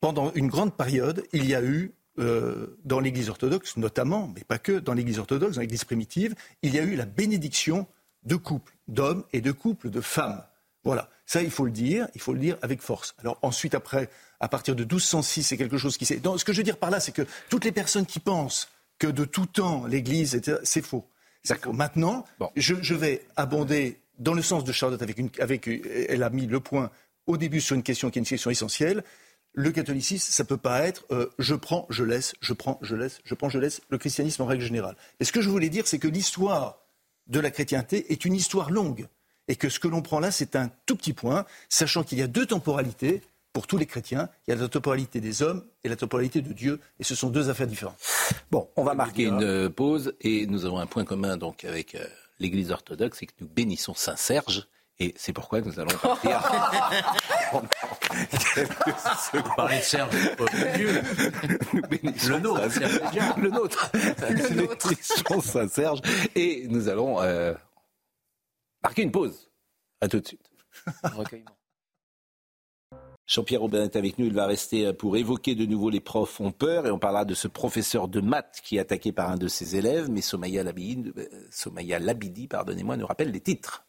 pendant 0.00 0.32
une 0.32 0.48
grande 0.48 0.76
période, 0.76 1.24
il 1.32 1.46
y 1.46 1.54
a 1.54 1.62
eu 1.62 1.92
euh, 2.18 2.78
dans 2.84 3.00
l'Église 3.00 3.30
orthodoxe 3.30 3.76
notamment, 3.76 4.30
mais 4.34 4.44
pas 4.44 4.58
que, 4.58 4.72
dans 4.72 4.92
l'Église 4.92 5.18
orthodoxe, 5.18 5.54
dans 5.54 5.60
l'Église 5.60 5.84
primitive, 5.84 6.34
il 6.62 6.74
y 6.74 6.78
a 6.78 6.82
eu 6.82 6.96
la 6.96 7.06
bénédiction 7.06 7.86
de 8.24 8.36
couples 8.36 8.74
d'hommes 8.88 9.24
et 9.32 9.40
de 9.40 9.52
couples 9.52 9.90
de 9.90 10.00
femmes. 10.00 10.42
Voilà, 10.84 11.10
ça 11.26 11.42
il 11.42 11.50
faut 11.50 11.64
le 11.64 11.70
dire, 11.70 12.08
il 12.14 12.20
faut 12.20 12.32
le 12.32 12.38
dire 12.38 12.56
avec 12.62 12.80
force. 12.80 13.14
Alors 13.18 13.38
ensuite, 13.42 13.74
après, 13.74 14.08
à 14.40 14.48
partir 14.48 14.74
de 14.74 14.82
1206, 14.82 15.44
c'est 15.44 15.56
quelque 15.56 15.78
chose 15.78 15.96
qui 15.96 16.06
s'est... 16.06 16.20
Ce 16.36 16.44
que 16.44 16.52
je 16.52 16.58
veux 16.58 16.64
dire 16.64 16.78
par 16.78 16.90
là, 16.90 17.00
c'est 17.00 17.12
que 17.12 17.26
toutes 17.48 17.64
les 17.64 17.72
personnes 17.72 18.06
qui 18.06 18.20
pensent 18.20 18.68
que 18.98 19.06
de 19.06 19.24
tout 19.24 19.46
temps 19.46 19.86
l'Église 19.86 20.34
était... 20.34 20.54
C'est 20.62 20.84
faux. 20.84 21.06
Maintenant, 21.72 22.24
je, 22.56 22.74
je, 22.82 22.94
vais 22.94 23.24
abonder 23.36 23.98
dans 24.18 24.34
le 24.34 24.42
sens 24.42 24.64
de 24.64 24.72
Charlotte 24.72 25.00
avec, 25.00 25.18
une, 25.18 25.30
avec... 25.38 25.66
Elle 25.66 26.22
a 26.22 26.30
mis 26.30 26.46
le 26.46 26.60
point 26.60 26.90
au 27.26 27.36
début 27.36 27.60
sur 27.60 27.76
une 27.76 27.82
question 27.82 28.10
qui 28.10 28.18
est 28.18 28.22
une 28.22 28.26
question 28.26 28.50
essentielle 28.50 29.02
le 29.52 29.72
catholicisme, 29.72 30.30
ça 30.30 30.42
ne 30.42 30.48
peut 30.48 30.56
pas 30.56 30.86
être 30.86 31.04
euh, 31.10 31.26
je 31.38 31.54
prends, 31.54 31.86
je 31.90 32.04
laisse, 32.04 32.34
je 32.40 32.52
prends, 32.52 32.78
je 32.82 32.94
laisse, 32.94 33.20
je 33.24 33.34
prends, 33.34 33.48
je 33.48 33.58
laisse, 33.58 33.80
le 33.88 33.98
christianisme 33.98 34.42
en 34.42 34.46
règle 34.46 34.62
générale. 34.62 34.96
Et 35.18 35.24
ce 35.24 35.32
que 35.32 35.40
je 35.40 35.48
voulais 35.48 35.68
dire, 35.68 35.86
c'est 35.86 35.98
que 35.98 36.08
l'histoire 36.08 36.78
de 37.26 37.40
la 37.40 37.50
chrétienté 37.50 38.12
est 38.12 38.24
une 38.24 38.34
histoire 38.34 38.70
longue. 38.70 39.08
Et 39.50 39.56
que 39.56 39.68
ce 39.68 39.80
que 39.80 39.88
l'on 39.88 40.00
prend 40.00 40.20
là, 40.20 40.30
c'est 40.30 40.54
un 40.54 40.70
tout 40.86 40.94
petit 40.94 41.12
point, 41.12 41.44
sachant 41.68 42.04
qu'il 42.04 42.18
y 42.18 42.22
a 42.22 42.28
deux 42.28 42.46
temporalités 42.46 43.20
pour 43.52 43.66
tous 43.66 43.78
les 43.78 43.86
chrétiens. 43.86 44.28
Il 44.46 44.54
y 44.54 44.56
a 44.56 44.60
la 44.60 44.68
temporalité 44.68 45.20
des 45.20 45.42
hommes 45.42 45.64
et 45.82 45.88
la 45.88 45.96
temporalité 45.96 46.40
de 46.40 46.52
Dieu. 46.52 46.78
Et 47.00 47.04
ce 47.04 47.16
sont 47.16 47.30
deux 47.30 47.50
affaires 47.50 47.66
différentes. 47.66 47.98
Bon, 48.52 48.68
on 48.76 48.84
va 48.84 48.94
marquer 48.94 49.24
une 49.24 49.42
euh, 49.42 49.68
pause 49.68 50.14
et 50.20 50.46
nous 50.46 50.66
avons 50.66 50.78
un 50.78 50.86
point 50.86 51.04
commun 51.04 51.36
donc 51.36 51.64
avec 51.64 51.96
euh, 51.96 52.06
l'Église 52.38 52.70
orthodoxe, 52.70 53.18
c'est 53.18 53.26
que 53.26 53.32
nous 53.40 53.48
bénissons 53.48 53.92
Saint 53.92 54.14
Serge. 54.14 54.68
Et 55.00 55.14
c'est 55.16 55.32
pourquoi 55.32 55.62
nous 55.62 55.80
allons 55.80 55.96
partir 55.96 56.30
Parler 59.56 59.78
de 59.78 59.82
Serge, 59.82 60.14
Dieu. 60.76 61.02
Le 62.28 62.38
nôtre, 62.38 62.68
le 63.36 63.48
nôtre. 63.48 63.90
Le 64.28 64.54
nôtre. 64.54 64.92
Saint-Serge. 65.42 66.02
Et 66.36 66.66
nous 66.68 66.88
allons 66.88 67.20
euh, 67.20 67.52
marquer 68.82 69.02
une 69.02 69.12
pause. 69.12 69.50
À 70.00 70.08
tout 70.08 70.20
de 70.20 70.26
suite. 70.26 70.50
Jean-Pierre 73.26 73.62
Aubin 73.62 73.84
est 73.84 73.94
avec 73.94 74.18
nous. 74.18 74.26
Il 74.26 74.34
va 74.34 74.46
rester 74.46 74.92
pour 74.92 75.16
évoquer 75.16 75.54
de 75.54 75.64
nouveau 75.64 75.88
les 75.88 76.00
profs 76.00 76.40
ont 76.40 76.50
peur 76.50 76.86
et 76.86 76.90
on 76.90 76.98
parlera 76.98 77.24
de 77.24 77.34
ce 77.34 77.46
professeur 77.46 78.08
de 78.08 78.20
maths 78.20 78.60
qui 78.64 78.76
est 78.76 78.80
attaqué 78.80 79.12
par 79.12 79.30
un 79.30 79.36
de 79.36 79.46
ses 79.46 79.76
élèves. 79.76 80.10
Mais 80.10 80.20
Somaya 80.20 80.64
Labidi, 80.64 81.12
euh, 81.16 81.26
Somaya 81.50 82.00
Labidi 82.00 82.48
pardonnez-moi, 82.48 82.96
nous 82.96 83.06
rappelle 83.06 83.30
les 83.30 83.40
titres. 83.40 83.84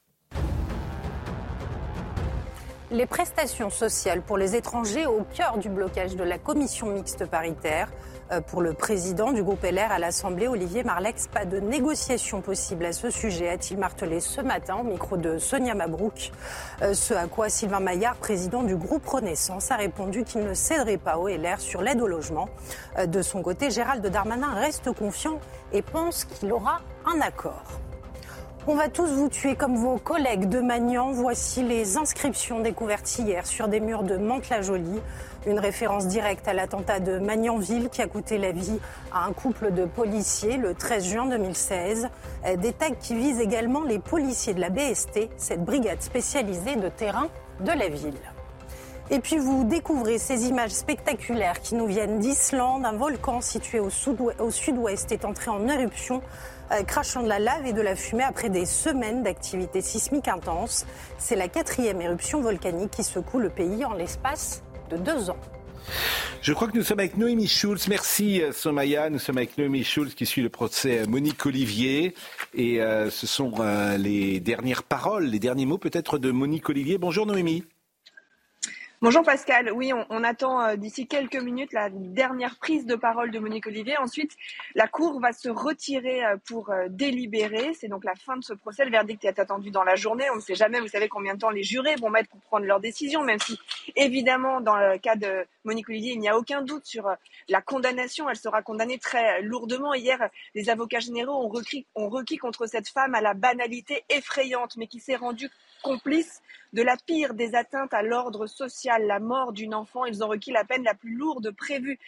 Les 2.91 3.05
prestations 3.05 3.69
sociales 3.69 4.21
pour 4.21 4.37
les 4.37 4.57
étrangers 4.57 5.05
au 5.05 5.25
cœur 5.33 5.57
du 5.57 5.69
blocage 5.69 6.17
de 6.17 6.25
la 6.25 6.37
commission 6.37 6.87
mixte 6.87 7.25
paritaire. 7.25 7.87
Euh, 8.33 8.41
pour 8.41 8.61
le 8.61 8.73
président 8.73 9.31
du 9.31 9.43
groupe 9.43 9.63
LR 9.63 9.93
à 9.93 9.97
l'Assemblée, 9.97 10.49
Olivier 10.49 10.83
Marlex, 10.83 11.27
pas 11.27 11.45
de 11.45 11.61
négociation 11.61 12.41
possible 12.41 12.83
à 12.83 12.91
ce 12.91 13.09
sujet, 13.09 13.47
a-t-il 13.47 13.79
martelé 13.79 14.19
ce 14.19 14.41
matin 14.41 14.75
au 14.75 14.83
micro 14.83 15.15
de 15.15 15.37
Sonia 15.37 15.73
Mabrouk. 15.73 16.33
Euh, 16.81 16.93
ce 16.93 17.13
à 17.13 17.27
quoi 17.27 17.47
Sylvain 17.47 17.79
Maillard, 17.79 18.17
président 18.17 18.61
du 18.61 18.75
groupe 18.75 19.07
Renaissance, 19.07 19.71
a 19.71 19.77
répondu 19.77 20.25
qu'il 20.25 20.43
ne 20.43 20.53
céderait 20.53 20.97
pas 20.97 21.17
au 21.17 21.29
LR 21.29 21.61
sur 21.61 21.81
l'aide 21.81 22.01
au 22.01 22.07
logement. 22.07 22.49
Euh, 22.97 23.05
de 23.05 23.21
son 23.21 23.41
côté, 23.41 23.71
Gérald 23.71 24.05
Darmanin 24.05 24.53
reste 24.53 24.91
confiant 24.91 25.39
et 25.71 25.81
pense 25.81 26.25
qu'il 26.25 26.51
aura 26.51 26.81
un 27.05 27.21
accord. 27.21 27.79
On 28.67 28.75
va 28.75 28.89
tous 28.89 29.07
vous 29.07 29.27
tuer 29.27 29.55
comme 29.55 29.75
vos 29.75 29.97
collègues 29.97 30.47
de 30.47 30.59
Magnan. 30.59 31.11
Voici 31.13 31.63
les 31.63 31.97
inscriptions 31.97 32.59
découvertes 32.59 33.17
hier 33.17 33.47
sur 33.47 33.67
des 33.67 33.79
murs 33.79 34.03
de 34.03 34.17
Mantes-la-Jolie. 34.17 35.01
Une 35.47 35.57
référence 35.57 36.05
directe 36.05 36.47
à 36.47 36.53
l'attentat 36.53 36.99
de 36.99 37.17
Magnanville 37.17 37.89
qui 37.89 38.03
a 38.03 38.07
coûté 38.07 38.37
la 38.37 38.51
vie 38.51 38.79
à 39.11 39.25
un 39.25 39.33
couple 39.33 39.73
de 39.73 39.85
policiers 39.85 40.57
le 40.57 40.75
13 40.75 41.05
juin 41.05 41.25
2016. 41.25 42.09
Des 42.57 42.73
tags 42.73 42.93
qui 42.99 43.15
visent 43.15 43.39
également 43.39 43.81
les 43.81 43.97
policiers 43.97 44.53
de 44.53 44.61
la 44.61 44.69
BST, 44.69 45.31
cette 45.37 45.65
brigade 45.65 46.03
spécialisée 46.03 46.75
de 46.75 46.89
terrain 46.89 47.29
de 47.61 47.71
la 47.71 47.87
ville. 47.87 48.13
Et 49.09 49.19
puis 49.19 49.39
vous 49.39 49.63
découvrez 49.63 50.19
ces 50.19 50.47
images 50.47 50.71
spectaculaires 50.71 51.59
qui 51.61 51.73
nous 51.73 51.87
viennent 51.87 52.19
d'Islande. 52.19 52.85
Un 52.85 52.93
volcan 52.93 53.41
situé 53.41 53.79
au 53.79 53.89
sud-ouest 53.89 55.11
est 55.11 55.25
entré 55.25 55.49
en 55.49 55.67
éruption 55.67 56.21
crachant 56.85 57.23
de 57.23 57.27
la 57.27 57.39
lave 57.39 57.65
et 57.65 57.73
de 57.73 57.81
la 57.81 57.95
fumée 57.95 58.23
après 58.23 58.49
des 58.49 58.65
semaines 58.65 59.23
d'activité 59.23 59.81
sismique 59.81 60.27
intense. 60.27 60.85
C'est 61.17 61.35
la 61.35 61.47
quatrième 61.47 62.01
éruption 62.01 62.41
volcanique 62.41 62.91
qui 62.91 63.03
secoue 63.03 63.39
le 63.39 63.49
pays 63.49 63.85
en 63.85 63.93
l'espace 63.93 64.63
de 64.89 64.97
deux 64.97 65.29
ans. 65.29 65.37
Je 66.41 66.53
crois 66.53 66.67
que 66.67 66.77
nous 66.77 66.83
sommes 66.83 66.99
avec 66.99 67.17
Noémie 67.17 67.47
Schulz. 67.47 67.87
Merci 67.87 68.41
euh, 68.41 68.51
Somaya. 68.51 69.09
Nous 69.09 69.19
sommes 69.19 69.37
avec 69.37 69.57
Noémie 69.57 69.83
Schulz 69.83 70.13
qui 70.13 70.25
suit 70.25 70.41
le 70.41 70.49
procès 70.49 71.05
Monique 71.07 71.45
Olivier. 71.45 72.15
Et 72.53 72.81
euh, 72.81 73.09
ce 73.09 73.27
sont 73.27 73.53
les 73.97 74.39
dernières 74.39 74.83
paroles, 74.83 75.25
les 75.25 75.39
derniers 75.39 75.65
mots 75.65 75.77
peut-être 75.77 76.17
de 76.17 76.31
Monique 76.31 76.69
Olivier. 76.69 76.97
Bonjour 76.97 77.25
Noémie. 77.25 77.63
Bonjour 79.03 79.23
Pascal. 79.23 79.71
Oui, 79.71 79.91
on, 80.11 80.23
attend 80.23 80.61
euh, 80.61 80.75
d'ici 80.75 81.07
quelques 81.07 81.41
minutes 81.41 81.73
la 81.73 81.89
dernière 81.89 82.59
prise 82.59 82.85
de 82.85 82.93
parole 82.93 83.31
de 83.31 83.39
Monique 83.39 83.65
Olivier. 83.65 83.97
Ensuite, 83.97 84.37
la 84.75 84.87
Cour 84.87 85.19
va 85.19 85.33
se 85.33 85.49
retirer 85.49 86.23
euh, 86.23 86.37
pour 86.47 86.69
euh, 86.69 86.85
délibérer. 86.87 87.73
C'est 87.73 87.87
donc 87.87 88.05
la 88.05 88.13
fin 88.13 88.37
de 88.37 88.43
ce 88.43 88.53
procès. 88.53 88.85
Le 88.85 88.91
verdict 88.91 89.25
est 89.25 89.39
attendu 89.39 89.71
dans 89.71 89.83
la 89.83 89.95
journée. 89.95 90.29
On 90.29 90.35
ne 90.35 90.39
sait 90.39 90.53
jamais, 90.53 90.79
vous 90.79 90.87
savez, 90.87 91.09
combien 91.09 91.33
de 91.33 91.39
temps 91.39 91.49
les 91.49 91.63
jurés 91.63 91.95
vont 91.95 92.11
mettre 92.11 92.29
pour 92.29 92.41
prendre 92.41 92.67
leur 92.67 92.79
décision, 92.79 93.23
même 93.23 93.39
si, 93.39 93.57
évidemment, 93.95 94.61
dans 94.61 94.75
le 94.75 94.99
cas 94.99 95.15
de 95.15 95.47
Monique 95.63 95.89
Olivier, 95.89 96.13
il 96.13 96.19
n'y 96.19 96.29
a 96.29 96.37
aucun 96.37 96.61
doute 96.61 96.85
sur 96.85 97.09
la 97.49 97.61
condamnation. 97.63 98.29
Elle 98.29 98.35
sera 98.35 98.61
condamnée 98.61 98.99
très 98.99 99.41
lourdement. 99.41 99.95
Hier, 99.95 100.29
les 100.53 100.69
avocats 100.69 100.99
généraux 100.99 101.43
ont 101.43 101.49
requis, 101.49 101.87
ont 101.95 102.07
requis 102.07 102.37
contre 102.37 102.67
cette 102.67 102.87
femme 102.87 103.15
à 103.15 103.21
la 103.21 103.33
banalité 103.33 104.03
effrayante, 104.09 104.77
mais 104.77 104.85
qui 104.85 104.99
s'est 104.99 105.15
rendue 105.15 105.49
complice 105.81 106.41
de 106.73 106.81
la 106.81 106.95
pire 106.95 107.33
des 107.33 107.55
atteintes 107.55 107.93
à 107.93 108.01
l'ordre 108.01 108.47
social, 108.47 109.05
la 109.05 109.19
mort 109.19 109.51
d'une 109.51 109.75
enfant. 109.75 110.05
Ils 110.05 110.23
ont 110.23 110.27
requis 110.27 110.51
la 110.51 110.63
peine 110.63 110.83
la 110.83 110.93
plus 110.93 111.15
lourde 111.15 111.51
prévue 111.51 111.99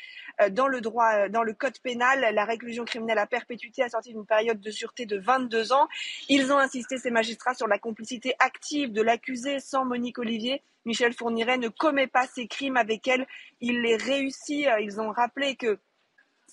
euh, 0.42 0.50
dans 0.50 0.68
le 0.68 0.82
droit, 0.82 1.12
euh, 1.14 1.30
dans 1.30 1.44
le 1.44 1.54
code 1.54 1.78
pénal, 1.80 2.34
la 2.34 2.46
réclusion 2.46 2.86
criminelle 2.86 3.18
à 3.18 3.28
perpétuité 3.28 3.84
assortie 3.84 4.14
d'une 4.14 4.26
période 4.26 4.60
de 4.60 4.72
sûreté 4.72 5.06
de 5.06 5.18
22 5.18 5.74
ans. 5.74 5.88
Ils 6.30 6.52
ont 6.52 6.58
insisté, 6.58 6.98
ces 6.98 7.12
magistrats, 7.12 7.54
sur 7.54 7.68
la 7.68 7.80
complicité 7.80 8.36
active 8.40 8.92
de 8.92 9.02
l'accusé 9.02 9.60
sans 9.60 9.86
Monique 9.86 10.20
Olivier. 10.20 10.62
Michel 10.86 11.14
Fourniret 11.14 11.58
ne 11.58 11.70
commet 11.70 12.08
pas 12.08 12.28
ces 12.28 12.48
crimes 12.48 12.78
avec 12.78 13.08
elle. 13.08 13.26
Il 13.62 13.82
les 13.82 13.96
réussit. 13.96 14.68
Euh, 14.68 14.80
ils 14.80 15.00
ont 15.00 15.12
rappelé 15.12 15.56
que 15.56 15.80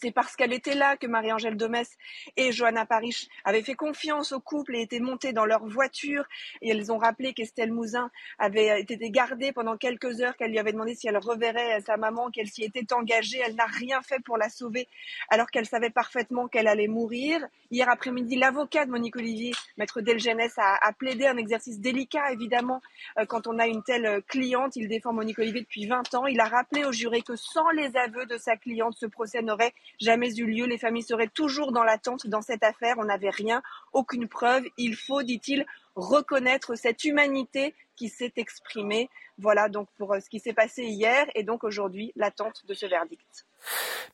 c'est 0.00 0.12
parce 0.12 0.34
qu'elle 0.34 0.52
était 0.52 0.74
là 0.74 0.96
que 0.96 1.06
Marie-Angèle 1.06 1.56
Domès 1.56 1.88
et 2.36 2.52
Johanna 2.52 2.86
Parich 2.86 3.28
avaient 3.44 3.62
fait 3.62 3.74
confiance 3.74 4.32
au 4.32 4.40
couple 4.40 4.76
et 4.76 4.80
étaient 4.80 5.00
montées 5.00 5.32
dans 5.32 5.44
leur 5.44 5.66
voiture. 5.66 6.24
Et 6.62 6.70
elles 6.70 6.90
ont 6.90 6.98
rappelé 6.98 7.34
qu'Estelle 7.34 7.72
Mouzin 7.72 8.10
avait 8.38 8.80
été 8.80 9.10
gardée 9.10 9.52
pendant 9.52 9.76
quelques 9.76 10.20
heures, 10.22 10.36
qu'elle 10.36 10.50
lui 10.50 10.58
avait 10.58 10.72
demandé 10.72 10.94
si 10.94 11.06
elle 11.08 11.18
reverrait 11.18 11.80
sa 11.82 11.96
maman, 11.96 12.30
qu'elle 12.30 12.48
s'y 12.48 12.64
était 12.64 12.92
engagée. 12.94 13.40
Elle 13.44 13.56
n'a 13.56 13.66
rien 13.66 14.00
fait 14.00 14.20
pour 14.24 14.38
la 14.38 14.48
sauver, 14.48 14.88
alors 15.28 15.50
qu'elle 15.50 15.66
savait 15.66 15.90
parfaitement 15.90 16.48
qu'elle 16.48 16.66
allait 16.66 16.88
mourir. 16.88 17.40
Hier 17.70 17.88
après-midi, 17.88 18.36
l'avocat 18.36 18.86
de 18.86 18.90
Monique 18.90 19.16
Olivier, 19.16 19.52
maître 19.76 20.00
Delgenès, 20.00 20.52
a, 20.58 20.76
a, 20.82 20.92
plaidé 20.92 21.26
un 21.26 21.36
exercice 21.36 21.78
délicat, 21.78 22.32
évidemment, 22.32 22.80
euh, 23.18 23.26
quand 23.26 23.46
on 23.46 23.58
a 23.58 23.66
une 23.66 23.82
telle 23.82 24.22
cliente. 24.26 24.76
Il 24.76 24.88
défend 24.88 25.12
Monique 25.12 25.38
Olivier 25.38 25.60
depuis 25.60 25.86
20 25.86 26.14
ans. 26.14 26.26
Il 26.26 26.40
a 26.40 26.46
rappelé 26.46 26.84
au 26.84 26.92
juré 26.92 27.22
que 27.22 27.36
sans 27.36 27.70
les 27.70 27.96
aveux 27.96 28.26
de 28.26 28.38
sa 28.38 28.56
cliente, 28.56 28.96
ce 28.96 29.06
procès 29.06 29.42
n'aurait 29.42 29.72
jamais 30.00 30.34
eu 30.36 30.46
lieu. 30.46 30.66
Les 30.66 30.78
familles 30.78 31.02
seraient 31.02 31.28
toujours 31.28 31.72
dans 31.72 31.84
l'attente 31.84 32.26
dans 32.26 32.42
cette 32.42 32.62
affaire. 32.62 32.96
On 32.98 33.04
n'avait 33.04 33.30
rien, 33.30 33.62
aucune 33.92 34.28
preuve. 34.28 34.64
Il 34.76 34.96
faut, 34.96 35.22
dit-il, 35.22 35.66
reconnaître 35.96 36.74
cette 36.74 37.04
humanité 37.04 37.74
qui 37.96 38.08
s'est 38.08 38.32
exprimée. 38.36 39.10
Voilà 39.38 39.68
donc 39.68 39.88
pour 39.98 40.14
euh, 40.14 40.20
ce 40.20 40.28
qui 40.28 40.40
s'est 40.40 40.54
passé 40.54 40.84
hier 40.84 41.26
et 41.34 41.42
donc 41.42 41.64
aujourd'hui 41.64 42.12
l'attente 42.16 42.64
de 42.66 42.74
ce 42.74 42.86
verdict. 42.86 43.46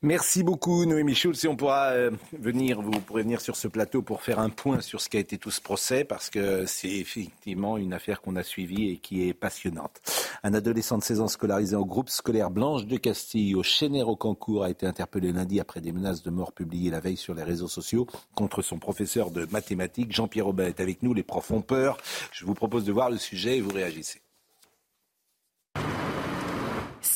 Merci 0.02 0.42
beaucoup 0.42 0.84
Noémie 0.84 1.14
Schulz 1.14 1.44
et 1.44 1.48
on 1.48 1.56
pourra 1.56 1.86
euh, 1.86 2.10
venir, 2.38 2.82
vous 2.82 2.90
pourrez 3.00 3.22
venir 3.22 3.40
sur 3.40 3.56
ce 3.56 3.66
plateau 3.66 4.02
pour 4.02 4.22
faire 4.22 4.38
un 4.38 4.50
point 4.50 4.80
sur 4.80 5.00
ce 5.00 5.08
qu'a 5.08 5.18
été 5.18 5.38
tout 5.38 5.50
ce 5.50 5.60
procès 5.60 6.04
parce 6.04 6.28
que 6.28 6.66
c'est 6.66 6.90
effectivement 6.90 7.78
une 7.78 7.94
affaire 7.94 8.20
qu'on 8.20 8.36
a 8.36 8.42
suivie 8.42 8.90
et 8.90 8.96
qui 8.98 9.26
est 9.26 9.32
passionnante. 9.32 10.00
Un 10.42 10.52
adolescent 10.52 10.98
de 10.98 11.02
16 11.02 11.20
ans 11.20 11.28
scolarisé 11.28 11.76
au 11.76 11.86
groupe 11.86 12.10
scolaire 12.10 12.50
Blanche 12.50 12.84
de 12.84 12.98
Castille 12.98 13.54
au 13.54 13.62
Chénère 13.62 14.08
au 14.08 14.16
Cancourt 14.16 14.64
a 14.64 14.70
été 14.70 14.86
interpellé 14.86 15.32
lundi 15.32 15.60
après 15.60 15.80
des 15.80 15.92
menaces 15.92 16.22
de 16.22 16.30
mort 16.30 16.52
publiées 16.52 16.90
la 16.90 17.00
veille 17.00 17.16
sur 17.16 17.34
les 17.34 17.42
réseaux 17.42 17.68
sociaux 17.68 18.06
contre 18.34 18.62
son 18.62 18.78
professeur 18.78 19.30
de 19.30 19.46
mathématiques. 19.50 20.12
Jean-Pierre 20.12 20.48
Aubin 20.48 20.66
est 20.66 20.80
avec 20.80 21.02
nous, 21.02 21.14
les 21.14 21.22
profs 21.22 21.50
ont 21.50 21.62
peur. 21.62 21.96
Je 22.32 22.44
vous 22.44 22.54
propose 22.54 22.84
de 22.84 22.92
voir 22.92 23.10
le 23.10 23.16
sujet 23.16 23.56
et 23.56 23.60
vous 23.60 23.72
réagissez. 23.72 24.20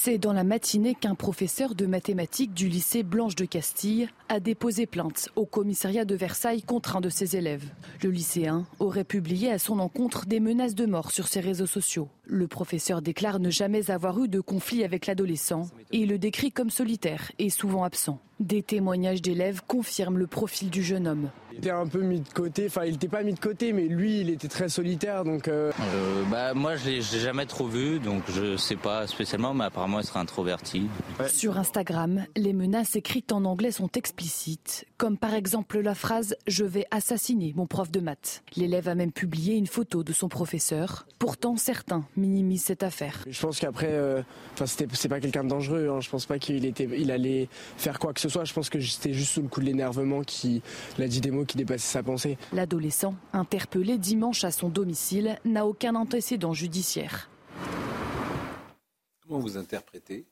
C'est 0.02 0.16
dans 0.16 0.32
la 0.32 0.44
matinée 0.44 0.94
qu'un 0.94 1.14
professeur 1.14 1.74
de 1.74 1.84
mathématiques 1.84 2.54
du 2.54 2.68
lycée 2.68 3.02
Blanche 3.02 3.34
de 3.34 3.44
Castille 3.44 4.08
a 4.30 4.40
déposé 4.40 4.86
plainte 4.86 5.28
au 5.36 5.44
commissariat 5.44 6.06
de 6.06 6.14
Versailles 6.14 6.62
contre 6.62 6.96
un 6.96 7.02
de 7.02 7.10
ses 7.10 7.36
élèves. 7.36 7.66
Le 8.02 8.08
lycéen 8.08 8.64
aurait 8.78 9.04
publié 9.04 9.52
à 9.52 9.58
son 9.58 9.78
encontre 9.78 10.24
des 10.24 10.40
menaces 10.40 10.74
de 10.74 10.86
mort 10.86 11.10
sur 11.10 11.28
ses 11.28 11.40
réseaux 11.40 11.66
sociaux. 11.66 12.08
Le 12.24 12.48
professeur 12.48 13.02
déclare 13.02 13.40
ne 13.40 13.50
jamais 13.50 13.90
avoir 13.90 14.18
eu 14.24 14.28
de 14.28 14.40
conflit 14.40 14.84
avec 14.84 15.04
l'adolescent 15.04 15.68
et 15.92 16.06
le 16.06 16.18
décrit 16.18 16.50
comme 16.50 16.70
solitaire 16.70 17.30
et 17.38 17.50
souvent 17.50 17.84
absent. 17.84 18.20
Des 18.40 18.62
témoignages 18.62 19.20
d'élèves 19.20 19.60
confirment 19.66 20.16
le 20.16 20.26
profil 20.26 20.70
du 20.70 20.82
jeune 20.82 21.06
homme. 21.06 21.28
Il 21.52 21.58
était 21.58 21.70
un 21.70 21.86
peu 21.86 22.00
mis 22.00 22.20
de 22.20 22.28
côté, 22.28 22.66
enfin 22.68 22.86
il 22.86 22.92
n'était 22.92 23.08
pas 23.08 23.22
mis 23.22 23.34
de 23.34 23.38
côté, 23.38 23.74
mais 23.74 23.82
lui 23.82 24.20
il 24.20 24.30
était 24.30 24.48
très 24.48 24.70
solitaire 24.70 25.24
donc. 25.24 25.46
Euh... 25.46 25.72
Euh, 25.94 26.22
bah, 26.30 26.54
moi 26.54 26.76
je 26.76 26.86
l'ai 26.86 27.02
jamais 27.02 27.44
trop 27.44 27.66
vu 27.66 27.98
donc 27.98 28.22
je 28.32 28.56
sais 28.56 28.76
pas 28.76 29.06
spécialement, 29.06 29.52
mais 29.52 29.64
apparemment 29.64 30.00
il 30.00 30.06
serait 30.06 30.20
introverti. 30.20 30.88
Sur 31.28 31.58
Instagram, 31.58 32.24
les 32.34 32.54
menaces 32.54 32.96
écrites 32.96 33.30
en 33.32 33.44
anglais 33.44 33.72
sont 33.72 33.90
explicites, 33.94 34.86
comme 34.96 35.18
par 35.18 35.34
exemple 35.34 35.78
la 35.80 35.94
phrase 35.94 36.34
Je 36.46 36.64
vais 36.64 36.86
assassiner 36.90 37.52
mon 37.54 37.66
prof 37.66 37.90
de 37.90 38.00
maths. 38.00 38.42
L'élève 38.56 38.88
a 38.88 38.94
même 38.94 39.12
publié 39.12 39.56
une 39.56 39.66
photo 39.66 40.02
de 40.02 40.14
son 40.14 40.30
professeur. 40.30 41.06
Pourtant 41.18 41.56
certains 41.56 42.06
minimisent 42.16 42.64
cette 42.64 42.84
affaire. 42.84 43.18
Je 43.28 43.38
pense 43.38 43.58
qu'après, 43.58 43.90
euh, 43.90 44.22
enfin 44.54 44.64
c'est 44.66 45.08
pas 45.08 45.20
quelqu'un 45.20 45.44
de 45.44 45.50
dangereux. 45.50 45.90
Hein. 45.90 46.00
Je 46.00 46.08
pense 46.08 46.24
pas 46.24 46.38
qu'il 46.38 46.64
était, 46.64 46.88
il 46.96 47.10
allait 47.10 47.48
faire 47.76 47.98
quoi 47.98 48.14
que 48.14 48.20
ce 48.20 48.29
soit. 48.30 48.44
Je 48.44 48.52
pense 48.52 48.70
que 48.70 48.80
c'était 48.80 49.12
juste 49.12 49.32
sous 49.32 49.42
le 49.42 49.48
coup 49.48 49.60
de 49.60 49.66
l'énervement 49.66 50.22
qu'il 50.22 50.62
a 50.98 51.06
dit 51.06 51.20
des 51.20 51.30
mots 51.30 51.44
qui 51.44 51.56
dépassaient 51.56 51.92
sa 51.92 52.02
pensée. 52.02 52.38
L'adolescent, 52.52 53.14
interpellé 53.32 53.98
dimanche 53.98 54.44
à 54.44 54.50
son 54.50 54.68
domicile, 54.68 55.38
n'a 55.44 55.66
aucun 55.66 55.94
antécédent 55.94 56.54
judiciaire. 56.54 57.28
Comment 59.26 59.40
vous 59.40 59.56
interprétez? 59.56 60.26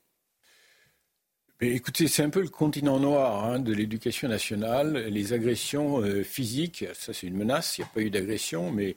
Écoutez, 1.60 2.06
c'est 2.06 2.22
un 2.22 2.30
peu 2.30 2.40
le 2.40 2.48
continent 2.48 3.00
noir 3.00 3.44
hein, 3.44 3.58
de 3.58 3.72
l'éducation 3.72 4.28
nationale. 4.28 5.08
Les 5.08 5.32
agressions 5.32 6.00
euh, 6.00 6.22
physiques, 6.22 6.84
ça 6.94 7.12
c'est 7.12 7.26
une 7.26 7.36
menace, 7.36 7.78
il 7.78 7.80
n'y 7.80 7.84
a 7.84 7.90
pas 7.92 8.00
eu 8.00 8.10
d'agression, 8.10 8.70
mais 8.70 8.94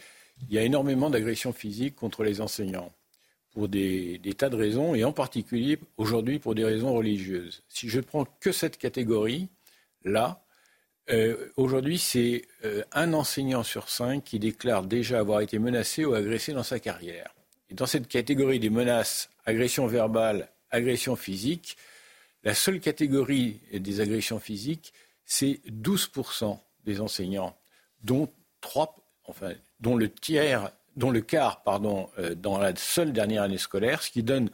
il 0.48 0.54
y 0.54 0.60
a 0.60 0.62
énormément 0.62 1.10
d'agressions 1.10 1.54
physiques 1.54 1.96
contre 1.96 2.24
les 2.24 2.40
enseignants 2.40 2.92
pour 3.52 3.68
des, 3.68 4.20
tas 4.38 4.50
de 4.50 4.56
raisons, 4.56 4.96
et 4.96 5.04
en 5.04 5.12
particulier 5.12 5.78
aujourd'hui 5.98 6.40
pour 6.40 6.56
des 6.56 6.64
raisons 6.64 6.94
religieuses. 6.94 7.64
Si 7.70 7.90
je 7.90 8.00
prends 8.00 8.26
que 8.40 8.52
cette 8.52 8.78
catégorie-là, 8.78 10.44
euh, 11.10 11.50
aujourd'hui 11.58 11.98
c'est 11.98 12.44
euh, 12.64 12.84
un 12.94 13.14
enseignant 13.14 13.64
sur 13.64 13.90
cinq 13.90 14.24
qui 14.24 14.40
déclare 14.40 14.84
déjà 14.84 15.20
avoir 15.20 15.42
été 15.42 15.60
menacé 15.60 16.06
ou 16.06 16.14
agressé 16.14 16.54
dans 16.54 16.64
sa 16.64 16.80
carrière. 16.80 17.34
Et 17.70 17.74
dans 17.74 17.86
cette 17.86 18.08
catégorie 18.08 18.60
des 18.60 18.70
menaces, 18.70 19.30
agression 19.46 19.88
verbale, 19.88 20.50
agression 20.70 21.16
physique, 21.16 21.78
la 22.44 22.54
seule 22.54 22.80
catégorie 22.80 23.60
des 23.74 24.00
agressions 24.00 24.40
physiques, 24.40 24.94
c'est 25.26 25.62
12% 25.68 26.58
des 26.86 27.00
enseignants, 27.00 27.56
dont, 28.04 28.30
3, 28.62 28.96
enfin, 29.26 29.54
dont 29.80 29.96
le 29.96 30.10
tiers 30.10 30.72
dont 30.96 31.12
le 31.12 31.22
quart 31.22 31.64
pardon, 31.64 32.10
euh, 32.20 32.36
dans 32.36 32.58
la 32.58 32.76
seule 32.76 33.14
dernière 33.14 33.44
année 33.44 33.58
scolaire, 33.58 34.02
ce 34.04 34.12
qui 34.12 34.24
donne 34.24 34.50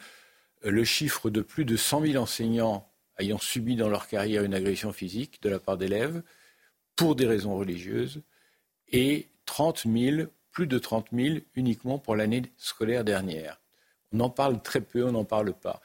euh, 0.66 0.72
le 0.72 0.84
chiffre 0.84 1.30
de 1.30 1.42
plus 1.42 1.66
de 1.66 1.76
100 1.76 2.02
000 2.02 2.24
enseignants 2.24 2.90
ayant 3.20 3.38
subi 3.38 3.76
dans 3.76 3.90
leur 3.90 4.08
carrière 4.08 4.44
une 4.44 4.54
agression 4.54 4.94
physique 4.94 5.42
de 5.42 5.50
la 5.50 5.60
part 5.60 5.78
d'élèves 5.78 6.22
pour 6.96 7.16
des 7.16 7.26
raisons 7.26 7.56
religieuses 7.58 8.22
et 8.90 9.30
30 9.46 9.86
000, 9.88 10.28
plus 10.52 10.68
de 10.68 10.78
30 10.78 11.08
000 11.14 11.38
uniquement 11.56 12.00
pour 12.00 12.16
l'année 12.16 12.44
scolaire 12.58 13.04
dernière. 13.04 13.62
On 14.12 14.20
en 14.20 14.30
parle 14.30 14.62
très 14.62 14.82
peu, 14.82 15.04
on 15.04 15.12
n'en 15.12 15.26
parle 15.26 15.54
pas. 15.54 15.82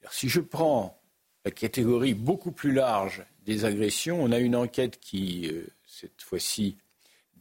Alors, 0.00 0.12
si 0.12 0.28
je 0.28 0.40
prends 0.40 1.00
la 1.44 1.50
catégorie 1.50 2.14
beaucoup 2.14 2.52
plus 2.52 2.72
large 2.72 3.24
des 3.44 3.64
agressions, 3.64 4.22
on 4.22 4.32
a 4.32 4.38
une 4.38 4.56
enquête 4.56 4.98
qui, 5.00 5.48
euh, 5.48 5.66
cette 5.86 6.22
fois-ci, 6.22 6.76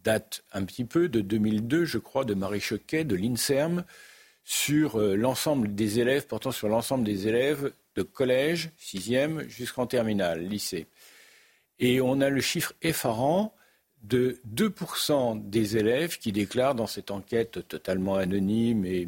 date 0.06 0.44
un 0.54 0.64
petit 0.64 0.86
peu 0.86 1.10
de 1.10 1.20
2002, 1.20 1.84
je 1.84 1.98
crois, 1.98 2.24
de 2.24 2.36
Marie 2.36 2.62
Choquet, 2.62 3.04
de 3.04 3.16
l'INSERM, 3.16 3.84
sur 4.44 5.02
euh, 5.02 5.16
l'ensemble 5.16 5.74
des 5.74 6.00
élèves, 6.00 6.28
portant 6.28 6.52
sur 6.52 6.70
l'ensemble 6.70 7.04
des 7.04 7.28
élèves 7.28 7.74
de 7.96 8.04
collège, 8.04 8.70
sixième, 8.78 9.42
jusqu'en 9.50 9.88
terminale, 9.88 10.46
lycée. 10.46 10.86
Et 11.80 12.00
on 12.00 12.22
a 12.22 12.30
le 12.30 12.42
chiffre 12.42 12.74
effarant 12.82 13.54
de 14.04 14.40
2% 14.54 15.50
des 15.50 15.78
élèves 15.78 16.20
qui 16.20 16.32
déclarent 16.32 16.76
dans 16.76 16.86
cette 16.86 17.10
enquête 17.10 17.68
totalement 17.68 18.16
anonyme 18.16 18.86
et, 18.86 19.08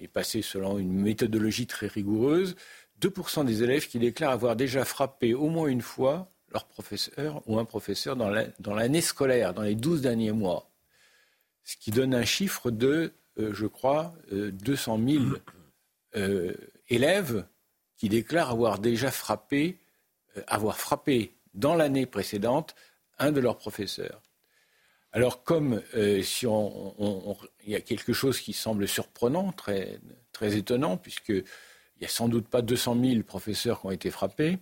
et 0.00 0.08
passée 0.08 0.40
selon 0.40 0.78
une 0.78 0.92
méthodologie 0.92 1.66
très 1.66 1.88
rigoureuse, 1.88 2.56
2% 3.02 3.44
des 3.44 3.62
élèves 3.62 3.86
qui 3.86 3.98
déclarent 3.98 4.30
avoir 4.30 4.56
déjà 4.56 4.86
frappé 4.86 5.34
au 5.34 5.48
moins 5.48 5.68
une 5.68 5.82
fois 5.82 6.33
leur 6.54 6.64
professeur 6.66 7.42
ou 7.46 7.58
un 7.58 7.64
professeur 7.64 8.16
dans 8.16 8.74
l'année 8.74 9.00
scolaire, 9.00 9.52
dans 9.52 9.62
les 9.62 9.74
12 9.74 10.00
derniers 10.00 10.32
mois. 10.32 10.70
Ce 11.64 11.76
qui 11.76 11.90
donne 11.90 12.14
un 12.14 12.24
chiffre 12.24 12.70
de, 12.70 13.12
euh, 13.38 13.52
je 13.52 13.66
crois, 13.66 14.14
200 14.30 14.98
euh, 14.98 15.08
000 15.08 15.24
euh, 16.16 16.54
élèves 16.88 17.44
qui 17.96 18.08
déclarent 18.08 18.50
avoir 18.50 18.78
déjà 18.78 19.10
frappé, 19.10 19.80
avoir 20.46 20.78
frappé 20.78 21.34
dans 21.54 21.74
l'année 21.74 22.06
précédente 22.06 22.74
un 23.18 23.32
de 23.32 23.40
leurs 23.40 23.56
professeurs. 23.56 24.20
Alors 25.12 25.44
comme 25.44 25.80
si 26.22 26.44
on, 26.44 27.36
il 27.64 27.70
y 27.70 27.76
a 27.76 27.80
quelque 27.80 28.12
chose 28.12 28.40
qui 28.40 28.52
semble 28.52 28.88
surprenant, 28.88 29.52
très, 29.52 30.00
très 30.32 30.56
étonnant, 30.56 30.96
puisqu'il 30.96 31.44
n'y 32.00 32.06
a 32.06 32.08
sans 32.08 32.28
doute 32.28 32.48
pas 32.48 32.62
200 32.62 33.00
000 33.00 33.22
professeurs 33.22 33.80
qui 33.80 33.86
ont 33.86 33.90
été 33.92 34.10
frappés, 34.10 34.58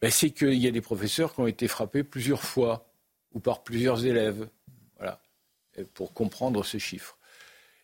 ben, 0.00 0.10
c'est 0.10 0.30
qu'il 0.30 0.54
y 0.54 0.66
a 0.66 0.70
des 0.70 0.80
professeurs 0.80 1.34
qui 1.34 1.40
ont 1.40 1.46
été 1.46 1.68
frappés 1.68 2.04
plusieurs 2.04 2.42
fois 2.42 2.88
ou 3.32 3.40
par 3.40 3.62
plusieurs 3.62 4.04
élèves. 4.04 4.48
Voilà, 4.96 5.20
pour 5.94 6.12
comprendre 6.12 6.64
ce 6.64 6.78
chiffre. 6.78 7.18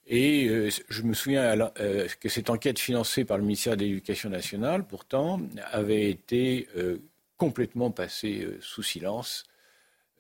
Et 0.07 0.49
euh, 0.49 0.71
je 0.89 1.03
me 1.03 1.15
souviens 1.15 1.71
euh, 1.79 2.09
que 2.21 2.29
cette 2.29 2.51
enquête 2.51 2.79
financée 2.79 3.25
par 3.25 3.39
le 3.39 3.45
ministère 3.45 3.77
de 3.77 3.85
l'Éducation 3.85 4.31
nationale, 4.31 4.85
pourtant, 4.85 5.41
avait 5.71 6.11
été 6.11 6.69
euh, 6.77 6.99
complètement 7.37 7.91
passée 7.91 8.47
sous 8.61 8.83
silence. 8.83 9.45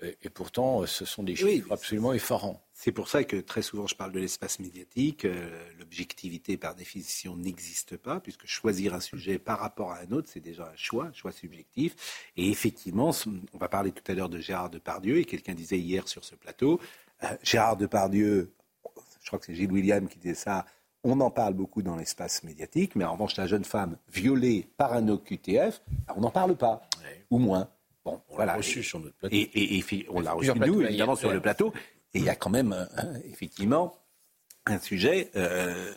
Et 0.02 0.30
pourtant, 0.30 0.84
ce 0.86 1.04
sont 1.04 1.22
des 1.22 1.36
chiffres 1.36 1.70
absolument 1.70 2.12
effarants. 2.12 2.60
C'est 2.72 2.90
pour 2.90 3.08
ça 3.08 3.22
que 3.22 3.36
très 3.36 3.62
souvent 3.62 3.86
je 3.86 3.94
parle 3.94 4.10
de 4.10 4.18
l'espace 4.18 4.58
médiatique. 4.58 5.24
Euh, 5.24 5.48
l'objectivité 5.78 6.56
par 6.56 6.74
définition 6.74 7.36
n'existe 7.36 7.96
pas, 7.96 8.18
puisque 8.18 8.46
choisir 8.46 8.94
un 8.94 9.00
sujet 9.00 9.38
par 9.38 9.60
rapport 9.60 9.92
à 9.92 10.00
un 10.00 10.10
autre, 10.10 10.28
c'est 10.32 10.40
déjà 10.40 10.64
un 10.64 10.76
choix, 10.76 11.06
un 11.06 11.12
choix 11.12 11.30
subjectif. 11.30 12.30
Et 12.36 12.50
effectivement, 12.50 13.12
on 13.52 13.58
va 13.58 13.68
parler 13.68 13.92
tout 13.92 14.02
à 14.10 14.14
l'heure 14.14 14.28
de 14.28 14.38
Gérard 14.38 14.70
Depardieu, 14.70 15.18
et 15.18 15.24
quelqu'un 15.24 15.54
disait 15.54 15.78
hier 15.78 16.08
sur 16.08 16.24
ce 16.24 16.34
plateau, 16.34 16.80
euh, 17.22 17.28
Gérard 17.44 17.76
Depardieu, 17.76 18.52
je 19.20 19.26
crois 19.28 19.38
que 19.38 19.46
c'est 19.46 19.54
Gilles 19.54 19.70
William 19.70 20.08
qui 20.08 20.18
disait 20.18 20.34
ça, 20.34 20.66
on 21.04 21.20
en 21.20 21.30
parle 21.30 21.54
beaucoup 21.54 21.82
dans 21.82 21.96
l'espace 21.96 22.42
médiatique, 22.42 22.96
mais 22.96 23.04
en 23.04 23.12
revanche, 23.12 23.36
la 23.36 23.46
jeune 23.46 23.64
femme 23.64 23.96
violée 24.12 24.68
par 24.76 24.92
un 24.92 25.06
OQTF, 25.08 25.82
on 26.16 26.20
n'en 26.20 26.30
parle 26.30 26.56
pas, 26.56 26.82
ou 27.30 27.38
moins. 27.38 27.68
Bon, 28.04 28.20
on 28.28 28.38
l'a 28.38 28.54
reçu 28.54 28.82
sur 28.82 28.98
notre 28.98 29.16
plateau. 29.16 29.34
Et, 29.34 29.84
on 30.08 30.20
l'a 30.20 30.32
reçu, 30.32 30.52
nous, 30.54 30.82
évidemment, 30.82 31.16
sur 31.16 31.32
le 31.32 31.40
plateau. 31.40 31.72
Et 32.14 32.18
il 32.18 32.24
y 32.24 32.28
a 32.28 32.34
quand 32.34 32.50
même, 32.50 32.72
euh, 32.72 33.18
effectivement, 33.30 33.96
un 34.66 34.78
sujet 34.78 35.30
euh, 35.36 35.92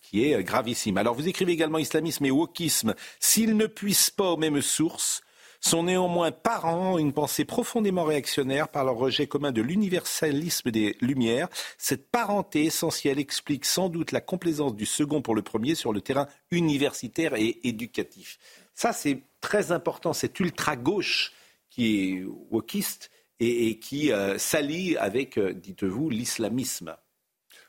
qui 0.00 0.24
est 0.24 0.42
gravissime. 0.42 0.96
Alors, 0.96 1.14
vous 1.14 1.28
écrivez 1.28 1.52
également 1.52 1.78
islamisme 1.78 2.24
et 2.24 2.30
wokisme. 2.30 2.94
S'ils 3.20 3.56
ne 3.56 3.66
puissent 3.66 4.10
pas 4.10 4.30
aux 4.30 4.36
mêmes 4.36 4.62
sources, 4.62 5.22
sont 5.68 5.84
néanmoins 5.84 6.30
parents 6.30 6.98
une 6.98 7.12
pensée 7.12 7.44
profondément 7.44 8.04
réactionnaire 8.04 8.68
par 8.68 8.84
leur 8.84 8.96
rejet 8.96 9.26
commun 9.26 9.50
de 9.50 9.62
l'universalisme 9.62 10.70
des 10.70 10.96
Lumières. 11.00 11.48
Cette 11.78 12.10
parenté 12.10 12.64
essentielle 12.64 13.18
explique 13.18 13.64
sans 13.64 13.88
doute 13.88 14.12
la 14.12 14.20
complaisance 14.20 14.74
du 14.74 14.84
second 14.84 15.22
pour 15.22 15.34
le 15.34 15.42
premier 15.42 15.74
sur 15.74 15.92
le 15.92 16.02
terrain 16.02 16.26
universitaire 16.50 17.34
et 17.34 17.60
éducatif. 17.64 18.38
Ça, 18.74 18.92
c'est 18.92 19.22
très 19.44 19.72
important, 19.72 20.14
cette 20.14 20.40
ultra-gauche 20.40 21.32
qui 21.68 21.84
est 21.98 22.24
wokiste 22.50 23.10
et, 23.40 23.78
qui 23.78 24.10
euh, 24.10 24.38
s'allie 24.38 24.96
avec, 24.96 25.36
euh, 25.36 25.52
dites-vous, 25.52 26.08
l'islamisme. 26.08 26.96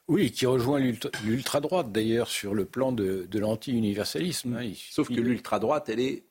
Oui, 0.07 0.31
qui 0.31 0.45
rejoint 0.45 0.79
l'ultra-droite 0.79 1.91
d'ailleurs 1.91 2.29
sur 2.29 2.53
le 2.53 2.63
plan 2.63 2.93
de, 2.93 3.27
l'anti-universalisme. 3.33 4.55
Hein. 4.55 4.71
Sauf 4.89 5.09
que 5.09 5.15
l'ultra-droite, 5.15 5.89
elle 5.89 5.99
est 5.99 6.23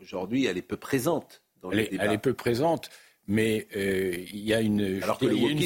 aujourd'hui, 0.00 0.46
elle 0.46 0.56
est 0.56 0.62
peu 0.62 0.78
présente 0.78 1.42
dans 1.60 1.72
elle, 1.72 1.88
Elle 2.00 2.12
est 2.12 2.18
peu 2.18 2.32
présente, 2.32 2.88
mais 3.26 3.66
euh, 3.76 4.14
il 4.32 4.40
y 4.40 4.54
a 4.54 4.60
une, 4.62 5.02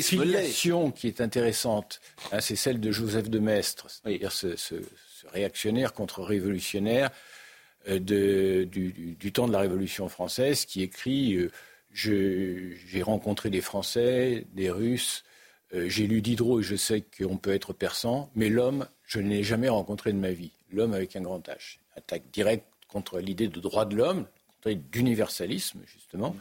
filiation 0.03 0.91
qui 0.91 1.07
est 1.07 1.21
intéressante. 1.21 2.01
Hein, 2.33 2.41
c'est 2.41 2.57
celle 2.57 2.81
de 2.81 2.91
Joseph 2.91 3.31
de 3.31 3.39
Maistre, 3.39 3.87
c'est-à-dire 3.91 4.33
ce, 4.33 4.57
réactionnaire 5.29 5.93
contre-révolutionnaire 7.85 8.67
du, 8.67 9.33
temps 9.33 9.47
de 9.47 9.53
la 9.53 9.61
Révolution 9.61 10.09
française, 10.09 10.65
qui 10.65 10.83
écrit 10.83 11.39
j'ai 11.93 13.03
rencontré 13.03 13.51
des 13.51 13.61
Français, 13.61 14.47
des 14.53 14.71
Russes, 14.71 15.25
euh, 15.75 15.89
j'ai 15.89 16.07
lu 16.07 16.23
Diderot 16.23 16.61
et 16.61 16.63
je 16.63 16.77
sais 16.77 17.03
qu'on 17.03 17.37
peut 17.37 17.53
être 17.53 17.73
persan, 17.73 18.31
mais 18.35 18.49
l'homme, 18.49 18.87
je 19.07 19.21
n'ai 19.21 19.43
jamais 19.43 19.69
rencontré 19.69 20.13
de 20.13 20.19
ma 20.19 20.31
vie. 20.31 20.53
L'homme 20.73 20.93
avec 20.95 21.17
un 21.17 21.23
grand 21.23 21.41
H. 21.49 21.79
Attaque 21.97 22.25
directe 22.33 22.67
contre 22.89 23.19
l'idée 23.19 23.49
de 23.49 23.61
droit 23.61 23.85
de 23.85 23.97
l'homme, 23.97 24.27
d'universalisme, 24.65 25.81
justement. 25.87 26.35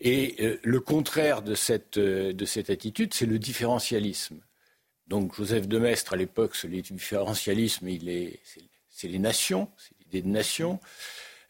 Et 0.00 0.36
euh, 0.40 0.58
le 0.62 0.80
contraire 0.80 1.42
de 1.42 1.54
cette, 1.54 1.96
euh, 1.96 2.32
de 2.32 2.44
cette 2.44 2.70
attitude, 2.70 3.14
c'est 3.14 3.26
le 3.26 3.38
différentialisme. 3.38 4.40
Donc 5.06 5.34
Joseph 5.34 5.68
de 5.68 5.78
Maistre, 5.78 6.12
à 6.12 6.16
l'époque, 6.16 6.60
le 6.64 6.82
différentialisme, 6.82 7.88
c'est 8.90 9.08
les 9.08 9.18
nations, 9.18 9.70
c'est 9.78 9.95
l'idée 10.06 10.26
de 10.26 10.32
nation. 10.32 10.80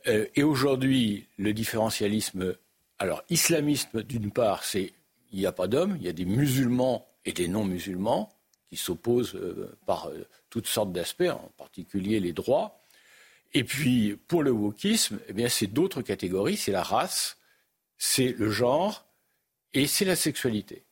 Euh, 0.06 0.26
et 0.34 0.42
aujourd'hui, 0.42 1.28
le 1.36 1.52
différentialisme, 1.52 2.56
alors 2.98 3.22
islamisme 3.30 4.02
d'une 4.02 4.30
part, 4.30 4.64
c'est 4.64 4.92
il 5.32 5.38
n'y 5.38 5.46
a 5.46 5.52
pas 5.52 5.66
d'hommes, 5.66 5.96
il 6.00 6.06
y 6.06 6.08
a 6.08 6.12
des 6.12 6.24
musulmans 6.24 7.06
et 7.24 7.32
des 7.32 7.48
non-musulmans 7.48 8.32
qui 8.70 8.76
s'opposent 8.76 9.38
par 9.84 10.10
toutes 10.50 10.66
sortes 10.66 10.92
d'aspects, 10.92 11.30
en 11.30 11.50
particulier 11.56 12.20
les 12.20 12.32
droits. 12.32 12.80
Et 13.54 13.64
puis, 13.64 14.16
pour 14.28 14.42
le 14.42 14.50
wokisme, 14.50 15.18
eh 15.28 15.32
bien, 15.32 15.48
c'est 15.48 15.66
d'autres 15.66 16.02
catégories. 16.02 16.56
C'est 16.56 16.72
la 16.72 16.82
race, 16.82 17.38
c'est 17.98 18.32
le 18.32 18.50
genre 18.50 19.06
et 19.74 19.86
c'est 19.86 20.04
la 20.04 20.16
sexualité. 20.16 20.84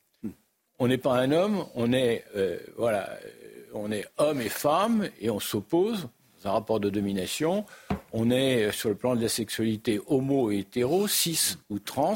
On 0.78 0.88
n'est 0.88 0.98
pas 0.98 1.18
un 1.18 1.30
homme, 1.30 1.66
on 1.74 1.92
est, 1.92 2.24
euh, 2.36 2.58
voilà, 2.76 3.10
euh, 3.10 3.62
on 3.74 3.92
est 3.92 4.06
homme 4.18 4.40
et 4.40 4.48
femme 4.48 5.08
et 5.20 5.30
on 5.30 5.40
s'oppose 5.40 6.08
un 6.46 6.52
rapport 6.52 6.80
de 6.80 6.90
domination. 6.90 7.64
On 8.12 8.30
est, 8.30 8.64
euh, 8.64 8.72
sur 8.72 8.88
le 8.88 8.94
plan 8.94 9.16
de 9.16 9.22
la 9.22 9.28
sexualité, 9.28 10.00
homo 10.06 10.50
et 10.50 10.58
hétéro, 10.58 11.08
cis 11.08 11.56
ou 11.70 11.78
trans. 11.78 12.14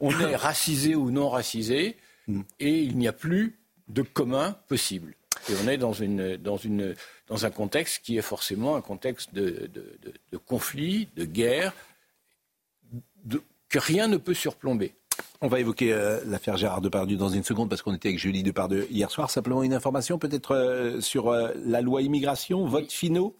On 0.00 0.10
est 0.20 0.36
racisé 0.36 0.94
ou 0.94 1.10
non 1.10 1.28
racisé 1.28 1.96
hmm. 2.28 2.42
et 2.58 2.78
il 2.78 2.96
n'y 2.96 3.08
a 3.08 3.12
plus 3.12 3.58
de 3.88 4.02
commun 4.02 4.56
possible. 4.68 5.14
Et 5.48 5.52
on 5.64 5.68
est 5.68 5.78
dans, 5.78 5.92
une, 5.92 6.36
dans, 6.36 6.56
une, 6.56 6.94
dans 7.28 7.46
un 7.46 7.50
contexte 7.50 8.04
qui 8.04 8.18
est 8.18 8.22
forcément 8.22 8.76
un 8.76 8.80
contexte 8.80 9.32
de, 9.32 9.70
de, 9.72 9.98
de, 10.32 10.36
conflit, 10.36 11.08
de 11.16 11.24
guerre, 11.24 11.72
que 13.68 13.78
rien 13.78 14.08
ne 14.08 14.16
peut 14.16 14.34
surplomber. 14.34 14.94
On 15.40 15.48
va 15.48 15.60
évoquer 15.60 15.92
euh, 15.92 16.20
l'affaire 16.26 16.56
Gérard 16.56 16.80
Depardieu 16.80 17.16
dans 17.16 17.28
une 17.28 17.44
seconde 17.44 17.68
parce 17.68 17.82
qu'on 17.82 17.94
était 17.94 18.08
avec 18.08 18.18
Julie 18.18 18.42
Depardieu 18.42 18.86
hier 18.90 19.10
soir. 19.10 19.30
Simplement 19.30 19.62
une 19.62 19.72
information 19.72 20.18
peut-être 20.18 20.54
euh, 20.54 21.00
sur 21.00 21.28
euh, 21.28 21.52
la 21.64 21.80
loi 21.80 22.02
immigration, 22.02 22.66
vote 22.66 22.92
finaux 22.92 23.36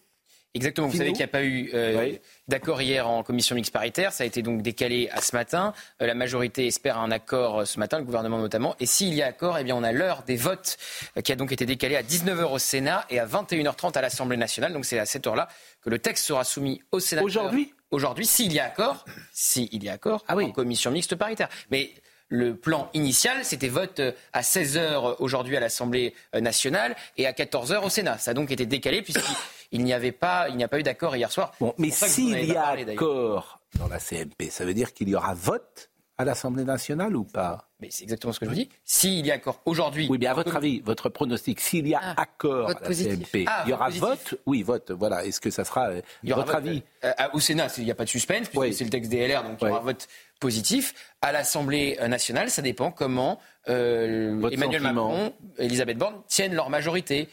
Exactement. 0.53 0.87
Vous 0.87 0.97
savez 0.97 1.11
qu'il 1.11 1.19
n'y 1.19 1.23
a 1.23 1.27
pas 1.27 1.43
eu 1.43 1.71
euh, 1.73 2.13
d'accord 2.49 2.81
hier 2.81 3.07
en 3.07 3.23
commission 3.23 3.55
mixte 3.55 3.71
paritaire. 3.71 4.11
Ça 4.11 4.23
a 4.23 4.27
été 4.27 4.41
donc 4.41 4.61
décalé 4.61 5.09
à 5.11 5.21
ce 5.21 5.35
matin. 5.35 5.73
Euh, 6.01 6.07
la 6.07 6.13
majorité 6.13 6.67
espère 6.67 6.97
un 6.97 7.09
accord 7.09 7.61
euh, 7.61 7.65
ce 7.65 7.79
matin, 7.79 7.99
le 7.99 8.03
gouvernement 8.03 8.37
notamment. 8.37 8.75
Et 8.81 8.85
s'il 8.85 9.13
y 9.13 9.21
a 9.21 9.27
accord, 9.27 9.57
eh 9.57 9.63
bien, 9.63 9.75
on 9.75 9.83
a 9.83 9.93
l'heure 9.93 10.23
des 10.23 10.35
votes 10.35 10.77
qui 11.23 11.31
a 11.31 11.35
donc 11.37 11.53
été 11.53 11.65
décalée 11.65 11.95
à 11.95 12.03
19h 12.03 12.51
au 12.51 12.59
Sénat 12.59 13.05
et 13.09 13.19
à 13.19 13.25
21h30 13.25 13.97
à 13.97 14.01
l'Assemblée 14.01 14.35
nationale. 14.35 14.73
Donc 14.73 14.85
c'est 14.85 14.99
à 14.99 15.05
cette 15.05 15.25
heure-là 15.25 15.47
que 15.81 15.89
le 15.89 15.99
texte 15.99 16.25
sera 16.25 16.43
soumis 16.43 16.81
au 16.91 16.99
Sénat. 16.99 17.23
Aujourd'hui? 17.23 17.73
Aujourd'hui, 17.91 18.25
s'il 18.25 18.51
y 18.53 18.59
a 18.59 18.65
accord, 18.65 19.05
s'il 19.33 19.83
y 19.83 19.89
a 19.89 19.93
accord 19.93 20.23
ah 20.27 20.35
en 20.35 20.51
commission 20.51 20.91
mixte 20.91 21.15
paritaire. 21.15 21.49
Mais 21.71 21.91
le 22.29 22.55
plan 22.55 22.89
initial, 22.93 23.43
c'était 23.43 23.67
vote 23.67 24.01
à 24.31 24.41
16h 24.41 25.17
aujourd'hui 25.19 25.57
à 25.57 25.59
l'Assemblée 25.59 26.13
nationale 26.33 26.95
et 27.17 27.27
à 27.27 27.33
14h 27.33 27.83
au 27.83 27.89
Sénat. 27.89 28.17
Ça 28.17 28.31
a 28.31 28.33
donc 28.33 28.51
été 28.51 28.65
décalé 28.65 29.01
puisqu'il 29.01 29.35
il 29.71 29.83
n'y 29.83 29.93
avait 29.93 30.11
pas, 30.11 30.49
il 30.49 30.57
n'y 30.57 30.63
a 30.63 30.67
pas 30.67 30.79
eu 30.79 30.83
d'accord 30.83 31.15
hier 31.15 31.31
soir. 31.31 31.53
Bon, 31.59 31.73
mais 31.77 31.89
s'il 31.89 32.45
y 32.45 32.55
a 32.55 32.67
accord 32.67 33.59
dans 33.77 33.87
la 33.87 33.99
CMP, 33.99 34.49
ça 34.49 34.65
veut 34.65 34.73
dire 34.73 34.93
qu'il 34.93 35.09
y 35.09 35.15
aura 35.15 35.33
vote 35.33 35.89
à 36.17 36.25
l'Assemblée 36.25 36.63
nationale 36.63 37.15
ou 37.15 37.23
pas? 37.23 37.67
Mais 37.79 37.87
c'est 37.89 38.03
exactement 38.03 38.31
ce 38.31 38.39
que 38.39 38.45
je 38.45 38.51
vous 38.51 38.55
dis. 38.55 38.69
S'il 38.85 39.25
y 39.25 39.31
a 39.31 39.35
accord 39.35 39.61
aujourd'hui. 39.65 40.07
Oui, 40.09 40.17
mais 40.19 40.27
à 40.27 40.33
votre 40.33 40.55
avis, 40.55 40.81
votre 40.81 41.09
pronostic, 41.09 41.59
s'il 41.59 41.87
y 41.87 41.95
a 41.95 41.99
ah, 42.01 42.21
accord 42.21 42.69
à 42.69 42.73
la 42.73 42.93
CMP, 42.93 43.45
ah, 43.47 43.63
il 43.65 43.71
y 43.71 43.73
aura 43.73 43.89
vote 43.89 44.35
Oui, 44.45 44.61
vote. 44.61 44.91
Voilà. 44.91 45.25
Est-ce 45.25 45.41
que 45.41 45.49
ça 45.49 45.63
sera 45.63 45.89
euh, 45.89 46.01
votre 46.23 46.55
avis? 46.55 46.83
euh, 47.03 47.11
Au 47.33 47.39
Sénat, 47.39 47.67
il 47.77 47.85
n'y 47.85 47.91
a 47.91 47.95
pas 47.95 48.03
de 48.03 48.09
suspense, 48.09 48.49
puisque 48.49 48.73
c'est 48.73 48.83
le 48.83 48.91
texte 48.91 49.09
des 49.09 49.27
LR, 49.27 49.43
donc 49.43 49.57
il 49.61 49.67
y 49.67 49.71
aura 49.71 49.79
vote 49.79 50.07
positif. 50.39 50.93
À 51.21 51.31
l'Assemblée 51.31 51.97
nationale, 52.07 52.49
ça 52.51 52.61
dépend 52.61 52.91
comment 52.91 53.39
euh, 53.69 54.49
Emmanuel 54.49 54.81
Macron, 54.81 55.33
Elisabeth 55.57 55.97
Borne 55.97 56.21
tiennent 56.27 56.53
leur 56.53 56.69
majorité. 56.69 57.29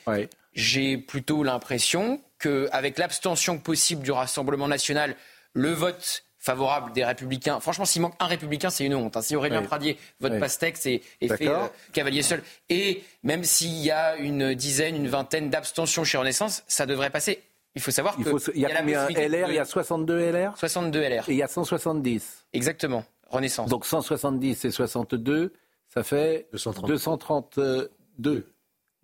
J'ai 0.58 0.98
plutôt 0.98 1.44
l'impression 1.44 2.20
qu'avec 2.40 2.98
l'abstention 2.98 3.58
possible 3.58 4.02
du 4.02 4.10
Rassemblement 4.10 4.66
national, 4.66 5.14
le 5.52 5.70
vote 5.70 6.24
favorable 6.40 6.92
des 6.92 7.04
Républicains. 7.04 7.60
Franchement, 7.60 7.84
s'il 7.84 8.02
manque 8.02 8.16
un 8.18 8.26
Républicain, 8.26 8.68
c'est 8.68 8.84
une 8.84 8.96
honte. 8.96 9.16
Hein. 9.16 9.22
Si 9.22 9.36
Aurélien 9.36 9.62
Pradier 9.62 9.96
vote 10.18 10.32
oui. 10.32 10.40
Pastèque, 10.40 10.76
c'est 10.76 11.00
fait 11.20 11.46
euh, 11.46 11.68
cavalier 11.92 12.22
seul. 12.22 12.42
Et 12.68 13.04
même 13.22 13.44
s'il 13.44 13.78
y 13.78 13.92
a 13.92 14.16
une 14.16 14.52
dizaine, 14.54 14.96
une 14.96 15.06
vingtaine 15.06 15.48
d'abstentions 15.48 16.02
chez 16.02 16.18
Renaissance, 16.18 16.64
ça 16.66 16.86
devrait 16.86 17.10
passer. 17.10 17.40
Il 17.76 17.80
faut 17.80 17.92
savoir 17.92 18.16
qu'il 18.16 18.26
y 18.56 18.66
a, 18.66 18.80
combien 18.80 19.06
LR 19.08 19.50
Il 19.50 19.54
y 19.54 19.58
a 19.60 19.64
62 19.64 20.32
LR 20.32 20.58
62 20.58 21.00
LR. 21.00 21.28
Et 21.28 21.32
il 21.34 21.38
y 21.38 21.42
a 21.44 21.46
170 21.46 22.46
Exactement. 22.52 23.04
Renaissance. 23.28 23.70
Donc 23.70 23.86
170 23.86 24.64
et 24.64 24.70
62, 24.72 25.52
ça 25.94 26.02
fait 26.02 26.48
232. 26.50 26.94
232. 26.94 28.52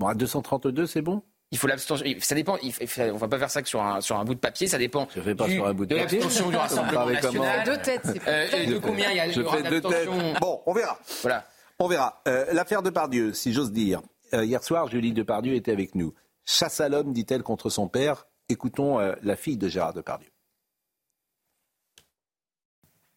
Bon, 0.00 0.08
à 0.08 0.14
232, 0.14 0.86
c'est 0.86 1.00
bon? 1.00 1.22
Il 1.54 1.56
faut 1.56 1.68
l'abstention. 1.68 2.04
Ça 2.18 2.34
dépend. 2.34 2.58
Il 2.64 2.74
on 3.12 3.16
va 3.16 3.28
pas 3.28 3.38
faire 3.38 3.50
ça 3.50 3.62
que 3.62 3.68
sur 3.68 3.80
un, 3.80 4.00
sur 4.00 4.18
un 4.18 4.24
bout 4.24 4.34
de 4.34 4.40
papier. 4.40 4.66
Ça 4.66 4.76
dépend. 4.76 5.06
Je 5.14 5.20
fais 5.20 5.36
pas 5.36 5.48
sur 5.48 5.64
un 5.64 5.72
bout 5.72 5.86
de, 5.86 5.94
de 5.94 6.00
l'abstention 6.00 6.50
du 6.50 6.56
Rassemblement 6.56 7.06
national. 7.06 7.64
Deux 7.64 7.78
têtes. 7.78 8.20
Euh, 8.26 8.50
et 8.50 8.66
de 8.66 8.78
combien 8.78 9.12
il 9.12 9.16
y 9.16 9.20
a 9.20 9.30
Je 9.30 9.40
fais 9.40 9.62
deux 9.62 9.80
têtes. 9.80 10.08
Bon, 10.40 10.62
on 10.66 10.72
verra. 10.72 10.98
Voilà. 11.22 11.46
On 11.78 11.86
verra. 11.86 12.20
Euh, 12.26 12.52
L'affaire 12.52 12.82
Depardieu, 12.82 13.32
si 13.32 13.52
j'ose 13.52 13.70
dire. 13.70 14.02
Euh, 14.32 14.44
hier 14.44 14.64
soir, 14.64 14.88
Julie 14.88 15.12
Depardieu 15.12 15.54
était 15.54 15.70
avec 15.70 15.94
nous. 15.94 16.12
Chasse 16.44 16.80
à 16.80 16.88
l'homme, 16.88 17.12
dit-elle, 17.12 17.44
contre 17.44 17.70
son 17.70 17.86
père. 17.86 18.26
Écoutons 18.48 18.98
euh, 18.98 19.14
la 19.22 19.36
fille 19.36 19.56
de 19.56 19.68
Gérard 19.68 19.94
Depardieu. 19.94 20.30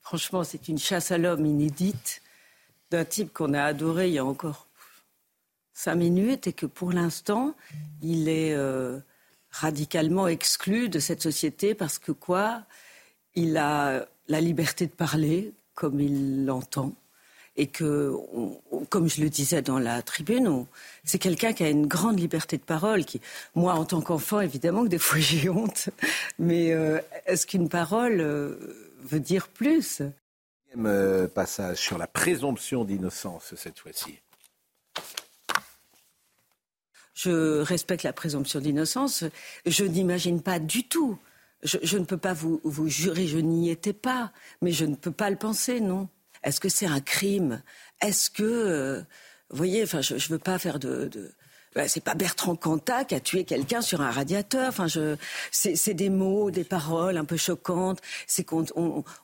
Franchement, 0.01 0.43
c'est 0.43 0.67
une 0.67 0.77
chasse 0.77 1.11
à 1.11 1.17
l'homme 1.17 1.43
inédite 1.45 2.21
d'un 2.91 3.03
type 3.03 3.33
qu'on 3.33 3.55
a 3.55 3.63
adoré 3.63 4.09
il 4.09 4.13
y 4.13 4.19
a 4.19 4.25
encore 4.25 4.66
cinq 5.77 5.95
minutes 5.95 6.47
et 6.47 6.53
que 6.53 6.65
pour 6.65 6.91
l'instant, 6.91 7.53
il 8.01 8.29
est 8.29 8.53
euh, 8.53 8.97
radicalement 9.51 10.27
exclu 10.27 10.89
de 10.89 10.97
cette 10.97 11.21
société 11.21 11.75
parce 11.75 11.99
que 11.99 12.11
quoi 12.11 12.63
Il 13.35 13.57
a 13.57 14.07
la 14.27 14.41
liberté 14.41 14.87
de 14.87 14.91
parler 14.91 15.53
comme 15.75 15.99
il 15.99 16.45
l'entend 16.47 16.93
et 17.57 17.67
que, 17.67 18.11
comme 18.89 19.07
je 19.07 19.21
le 19.21 19.29
disais 19.29 19.61
dans 19.61 19.77
la 19.77 20.01
tribune, 20.01 20.65
c'est 21.03 21.19
quelqu'un 21.19 21.53
qui 21.53 21.63
a 21.63 21.69
une 21.69 21.85
grande 21.85 22.19
liberté 22.19 22.57
de 22.57 22.63
parole. 22.63 23.05
Qui, 23.05 23.21
moi, 23.53 23.73
en 23.73 23.85
tant 23.85 24.01
qu'enfant, 24.01 24.41
évidemment 24.41 24.83
que 24.83 24.89
des 24.89 24.97
fois 24.97 25.19
j'ai 25.19 25.47
honte, 25.47 25.89
mais 26.39 26.71
euh, 26.71 26.99
est-ce 27.27 27.45
qu'une 27.45 27.69
parole 27.69 28.19
euh, 28.19 28.55
veut 29.03 29.19
dire 29.19 29.47
plus? 29.47 30.01
Deuxième 30.73 31.27
passage 31.29 31.77
sur 31.77 31.99
la 31.99 32.07
présomption 32.07 32.83
d'innocence 32.83 33.53
cette 33.55 33.77
fois-ci. 33.77 34.19
Je 37.17 37.61
respecte 37.61 38.03
la 38.03 38.13
présomption 38.13 38.59
d'innocence. 38.59 39.23
Je 39.65 39.83
n'imagine 39.83 40.41
pas 40.41 40.59
du 40.59 40.87
tout. 40.87 41.17
Je, 41.63 41.97
ne 41.97 42.05
peux 42.05 42.17
pas 42.17 42.33
vous, 42.33 42.61
jurer, 42.87 43.25
je 43.25 43.39
n'y 43.39 43.71
étais 43.71 43.93
pas, 43.93 44.31
mais 44.61 44.71
je 44.71 44.85
ne 44.85 44.95
peux 44.95 45.11
pas 45.11 45.31
le 45.31 45.35
penser, 45.35 45.81
non. 45.81 46.07
Est-ce 46.43 46.59
que 46.59 46.69
c'est 46.69 46.85
un 46.85 47.01
crime? 47.01 47.63
Est-ce 47.99 48.29
que, 48.29 48.43
euh, 48.43 49.01
vous 49.49 49.57
voyez, 49.57 49.81
enfin, 49.81 50.01
je 50.01 50.13
ne 50.13 50.19
veux 50.29 50.37
pas 50.37 50.59
faire 50.59 50.77
de, 50.77 51.07
de 51.07 51.31
bah, 51.73 51.87
c'est 51.87 52.03
pas 52.03 52.13
Bertrand 52.13 52.55
Cantat 52.55 53.05
qui 53.05 53.15
a 53.15 53.19
tué 53.19 53.43
quelqu'un 53.43 53.81
sur 53.81 54.01
un 54.01 54.11
radiateur. 54.11 54.69
Enfin, 54.69 54.87
je, 54.87 55.15
c'est, 55.51 55.93
des 55.95 56.09
mots, 56.09 56.51
des 56.51 56.63
paroles 56.63 57.17
un 57.17 57.25
peu 57.25 57.37
choquantes. 57.37 58.01
C'est 58.27 58.43
qu'on 58.43 58.65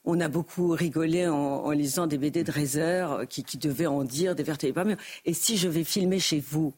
on, 0.03 0.19
a 0.19 0.27
beaucoup 0.27 0.69
rigolé 0.69 1.27
en, 1.27 1.69
lisant 1.71 2.07
des 2.07 2.17
BD 2.17 2.43
de 2.43 2.51
Reiser 2.51 3.05
qui, 3.29 3.43
qui 3.43 3.59
devaient 3.59 3.85
en 3.85 4.03
dire 4.03 4.33
des 4.33 4.43
vertes 4.43 4.63
et 4.63 4.73
Et 5.25 5.33
si 5.33 5.57
je 5.57 5.67
vais 5.67 5.83
filmer 5.83 6.19
chez 6.19 6.39
vous 6.39 6.73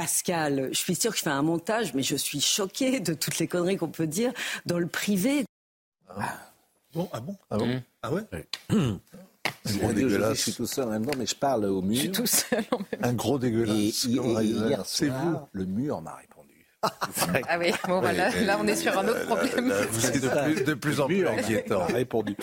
Pascal, 0.00 0.70
je 0.72 0.78
suis 0.78 0.94
sûre 0.94 1.10
que 1.10 1.18
je 1.18 1.22
fais 1.22 1.28
un 1.28 1.42
montage, 1.42 1.92
mais 1.92 2.02
je 2.02 2.16
suis 2.16 2.40
choquée 2.40 3.00
de 3.00 3.12
toutes 3.12 3.38
les 3.38 3.46
conneries 3.46 3.76
qu'on 3.76 3.90
peut 3.90 4.06
dire 4.06 4.32
dans 4.64 4.78
le 4.78 4.86
privé. 4.86 5.44
Ah. 6.08 6.38
Bon, 6.94 7.06
ah 7.12 7.20
bon 7.20 7.36
Ah, 7.50 7.58
bon 7.58 7.66
mmh. 7.66 7.82
ah 8.00 8.10
ouais 8.14 8.22
Un 8.70 9.76
gros 9.76 9.92
dégueulasse. 9.92 10.38
Je 10.38 10.42
suis 10.42 10.52
tout 10.54 10.66
seul 10.66 10.88
en 10.88 10.92
même 10.92 11.04
temps, 11.04 11.18
mais 11.18 11.26
je 11.26 11.34
parle 11.34 11.66
au 11.66 11.82
mur. 11.82 11.96
Je 11.96 12.00
suis 12.00 12.12
tout 12.12 12.26
seul 12.26 12.64
en 12.70 12.78
même 12.78 12.86
temps. 12.98 13.08
Un 13.10 13.12
gros 13.12 13.38
dégueulasse. 13.38 14.06
Et, 14.06 14.08
hier 14.08 14.86
soir, 14.86 15.48
le 15.52 15.66
mur 15.66 16.00
m'a 16.00 16.14
répondu. 16.14 16.39
Ah 16.82 17.58
oui, 17.58 17.72
bon, 17.88 18.00
voilà, 18.00 18.30
là 18.42 18.56
on 18.58 18.66
est 18.66 18.76
sur 18.76 18.96
un 18.98 19.06
autre 19.06 19.26
problème. 19.26 19.70
vous 19.90 20.06
êtes 20.06 20.66
de 20.66 20.74
plus, 20.74 21.00
en 21.00 21.06
plus 21.06 21.26
inquiétant. 21.26 21.84
répondu. 21.92 22.36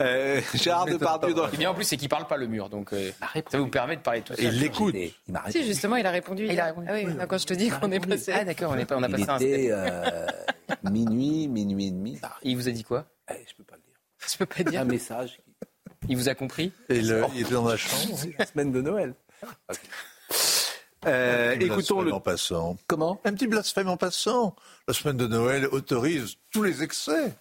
Euh, 0.00 0.40
Gérard 0.54 0.86
Depardieu. 0.86 1.34
Dans... 1.34 1.46
Ce 1.46 1.50
qui 1.50 1.56
bien 1.56 1.70
en 1.70 1.74
plus, 1.74 1.84
c'est 1.84 1.96
qu'il 1.96 2.06
ne 2.06 2.10
parle 2.10 2.26
pas 2.26 2.36
le 2.36 2.46
mur, 2.46 2.68
donc 2.68 2.92
euh, 2.92 3.10
ça 3.50 3.58
vous 3.58 3.66
permet 3.66 3.96
de 3.96 4.02
parler 4.02 4.22
tout 4.22 4.34
seul. 4.34 4.44
Il 4.44 4.60
l'écoute. 4.60 4.94
Si, 5.48 5.64
justement, 5.64 5.96
il 5.96 6.06
a 6.06 6.10
répondu. 6.10 6.46
Il 6.48 6.60
a 6.60 6.66
répondu. 6.66 6.86
Ah 6.88 6.94
oui, 6.94 7.06
quand 7.28 7.38
je 7.38 7.46
te 7.46 7.54
dis 7.54 7.70
qu'on 7.70 7.90
est 7.90 8.00
passé. 8.00 8.32
Ah 8.32 8.44
d'accord, 8.44 8.72
on, 8.72 8.78
est 8.78 8.84
pas, 8.84 8.96
on 8.96 9.02
a 9.02 9.08
passé 9.08 9.22
était, 9.22 9.72
un 9.72 9.76
euh, 9.76 10.26
minuit, 10.84 11.48
minuit 11.48 11.88
et 11.88 11.90
demi. 11.90 12.20
Il 12.42 12.56
vous 12.56 12.68
a 12.68 12.72
dit 12.72 12.84
quoi 12.84 13.06
eh, 13.30 13.44
Je 13.48 13.54
peux 13.56 13.64
pas 13.64 13.76
le 13.76 13.82
dire. 13.82 13.98
Je 14.32 14.36
peux 14.36 14.46
pas 14.46 14.62
dire. 14.62 14.80
Un 14.80 14.84
message. 14.84 15.40
Il 16.08 16.16
vous 16.16 16.28
a 16.28 16.34
compris 16.34 16.72
Et 16.88 17.02
le, 17.02 17.24
il 17.34 17.42
est 17.42 17.50
dans 17.50 17.68
la 17.68 17.76
chambre. 17.76 18.18
La 18.38 18.46
semaine 18.46 18.70
de 18.70 18.80
Noël. 18.80 19.14
Euh, 21.06 21.56
écoutons 21.58 22.02
le. 22.02 22.12
En 22.12 22.20
passant. 22.20 22.76
Comment? 22.86 23.20
Un 23.24 23.32
petit 23.32 23.46
blasphème 23.46 23.88
en 23.88 23.96
passant. 23.96 24.54
La 24.86 24.94
semaine 24.94 25.16
de 25.16 25.26
Noël 25.26 25.66
autorise 25.66 26.36
tous 26.52 26.62
les 26.62 26.82
excès. 26.82 27.34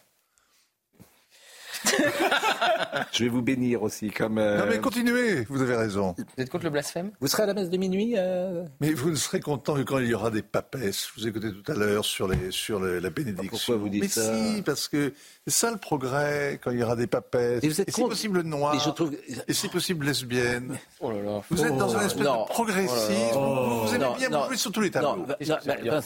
je 3.11 3.23
vais 3.23 3.29
vous 3.29 3.41
bénir 3.41 3.83
aussi 3.83 4.09
comme. 4.09 4.37
Euh, 4.37 4.59
non 4.59 4.65
mais 4.69 4.79
continuez, 4.79 5.45
vous 5.49 5.61
avez 5.61 5.75
raison. 5.75 6.15
Vous 6.17 6.43
êtes 6.43 6.49
contre 6.49 6.65
le 6.65 6.69
blasphème? 6.69 7.11
Vous 7.19 7.27
serez 7.27 7.43
à 7.43 7.45
la 7.45 7.53
messe 7.53 7.69
de 7.69 7.77
minuit 7.77 8.15
euh 8.17 8.65
Mais 8.81 8.93
vous 8.93 9.09
ne 9.09 9.15
serez 9.15 9.39
content 9.39 9.75
que 9.75 9.81
quand 9.81 9.99
il 9.99 10.07
y 10.07 10.13
aura 10.13 10.31
des 10.31 10.41
papesses. 10.41 11.09
Vous 11.17 11.27
écoutais 11.27 11.51
tout 11.51 11.71
à 11.71 11.75
l'heure 11.75 12.05
sur, 12.05 12.27
les, 12.27 12.51
sur 12.51 12.79
la 12.79 13.09
bénédiction. 13.09 13.49
Pourquoi 13.49 13.77
vous 13.77 13.89
dites 13.89 14.03
mais 14.03 14.07
ça? 14.07 14.33
si, 14.33 14.61
parce 14.61 14.87
que 14.87 15.13
c'est 15.47 15.53
ça 15.53 15.71
le 15.71 15.77
progrès, 15.77 16.59
quand 16.63 16.71
il 16.71 16.79
y 16.79 16.83
aura 16.83 16.95
des 16.95 17.07
papesses. 17.07 17.63
Et, 17.63 17.67
vous 17.67 17.81
êtes 17.81 17.89
et 17.89 17.91
si 17.91 18.01
possible 18.01 18.41
noir. 18.41 18.75
Et, 18.75 18.79
je 18.79 18.89
trouve... 18.89 19.13
et 19.47 19.53
si 19.53 19.67
possible 19.69 20.05
lesbienne. 20.05 20.77
Oh 20.99 21.11
là 21.11 21.21
là. 21.21 21.41
Vous 21.49 21.63
êtes 21.63 21.77
dans 21.77 21.95
un 21.95 22.05
espèce 22.05 22.23
de 22.23 22.47
progressisme. 22.49 23.13
Oh 23.35 23.83
vous, 23.85 23.95
aimez 23.95 24.05
bien 24.17 24.45
jouer 24.45 24.57
sur 24.57 24.71
tous 24.71 24.81
les 24.81 24.91
tableaux. 24.91 25.25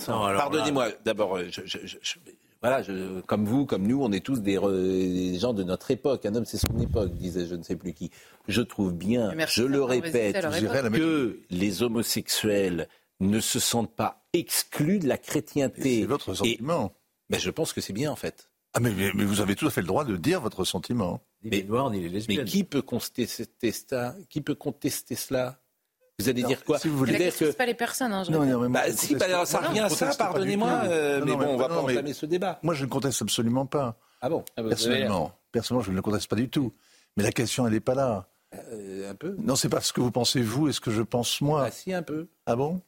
Pardonnez-moi, 0.08 0.90
d'abord, 1.04 1.40
je, 1.40 1.62
je, 1.66 1.78
je, 1.86 2.16
voilà, 2.64 2.82
je, 2.82 3.20
comme 3.22 3.44
vous, 3.44 3.66
comme 3.66 3.86
nous, 3.86 4.02
on 4.02 4.14
est 4.14 4.24
tous 4.24 4.42
des, 4.42 4.58
des, 4.58 5.38
gens 5.38 5.54
de 5.54 5.64
notre 5.64 5.92
époque. 5.92 6.26
Un 6.26 6.34
homme, 6.34 6.46
c'est 6.46 6.58
son 6.58 6.80
époque, 6.80 7.14
disait 7.14 7.46
je 7.46 7.56
ne 7.56 7.62
sais 7.62 7.76
plus 7.76 7.94
qui. 7.94 8.10
Je 8.48 8.62
trouve 8.62 8.94
bien, 8.94 9.34
je 9.50 9.64
le 9.64 9.84
répète, 9.84 10.40
que 10.94 11.42
les 11.50 11.84
homosexuels 11.84 12.88
ne 13.20 13.42
se 13.42 13.60
sentent 13.60 13.94
pas 13.94 14.26
exclus 14.32 15.00
de 15.00 15.10
la 15.10 15.18
chrétienté. 15.18 16.00
C'est 16.00 16.06
votre 16.06 16.34
sentiment. 16.34 16.94
ben, 17.30 17.38
je 17.38 17.50
pense 17.50 17.74
que 17.74 17.82
c'est 17.82 17.92
bien, 17.92 18.10
en 18.10 18.16
fait. 18.16 18.50
Ah, 18.74 18.80
mais, 18.80 18.92
mais, 19.14 19.26
vous 19.26 19.42
avez 19.42 19.56
tout 19.56 19.68
à 19.68 19.70
fait 19.70 19.82
le 19.82 19.88
droit 19.88 20.06
de 20.06 20.16
dire 20.16 20.40
votre 20.40 20.64
sentiment. 20.64 21.22
Ni 21.44 21.50
les 21.52 21.64
noirs, 21.64 21.92
ni 21.92 22.00
les 22.00 22.08
lesbiennes. 22.08 22.40
Mais 22.40 22.46
qui 22.46 22.64
peut 22.64 22.82
contester 22.82 23.28
ça 23.28 24.16
Qui 24.30 24.40
peut 24.40 24.56
contester 24.56 25.16
cela? 25.16 25.60
Vous 26.24 26.30
allez 26.30 26.44
dire 26.44 26.64
quoi 26.64 26.80
si 26.80 26.88
vous 26.88 26.98
voulez 26.98 27.18
dire 27.18 27.36
que 27.36 27.52
pas 27.52 27.66
les 27.66 27.74
personnes. 27.74 28.14
Hein, 28.14 28.24
non, 28.30 28.46
non, 28.46 28.70
bah, 28.70 28.92
si, 28.92 29.16
bah, 29.16 29.46
ça 29.46 29.60
revient 29.60 29.82
à 29.82 29.90
ça. 29.90 30.12
Pardonnez-moi, 30.18 30.82
euh, 30.86 31.22
mais 31.26 31.36
bon, 31.36 31.48
on 31.48 31.58
va 31.58 31.68
pas 31.68 31.82
entamer 31.82 32.14
ce 32.14 32.26
débat. 32.26 32.60
Moi, 32.64 32.74
je 32.74 32.86
ne 32.86 32.90
conteste 32.90 33.22
absolument 33.22 33.66
pas. 33.66 33.98
Ah 34.22 34.30
bon 34.30 34.46
ah 34.56 34.64
bah, 34.64 34.70
Personnellement, 34.70 35.34
personnellement, 35.52 35.84
je 35.84 35.92
ne 35.92 35.96
le 35.98 36.02
conteste 36.02 36.30
pas 36.30 36.38
du 36.38 36.50
tout. 36.50 36.74
Mais 37.18 37.24
la 37.24 37.32
question, 37.32 37.68
elle 37.68 37.74
n'est 37.74 37.80
pas 37.80 37.96
là. 37.96 38.28
Euh, 38.72 39.12
un 39.12 39.16
peu. 39.16 39.36
Non, 39.40 39.56
c'est 39.56 39.70
pas 39.70 39.82
ce 39.82 39.94
que 39.94 40.02
vous 40.02 40.12
pensez 40.12 40.42
vous 40.42 40.70
et 40.70 40.74
ce 40.74 40.80
que 40.80 40.92
je 40.92 41.02
pense 41.02 41.42
moi. 41.42 41.66
Ah 41.68 41.72
si, 41.72 41.94
un 41.94 42.04
peu. 42.04 42.28
Ah 42.46 42.56
bon 42.56 42.82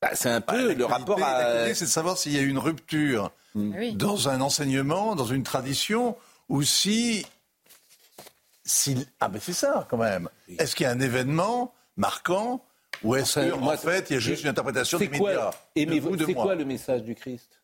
bah, 0.00 0.10
C'est 0.14 0.30
un 0.30 0.40
peu 0.40 0.68
bah, 0.68 0.74
le 0.74 0.84
rapport 0.84 1.22
à. 1.22 1.72
C'est 1.74 1.86
de 1.86 1.90
savoir 1.90 2.18
s'il 2.18 2.32
y 2.32 2.38
a 2.38 2.42
eu 2.42 2.48
une 2.48 2.58
rupture 2.58 3.30
hmm. 3.54 3.72
ah 3.74 3.92
dans 3.94 4.28
un 4.28 4.40
enseignement, 4.40 5.14
dans 5.14 5.24
une 5.24 5.44
tradition, 5.44 6.16
ou 6.48 6.62
si. 6.62 7.24
si... 8.64 9.06
Ah, 9.20 9.28
mais 9.28 9.40
c'est 9.40 9.52
ça, 9.52 9.86
quand 9.88 9.98
même. 9.98 10.28
Est-ce 10.58 10.76
qu'il 10.76 10.84
y 10.84 10.86
a 10.86 10.92
un 10.92 11.00
événement 11.00 11.72
marquant 11.96 12.64
ou 13.02 13.16
est-ce 13.16 13.50
qu'en 13.50 13.76
fait, 13.76 14.10
il 14.10 14.14
y 14.14 14.16
a 14.16 14.20
juste 14.20 14.42
une 14.42 14.50
interprétation 14.50 14.98
des 14.98 15.08
médias 15.08 15.50
Aimez-vous 15.74 16.18
C'est 16.18 16.34
quoi 16.34 16.54
le 16.54 16.64
message 16.64 17.02
du 17.02 17.14
Christ 17.14 17.62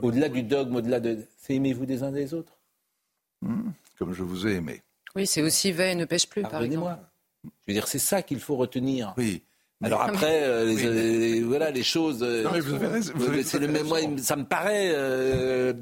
Au-delà 0.00 0.28
du 0.28 0.42
dogme, 0.42 0.76
au-delà 0.76 1.00
de... 1.00 1.26
C'est 1.38 1.54
aimez-vous 1.54 1.86
des 1.86 2.02
uns 2.02 2.12
des 2.12 2.34
autres 2.34 2.58
hmm, 3.42 3.70
Comme 3.98 4.12
je 4.12 4.22
vous 4.22 4.46
ai 4.46 4.54
aimé. 4.54 4.82
Oui, 5.16 5.26
c'est 5.26 5.42
aussi 5.42 5.72
va 5.72 5.86
et 5.86 5.94
ne 5.94 6.04
pêche 6.04 6.28
plus, 6.28 6.42
par 6.42 6.62
exemple. 6.62 6.96
Je 7.44 7.48
veux 7.68 7.74
dire, 7.74 7.88
c'est 7.88 7.98
ça 7.98 8.22
qu'il 8.22 8.40
faut 8.40 8.56
retenir. 8.56 9.14
Oui. 9.16 9.42
Alors 9.82 10.02
après, 10.02 10.42
euh, 10.42 10.64
les, 10.66 11.42
voilà, 11.42 11.70
les 11.70 11.82
choses. 11.82 12.22
Euh, 12.22 12.42
non, 12.42 12.50
mais 12.52 12.60
vous 12.60 12.74
avez 12.74 12.86
raison. 12.86 13.14
C'est 13.44 13.58
le 13.58 13.68
même. 13.68 13.86
Moi, 13.86 14.00
ça 14.18 14.36
me 14.36 14.44
paraît. 14.44 14.90
Euh, 14.92 15.72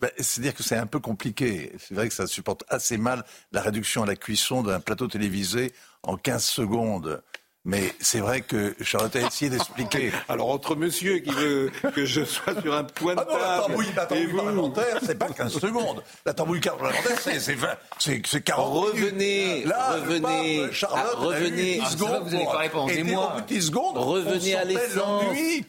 ben, 0.00 0.10
C'est-à-dire 0.18 0.54
que 0.54 0.64
c'est 0.64 0.76
un 0.76 0.86
peu 0.86 0.98
compliqué. 0.98 1.72
C'est 1.78 1.94
vrai 1.94 2.08
que 2.08 2.14
ça 2.14 2.26
supporte 2.26 2.64
assez 2.68 2.98
mal 2.98 3.24
la 3.52 3.62
réduction 3.62 4.02
à 4.02 4.06
la 4.06 4.16
cuisson 4.16 4.62
d'un 4.62 4.80
plateau 4.80 5.06
télévisé 5.06 5.72
en 6.02 6.16
15 6.16 6.44
secondes. 6.44 7.22
Mais 7.66 7.92
c'est 8.00 8.20
vrai 8.20 8.40
que 8.40 8.74
Charlotte 8.80 9.14
a 9.16 9.26
essayé 9.26 9.50
d'expliquer. 9.50 10.12
Alors 10.28 10.48
entre 10.48 10.74
monsieur 10.74 11.18
qui 11.18 11.30
veut 11.30 11.70
que 11.94 12.06
je 12.06 12.24
sois 12.24 12.58
sur 12.62 12.74
un 12.74 12.84
point 12.84 13.14
de 13.14 13.20
ah 13.20 13.26
non, 13.28 13.38
la 13.38 13.60
tambouille, 13.60 13.92
la 13.94 14.06
tambouille 14.06 14.34
parlementaire, 14.34 14.98
c'est 15.04 15.18
pas 15.18 15.28
15 15.28 15.58
secondes. 15.58 16.02
La 16.24 16.32
tambouille 16.32 16.60
parlementaire, 16.60 17.20
c'est 17.20 17.54
20, 17.54 17.68
c'est 17.98 18.40
40 18.42 18.72
revenez, 18.72 19.64
Là, 19.64 19.92
revenez, 19.92 20.72
Charlotte, 20.72 21.16
ah, 21.18 21.18
revenez. 21.18 21.80
10 21.80 21.86
secondes 21.90 22.22
vous 22.22 22.34
allez 22.34 22.44
parler 22.46 22.68
pendant 22.70 22.86
des 22.86 23.02
mois. 23.02 23.36
10 23.46 23.66
secondes, 23.66 23.98
revenez 23.98 24.54
à 24.54 24.64
l'essence, 24.64 25.24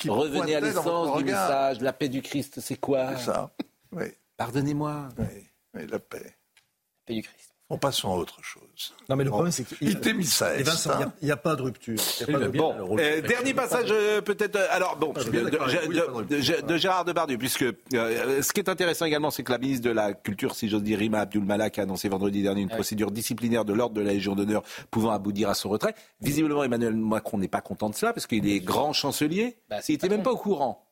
revenez 0.07 0.55
à 0.55 0.61
l'essence 0.61 1.17
du 1.17 1.25
message. 1.25 1.81
La 1.81 1.91
paix 1.91 2.07
du 2.07 2.21
Christ, 2.21 2.61
c'est 2.61 2.77
quoi 2.77 3.17
C'est 3.17 3.25
ça. 3.25 3.51
Oui. 3.91 4.05
Pardonnez-moi. 4.37 5.09
Oui, 5.17 5.25
oui, 5.73 5.87
la 5.91 5.99
paix. 5.99 6.23
La 6.23 7.05
paix 7.05 7.13
du 7.15 7.23
Christ. 7.23 7.40
En 7.71 7.77
passons 7.77 8.11
à 8.11 8.17
autre 8.17 8.43
chose. 8.43 8.93
Non, 9.07 9.15
mais 9.15 9.23
le 9.23 9.29
problème, 9.29 9.53
c'est 9.53 9.63
qu'il 9.63 9.87
n'y 9.87 11.31
a, 11.31 11.37
pas 11.37 11.55
de 11.55 11.61
rupture. 11.61 11.95
bon, 12.53 12.97
euh, 12.99 13.21
dernier 13.21 13.53
passage, 13.53 13.87
euh, 13.91 14.19
peut-être. 14.19 14.57
Euh, 14.57 14.67
alors, 14.71 14.97
bon, 14.97 15.13
de, 15.13 16.77
Gérard 16.77 17.05
Depardieu, 17.05 17.37
puisque 17.37 17.63
ce 17.93 18.51
qui 18.51 18.59
est 18.59 18.67
intéressant 18.67 19.05
également, 19.05 19.31
c'est 19.31 19.43
que 19.43 19.53
la 19.53 19.57
ministre 19.57 19.87
de 19.87 19.93
la 19.93 20.13
Culture, 20.13 20.53
si 20.53 20.67
j'ose 20.67 20.83
dire, 20.83 20.99
Rima 20.99 21.21
Abdul 21.21 21.45
Malak, 21.45 21.79
a 21.79 21.83
annoncé 21.83 22.09
vendredi 22.09 22.43
dernier 22.43 22.63
une 22.63 22.67
procédure 22.67 23.09
disciplinaire 23.09 23.63
de 23.63 23.71
l'ordre 23.71 23.95
de 23.95 24.01
la 24.01 24.11
Légion 24.11 24.35
d'honneur 24.35 24.63
pouvant 24.89 25.11
aboutir 25.11 25.47
à 25.47 25.53
son 25.53 25.69
retrait. 25.69 25.95
Visiblement, 26.19 26.65
Emmanuel 26.65 26.93
Macron 26.93 27.37
n'est 27.37 27.47
pas 27.47 27.61
content 27.61 27.89
de 27.89 27.95
cela, 27.95 28.11
parce 28.11 28.27
qu'il 28.27 28.45
est 28.49 28.59
grand 28.59 28.91
chancelier. 28.91 29.55
Bah, 29.69 29.77
il 29.87 29.93
n'était 29.93 30.09
même 30.09 30.23
pas 30.23 30.33
au 30.33 30.37
courant 30.37 30.85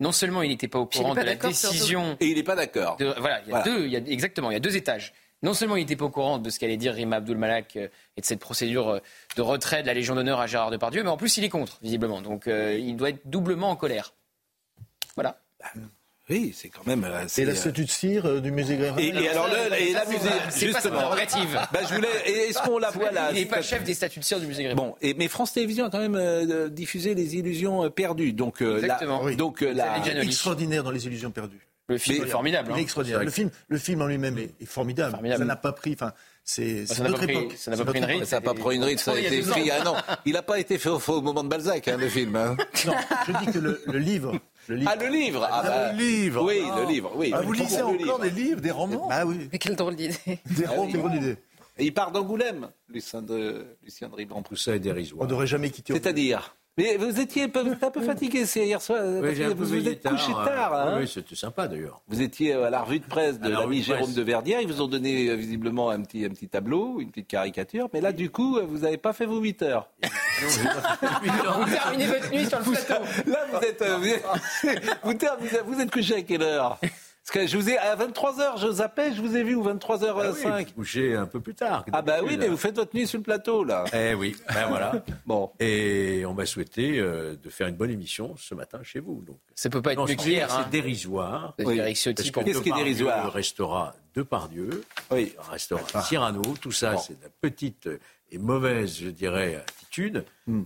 non 0.00 0.10
seulement 0.10 0.42
il 0.42 0.48
n'était 0.48 0.66
pas 0.66 0.80
au 0.80 0.86
courant 0.86 1.14
de 1.14 1.20
la 1.20 1.36
décision. 1.36 2.16
Et 2.18 2.26
il 2.26 2.34
n'est 2.34 2.42
pas 2.42 2.56
d'accord. 2.56 2.96
Voilà, 2.98 3.40
il 3.46 3.52
y 3.52 3.54
a 3.54 3.62
deux, 3.62 3.86
il 3.86 3.92
y 3.92 3.96
a, 3.96 4.00
exactement, 4.00 4.50
il 4.50 4.54
y 4.54 4.56
a 4.56 4.60
deux 4.60 4.76
étages 4.76 5.14
non 5.44 5.52
seulement 5.52 5.76
il 5.76 5.80
n'était 5.80 5.94
pas 5.94 6.06
au 6.06 6.10
courant 6.10 6.38
de 6.38 6.50
ce 6.50 6.58
qu'allait 6.58 6.78
dire 6.78 6.94
Rima 6.94 7.16
Abdul 7.16 7.36
Malak 7.36 7.76
euh, 7.76 7.88
et 8.16 8.22
de 8.22 8.26
cette 8.26 8.40
procédure 8.40 8.88
euh, 8.88 8.98
de 9.36 9.42
retrait 9.42 9.82
de 9.82 9.86
la 9.86 9.94
Légion 9.94 10.14
d'honneur 10.14 10.40
à 10.40 10.46
Gérard 10.46 10.70
Depardieu, 10.70 11.02
mais 11.02 11.10
en 11.10 11.18
plus 11.18 11.36
il 11.36 11.44
est 11.44 11.50
contre, 11.50 11.78
visiblement. 11.82 12.22
Donc 12.22 12.48
euh, 12.48 12.76
il 12.78 12.96
doit 12.96 13.10
être 13.10 13.20
doublement 13.26 13.70
en 13.70 13.76
colère. 13.76 14.14
Voilà. 15.14 15.38
Bah, 15.60 15.66
oui, 16.30 16.54
c'est 16.56 16.70
quand 16.70 16.86
même. 16.86 17.06
et 17.36 17.44
la 17.44 17.54
statue 17.54 17.84
de 17.84 17.90
cire 17.90 18.40
du 18.40 18.50
musée 18.50 18.78
Grévin. 18.78 18.96
Et, 18.96 19.08
et, 19.08 19.28
alors 19.28 19.46
et 19.78 19.92
la 19.92 20.06
musée, 20.06 20.30
justement. 20.54 21.10
Pas 21.10 21.68
bah, 21.70 21.80
je 21.86 21.94
voulais. 21.94 22.48
Est-ce 22.48 22.62
qu'on 22.62 22.78
la 22.78 22.90
voit 22.90 23.10
là 23.10 23.28
Il 23.30 23.40
n'est 23.40 23.44
pas 23.44 23.60
chef 23.60 23.84
des 23.84 23.92
statues 23.92 24.20
de 24.20 24.24
cire 24.24 24.40
du 24.40 24.46
musée 24.46 24.62
Grévin. 24.62 24.76
Bon, 24.76 24.96
et, 25.02 25.12
mais 25.12 25.28
France 25.28 25.52
Télévisions 25.52 25.84
a 25.84 25.90
quand 25.90 26.00
même 26.00 26.70
diffusé 26.70 27.14
les 27.14 27.36
illusions 27.36 27.90
perdues. 27.90 28.32
Donc, 28.32 28.62
Exactement. 28.62 29.30
donc 29.32 29.60
la... 29.60 29.98
extraordinaire 30.22 30.82
dans 30.82 30.90
les 30.90 31.04
illusions 31.04 31.30
perdues. 31.30 31.68
Le 31.88 31.98
film 31.98 32.24
est 32.24 32.28
formidable. 32.28 32.72
Hein. 32.72 32.76
extraordinaire. 32.76 33.22
Le 33.22 33.30
film, 33.30 33.50
le 33.68 33.78
film 33.78 34.00
en 34.00 34.06
lui-même 34.06 34.38
est, 34.38 34.64
formidable. 34.64 35.18
Ça 35.36 35.44
n'a 35.44 35.56
pas 35.56 35.72
pris. 35.72 35.92
Enfin, 35.92 36.12
c'est 36.42 36.86
ça 36.86 37.02
n'a 37.02 37.10
pas, 37.10 37.18
pris, 37.18 37.48
ça 37.56 37.70
n'a 37.70 37.76
pas 37.76 37.84
pris 37.84 37.98
une 37.98 38.04
ride. 38.04 38.24
Ça 38.24 38.36
n'a 38.36 38.40
pas 38.40 38.54
pris 38.54 38.76
une 38.76 38.84
ride. 38.84 38.98
Ça 38.98 39.12
a 39.12 39.18
été 39.18 39.38
écrit. 39.38 39.70
Ah 39.70 39.84
non, 39.84 39.94
il 40.24 40.32
n'a 40.32 40.42
pas 40.42 40.58
été 40.58 40.78
fait 40.78 40.88
au, 40.88 41.00
au, 41.06 41.20
moment 41.20 41.44
de 41.44 41.48
Balzac, 41.48 41.86
hein, 41.88 41.96
le 41.98 42.08
film. 42.08 42.36
Hein. 42.36 42.56
Non, 42.86 42.94
je 43.26 43.44
dis 43.44 43.52
que 43.52 43.58
le, 43.58 43.82
le 43.86 43.98
livre. 43.98 44.38
Le 44.68 44.76
livre. 44.76 44.90
Ah, 44.92 44.96
le 44.96 45.08
livre 45.08 45.48
ah, 45.50 45.62
bah, 45.62 45.92
Le 45.92 45.98
livre 45.98 46.42
Oui, 46.42 46.62
le 46.76 46.88
livre, 46.90 47.12
oui. 47.16 47.32
Ah, 47.34 47.42
vous 47.42 47.52
lisez 47.52 47.82
encore 47.82 48.18
des 48.18 48.30
livres, 48.30 48.60
des 48.60 48.70
romans 48.70 49.08
Ah 49.10 49.26
oui. 49.26 49.48
Mais 49.52 49.58
quelle 49.58 49.76
drôle 49.76 49.96
d'idée. 49.96 50.16
Des 50.46 50.66
romans, 50.66 50.86
quelle 50.86 51.00
drôle 51.00 51.12
d'idée. 51.12 51.36
Et 51.76 51.84
il 51.84 51.92
part 51.92 52.12
d'Angoulême, 52.12 52.68
Lucien 52.88 53.20
de, 53.20 53.66
Lucien 53.82 54.08
de 54.08 54.14
Ribon. 54.14 54.42
Tout 54.42 54.56
ça 54.56 54.76
est 54.76 54.80
dérisoire. 54.80 55.26
On 55.26 55.30
n'aurait 55.30 55.46
jamais 55.46 55.70
quitté. 55.70 55.92
C'est-à-dire 55.92 56.54
mais 56.76 56.96
vous 56.96 57.20
étiez 57.20 57.44
un 57.44 57.48
peu, 57.48 57.60
un 57.60 57.90
peu 57.90 58.02
fatigué 58.02 58.44
hier 58.56 58.82
soir. 58.82 59.00
Oui, 59.22 59.34
vous 59.54 59.64
vous 59.64 59.88
êtes 59.88 60.02
couché 60.02 60.32
tard. 60.32 60.74
Hein 60.74 60.98
oui, 61.00 61.08
c'était 61.08 61.36
sympa 61.36 61.68
d'ailleurs. 61.68 62.00
Vous 62.08 62.20
étiez 62.20 62.52
à 62.54 62.70
la 62.70 62.82
revue 62.82 63.00
de 63.00 63.06
presse 63.06 63.38
de 63.38 63.48
l'ami 63.48 63.82
Jérôme 63.82 64.12
de 64.12 64.22
Verdière. 64.22 64.60
Ils 64.60 64.68
vous 64.68 64.82
ont 64.82 64.88
donné 64.88 65.28
euh, 65.28 65.34
visiblement 65.34 65.90
un 65.90 66.02
petit, 66.02 66.24
un 66.24 66.30
petit 66.30 66.48
tableau, 66.48 67.00
une 67.00 67.10
petite 67.10 67.28
caricature. 67.28 67.88
Mais 67.92 68.00
là, 68.00 68.12
du 68.12 68.30
coup, 68.30 68.58
vous 68.66 68.78
n'avez 68.78 68.98
pas 68.98 69.12
fait 69.12 69.26
vos 69.26 69.38
8 69.38 69.62
heures. 69.62 69.88
vous 70.40 71.70
terminez 71.70 72.06
votre 72.06 72.30
nuit 72.32 72.46
sur 72.46 72.58
le 72.58 72.64
plateau. 72.64 73.04
Là, 73.30 73.38
vous 73.52 73.66
êtes, 73.66 73.82
euh, 73.82 73.98
vous, 73.98 75.10
êtes, 75.12 75.30
vous 75.66 75.80
êtes 75.80 75.90
couché 75.90 76.16
à 76.16 76.22
quelle 76.22 76.42
heure? 76.42 76.78
Parce 77.26 77.38
que 77.38 77.46
je 77.46 77.56
vous 77.56 77.70
ai, 77.70 77.78
à 77.78 77.96
23h, 77.96 78.60
je 78.60 78.70
zappais, 78.70 79.14
je 79.14 79.22
vous 79.22 79.34
ai 79.34 79.42
vu, 79.42 79.54
ou 79.54 79.64
23h05. 79.64 80.42
Ah 80.44 80.56
oui, 80.58 80.66
couché 80.66 81.14
un 81.14 81.24
peu 81.24 81.40
plus 81.40 81.54
tard. 81.54 81.86
Ah 81.90 82.02
bah 82.02 82.18
oui, 82.22 82.36
mais 82.38 82.48
vous 82.48 82.58
faites 82.58 82.76
votre 82.76 82.94
nuit 82.94 83.06
sur 83.06 83.16
le 83.16 83.22
plateau, 83.22 83.64
là. 83.64 83.84
Eh 83.94 84.12
oui, 84.12 84.36
ben 84.46 84.66
voilà. 84.68 85.02
bon. 85.26 85.50
Et 85.58 86.24
on 86.26 86.34
m'a 86.34 86.44
souhaité 86.44 86.98
euh, 86.98 87.34
de 87.42 87.48
faire 87.48 87.66
une 87.68 87.76
bonne 87.76 87.90
émission 87.90 88.34
ce 88.36 88.54
matin 88.54 88.80
chez 88.82 89.00
vous. 89.00 89.22
Donc. 89.26 89.38
Ça 89.54 89.70
peut 89.70 89.80
pas 89.80 89.94
être 89.94 90.04
plus 90.04 90.16
clair. 90.16 90.50
C'est 90.50 90.56
hein. 90.56 90.68
dérisoire. 90.70 91.54
Oui. 91.60 91.78
Qu'est-ce 91.78 92.60
qui 92.60 92.68
est 92.68 92.74
dérisoire 92.74 93.24
Le 93.24 93.30
restaurant 93.30 93.92
Depardieu, 94.14 94.84
oui. 95.10 95.32
le 95.34 95.50
restaurant 95.50 95.82
ah. 95.94 96.02
Cyrano, 96.02 96.42
tout 96.60 96.70
ça, 96.72 96.98
c'est 96.98 97.18
de 97.18 97.24
la 97.24 97.30
petite 97.40 97.88
et 98.34 98.38
mauvaise, 98.38 98.98
je 99.00 99.08
dirais, 99.10 99.56
attitude. 99.56 100.24
Hmm. 100.46 100.64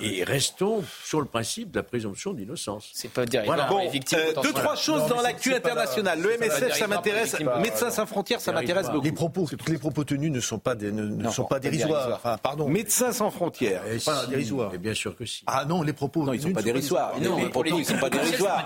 Et, 0.00 0.22
restons 0.22 0.84
sur 1.04 1.20
le 1.20 1.26
principe 1.26 1.72
de 1.72 1.78
la 1.78 1.82
présomption 1.82 2.32
d'innocence. 2.32 2.90
C'est 2.92 3.10
pas 3.10 3.26
dérisoire. 3.26 3.68
Bon, 3.68 3.80
euh, 3.80 4.42
deux, 4.42 4.52
trois 4.52 4.76
choses 4.76 5.08
dans 5.08 5.20
l'actu 5.20 5.54
internationale. 5.54 6.20
Le 6.20 6.38
MSF, 6.38 6.72
ça 6.74 6.86
m'intéresse. 6.86 7.36
Médecins 7.60 7.90
sans 7.90 8.06
frontières, 8.06 8.40
ça 8.40 8.52
m'intéresse 8.52 8.88
beaucoup. 8.90 9.04
Les 9.04 9.12
propos, 9.12 9.48
les 9.66 9.78
propos 9.78 10.04
tenus 10.04 10.30
ne 10.30 10.38
sont 10.38 10.60
pas, 10.60 10.76
des, 10.76 10.92
ne, 10.92 11.28
sont 11.30 11.44
pas 11.44 11.58
dérisoires. 11.58 12.12
Enfin, 12.14 12.38
pardon. 12.40 12.68
Médecins 12.68 13.12
sans 13.12 13.30
frontières. 13.30 13.82
pas 14.04 14.26
dérisoires. 14.26 14.70
bien 14.78 14.94
sûr 14.94 15.16
que 15.16 15.24
si. 15.24 15.42
Ah 15.46 15.64
non, 15.64 15.82
les 15.82 15.92
propos. 15.92 16.24
Non, 16.24 16.32
ils 16.32 16.38
ne 16.38 16.42
sont 16.42 16.52
pas 16.52 16.62
dérisoires. 16.62 17.14
Non, 17.20 17.38
les 17.38 17.48
propos, 17.48 17.78
ils 17.78 17.84
sont 17.84 17.98
pas 17.98 18.10
dérisoires. 18.10 18.64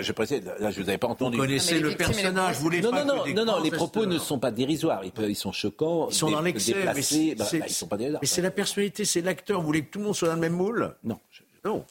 Je 0.00 0.12
précise, 0.12 0.42
là, 0.60 0.70
je 0.70 0.80
vous 0.80 0.88
avais 0.88 0.98
pas 0.98 1.08
entendu. 1.08 1.36
Vous 1.36 1.42
connaissez 1.42 1.80
le 1.80 1.96
personnage, 1.96 2.56
vous 2.56 2.62
voulez 2.62 2.80
non, 2.80 2.92
non, 2.92 3.24
non, 3.26 3.44
non, 3.44 3.60
les 3.60 3.70
propos 3.70 4.06
ne 4.06 4.18
sont 4.18 4.38
pas 4.38 4.52
dérisoires. 4.52 5.02
Ils 5.04 5.36
sont 5.36 5.52
choquants. 5.52 6.08
Ils 6.10 6.14
sont 6.14 6.30
dans 6.30 6.42
l'excès. 6.42 6.74
Placés, 6.92 7.34
bah, 7.34 7.46
bah, 7.50 7.58
ils 7.66 7.72
sont 7.72 7.86
pas 7.86 7.96
des 7.96 8.10
Mais 8.10 8.26
c'est 8.26 8.42
la 8.42 8.50
personnalité, 8.50 9.04
c'est 9.04 9.20
l'acteur. 9.20 9.60
Vous 9.60 9.66
voulez 9.66 9.84
que 9.84 9.90
tout 9.90 9.98
le 9.98 10.06
monde 10.06 10.16
soit 10.16 10.28
dans 10.28 10.34
le 10.34 10.40
même 10.40 10.52
moule? 10.54 10.94
Non. 11.04 11.18
Non. 11.64 11.84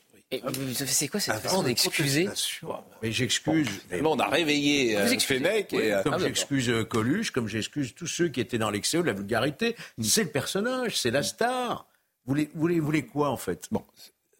C'est 0.75 1.07
quoi 1.07 1.19
cette 1.19 1.39
façon 1.39 1.63
d'excuser 1.63 2.29
Mais 3.01 3.11
j'excuse. 3.11 3.67
Bon, 4.01 4.15
on 4.15 4.19
a 4.19 4.27
réveillé 4.27 4.95
euh, 4.95 5.07
Fenech. 5.19 5.73
Et, 5.73 5.95
comme 6.03 6.13
ah, 6.13 6.19
j'excuse 6.19 6.69
euh, 6.69 6.83
Coluche, 6.83 7.31
comme 7.31 7.47
j'excuse 7.47 7.95
tous 7.95 8.05
ceux 8.05 8.29
qui 8.29 8.39
étaient 8.39 8.59
dans 8.59 8.69
l'excès 8.69 8.99
ou 8.99 9.03
la 9.03 9.13
vulgarité. 9.13 9.75
Mm. 9.97 10.03
C'est 10.03 10.23
le 10.23 10.29
personnage, 10.29 10.99
c'est 10.99 11.09
la 11.09 11.23
star. 11.23 11.87
Vous 12.25 12.33
voulez, 12.33 12.49
vous, 12.53 12.61
voulez, 12.61 12.79
vous 12.79 12.85
voulez 12.85 13.05
quoi 13.05 13.29
en 13.29 13.37
fait? 13.37 13.67
Bon, 13.71 13.83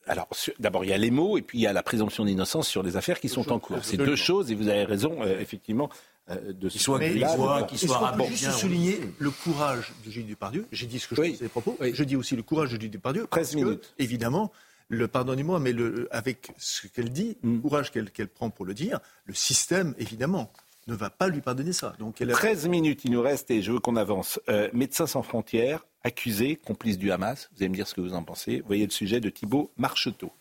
alors, 0.09 0.27
d'abord, 0.57 0.83
il 0.83 0.89
y 0.89 0.93
a 0.93 0.97
les 0.97 1.11
mots 1.11 1.37
et 1.37 1.43
puis 1.43 1.59
il 1.59 1.61
y 1.61 1.67
a 1.67 1.73
la 1.73 1.83
présomption 1.83 2.25
d'innocence 2.25 2.67
sur 2.67 2.81
les 2.81 2.97
affaires 2.97 3.19
qui 3.19 3.29
sont 3.29 3.51
en 3.51 3.59
cours. 3.59 3.77
C'est 3.83 3.95
deux 3.95 4.15
choses 4.15 4.51
et 4.51 4.55
vous 4.55 4.67
avez 4.67 4.83
raison, 4.83 5.21
euh, 5.21 5.39
effectivement. 5.39 5.89
Euh, 6.29 6.53
de 6.53 6.69
qu'il 6.69 6.79
soit 6.79 6.99
grivois, 6.99 7.63
qu'il 7.63 7.79
soit 7.79 8.15
juste 8.27 8.51
souligner 8.51 8.99
le 9.17 9.31
courage 9.31 9.93
de 10.05 10.11
Gilles 10.11 10.27
Depardieu? 10.27 10.65
J'ai 10.71 10.85
dit 10.85 10.99
ce 10.99 11.07
que 11.07 11.15
je 11.15 11.21
oui. 11.21 11.31
pensais 11.31 11.45
des 11.45 11.49
propos. 11.49 11.77
Je 11.81 12.03
dis 12.03 12.15
aussi 12.15 12.35
le 12.35 12.43
courage 12.43 12.71
de 12.71 12.79
Gilles 12.79 12.91
Depardieu. 12.91 13.25
13 13.29 13.55
minutes. 13.55 13.93
évidemment, 13.97 14.51
le 14.89 15.07
pardonnez-moi, 15.07 15.59
mais 15.59 15.71
le, 15.71 16.07
avec 16.11 16.51
ce 16.57 16.87
qu'elle 16.87 17.09
dit, 17.11 17.37
le 17.43 17.49
mm. 17.49 17.61
courage 17.61 17.91
qu'elle 17.91 18.27
prend 18.27 18.49
pour 18.49 18.65
le 18.65 18.73
dire, 18.73 18.99
le 19.25 19.33
système, 19.33 19.95
évidemment, 19.97 20.51
ne 20.87 20.95
va 20.95 21.09
pas 21.09 21.27
lui 21.27 21.41
pardonner 21.41 21.73
ça. 21.73 21.93
Donc 21.99 22.21
elle 22.21 22.29
13 22.29 22.67
minutes, 22.67 23.05
il 23.05 23.11
nous 23.11 23.21
reste 23.21 23.49
et 23.51 23.61
je 23.61 23.71
veux 23.71 23.79
qu'on 23.79 23.95
avance. 23.95 24.39
Euh, 24.49 24.69
Médecins 24.73 25.07
sans 25.07 25.23
frontières, 25.23 25.85
accusé, 26.03 26.55
complice 26.55 26.97
du 26.97 27.11
Hamas. 27.11 27.49
Vous 27.53 27.63
allez 27.63 27.69
me 27.69 27.75
dire 27.75 27.87
ce 27.87 27.93
que 27.93 28.01
vous 28.01 28.13
en 28.13 28.23
pensez. 28.23 28.59
Vous 28.61 28.67
voyez 28.67 28.85
le 28.85 28.91
sujet 28.91 29.19
de 29.19 29.29
Thibault 29.29 29.71
Marcheteau. 29.77 30.31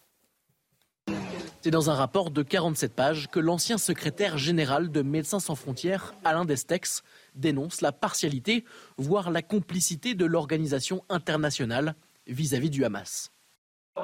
C'est 1.60 1.72
dans 1.72 1.90
un 1.90 1.94
rapport 1.94 2.30
de 2.30 2.44
47 2.44 2.94
pages 2.94 3.28
que 3.28 3.40
l'ancien 3.40 3.78
secrétaire 3.78 4.38
général 4.38 4.92
de 4.92 5.02
Médecins 5.02 5.40
sans 5.40 5.56
frontières, 5.56 6.14
Alain 6.24 6.44
Destex, 6.44 7.02
dénonce 7.34 7.80
la 7.80 7.90
partialité, 7.90 8.64
voire 8.96 9.32
la 9.32 9.42
complicité 9.42 10.14
de 10.14 10.24
l'organisation 10.24 11.02
internationale 11.08 11.96
vis-à-vis 12.28 12.70
du 12.70 12.84
Hamas. 12.84 13.32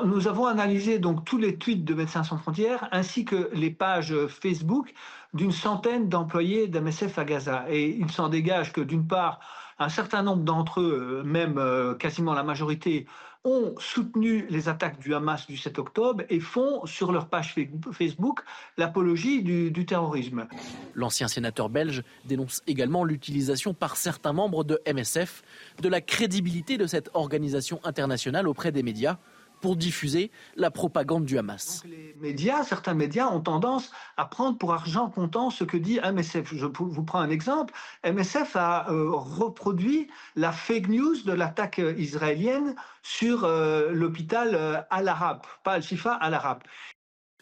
Nous 0.05 0.26
avons 0.26 0.47
analysé 0.47 0.98
donc 0.98 1.24
tous 1.24 1.39
les 1.39 1.56
tweets 1.56 1.85
de 1.85 1.94
Médecins 1.94 2.24
sans 2.24 2.39
frontières 2.39 2.89
ainsi 2.90 3.24
que 3.24 3.48
les 3.52 3.70
pages 3.70 4.14
Facebook 4.26 4.93
d'une 5.32 5.52
centaine 5.52 6.09
d'employés 6.09 6.66
d'MSF 6.66 7.16
à 7.18 7.24
Gaza. 7.24 7.66
Et 7.68 7.90
il 7.90 8.10
s'en 8.10 8.28
dégage 8.28 8.72
que 8.72 8.81
d'une 8.81 9.06
part, 9.06 9.39
un 9.78 9.89
certain 9.89 10.22
nombre 10.22 10.43
d'entre 10.43 10.81
eux, 10.81 11.20
euh, 11.20 11.22
même 11.22 11.59
euh, 11.59 11.94
quasiment 11.94 12.35
la 12.35 12.43
majorité, 12.43 13.06
ont 13.45 13.75
soutenu 13.79 14.47
les 14.49 14.69
attaques 14.69 14.99
du 14.99 15.15
Hamas 15.15 15.47
du 15.47 15.57
7 15.57 15.79
octobre 15.79 16.25
et 16.31 16.41
font 16.41 16.87
sur 16.87 17.12
leur 17.12 17.29
page 17.29 17.55
Facebook 17.93 18.41
l'apologie 18.79 19.43
du, 19.43 19.87
terrorisme. 19.87 20.47
L'ancien 20.95 21.29
sénateur 21.29 21.69
belge 21.69 22.03
dénonce 22.25 22.62
également 22.66 23.05
l'utilisation 23.05 23.75
par 23.75 23.97
certains 23.97 24.33
membres 24.33 24.65
de 24.65 24.81
MSF 24.91 25.43
de 25.83 25.89
la 25.89 26.01
crédibilité 26.01 26.79
de 26.79 26.87
cette 26.87 27.11
organisation 27.12 27.81
internationale 27.85 28.49
auprès 28.49 28.73
des 28.73 28.83
médias 28.83 29.19
pour 29.65 29.77
diffuser 29.77 30.31
la 30.57 30.70
propagande 30.70 31.24
du 31.24 31.39
Hamas. 31.39 31.85
les 31.86 32.15
médias, 32.20 32.65
certains 32.65 32.93
médias 32.93 33.28
ont 33.28 33.41
tendance 33.41 33.93
à 34.19 34.27
prendre 34.27 34.59
pour 34.59 34.74
argent 34.74 35.09
comptant 35.09 35.49
ce 35.49 35.65
que 35.65 35.78
dit 35.78 35.99
MSF. 36.05 36.55
Je 36.55 36.66
vous 36.66 37.03
prends 37.03 37.20
un 37.20 37.31
exemple. 37.31 37.73
MSF 38.05 38.57
a 38.57 38.91
euh, 38.91 39.09
reproduit 39.11 40.09
la 40.36 40.53
fake 40.53 40.89
news 40.89 41.16
de 41.24 41.32
l'attaque 41.32 41.81
israélienne 41.97 42.74
sur 43.03 43.45
euh, 43.45 43.91
l'hôpital 43.91 44.55
euh, 44.55 44.82
Al-Arab, 44.91 45.41
pas 45.62 45.73
Al-Shifa, 45.73 46.12
Al-Arab. 46.12 46.59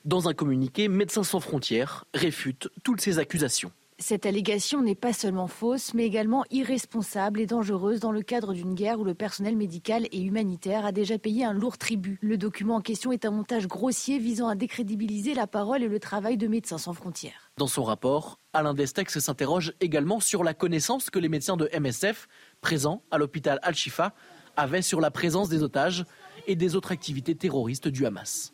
Dans 0.05 0.29
un 0.29 0.33
communiqué, 0.33 0.87
Médecins 0.87 1.25
sans 1.25 1.41
frontières 1.41 2.05
réfute 2.15 2.69
toutes 2.85 3.01
ces 3.01 3.19
accusations. 3.19 3.73
Cette 3.99 4.27
allégation 4.27 4.83
n'est 4.83 4.95
pas 4.95 5.13
seulement 5.13 5.47
fausse, 5.47 5.95
mais 5.95 6.05
également 6.05 6.45
irresponsable 6.51 7.41
et 7.41 7.47
dangereuse 7.47 8.01
dans 8.01 8.11
le 8.11 8.23
cadre 8.23 8.53
d'une 8.53 8.75
guerre 8.75 8.99
où 8.99 9.05
le 9.05 9.15
personnel 9.15 9.57
médical 9.57 10.07
et 10.11 10.21
humanitaire 10.21 10.85
a 10.85 10.93
déjà 10.93 11.19
payé 11.19 11.45
un 11.45 11.53
lourd 11.53 11.79
tribut. 11.79 12.19
Le 12.21 12.37
document 12.37 12.77
en 12.77 12.81
question 12.81 13.13
est 13.13 13.25
un 13.25 13.31
montage 13.31 13.69
grossier 13.69 14.19
visant 14.19 14.49
à 14.49 14.55
décrédibiliser 14.55 15.35
la 15.35 15.47
parole 15.47 15.83
et 15.83 15.89
le 15.89 16.01
travail 16.01 16.37
de 16.37 16.49
Médecins 16.49 16.79
sans 16.79 16.95
frontières. 16.95 17.51
Dans 17.59 17.67
son 17.67 17.85
rapport, 17.85 18.39
Alain 18.53 18.75
Destex 18.75 19.19
s'interroge 19.19 19.73
également 19.81 20.21
sur 20.21 20.43
la 20.43 20.55
connaissance 20.55 21.11
que 21.11 21.19
les 21.19 21.29
médecins 21.29 21.57
de 21.57 21.69
MSF, 21.79 22.29
présents 22.61 23.03
à 23.11 23.19
l'hôpital 23.19 23.61
Al-Shifa, 23.63 24.15
avaient 24.57 24.83
sur 24.83 25.01
la 25.01 25.11
présence 25.11 25.49
des 25.49 25.63
otages 25.63 26.05
et 26.47 26.57
des 26.57 26.75
autres 26.75 26.93
activités 26.93 27.35
terroristes 27.35 27.89
du 27.89 28.05
Hamas. 28.07 28.53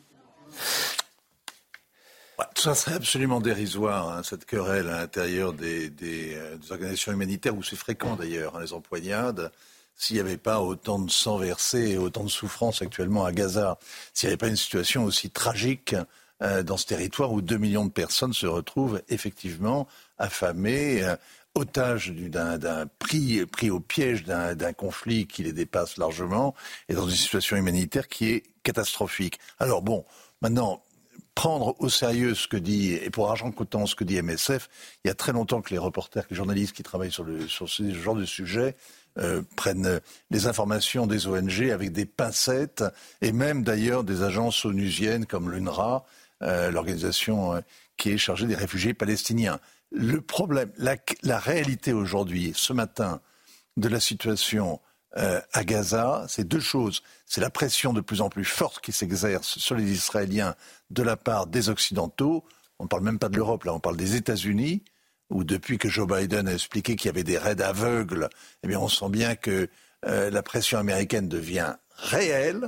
Tout 2.55 2.61
ça 2.63 2.75
serait 2.75 2.95
absolument 2.95 3.41
dérisoire, 3.41 4.09
hein, 4.09 4.21
cette 4.23 4.45
querelle 4.45 4.87
à 4.87 5.01
l'intérieur 5.01 5.53
des, 5.53 5.91
euh, 6.01 6.57
des, 6.57 6.71
organisations 6.71 7.11
humanitaires, 7.11 7.55
où 7.55 7.63
c'est 7.63 7.75
fréquent 7.75 8.15
d'ailleurs, 8.15 8.55
hein, 8.55 8.61
les 8.61 8.73
empoignades, 8.73 9.51
s'il 9.95 10.15
n'y 10.15 10.21
avait 10.21 10.37
pas 10.37 10.61
autant 10.61 10.99
de 10.99 11.11
sang 11.11 11.37
versé 11.37 11.91
et 11.91 11.97
autant 11.97 12.23
de 12.23 12.29
souffrance 12.29 12.81
actuellement 12.81 13.25
à 13.25 13.31
Gaza, 13.31 13.77
s'il 14.13 14.27
n'y 14.27 14.31
avait 14.31 14.37
pas 14.37 14.47
une 14.47 14.55
situation 14.55 15.03
aussi 15.03 15.29
tragique 15.29 15.95
euh, 16.41 16.63
dans 16.63 16.77
ce 16.77 16.85
territoire 16.85 17.33
où 17.33 17.41
2 17.41 17.57
millions 17.57 17.85
de 17.85 17.91
personnes 17.91 18.33
se 18.33 18.47
retrouvent 18.47 19.01
effectivement 19.09 19.87
affamées, 20.17 21.03
euh, 21.03 21.15
otages 21.55 22.11
d'un 22.13 22.87
prix 22.99 23.45
pris 23.45 23.69
au 23.69 23.79
piège 23.79 24.23
d'un 24.23 24.73
conflit 24.73 25.27
qui 25.27 25.43
les 25.43 25.51
dépasse 25.51 25.97
largement 25.97 26.55
et 26.87 26.93
dans 26.93 27.07
une 27.07 27.15
situation 27.15 27.57
humanitaire 27.57 28.07
qui 28.07 28.29
est 28.29 28.43
catastrophique. 28.63 29.39
Alors 29.59 29.81
bon, 29.81 30.05
maintenant, 30.41 30.83
prendre 31.35 31.75
au 31.79 31.89
sérieux 31.89 32.35
ce 32.35 32.47
que 32.47 32.57
dit, 32.57 32.93
et 32.93 33.09
pour 33.09 33.29
argent 33.29 33.51
coûtant 33.51 33.85
ce 33.85 33.95
que 33.95 34.03
dit 34.03 34.21
MSF, 34.21 34.69
il 35.03 35.07
y 35.07 35.11
a 35.11 35.13
très 35.13 35.31
longtemps 35.31 35.61
que 35.61 35.71
les 35.71 35.77
reporters, 35.77 36.25
que 36.27 36.31
les 36.31 36.37
journalistes 36.37 36.75
qui 36.75 36.83
travaillent 36.83 37.11
sur, 37.11 37.25
ce 37.47 37.93
genre 37.93 38.15
de 38.15 38.25
sujet 38.25 38.75
euh, 39.17 39.41
prennent 39.55 40.01
les 40.31 40.47
informations 40.47 41.07
des 41.07 41.27
ONG 41.27 41.69
avec 41.71 41.91
des 41.91 42.05
pincettes, 42.05 42.83
et 43.21 43.31
même 43.31 43.63
d'ailleurs 43.63 44.03
des 44.03 44.23
agences 44.23 44.65
onusiennes 44.65 45.25
comme 45.25 45.49
l'UNRWA, 45.49 46.05
euh, 46.43 46.71
l'organisation 46.71 47.53
euh, 47.53 47.61
qui 47.97 48.11
est 48.11 48.17
chargée 48.17 48.45
des 48.45 48.55
réfugiés 48.55 48.93
palestiniens. 48.93 49.59
Le 49.91 50.21
problème, 50.21 50.71
la 50.77 51.39
réalité 51.39 51.93
aujourd'hui, 51.93 52.53
ce 52.55 52.73
matin, 52.73 53.21
de 53.77 53.87
la 53.87 53.99
situation 53.99 54.79
euh, 55.17 55.41
à 55.53 55.63
Gaza, 55.63 56.25
c'est 56.27 56.47
deux 56.47 56.59
choses. 56.59 57.01
C'est 57.25 57.41
la 57.41 57.49
pression 57.49 57.93
de 57.93 58.01
plus 58.01 58.21
en 58.21 58.29
plus 58.29 58.45
forte 58.45 58.79
qui 58.79 58.91
s'exerce 58.91 59.57
sur 59.57 59.75
les 59.75 59.91
Israéliens 59.91 60.55
de 60.91 61.03
la 61.03 61.17
part 61.17 61.47
des 61.47 61.69
Occidentaux. 61.69 62.43
On 62.77 62.83
ne 62.83 62.89
parle 62.89 63.03
même 63.03 63.19
pas 63.19 63.29
de 63.29 63.35
l'Europe, 63.35 63.63
là, 63.63 63.73
on 63.73 63.79
parle 63.79 63.97
des 63.97 64.15
États-Unis, 64.15 64.83
où 65.29 65.43
depuis 65.43 65.77
que 65.77 65.89
Joe 65.89 66.07
Biden 66.07 66.47
a 66.47 66.53
expliqué 66.53 66.95
qu'il 66.95 67.07
y 67.07 67.09
avait 67.09 67.23
des 67.23 67.37
raids 67.37 67.61
aveugles, 67.61 68.29
eh 68.63 68.67
bien, 68.67 68.79
on 68.79 68.87
sent 68.87 69.09
bien 69.09 69.35
que 69.35 69.67
euh, 70.05 70.29
la 70.29 70.43
pression 70.43 70.77
américaine 70.77 71.27
devient 71.27 71.75
réelle. 71.95 72.67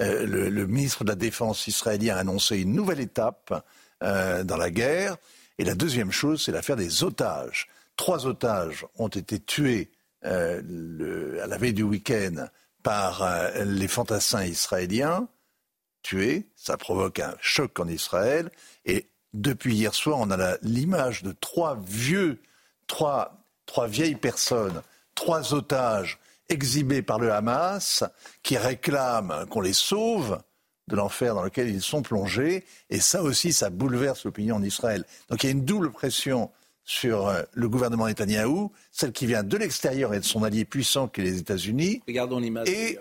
Euh, 0.00 0.26
le, 0.26 0.66
ministre 0.66 1.04
de 1.04 1.10
la 1.10 1.14
Défense 1.16 1.66
israélien 1.66 2.16
a 2.16 2.20
annoncé 2.20 2.58
une 2.58 2.72
nouvelle 2.72 3.00
étape 3.00 3.66
dans 4.00 4.56
la 4.56 4.70
guerre. 4.70 5.16
Et 5.58 5.64
la 5.64 5.76
deuxième 5.76 6.10
chose, 6.10 6.42
c'est 6.42 6.50
l'affaire 6.50 6.74
des 6.74 7.04
otages. 7.04 7.68
Trois 7.94 8.26
otages 8.26 8.84
ont 8.98 9.06
été 9.06 9.38
tués 9.38 9.92
euh, 10.24 11.42
à 11.42 11.46
la 11.46 11.58
veille 11.58 11.72
du 11.72 11.82
week-end 11.82 12.46
par 12.82 13.22
euh, 13.22 13.64
les 13.64 13.88
fantassins 13.88 14.44
israéliens 14.44 15.28
tués. 16.02 16.48
Ça 16.56 16.76
provoque 16.76 17.20
un 17.20 17.34
choc 17.40 17.78
en 17.80 17.88
Israël. 17.88 18.50
Et 18.84 19.08
depuis 19.32 19.74
hier 19.74 19.94
soir, 19.94 20.18
on 20.20 20.30
a 20.30 20.56
l'image 20.62 21.22
de 21.22 21.32
trois 21.32 21.78
vieux, 21.84 22.40
trois, 22.86 23.44
trois 23.66 23.86
vieilles 23.86 24.16
personnes, 24.16 24.82
trois 25.14 25.54
otages 25.54 26.18
exhibés 26.48 27.02
par 27.02 27.18
le 27.18 27.32
Hamas 27.32 28.04
qui 28.42 28.56
réclament 28.56 29.46
qu'on 29.48 29.60
les 29.60 29.72
sauve 29.72 30.40
de 30.88 30.96
l'enfer 30.96 31.34
dans 31.34 31.42
lequel 31.42 31.68
ils 31.68 31.82
sont 31.82 32.02
plongés. 32.02 32.64
Et 32.90 33.00
ça 33.00 33.22
aussi, 33.22 33.52
ça 33.52 33.70
bouleverse 33.70 34.24
l'opinion 34.24 34.56
en 34.56 34.62
Israël. 34.62 35.04
Donc 35.30 35.42
il 35.42 35.46
y 35.46 35.48
a 35.48 35.52
une 35.52 35.64
double 35.64 35.90
pression 35.90 36.50
sur 36.84 37.28
euh, 37.28 37.42
le 37.52 37.68
gouvernement 37.68 38.06
Netanyahou, 38.06 38.72
celle 38.90 39.12
qui 39.12 39.26
vient 39.26 39.42
de 39.42 39.56
l'extérieur 39.56 40.14
et 40.14 40.20
de 40.20 40.24
son 40.24 40.42
allié 40.42 40.64
puissant 40.64 41.08
qui 41.08 41.20
est 41.20 41.24
les 41.24 41.38
États-Unis, 41.38 42.02
et 42.66 42.98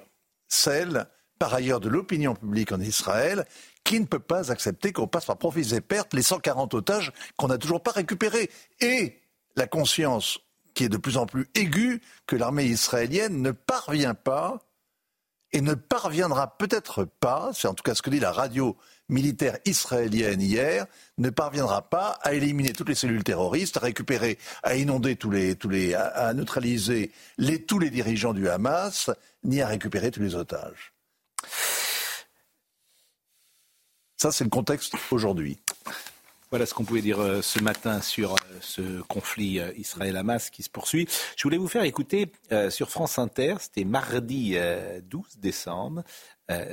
celle, 0.48 1.08
par 1.40 1.54
ailleurs, 1.54 1.80
de 1.80 1.90
l'opinion 1.90 2.36
publique 2.36 2.72
en 2.72 2.80
Israël, 2.80 3.46
qui 3.84 4.00
ne 4.00 4.06
peut 4.06 4.20
pas 4.20 4.52
accepter 4.52 4.92
qu'on 4.92 5.08
passe 5.08 5.26
par 5.26 5.38
profit 5.38 5.74
et 5.74 5.82
pertes 5.82 6.14
les 6.14 6.22
140 6.22 6.74
otages 6.74 7.12
qu'on 7.38 7.48
n'a 7.48 7.58
toujours 7.58 7.82
pas 7.82 7.92
récupérés. 7.92 8.50
Et 8.80 9.20
la 9.56 9.68
conscience 9.68 10.40
qui 10.74 10.84
est 10.84 10.90
de 10.90 10.98
plus 10.98 11.18
en 11.18 11.26
plus 11.26 11.50
aiguë 11.56 12.02
que 12.28 12.36
l'armée 12.36 12.66
israélienne 12.66 13.42
ne 13.42 13.52
parvient 13.52 14.14
pas 14.14 14.60
et 15.52 15.62
ne 15.62 15.74
parviendra 15.74 16.58
peut-être 16.58 17.04
pas, 17.04 17.52
c'est 17.54 17.68
en 17.68 17.74
tout 17.74 17.84
cas 17.84 17.96
ce 17.96 18.02
que 18.02 18.10
dit 18.10 18.20
la 18.20 18.32
radio 18.32 18.78
militaire 19.12 19.60
israélienne 19.66 20.42
hier 20.42 20.88
ne 21.20 21.30
parviendra 21.30 21.84
pas 21.84 22.18
à 22.24 22.34
éliminer 22.34 22.74
toutes 22.74 22.90
les 22.90 22.96
cellules 22.96 23.24
terroristes, 23.24 23.78
à 23.78 23.82
récupérer, 23.82 24.40
à 24.64 24.76
inonder 24.76 25.16
tous 25.16 25.30
les, 25.30 25.56
tous 25.56 25.70
les, 25.70 25.94
à, 25.94 26.34
neutraliser 26.34 27.12
tous 27.68 27.78
les 27.78 27.90
dirigeants 27.90 28.34
du 28.34 28.50
Hamas, 28.50 29.12
ni 29.44 29.62
à 29.62 29.68
récupérer 29.68 30.10
tous 30.10 30.22
les 30.22 30.34
otages. 30.34 30.94
Ça, 34.18 34.32
c'est 34.32 34.44
le 34.44 34.50
contexte 34.50 34.94
aujourd'hui. 35.12 35.60
Voilà 36.52 36.66
ce 36.66 36.74
qu'on 36.74 36.84
pouvait 36.84 37.02
dire 37.02 37.20
euh, 37.22 37.42
ce 37.42 37.60
matin 37.60 38.02
sur 38.02 38.36
ce 38.60 39.02
conflit 39.04 39.62
Israël-Hamas 39.78 40.50
qui 40.50 40.64
se 40.64 40.70
poursuit. 40.70 41.08
Je 41.38 41.44
voulais 41.44 41.58
vous 41.58 41.70
faire 41.70 41.84
écouter 41.84 42.32
sur 42.70 42.90
France 42.90 43.18
Inter, 43.20 43.56
c'était 43.60 43.86
mardi 43.86 44.58
12 45.10 45.38
décembre, 45.38 46.04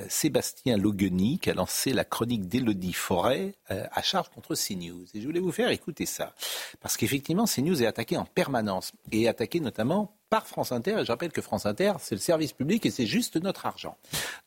Sébastien 0.09 0.77
Logueny 0.77 1.39
qui 1.39 1.51
a 1.51 1.55
lancé 1.55 1.93
la 1.93 2.05
chronique 2.05 2.49
d'Élodie 2.49 2.93
Forêt 2.93 3.55
à 3.69 4.03
charge 4.03 4.28
contre 4.31 4.55
CNews. 4.55 5.05
Et 5.15 5.20
je 5.20 5.27
voulais 5.27 5.40
vous 5.40 5.53
faire 5.53 5.70
écouter 5.70 6.07
ça. 6.07 6.35
Parce 6.81 6.97
qu'effectivement, 6.97 7.45
CNews 7.45 7.82
est 7.82 7.86
attaqué 7.86 8.16
en 8.16 8.24
permanence 8.24 8.93
et 9.12 9.28
attaqué 9.28 9.61
notamment 9.61 10.19
par 10.31 10.47
France 10.47 10.73
Inter. 10.73 10.99
Et 11.01 11.05
je 11.05 11.11
rappelle 11.11 11.32
que 11.32 11.40
France 11.40 11.66
Inter, 11.66 11.95
c'est 12.01 12.15
le 12.15 12.20
service 12.20 12.53
public 12.53 12.85
et 12.86 12.90
c'est 12.90 13.07
juste 13.07 13.36
notre 13.36 13.66
argent. 13.66 13.97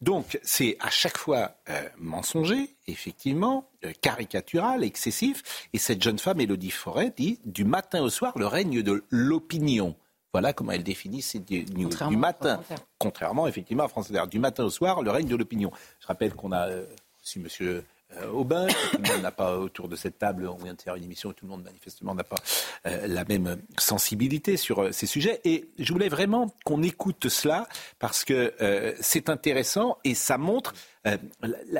Donc, 0.01 0.39
c'est 0.43 0.77
à 0.79 0.89
chaque 0.89 1.17
fois 1.17 1.55
euh, 1.69 1.81
mensonger, 1.97 2.75
effectivement, 2.87 3.69
euh, 3.85 3.91
caricatural, 4.01 4.83
excessif. 4.83 5.67
Et 5.73 5.77
cette 5.77 6.01
jeune 6.01 6.19
femme, 6.19 6.39
Élodie 6.39 6.71
Forêt, 6.71 7.13
dit 7.15 7.39
du 7.45 7.63
matin 7.63 8.01
au 8.01 8.09
soir, 8.09 8.37
le 8.37 8.47
règne 8.47 8.81
de 8.81 9.03
l'opinion. 9.09 9.95
Voilà 10.33 10.53
comment 10.53 10.71
elle 10.71 10.83
définit 10.83 11.21
ces 11.21 11.39
news. 11.75 11.89
Du 12.09 12.17
matin, 12.17 12.61
contrairement 12.97 13.47
effectivement 13.47 13.83
à 13.83 13.87
France 13.87 14.09
Inter, 14.11 14.27
du 14.29 14.39
matin 14.39 14.63
au 14.63 14.69
soir, 14.69 15.01
le 15.01 15.11
règne 15.11 15.27
de 15.27 15.35
l'opinion. 15.35 15.71
Je 15.99 16.07
rappelle 16.07 16.33
qu'on 16.33 16.51
a 16.51 16.69
euh, 16.69 16.85
aussi 17.21 17.39
Monsieur 17.39 17.83
euh, 18.17 18.29
au 18.29 18.43
bain. 18.43 18.67
Tout 18.67 18.97
le 19.01 19.09
monde 19.09 19.21
n'a 19.21 19.31
pas 19.31 19.57
autour 19.57 19.87
de 19.87 19.95
cette 19.95 20.17
table, 20.17 20.45
on 20.47 20.61
vient 20.61 20.73
de 20.73 20.81
faire 20.81 20.95
une 20.95 21.03
émission 21.03 21.29
où 21.29 21.33
tout 21.33 21.45
le 21.45 21.51
monde 21.51 21.63
manifestement 21.63 22.13
n'a 22.13 22.25
pas 22.25 22.37
euh, 22.85 23.07
la 23.07 23.23
même 23.23 23.57
sensibilité 23.77 24.57
sur 24.57 24.79
euh, 24.79 24.91
ces 24.91 25.05
sujets. 25.05 25.39
Et 25.45 25.69
je 25.79 25.93
voulais 25.93 26.09
vraiment 26.09 26.53
qu'on 26.65 26.83
écoute 26.83 27.29
cela 27.29 27.67
parce 27.99 28.25
que 28.25 28.53
c'est 28.99 29.29
intéressant 29.29 29.97
et 30.03 30.15
ça 30.15 30.37
montre 30.37 30.73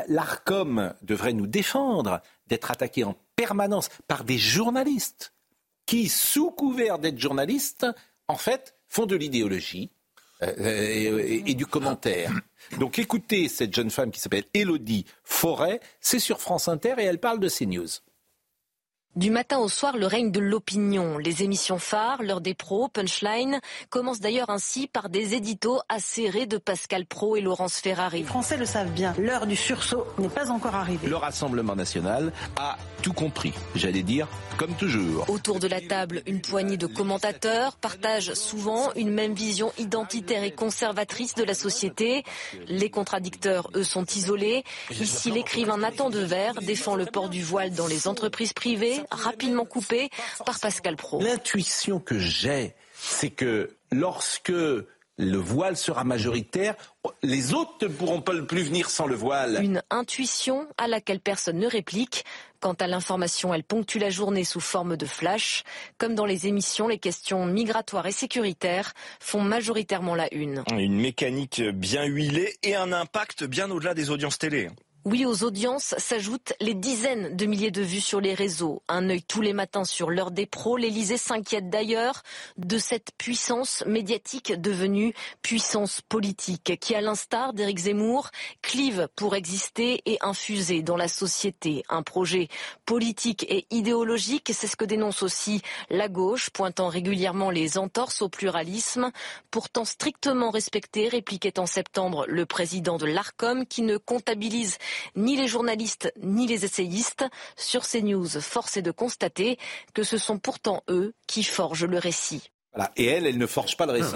l'Arcom 0.08 0.94
devrait 1.02 1.34
nous 1.34 1.48
défendre 1.48 2.22
d'être 2.48 2.72
attaqué 2.72 3.04
en 3.04 3.16
permanence 3.36 3.90
par 4.08 4.24
des 4.24 4.38
journalistes 4.38 5.34
qui, 5.86 6.08
sous 6.08 6.52
couvert 6.52 7.00
d'être 7.00 7.20
journalistes, 7.20 7.86
en 8.32 8.38
fait, 8.38 8.76
font 8.88 9.06
de 9.06 9.16
l'idéologie 9.16 9.92
et, 10.42 11.54
du 11.54 11.66
commentaire. 11.68 12.32
Donc 12.80 12.98
écoutez 12.98 13.48
cette 13.48 13.76
jeune 13.76 13.92
femme 13.92 14.10
qui 14.10 14.20
s'appelle 14.20 14.46
Elodie 14.54 15.06
Forêt, 15.24 15.82
c'est 16.00 16.20
sur 16.20 16.40
France 16.40 16.68
Inter 16.68 16.96
et 16.98 17.04
elle 17.04 17.20
parle 17.20 17.40
de 17.40 17.50
CNews. 17.50 17.90
Du 19.18 19.30
matin 19.30 19.60
au 19.60 19.68
soir, 19.68 19.98
le 19.98 20.08
règne 20.08 20.32
de 20.32 20.40
l'opinion. 20.40 21.18
Les 21.18 21.44
émissions 21.44 21.80
phares, 21.80 22.24
l'heure 22.24 22.40
des 22.40 22.54
pros, 22.54 22.88
Punchline, 22.88 23.60
commencent 23.90 24.22
d'ailleurs 24.22 24.50
ainsi 24.50 24.88
par 24.88 25.10
des 25.10 25.34
éditos 25.34 25.82
acérés 25.90 26.46
de 26.46 26.58
Pascal 26.58 27.06
Pro 27.06 27.36
et 27.36 27.42
Laurence 27.42 27.76
Ferrari. 27.76 28.20
Les 28.20 28.24
Français 28.26 28.56
le 28.56 28.66
savent 28.66 28.92
bien, 28.92 29.14
l'heure 29.18 29.48
du 29.48 29.58
sursaut 29.58 30.06
n'est 30.18 30.30
pas 30.30 30.50
encore 30.50 30.76
arrivée. 30.76 31.10
Le 31.10 31.18
Rassemblement 31.18 31.76
national 31.76 32.32
a 32.56 32.78
tout 33.02 33.12
compris, 33.12 33.52
j'allais 33.76 34.04
dire, 34.04 34.30
comme 34.56 34.76
toujours. 34.76 35.30
Autour 35.30 35.60
de 35.60 35.68
la 35.68 35.82
table, 35.82 36.22
une 36.26 36.40
poignée 36.40 36.78
de 36.78 36.88
commentateurs 36.88 37.76
partagent 37.76 38.34
souvent 38.34 38.94
une 38.96 39.12
même 39.12 39.34
vision 39.34 39.74
identitaire 39.78 40.44
et 40.44 40.52
conservatrice 40.52 41.36
de 41.36 41.44
la 41.44 41.54
société. 41.54 42.24
Les 42.68 42.90
contradicteurs, 42.90 43.70
eux, 43.76 43.84
sont 43.84 44.06
isolés. 44.06 44.64
Ici, 44.90 45.32
l'écrivain 45.32 45.78
Nathan 45.78 46.10
Dever 46.10 46.52
défend 46.62 46.96
le 46.96 47.06
port 47.06 47.28
du 47.28 47.44
voile 47.44 47.74
dans 47.74 47.88
les 47.88 48.08
entreprises 48.08 48.54
privées 48.54 49.01
rapidement 49.10 49.66
coupé 49.66 50.10
par 50.46 50.60
Pascal 50.60 50.96
Pro. 50.96 51.22
L'intuition 51.22 52.00
que 52.00 52.20
j'ai, 52.20 52.76
c'est 52.94 53.32
que 53.32 53.76
lorsque 53.92 54.54
le 55.18 55.38
voile 55.38 55.78
sera 55.78 56.04
majoritaire, 56.04 56.76
les 57.22 57.54
autres 57.54 57.74
ne 57.82 57.88
pourront 57.88 58.22
pas 58.22 58.34
plus 58.42 58.64
venir 58.64 58.90
sans 58.90 59.06
le 59.06 59.16
voile. 59.16 59.60
Une 59.62 59.84
intuition 59.90 60.68
à 60.78 60.88
laquelle 60.88 61.20
personne 61.20 61.60
ne 61.60 61.68
réplique. 61.68 62.26
Quant 62.60 62.74
à 62.74 62.88
l'information, 62.88 63.54
elle 63.54 63.64
ponctue 63.64 63.98
la 63.98 64.10
journée 64.10 64.44
sous 64.44 64.60
forme 64.60 64.96
de 64.96 65.06
flash. 65.06 65.64
Comme 65.98 66.16
dans 66.16 66.26
les 66.26 66.48
émissions, 66.48 66.88
les 66.88 67.00
questions 67.00 67.46
migratoires 67.46 68.06
et 68.06 68.12
sécuritaires 68.12 68.94
font 69.20 69.42
majoritairement 69.42 70.16
la 70.16 70.32
une. 70.34 70.64
Une 70.72 71.00
mécanique 71.00 71.62
bien 71.62 72.04
huilée 72.06 72.56
et 72.64 72.76
un 72.76 72.92
impact 72.94 73.44
bien 73.44 73.70
au-delà 73.72 73.94
des 73.94 74.12
audiences 74.12 74.38
télé. 74.38 74.70
Oui, 75.04 75.26
aux 75.26 75.44
audiences 75.44 75.96
s'ajoutent 75.98 76.54
les 76.60 76.76
dizaines 76.76 77.36
de 77.36 77.48
milliers 77.48 77.72
de 77.72 77.82
vues 77.82 78.02
sur 78.02 78.22
les 78.22 78.36
réseaux. 78.36 78.84
Un 78.88 79.10
œil 79.10 79.24
tous 79.24 79.42
les 79.42 79.52
matins 79.52 79.84
sur 79.84 80.12
l'heure 80.12 80.30
des 80.30 80.46
pros. 80.46 80.78
L'Elysée 80.78 81.18
s'inquiète 81.18 81.72
d'ailleurs 81.72 82.22
de 82.58 82.78
cette 82.78 83.10
puissance 83.18 83.84
médiatique 83.88 84.54
devenue 84.62 85.16
puissance 85.42 86.02
politique 86.02 86.78
qui, 86.80 86.94
à 86.94 87.02
l'instar 87.02 87.54
d'Éric 87.54 87.80
Zemmour, 87.80 88.30
clive 88.62 89.08
pour 89.16 89.34
exister 89.36 90.04
et 90.06 90.20
infuser 90.22 90.84
dans 90.84 90.98
la 90.98 91.08
société 91.08 91.84
un 91.90 92.04
projet 92.04 92.48
politique 92.86 93.44
et 93.50 93.66
idéologique. 93.72 94.52
C'est 94.54 94.68
ce 94.68 94.76
que 94.76 94.86
dénonce 94.86 95.24
aussi 95.24 95.64
la 95.90 96.10
gauche, 96.10 96.52
pointant 96.52 96.90
régulièrement 96.90 97.50
les 97.50 97.80
entorses 97.80 98.22
au 98.22 98.30
pluralisme, 98.30 99.12
pourtant 99.50 99.84
strictement 99.84 100.52
respecté, 100.52 101.08
répliquait 101.08 101.58
en 101.58 101.66
septembre 101.66 102.26
le 102.28 102.46
président 102.46 102.98
de 102.98 103.08
l'ARCOM 103.08 103.66
qui 103.66 103.82
ne 103.82 103.98
comptabilise 103.98 104.78
ni 105.16 105.36
les 105.36 105.48
journalistes 105.48 106.12
ni 106.22 106.48
les 106.48 106.66
essayistes. 106.66 107.26
Sur 107.56 107.86
ces 107.86 108.02
news, 108.02 108.28
force 108.28 108.78
est 108.78 108.82
de 108.82 108.92
constater 108.92 109.58
que 109.94 110.04
ce 110.04 110.18
sont 110.18 110.40
pourtant 110.40 110.84
eux 110.90 111.14
qui 111.28 111.44
forgent 111.44 111.86
le 111.86 111.98
récit. 111.98 112.52
Et 112.96 113.06
elle, 113.06 113.28
elle 113.28 113.38
ne 113.38 113.48
forge 113.48 113.76
pas 113.76 113.86
le 113.86 113.92
récit. 113.92 114.16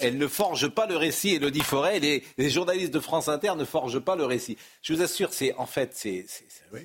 elle, 0.00 0.16
ne 0.16 0.26
forge 0.26 0.68
pas 0.68 0.86
le 0.86 0.96
récit. 0.96 1.34
Elodie 1.34 1.60
Forêt, 1.60 2.00
les, 2.00 2.24
les 2.38 2.48
journalistes 2.48 2.94
de 2.94 3.00
France 3.00 3.28
Inter 3.28 3.52
ne 3.58 3.66
forgent 3.66 4.00
pas 4.00 4.16
le 4.16 4.24
récit. 4.24 4.56
Je 4.80 4.94
vous 4.94 5.02
assure, 5.02 5.34
c'est 5.34 5.52
en 5.56 5.66
fait, 5.66 5.90
c'est. 5.92 6.24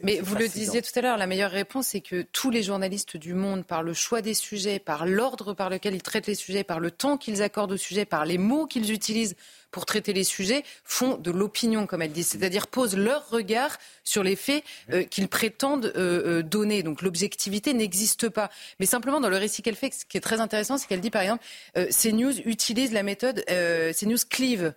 Mais 0.03 0.19
vous 0.19 0.35
le 0.35 0.49
disiez 0.49 0.81
tout 0.81 0.91
à 0.95 1.01
l'heure, 1.01 1.18
la 1.18 1.27
meilleure 1.27 1.51
réponse, 1.51 1.88
c'est 1.88 2.01
que 2.01 2.22
tous 2.34 2.49
les 2.49 2.64
journalistes 2.64 3.15
du 3.15 3.34
monde, 3.34 3.65
par 3.65 3.81
le 3.81 3.93
choix 3.93 4.22
des 4.22 4.34
sujets, 4.34 4.80
par 4.80 5.05
l'ordre 5.05 5.53
par 5.53 5.69
lequel 5.69 5.95
ils 5.95 6.03
traitent 6.03 6.27
les 6.27 6.35
sujets, 6.35 6.65
par 6.65 6.81
le 6.81 6.91
temps 6.91 7.18
qu'ils 7.18 7.41
accordent 7.41 7.72
aux 7.72 7.77
sujets, 7.77 8.05
par 8.05 8.26
les 8.26 8.38
mots 8.38 8.68
qu'ils 8.68 8.91
utilisent 8.91 9.38
pour 9.78 9.86
traiter 9.86 10.12
les 10.12 10.24
sujets 10.24 10.64
font 10.84 11.18
de 11.18 11.30
l'opinion, 11.30 11.86
comme 11.86 12.02
elle 12.02 12.12
dit, 12.12 12.24
c'est-à-dire 12.24 12.66
posent 12.66 12.98
leur 12.98 13.30
regard 13.30 13.78
sur 14.04 14.24
les 14.24 14.36
faits 14.36 14.64
euh, 14.91 15.04
qu'ils 15.04 15.28
prétendent 15.28 15.94
euh, 15.95 16.40
euh, 16.40 16.41
donner. 16.41 16.82
Donc 16.82 17.04
l'objectivité 17.04 17.76
n'existe 17.76 18.28
pas. 18.28 18.49
Mais 18.80 18.88
simplement, 18.88 19.20
dans 19.20 19.30
le 19.30 19.38
récit 19.38 19.62
qu'elle 19.62 19.76
fait, 19.76 19.94
ce 19.94 20.04
qui 20.04 20.18
est 20.18 20.22
très 20.22 20.40
intéressant, 20.41 20.80
c'est 20.80 20.88
qu'elle 20.88 20.99
dit, 20.99 21.12
par 21.12 21.22
exemple, 21.22 21.45
CNews 21.76 22.40
utilise 22.45 22.91
la 22.91 23.04
méthode 23.04 23.45
CNews 23.45 24.18
clive. 24.28 24.74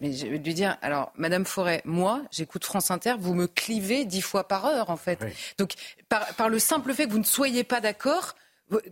Mais 0.00 0.14
je 0.14 0.26
vais 0.26 0.38
lui 0.38 0.54
dire, 0.54 0.78
alors, 0.80 1.12
Madame 1.16 1.44
Forêt, 1.44 1.82
moi, 1.84 2.22
j'écoute 2.30 2.64
France 2.64 2.90
Inter, 2.90 3.16
vous 3.18 3.34
me 3.34 3.48
clivez 3.48 4.06
dix 4.06 4.22
fois 4.22 4.48
par 4.48 4.64
heure, 4.64 4.88
en 4.88 4.96
fait. 4.96 5.22
Donc, 5.58 5.74
par, 6.08 6.26
par, 6.36 6.48
le 6.48 6.58
simple 6.58 6.94
fait 6.94 7.04
que 7.04 7.12
vous 7.12 7.18
ne 7.18 7.24
soyez 7.24 7.64
pas 7.64 7.82
d'accord, 7.82 8.34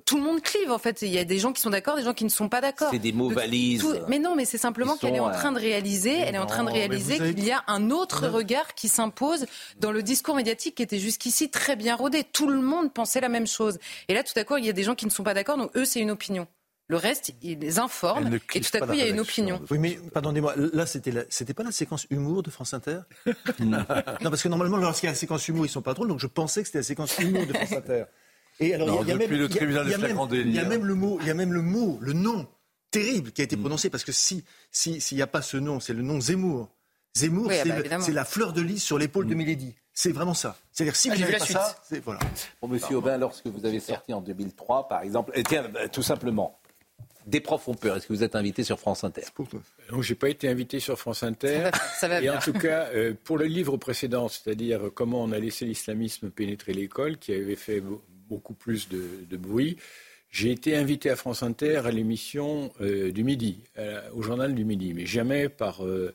tout 0.05 0.17
le 0.17 0.23
monde 0.23 0.43
clive 0.43 0.71
en 0.71 0.79
fait. 0.79 1.03
Il 1.03 1.09
y 1.09 1.19
a 1.19 1.25
des 1.25 1.39
gens 1.39 1.53
qui 1.53 1.61
sont 1.61 1.71
d'accord, 1.71 1.97
des 1.97 2.03
gens 2.03 2.15
qui 2.15 2.25
ne 2.25 2.31
sont 2.31 2.49
pas 2.49 2.61
d'accord. 2.61 2.89
C'est 2.91 2.99
des 2.99 3.13
mots 3.13 3.31
valises. 3.31 3.85
Mais 4.09 4.19
non, 4.19 4.35
mais 4.35 4.45
c'est 4.45 4.59
simplement 4.59 4.97
qu'elle 4.97 5.15
est 5.15 5.21
en 5.21 5.31
train 5.31 5.53
de 5.53 5.59
réaliser, 5.59 6.19
elle 6.19 6.35
est 6.35 6.39
en 6.39 6.47
train 6.47 6.65
de 6.65 6.71
réaliser 6.71 7.19
qu'il 7.19 7.45
y 7.45 7.53
a 7.53 7.63
un 7.67 7.91
autre 7.91 8.29
regard 8.29 8.75
qui 8.75 8.89
s'impose 8.89 9.47
dans 9.79 9.93
le 9.93 10.03
discours 10.03 10.35
médiatique 10.35 10.77
qui 10.77 10.83
était 10.83 10.99
jusqu'ici 10.99 11.51
très 11.51 11.77
bien 11.77 11.97
rodé. 11.97 12.25
Tout 12.25 12.49
le 12.49 12.61
monde 12.61 12.93
pensait 12.93 13.21
la 13.21 13.29
même 13.29 13.47
chose. 13.47 13.79
Et 14.09 14.15
là, 14.15 14.23
tout 14.23 14.39
à 14.39 14.45
coup, 14.45 14.57
il 14.57 14.65
y 14.65 14.71
a 14.71 14.73
des 14.73 14.83
gens 14.83 14.95
qui 14.95 15.07
ne 15.07 15.11
sont 15.11 15.25
pas 15.25 15.35
d'accord, 15.35 15.57
donc 15.57 15.77
eux, 15.77 15.85
c'est 15.85 16.01
une 16.01 16.11
opinion. 16.11 16.47
Le 16.91 16.97
reste, 16.97 17.35
ils 17.43 17.59
les 17.59 17.79
informent 17.79 18.39
et 18.55 18.61
tout 18.61 18.77
à 18.77 18.81
coup, 18.81 18.93
il 18.95 18.99
y 18.99 19.03
a 19.03 19.09
une 19.09 19.21
opinion. 19.21 19.61
Oui, 19.71 19.79
mais 19.79 19.99
pardonnez-moi, 20.15 20.55
là, 20.73 20.87
c'était 20.87 21.13
c'était 21.29 21.53
pas 21.53 21.63
la 21.63 21.71
séquence 21.71 22.07
humour 22.09 22.43
de 22.43 22.51
France 22.51 22.73
Inter 22.73 23.01
non. 23.61 23.85
parce 24.23 24.43
que 24.43 24.49
normalement, 24.49 24.79
lorsqu'il 24.79 25.07
y 25.07 25.11
a 25.11 25.13
la 25.13 25.19
séquence 25.19 25.47
humour, 25.49 25.67
ils 25.67 25.69
sont 25.69 25.83
pas 25.83 25.93
drôles, 25.93 26.09
donc 26.09 26.19
je 26.19 26.27
pensais 26.27 26.63
que 26.63 26.67
c'était 26.69 26.79
la 26.79 26.85
séquence 26.85 27.19
humour 27.19 27.47
de 27.47 27.53
France 27.53 27.73
Inter. 27.73 28.05
Et 28.61 28.75
alors, 28.75 29.03
il 29.03 29.09
y 29.09 29.13
a, 29.13 29.17
même, 29.17 29.31
le 29.31 29.49
tribunal 29.49 29.87
il 29.87 29.91
y 29.91 29.95
a, 29.95 29.99
même, 29.99 30.19
il 30.33 30.55
y 30.55 30.59
a 30.59 30.65
même 30.65 30.85
le 30.85 30.95
mot, 30.95 31.19
il 31.21 31.27
y 31.27 31.31
a 31.31 31.35
même 31.35 31.53
le 31.53 31.63
mot, 31.63 31.99
le 32.01 32.13
nom 32.13 32.47
terrible 32.91 33.33
qui 33.33 33.41
a 33.41 33.45
été 33.45 33.57
mm. 33.57 33.61
prononcé 33.61 33.91
parce 33.91 34.05
que 34.05 34.13
si 34.13 34.45
s'il 34.71 35.01
n'y 35.13 35.23
a 35.23 35.27
pas 35.27 35.43
ce 35.43 35.57
nom, 35.57 35.81
c'est 35.81 35.95
le 35.95 36.03
nom 36.03 36.21
Zemmour. 36.21 36.69
Zemmour, 37.15 37.51
ah 37.51 37.65
bah, 37.65 38.01
c'est 38.01 38.13
la 38.13 38.25
fleur 38.25 38.53
de 38.53 38.61
lys 38.61 38.83
sur 38.83 38.99
l'épaule 38.99 39.27
de 39.27 39.35
mm. 39.35 39.39
Milady. 39.39 39.75
C'est 39.93 40.13
vraiment 40.13 40.35
ça. 40.35 40.57
C'est-à-dire 40.71 40.95
si 40.95 41.11
ah, 41.11 41.15
vous 41.15 41.21
n'avez 41.21 41.39
pas 41.39 41.47
ça, 41.47 41.77
c'est 41.89 42.03
voilà. 42.05 42.21
Pour 42.61 42.69
Monsieur 42.69 42.97
Aubin, 42.97 43.19
lorsque 43.19 43.47
vous 43.47 43.67
avez 43.67 43.81
sorti 43.81 44.13
en 44.13 44.21
2003, 44.21 44.89
par 44.89 45.03
exemple, 45.03 45.33
et 45.35 45.43
tiens, 45.43 45.69
bah, 45.69 45.89
tout 45.89 46.05
simplement, 46.05 46.59
des 47.27 47.41
profs 47.41 47.67
ont 47.67 47.75
peur. 47.75 47.97
Est-ce 47.97 48.07
que 48.07 48.13
vous 48.13 48.23
êtes 48.23 48.37
invité 48.37 48.63
sur 48.63 48.79
France 48.79 49.03
Inter? 49.03 49.23
Non, 49.91 50.01
je 50.01 50.13
n'ai 50.13 50.17
pas 50.17 50.29
été 50.29 50.49
invité 50.49 50.79
sur 50.79 50.99
France 50.99 51.25
Inter. 51.25 51.71
Ça 51.99 52.07
va, 52.07 52.23
et 52.23 52.31
en 52.31 52.39
tout 52.39 52.53
cas, 52.53 52.89
euh, 52.95 53.13
pour 53.25 53.39
le 53.39 53.47
livre 53.47 53.77
précédent, 53.77 54.29
c'est-à-dire 54.29 54.83
comment 54.95 55.23
on 55.23 55.33
a 55.33 55.39
laissé 55.39 55.65
l'islamisme 55.65 56.31
pénétrer 56.31 56.73
l'école, 56.73 57.19
qui 57.19 57.35
avait 57.35 57.57
fait 57.57 57.83
beaucoup 58.29 58.55
plus 58.55 58.89
de, 58.89 59.37
bruit. 59.37 59.77
J'ai 60.31 60.51
été 60.51 60.77
invité 60.77 61.11
à 61.11 61.17
France 61.17 61.43
Inter 61.43 61.83
à 61.87 61.91
l'émission 61.91 62.71
euh, 62.81 63.11
du 63.11 63.25
midi, 63.25 63.61
au 64.15 64.23
journal 64.23 64.55
du 64.55 64.65
midi, 64.65 64.93
mais 64.95 65.07
jamais 65.07 65.49
par 65.49 65.85
euh, 65.85 66.15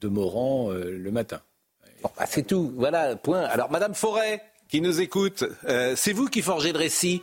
De 0.00 0.08
Morand 0.08 0.70
euh, 0.70 0.90
le 0.90 1.10
matin. 1.10 1.40
Bah, 2.02 2.26
c'est 2.28 2.46
tout, 2.46 2.72
voilà, 2.76 3.16
point. 3.16 3.40
Alors, 3.40 3.70
Madame 3.70 3.94
Forêt, 3.94 4.42
qui 4.68 4.82
nous 4.82 5.00
écoute, 5.00 5.44
c'est 5.96 6.12
vous 6.12 6.26
qui 6.26 6.42
forgez 6.42 6.72
le 6.72 6.78
récit. 6.78 7.22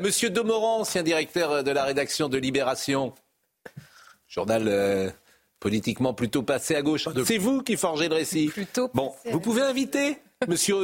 Monsieur 0.00 0.30
Demorand, 0.30 0.80
ancien 0.80 1.02
directeur 1.02 1.62
de 1.62 1.70
la 1.70 1.84
rédaction 1.84 2.30
de 2.30 2.38
Libération, 2.38 3.12
journal 4.26 5.12
politiquement 5.60 6.14
plutôt 6.14 6.42
passé 6.42 6.74
à 6.74 6.80
gauche, 6.80 7.06
c'est 7.26 7.36
vous 7.36 7.62
qui 7.62 7.76
forgez 7.76 8.08
le 8.08 8.14
récit. 8.14 8.46
Plutôt 8.46 8.90
bon, 8.94 9.12
vous 9.30 9.40
pouvez 9.40 9.60
inviter 9.60 10.16
Monsieur 10.48 10.76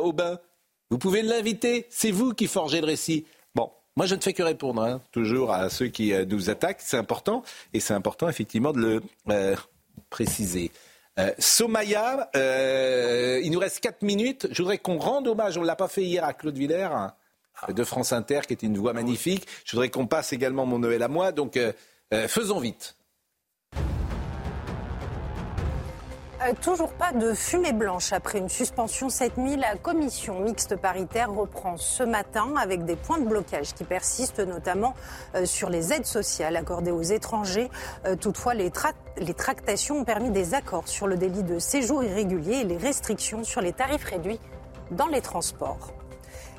Aubin 0.00 0.40
Vous 0.92 0.98
pouvez 0.98 1.22
l'inviter. 1.22 1.86
C'est 1.88 2.10
vous 2.10 2.34
qui 2.34 2.46
forgez 2.46 2.82
le 2.82 2.86
récit. 2.86 3.24
Bon, 3.54 3.70
moi, 3.96 4.04
je 4.04 4.14
ne 4.14 4.20
fais 4.20 4.34
que 4.34 4.42
répondre, 4.42 4.82
hein, 4.82 5.00
toujours 5.10 5.50
à 5.50 5.70
ceux 5.70 5.86
qui 5.86 6.12
euh, 6.12 6.26
nous 6.26 6.50
attaquent. 6.50 6.82
C'est 6.82 6.98
important. 6.98 7.42
Et 7.72 7.80
c'est 7.80 7.94
important, 7.94 8.28
effectivement, 8.28 8.72
de 8.72 8.78
le 8.78 9.02
euh, 9.30 9.56
préciser. 10.10 10.70
Euh, 11.18 11.32
Somaya, 11.38 12.28
il 12.34 13.50
nous 13.50 13.58
reste 13.58 13.80
4 13.80 14.02
minutes. 14.02 14.48
Je 14.50 14.60
voudrais 14.60 14.76
qu'on 14.76 14.98
rende 14.98 15.26
hommage, 15.28 15.56
on 15.56 15.62
ne 15.62 15.66
l'a 15.66 15.76
pas 15.76 15.88
fait 15.88 16.02
hier 16.02 16.26
à 16.26 16.34
Claude 16.34 16.58
Villers, 16.58 16.92
hein, 16.92 17.14
de 17.70 17.84
France 17.84 18.12
Inter, 18.12 18.40
qui 18.46 18.52
était 18.52 18.66
une 18.66 18.76
voix 18.76 18.92
magnifique. 18.92 19.46
Je 19.64 19.72
voudrais 19.72 19.88
qu'on 19.88 20.06
passe 20.06 20.34
également 20.34 20.66
mon 20.66 20.78
Noël 20.78 21.02
à 21.02 21.08
moi. 21.08 21.32
Donc, 21.32 21.58
faisons 22.10 22.60
vite. 22.60 22.96
Toujours 26.60 26.92
pas 26.92 27.12
de 27.12 27.34
fumée 27.34 27.72
blanche 27.72 28.12
après 28.12 28.38
une 28.38 28.48
suspension 28.48 29.08
cette 29.08 29.36
nuit. 29.36 29.56
La 29.56 29.76
commission 29.76 30.40
mixte 30.40 30.76
paritaire 30.76 31.32
reprend 31.32 31.76
ce 31.76 32.02
matin 32.02 32.54
avec 32.60 32.84
des 32.84 32.96
points 32.96 33.18
de 33.18 33.26
blocage 33.26 33.74
qui 33.74 33.84
persistent 33.84 34.40
notamment 34.40 34.94
euh, 35.34 35.46
sur 35.46 35.70
les 35.70 35.92
aides 35.92 36.06
sociales 36.06 36.56
accordées 36.56 36.90
aux 36.90 37.02
étrangers. 37.02 37.70
Euh, 38.06 38.16
toutefois, 38.16 38.54
les, 38.54 38.72
les 39.18 39.34
tractations 39.34 39.98
ont 39.98 40.04
permis 40.04 40.30
des 40.30 40.54
accords 40.54 40.88
sur 40.88 41.06
le 41.06 41.16
délit 41.16 41.44
de 41.44 41.58
séjour 41.58 42.02
irrégulier 42.02 42.56
et 42.56 42.64
les 42.64 42.76
restrictions 42.76 43.44
sur 43.44 43.60
les 43.60 43.72
tarifs 43.72 44.04
réduits 44.04 44.40
dans 44.90 45.06
les 45.06 45.20
transports. 45.20 45.92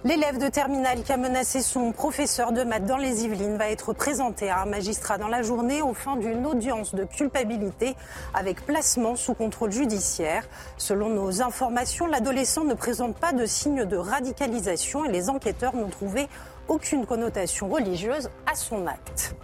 L'élève 0.05 0.37
de 0.37 0.49
terminale 0.49 1.01
qui 1.03 1.13
a 1.13 1.17
menacé 1.17 1.61
son 1.61 1.93
professeur 1.93 2.51
de 2.51 2.63
maths 2.63 2.85
dans 2.85 2.97
les 2.97 3.23
Yvelines 3.23 3.55
va 3.55 3.69
être 3.69 3.93
présenté 3.93 4.49
à 4.49 4.59
un 4.59 4.65
magistrat 4.65 5.17
dans 5.17 5.29
la 5.29 5.43
journée 5.43 5.81
au 5.81 5.93
fin 5.93 6.17
d'une 6.17 6.45
audience 6.45 6.93
de 6.93 7.05
culpabilité 7.05 7.95
avec 8.33 8.65
placement 8.65 9.15
sous 9.15 9.33
contrôle 9.33 9.71
judiciaire. 9.71 10.43
Selon 10.75 11.07
nos 11.07 11.41
informations, 11.41 12.05
l'adolescent 12.05 12.65
ne 12.65 12.73
présente 12.73 13.15
pas 13.15 13.31
de 13.31 13.45
signe 13.45 13.85
de 13.85 13.95
radicalisation 13.95 15.05
et 15.05 15.09
les 15.09 15.29
enquêteurs 15.29 15.73
n'ont 15.73 15.87
trouvé 15.87 16.27
aucune 16.67 17.05
connotation 17.05 17.69
religieuse 17.69 18.29
à 18.45 18.55
son 18.55 18.87
acte. 18.87 19.35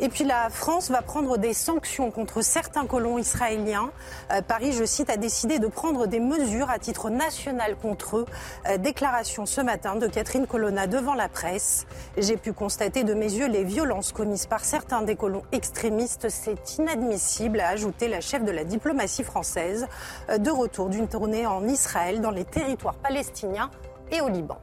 Et 0.00 0.08
puis 0.08 0.24
la 0.24 0.50
France 0.50 0.90
va 0.90 1.02
prendre 1.02 1.38
des 1.38 1.54
sanctions 1.54 2.10
contre 2.10 2.42
certains 2.42 2.86
colons 2.86 3.18
israéliens. 3.18 3.90
Euh, 4.32 4.42
Paris, 4.42 4.72
je 4.72 4.84
cite, 4.84 5.10
a 5.10 5.16
décidé 5.16 5.58
de 5.58 5.66
prendre 5.66 6.06
des 6.06 6.20
mesures 6.20 6.70
à 6.70 6.78
titre 6.78 7.10
national 7.10 7.76
contre 7.76 8.18
eux. 8.18 8.26
Euh, 8.68 8.76
déclaration 8.76 9.46
ce 9.46 9.60
matin 9.60 9.94
de 9.96 10.06
Catherine 10.06 10.46
Colonna 10.46 10.86
devant 10.86 11.14
la 11.14 11.28
presse. 11.28 11.86
J'ai 12.18 12.36
pu 12.36 12.52
constater 12.52 13.04
de 13.04 13.14
mes 13.14 13.32
yeux 13.32 13.46
les 13.46 13.64
violences 13.64 14.12
commises 14.12 14.46
par 14.46 14.64
certains 14.64 15.02
des 15.02 15.16
colons 15.16 15.42
extrémistes. 15.52 16.28
C'est 16.28 16.78
inadmissible, 16.78 17.60
a 17.60 17.68
ajouté 17.68 18.08
la 18.08 18.20
chef 18.20 18.44
de 18.44 18.50
la 18.50 18.64
diplomatie 18.64 19.24
française, 19.24 19.86
euh, 20.28 20.38
de 20.38 20.50
retour 20.50 20.88
d'une 20.88 21.08
tournée 21.08 21.46
en 21.46 21.66
Israël, 21.68 22.20
dans 22.20 22.30
les 22.30 22.44
territoires 22.44 22.94
palestiniens 22.94 23.70
et 24.10 24.20
au 24.20 24.28
Liban 24.28 24.58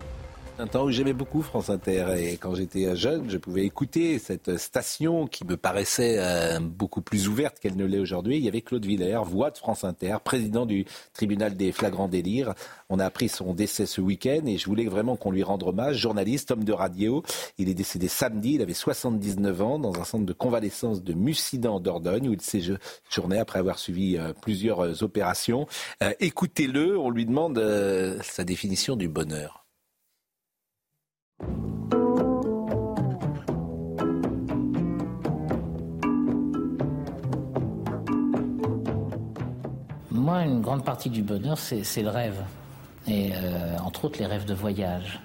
un 0.60 0.68
temps 0.68 0.84
où 0.84 0.92
j'aimais 0.92 1.14
beaucoup 1.14 1.42
France 1.42 1.70
Inter 1.70 2.06
et 2.18 2.38
quand 2.38 2.54
j'étais 2.56 2.96
jeune, 2.96 3.30
je 3.30 3.38
pouvais 3.38 3.66
écouter 3.66 4.20
cette 4.20 4.58
station 4.58 5.26
qui 5.26 5.46
me 5.46 5.58
paraissait 5.58 6.18
euh, 6.20 6.60
beaucoup 6.60 7.02
plus 7.02 7.28
ouverte 7.28 7.60
qu'elle 7.60 7.76
ne 7.76 7.86
l'est 7.86 8.00
aujourd'hui. 8.00 8.38
Il 8.38 8.44
y 8.44 8.48
avait 8.48 8.62
Claude 8.62 8.86
Villers, 8.86 9.22
voix 9.26 9.50
de 9.50 9.58
France 9.58 9.84
Inter, 9.84 10.18
président 10.24 10.66
du 10.66 10.86
tribunal 11.14 11.56
des 11.56 11.72
flagrants 11.72 12.08
délires. 12.08 12.54
On 12.90 13.00
a 13.00 13.06
appris 13.06 13.30
son 13.30 13.54
décès 13.54 13.86
ce 13.86 14.02
week-end 14.02 14.46
et 14.46 14.58
je 14.58 14.66
voulais 14.68 14.86
vraiment 14.86 15.16
qu'on 15.16 15.32
lui 15.32 15.44
rende 15.44 15.64
hommage. 15.64 15.98
Journaliste, 15.98 16.52
homme 16.52 16.64
de 16.64 16.74
radio, 16.74 17.24
il 17.58 17.70
est 17.70 17.74
décédé 17.74 18.08
samedi, 18.08 18.54
il 18.54 18.62
avait 18.62 18.74
79 18.74 19.62
ans 19.62 19.80
dans 19.80 20.00
un 20.00 20.04
centre 20.04 20.26
de 20.26 20.34
convalescence 20.34 21.04
de 21.04 21.14
Mussidan 21.14 21.80
Dordogne 21.80 22.30
où 22.30 22.34
il 22.34 22.42
séjournait 22.42 23.40
après 23.40 23.60
avoir 23.60 23.80
suivi 23.80 24.18
euh, 24.18 24.34
plusieurs 24.40 24.82
euh, 24.82 25.04
opérations. 25.04 25.68
Écoutez-le, 26.20 26.98
on 27.00 27.10
lui 27.10 27.26
demande 27.26 27.62
sa 28.22 28.44
définition 28.44 28.96
du 28.96 29.08
bonheur. 29.08 29.61
Moi, 40.12 40.44
une 40.44 40.62
grande 40.62 40.86
partie 40.86 41.10
du 41.10 41.24
bonheur, 41.24 41.58
c'est 41.58 42.04
le 42.04 42.10
rêve. 42.10 42.44
Et 43.08 43.32
euh, 43.34 43.78
entre 43.84 44.06
autres, 44.06 44.20
les 44.20 44.26
rêves 44.26 44.46
de 44.46 44.54
voyage. 44.54 45.20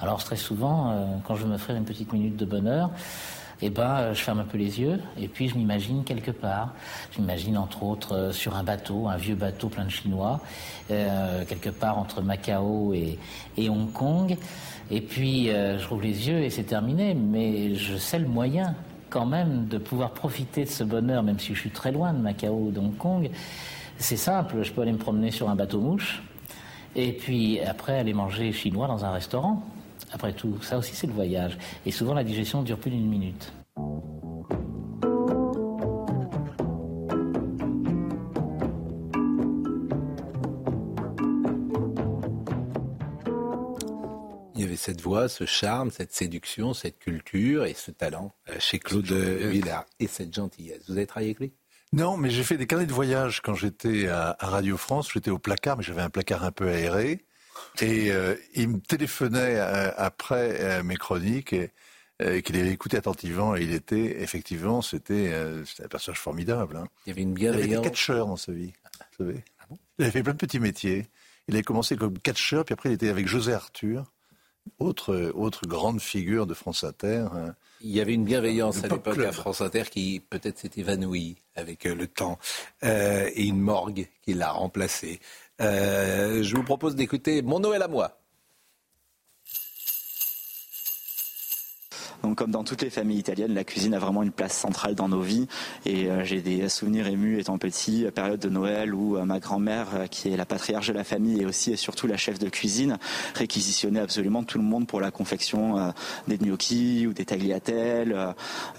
Alors, 0.00 0.22
très 0.22 0.36
souvent, 0.36 0.90
euh, 0.90 1.06
quand 1.26 1.36
je 1.36 1.46
me 1.46 1.56
ferai 1.56 1.78
une 1.78 1.84
petite 1.84 2.12
minute 2.12 2.36
de 2.36 2.44
bonheur, 2.44 2.90
eh 3.62 3.70
ben, 3.70 3.96
euh, 3.98 4.14
je 4.14 4.20
ferme 4.20 4.40
un 4.40 4.44
peu 4.44 4.58
les 4.58 4.80
yeux 4.80 5.00
et 5.16 5.28
puis 5.28 5.48
je 5.48 5.54
m'imagine 5.54 6.04
quelque 6.04 6.32
part. 6.32 6.74
Je 7.12 7.20
m'imagine 7.20 7.56
entre 7.56 7.82
autres 7.82 8.32
sur 8.32 8.54
un 8.56 8.62
bateau, 8.62 9.08
un 9.08 9.16
vieux 9.16 9.36
bateau 9.36 9.68
plein 9.68 9.84
de 9.84 9.90
Chinois, 9.90 10.40
quelque 10.88 11.70
part 11.70 11.96
entre 11.98 12.20
Macao 12.20 12.92
et 12.92 13.18
Hong 13.70 13.90
Kong. 13.92 14.36
Et 14.90 15.00
puis, 15.00 15.50
euh, 15.50 15.78
je 15.78 15.88
rouvre 15.88 16.02
les 16.02 16.28
yeux 16.28 16.40
et 16.40 16.50
c'est 16.50 16.64
terminé. 16.64 17.14
Mais 17.14 17.74
je 17.74 17.96
sais 17.96 18.18
le 18.18 18.28
moyen, 18.28 18.74
quand 19.10 19.26
même, 19.26 19.66
de 19.66 19.78
pouvoir 19.78 20.12
profiter 20.12 20.64
de 20.64 20.70
ce 20.70 20.84
bonheur, 20.84 21.22
même 21.22 21.38
si 21.38 21.54
je 21.54 21.60
suis 21.60 21.70
très 21.70 21.92
loin 21.92 22.12
de 22.12 22.18
Macao 22.18 22.66
ou 22.66 22.70
d'Hong 22.70 22.96
Kong. 22.96 23.30
C'est 23.98 24.16
simple, 24.16 24.62
je 24.62 24.72
peux 24.72 24.82
aller 24.82 24.92
me 24.92 24.98
promener 24.98 25.30
sur 25.30 25.48
un 25.48 25.54
bateau-mouche. 25.54 26.22
Et 26.96 27.12
puis, 27.12 27.60
après, 27.60 27.98
aller 27.98 28.12
manger 28.12 28.52
chinois 28.52 28.86
dans 28.86 29.04
un 29.04 29.12
restaurant. 29.12 29.62
Après 30.12 30.32
tout, 30.32 30.58
ça 30.60 30.76
aussi, 30.78 30.94
c'est 30.94 31.06
le 31.06 31.14
voyage. 31.14 31.56
Et 31.86 31.90
souvent, 31.90 32.12
la 32.12 32.24
digestion 32.24 32.62
dure 32.62 32.78
plus 32.78 32.90
d'une 32.90 33.08
minute. 33.08 33.52
Cette 44.82 45.00
voix, 45.00 45.28
ce 45.28 45.46
charme, 45.46 45.90
cette 45.90 46.12
séduction, 46.12 46.74
cette 46.74 46.98
culture 46.98 47.64
et 47.64 47.74
ce 47.74 47.90
talent 47.90 48.34
euh, 48.50 48.56
chez 48.58 48.78
Claude 48.78 49.06
Villard 49.06 49.86
et 50.00 50.08
cette 50.08 50.34
gentillesse. 50.34 50.82
Vous 50.88 50.96
avez 50.96 51.06
travaillé 51.06 51.30
avec 51.30 51.40
lui? 51.40 51.52
Non, 51.92 52.16
mais 52.16 52.30
j'ai 52.30 52.42
fait 52.42 52.56
des 52.56 52.66
carnets 52.66 52.86
de 52.86 52.92
voyage 52.92 53.42
quand 53.42 53.54
j'étais 53.54 54.08
à, 54.08 54.36
Radio 54.40 54.76
France. 54.76 55.10
J'étais 55.12 55.30
au 55.30 55.38
placard, 55.38 55.76
mais 55.76 55.84
j'avais 55.84 56.02
un 56.02 56.10
placard 56.10 56.42
un 56.42 56.50
peu 56.50 56.68
aéré. 56.68 57.24
Et 57.80 58.10
euh, 58.10 58.34
il 58.54 58.70
me 58.70 58.80
téléphonait 58.80 59.56
euh, 59.56 59.92
après 59.96 60.82
mes 60.82 60.96
chroniques 60.96 61.52
et, 61.52 61.70
qu'il 62.42 62.56
avait 62.56 62.70
écouté 62.70 62.96
attentivement. 62.96 63.54
Et 63.56 63.62
il 63.62 63.72
était, 63.72 64.22
effectivement, 64.22 64.80
c'était 64.80 65.32
un 65.34 65.88
personnage 65.88 66.20
formidable. 66.20 66.76
Hein. 66.76 66.88
Il 67.06 67.10
y 67.10 67.12
avait 67.12 67.22
une 67.22 67.34
bienveillance. 67.34 67.66
Il 67.66 67.72
avait 67.72 67.80
été 67.80 67.88
catcheur 67.90 68.26
dans 68.26 68.36
sa 68.36 68.52
vie, 68.52 68.72
vous 69.18 69.26
savez. 69.26 69.44
Ah 69.60 69.74
il 69.98 70.04
avait 70.04 70.12
fait 70.12 70.22
plein 70.22 70.32
de 70.32 70.38
petits 70.38 70.60
métiers. 70.60 71.06
Il 71.48 71.54
avait 71.54 71.64
commencé 71.64 71.96
comme 71.96 72.18
catcheur, 72.18 72.64
puis 72.64 72.72
après 72.72 72.90
il 72.90 72.92
était 72.92 73.08
avec 73.08 73.26
José 73.26 73.52
Arthur. 73.52 74.12
Autre, 74.78 75.32
autre 75.34 75.66
grande 75.66 76.00
figure 76.00 76.46
de 76.46 76.54
France 76.54 76.84
Inter. 76.84 77.26
Hein. 77.32 77.54
Il 77.80 77.90
y 77.90 78.00
avait 78.00 78.14
une 78.14 78.24
bienveillance 78.24 78.84
à 78.84 78.88
l'époque 78.88 79.18
à 79.18 79.32
France 79.32 79.60
Inter 79.60 79.82
qui 79.90 80.22
peut-être 80.30 80.58
s'est 80.58 80.70
évanouie 80.76 81.36
avec 81.56 81.84
euh, 81.86 81.94
le 81.94 82.06
temps 82.06 82.38
euh, 82.84 83.28
et 83.34 83.44
une 83.44 83.60
morgue 83.60 84.08
qui 84.22 84.34
l'a 84.34 84.52
remplacée. 84.52 85.20
Euh, 85.60 86.42
je 86.42 86.56
vous 86.56 86.62
propose 86.62 86.94
d'écouter 86.94 87.42
Mon 87.42 87.60
Noël 87.60 87.82
à 87.82 87.88
moi. 87.88 88.21
Donc 92.22 92.38
comme 92.38 92.50
dans 92.50 92.64
toutes 92.64 92.82
les 92.82 92.90
familles 92.90 93.18
italiennes, 93.18 93.54
la 93.54 93.64
cuisine 93.64 93.94
a 93.94 93.98
vraiment 93.98 94.22
une 94.22 94.30
place 94.30 94.56
centrale 94.56 94.94
dans 94.94 95.08
nos 95.08 95.20
vies. 95.20 95.48
Et 95.86 96.06
euh, 96.06 96.24
j'ai 96.24 96.40
des 96.40 96.68
souvenirs 96.68 97.06
émus 97.08 97.40
étant 97.40 97.58
petit, 97.58 98.06
période 98.14 98.40
de 98.40 98.48
Noël 98.48 98.94
où 98.94 99.16
euh, 99.16 99.24
ma 99.24 99.40
grand-mère, 99.40 99.88
euh, 99.94 100.06
qui 100.06 100.28
est 100.32 100.36
la 100.36 100.46
patriarche 100.46 100.88
de 100.88 100.92
la 100.92 101.04
famille 101.04 101.40
et 101.42 101.46
aussi 101.46 101.72
et 101.72 101.76
surtout 101.76 102.06
la 102.06 102.16
chef 102.16 102.38
de 102.38 102.48
cuisine, 102.48 102.98
réquisitionnait 103.34 104.00
absolument 104.00 104.44
tout 104.44 104.58
le 104.58 104.64
monde 104.64 104.86
pour 104.86 105.00
la 105.00 105.10
confection 105.10 105.92
des 106.28 106.38
gnocchis 106.38 107.06
ou 107.06 107.12
des 107.12 107.24
tagliatelles, 107.24 108.16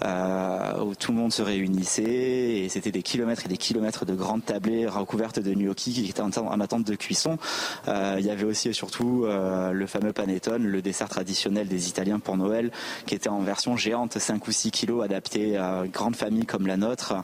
où 0.02 0.94
tout 0.94 1.12
le 1.12 1.18
monde 1.18 1.32
se 1.32 1.42
réunissait 1.42 2.02
et 2.02 2.68
c'était 2.68 2.90
des 2.90 3.02
kilomètres 3.02 3.42
et 3.46 3.48
des 3.48 3.56
kilomètres 3.56 4.04
de 4.04 4.14
grandes 4.14 4.44
tablées 4.44 4.86
recouvertes 4.86 5.38
de 5.38 5.52
gnocchis 5.52 5.92
qui 5.92 6.08
étaient 6.08 6.20
en 6.20 6.60
attente 6.60 6.84
de 6.84 6.94
cuisson. 6.94 7.38
il 7.86 8.24
y 8.24 8.30
avait 8.30 8.44
aussi 8.44 8.68
et 8.68 8.72
surtout 8.72 9.26
le 9.26 9.86
fameux 9.86 10.12
panettone, 10.12 10.64
le 10.64 10.82
dessert 10.82 11.08
traditionnel 11.08 11.68
des 11.68 11.88
Italiens 11.88 12.18
pour 12.18 12.36
Noël, 12.36 12.70
qui 13.06 13.14
était 13.14 13.30
en 13.34 13.42
version 13.42 13.76
géante, 13.76 14.18
5 14.18 14.46
ou 14.46 14.52
6 14.52 14.70
kilos, 14.70 15.04
adaptée 15.04 15.56
à 15.56 15.84
une 15.84 15.90
grande 15.90 16.16
famille 16.16 16.46
comme 16.46 16.66
la 16.66 16.76
nôtre. 16.76 17.14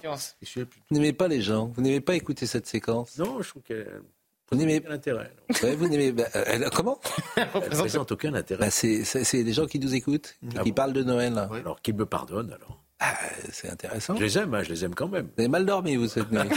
Vous 0.56 0.66
n'aimez 0.90 1.12
pas 1.12 1.28
les 1.28 1.40
gens 1.40 1.70
Vous 1.74 1.82
n'aimez 1.82 2.00
pas 2.00 2.14
écouter 2.14 2.46
cette 2.46 2.66
séquence 2.66 3.18
Non, 3.18 3.40
je 3.42 3.48
trouve 3.48 3.62
qu'elle 3.62 4.02
vous 4.50 4.58
n'aimez 4.58 4.78
aucun 4.78 4.94
intérêt. 4.94 5.30
vous 5.76 5.88
n'aimez 5.88 6.10
bah, 6.10 6.24
euh, 6.34 6.68
comment? 6.74 6.98
Elle 7.36 7.48
présente 7.48 8.10
aucun 8.10 8.34
intérêt. 8.34 8.66
Bah, 8.66 8.70
c'est 8.70 9.44
des 9.44 9.52
gens 9.52 9.66
qui 9.66 9.78
nous 9.78 9.94
écoutent, 9.94 10.36
ah 10.56 10.64
qui 10.64 10.72
parlent 10.72 10.92
de 10.92 11.04
Noël. 11.04 11.38
Alors 11.38 11.80
qu'ils 11.80 11.94
me 11.94 12.04
pardonnent 12.04 12.52
alors. 12.52 12.82
Ah, 12.98 13.14
c'est 13.52 13.70
intéressant. 13.70 14.16
Je 14.16 14.24
les 14.24 14.38
aime, 14.38 14.52
hein, 14.52 14.62
je 14.62 14.70
les 14.70 14.84
aime 14.84 14.94
quand 14.94 15.08
même. 15.08 15.26
Vous 15.26 15.40
avez 15.40 15.48
mal 15.48 15.64
dormi 15.64 15.96
vous 15.96 16.08
cette 16.08 16.30
nuit. 16.30 16.40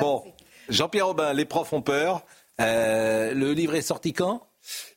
Bon, 0.00 0.24
Jean-Pierre 0.70 1.08
Aubin, 1.08 1.32
les 1.34 1.44
profs 1.44 1.72
ont 1.72 1.82
peur. 1.82 2.24
Euh, 2.60 3.34
le 3.34 3.52
livre 3.52 3.74
est 3.74 3.82
sorti 3.82 4.12
quand? 4.12 4.46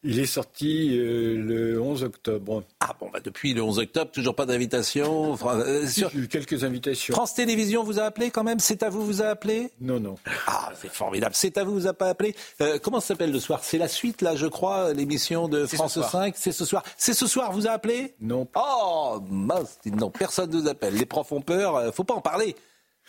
Il 0.04 0.20
est 0.20 0.26
sorti 0.26 0.98
euh, 0.98 1.36
le 1.38 1.82
11 1.82 2.04
octobre. 2.04 2.64
Ah 2.80 2.96
bon, 3.00 3.10
bah 3.12 3.20
depuis 3.22 3.54
le 3.54 3.62
11 3.62 3.80
octobre, 3.80 4.12
toujours 4.12 4.36
pas 4.36 4.46
d'invitation. 4.46 5.38
Euh, 5.46 5.88
sur... 5.88 6.12
quelques 6.30 6.64
invitations. 6.64 7.14
France 7.14 7.34
Télévisions 7.34 7.84
vous 7.84 8.00
a 8.00 8.04
appelé 8.04 8.32
quand 8.32 8.44
même? 8.44 8.60
C'est 8.60 8.84
à 8.84 8.90
vous 8.90 9.06
vous 9.06 9.22
a 9.22 9.28
appelé? 9.28 9.72
Non, 9.82 10.00
non. 10.00 10.16
Ah, 10.48 10.72
c'est 10.80 10.92
formidable. 10.92 11.36
C'est 11.36 11.58
à 11.58 11.64
vous 11.64 11.74
vous 11.74 11.88
a 11.88 11.94
pas 11.94 12.10
appelé? 12.10 12.36
Euh, 12.62 12.80
comment 12.82 13.00
ça 13.00 13.08
s'appelle 13.08 13.32
le 13.32 13.40
soir? 13.40 13.64
C'est 13.64 13.78
la 13.78 13.88
suite, 13.88 14.22
là, 14.22 14.36
je 14.36 14.48
crois, 14.48 14.94
l'émission 14.94 15.48
de 15.50 15.66
France 15.66 16.00
5. 16.02 16.36
C'est 16.38 16.52
ce 16.52 16.66
soir. 16.66 16.84
C'est 16.98 17.14
ce 17.14 17.28
soir, 17.28 17.52
vous 17.52 17.68
a 17.68 17.72
appelé? 17.72 18.16
Non. 18.22 18.48
Oh, 18.56 19.20
mince, 19.30 19.80
non, 19.86 20.10
personne 20.10 20.52
ne 20.52 20.62
vous 20.62 20.68
appelle. 20.68 20.96
Les 20.96 21.06
profs 21.06 21.32
ont 21.32 21.42
peur. 21.42 21.94
faut 21.94 22.04
pas 22.04 22.14
en 22.14 22.22
parler. 22.22 22.56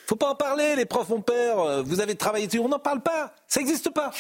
Faut 0.07 0.17
pas 0.17 0.31
en 0.31 0.35
parler, 0.35 0.75
les 0.75 0.87
profs 0.87 1.11
ont 1.11 1.21
peur. 1.21 1.85
Vous 1.85 2.01
avez 2.01 2.15
travaillé 2.15 2.47
dessus, 2.47 2.61
on 2.61 2.69
n'en 2.69 2.79
parle 2.79 3.03
pas. 3.03 3.35
Ça 3.47 3.61
n'existe 3.61 3.91
pas. 3.91 4.11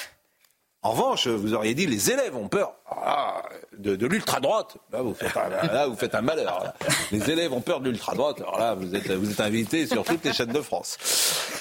En 0.82 0.92
revanche, 0.92 1.26
vous 1.26 1.54
auriez 1.54 1.74
dit 1.74 1.86
les 1.86 2.10
élèves 2.10 2.36
ont 2.36 2.46
peur 2.46 2.74
ah, 2.88 3.42
de, 3.76 4.06
l'ultra-droite. 4.06 4.76
Là 4.92 5.02
vous, 5.02 5.12
faites 5.12 5.36
un, 5.36 5.48
là, 5.48 5.86
vous 5.86 5.96
faites 5.96 6.14
un 6.14 6.20
malheur. 6.20 6.72
Les 7.10 7.30
élèves 7.30 7.52
ont 7.52 7.60
peur 7.60 7.80
de 7.80 7.90
l'ultra-droite. 7.90 8.40
Alors 8.40 8.58
là, 8.58 8.74
vous 8.74 8.94
êtes, 8.94 9.10
vous 9.10 9.30
êtes 9.30 9.40
invité 9.40 9.86
sur 9.86 10.04
toutes 10.04 10.24
les 10.24 10.32
chaînes 10.32 10.52
de 10.52 10.60
France. 10.60 10.96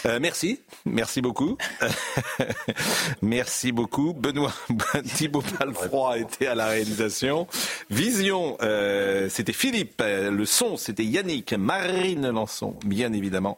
Euh, 0.05 0.19
merci. 0.21 0.61
Merci 0.85 1.21
beaucoup. 1.21 1.57
merci 3.21 3.71
beaucoup. 3.71 4.13
Benoît 4.13 4.53
Thibault 5.15 5.41
Palfroy 5.41 6.13
a 6.13 6.17
été 6.17 6.47
à 6.47 6.55
la 6.55 6.67
réalisation. 6.67 7.47
Vision, 7.89 8.57
euh, 8.61 9.29
c'était 9.29 9.53
Philippe. 9.53 10.03
Le 10.05 10.45
son, 10.45 10.77
c'était 10.77 11.05
Yannick. 11.05 11.53
Marine 11.53 12.29
Lançon, 12.29 12.75
bien 12.85 13.13
évidemment, 13.13 13.57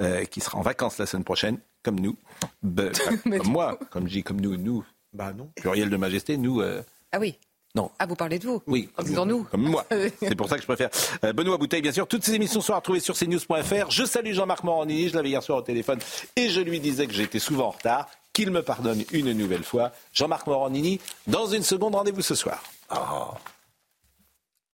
euh, 0.00 0.24
qui 0.24 0.40
sera 0.40 0.58
en 0.58 0.62
vacances 0.62 0.98
la 0.98 1.06
semaine 1.06 1.24
prochaine, 1.24 1.58
comme 1.82 1.98
nous. 1.98 2.16
comme 2.62 3.42
moi, 3.46 3.78
comme 3.90 4.06
je 4.06 4.12
dis 4.12 4.22
comme 4.22 4.40
nous, 4.40 4.56
nous, 4.56 4.84
bah 5.12 5.32
non. 5.32 5.50
Pluriel 5.56 5.90
de 5.90 5.96
majesté, 5.96 6.36
nous. 6.36 6.60
Euh, 6.60 6.82
ah 7.12 7.18
oui. 7.18 7.38
Non. 7.74 7.90
Ah, 7.98 8.06
vous 8.06 8.16
parlez 8.16 8.38
de 8.38 8.46
vous 8.46 8.62
Oui. 8.66 8.88
En 8.96 9.02
disant 9.02 9.26
nous. 9.26 9.44
Comme 9.44 9.62
moi. 9.62 9.84
C'est 10.20 10.34
pour 10.34 10.48
ça 10.48 10.56
que 10.56 10.62
je 10.62 10.66
préfère. 10.66 10.90
Euh, 11.24 11.32
Benoît 11.32 11.58
Bouteille, 11.58 11.82
bien 11.82 11.92
sûr. 11.92 12.06
Toutes 12.06 12.24
ces 12.24 12.34
émissions 12.34 12.60
sont 12.60 12.74
retrouvées 12.74 13.00
sur 13.00 13.16
cnews.fr. 13.16 13.90
Je 13.90 14.04
salue 14.04 14.32
Jean-Marc 14.32 14.64
Morandini. 14.64 15.08
Je 15.08 15.16
l'avais 15.16 15.28
hier 15.28 15.42
soir 15.42 15.58
au 15.58 15.62
téléphone 15.62 15.98
et 16.36 16.48
je 16.48 16.60
lui 16.60 16.80
disais 16.80 17.06
que 17.06 17.12
j'étais 17.12 17.38
souvent 17.38 17.66
en 17.66 17.70
retard. 17.70 18.08
Qu'il 18.32 18.50
me 18.50 18.62
pardonne 18.62 19.02
une 19.12 19.32
nouvelle 19.32 19.64
fois. 19.64 19.92
Jean-Marc 20.12 20.46
Morandini, 20.46 21.00
dans 21.26 21.46
une 21.46 21.62
seconde, 21.64 21.94
rendez-vous 21.96 22.22
ce 22.22 22.34
soir. 22.34 22.62
Oh. 22.94 23.34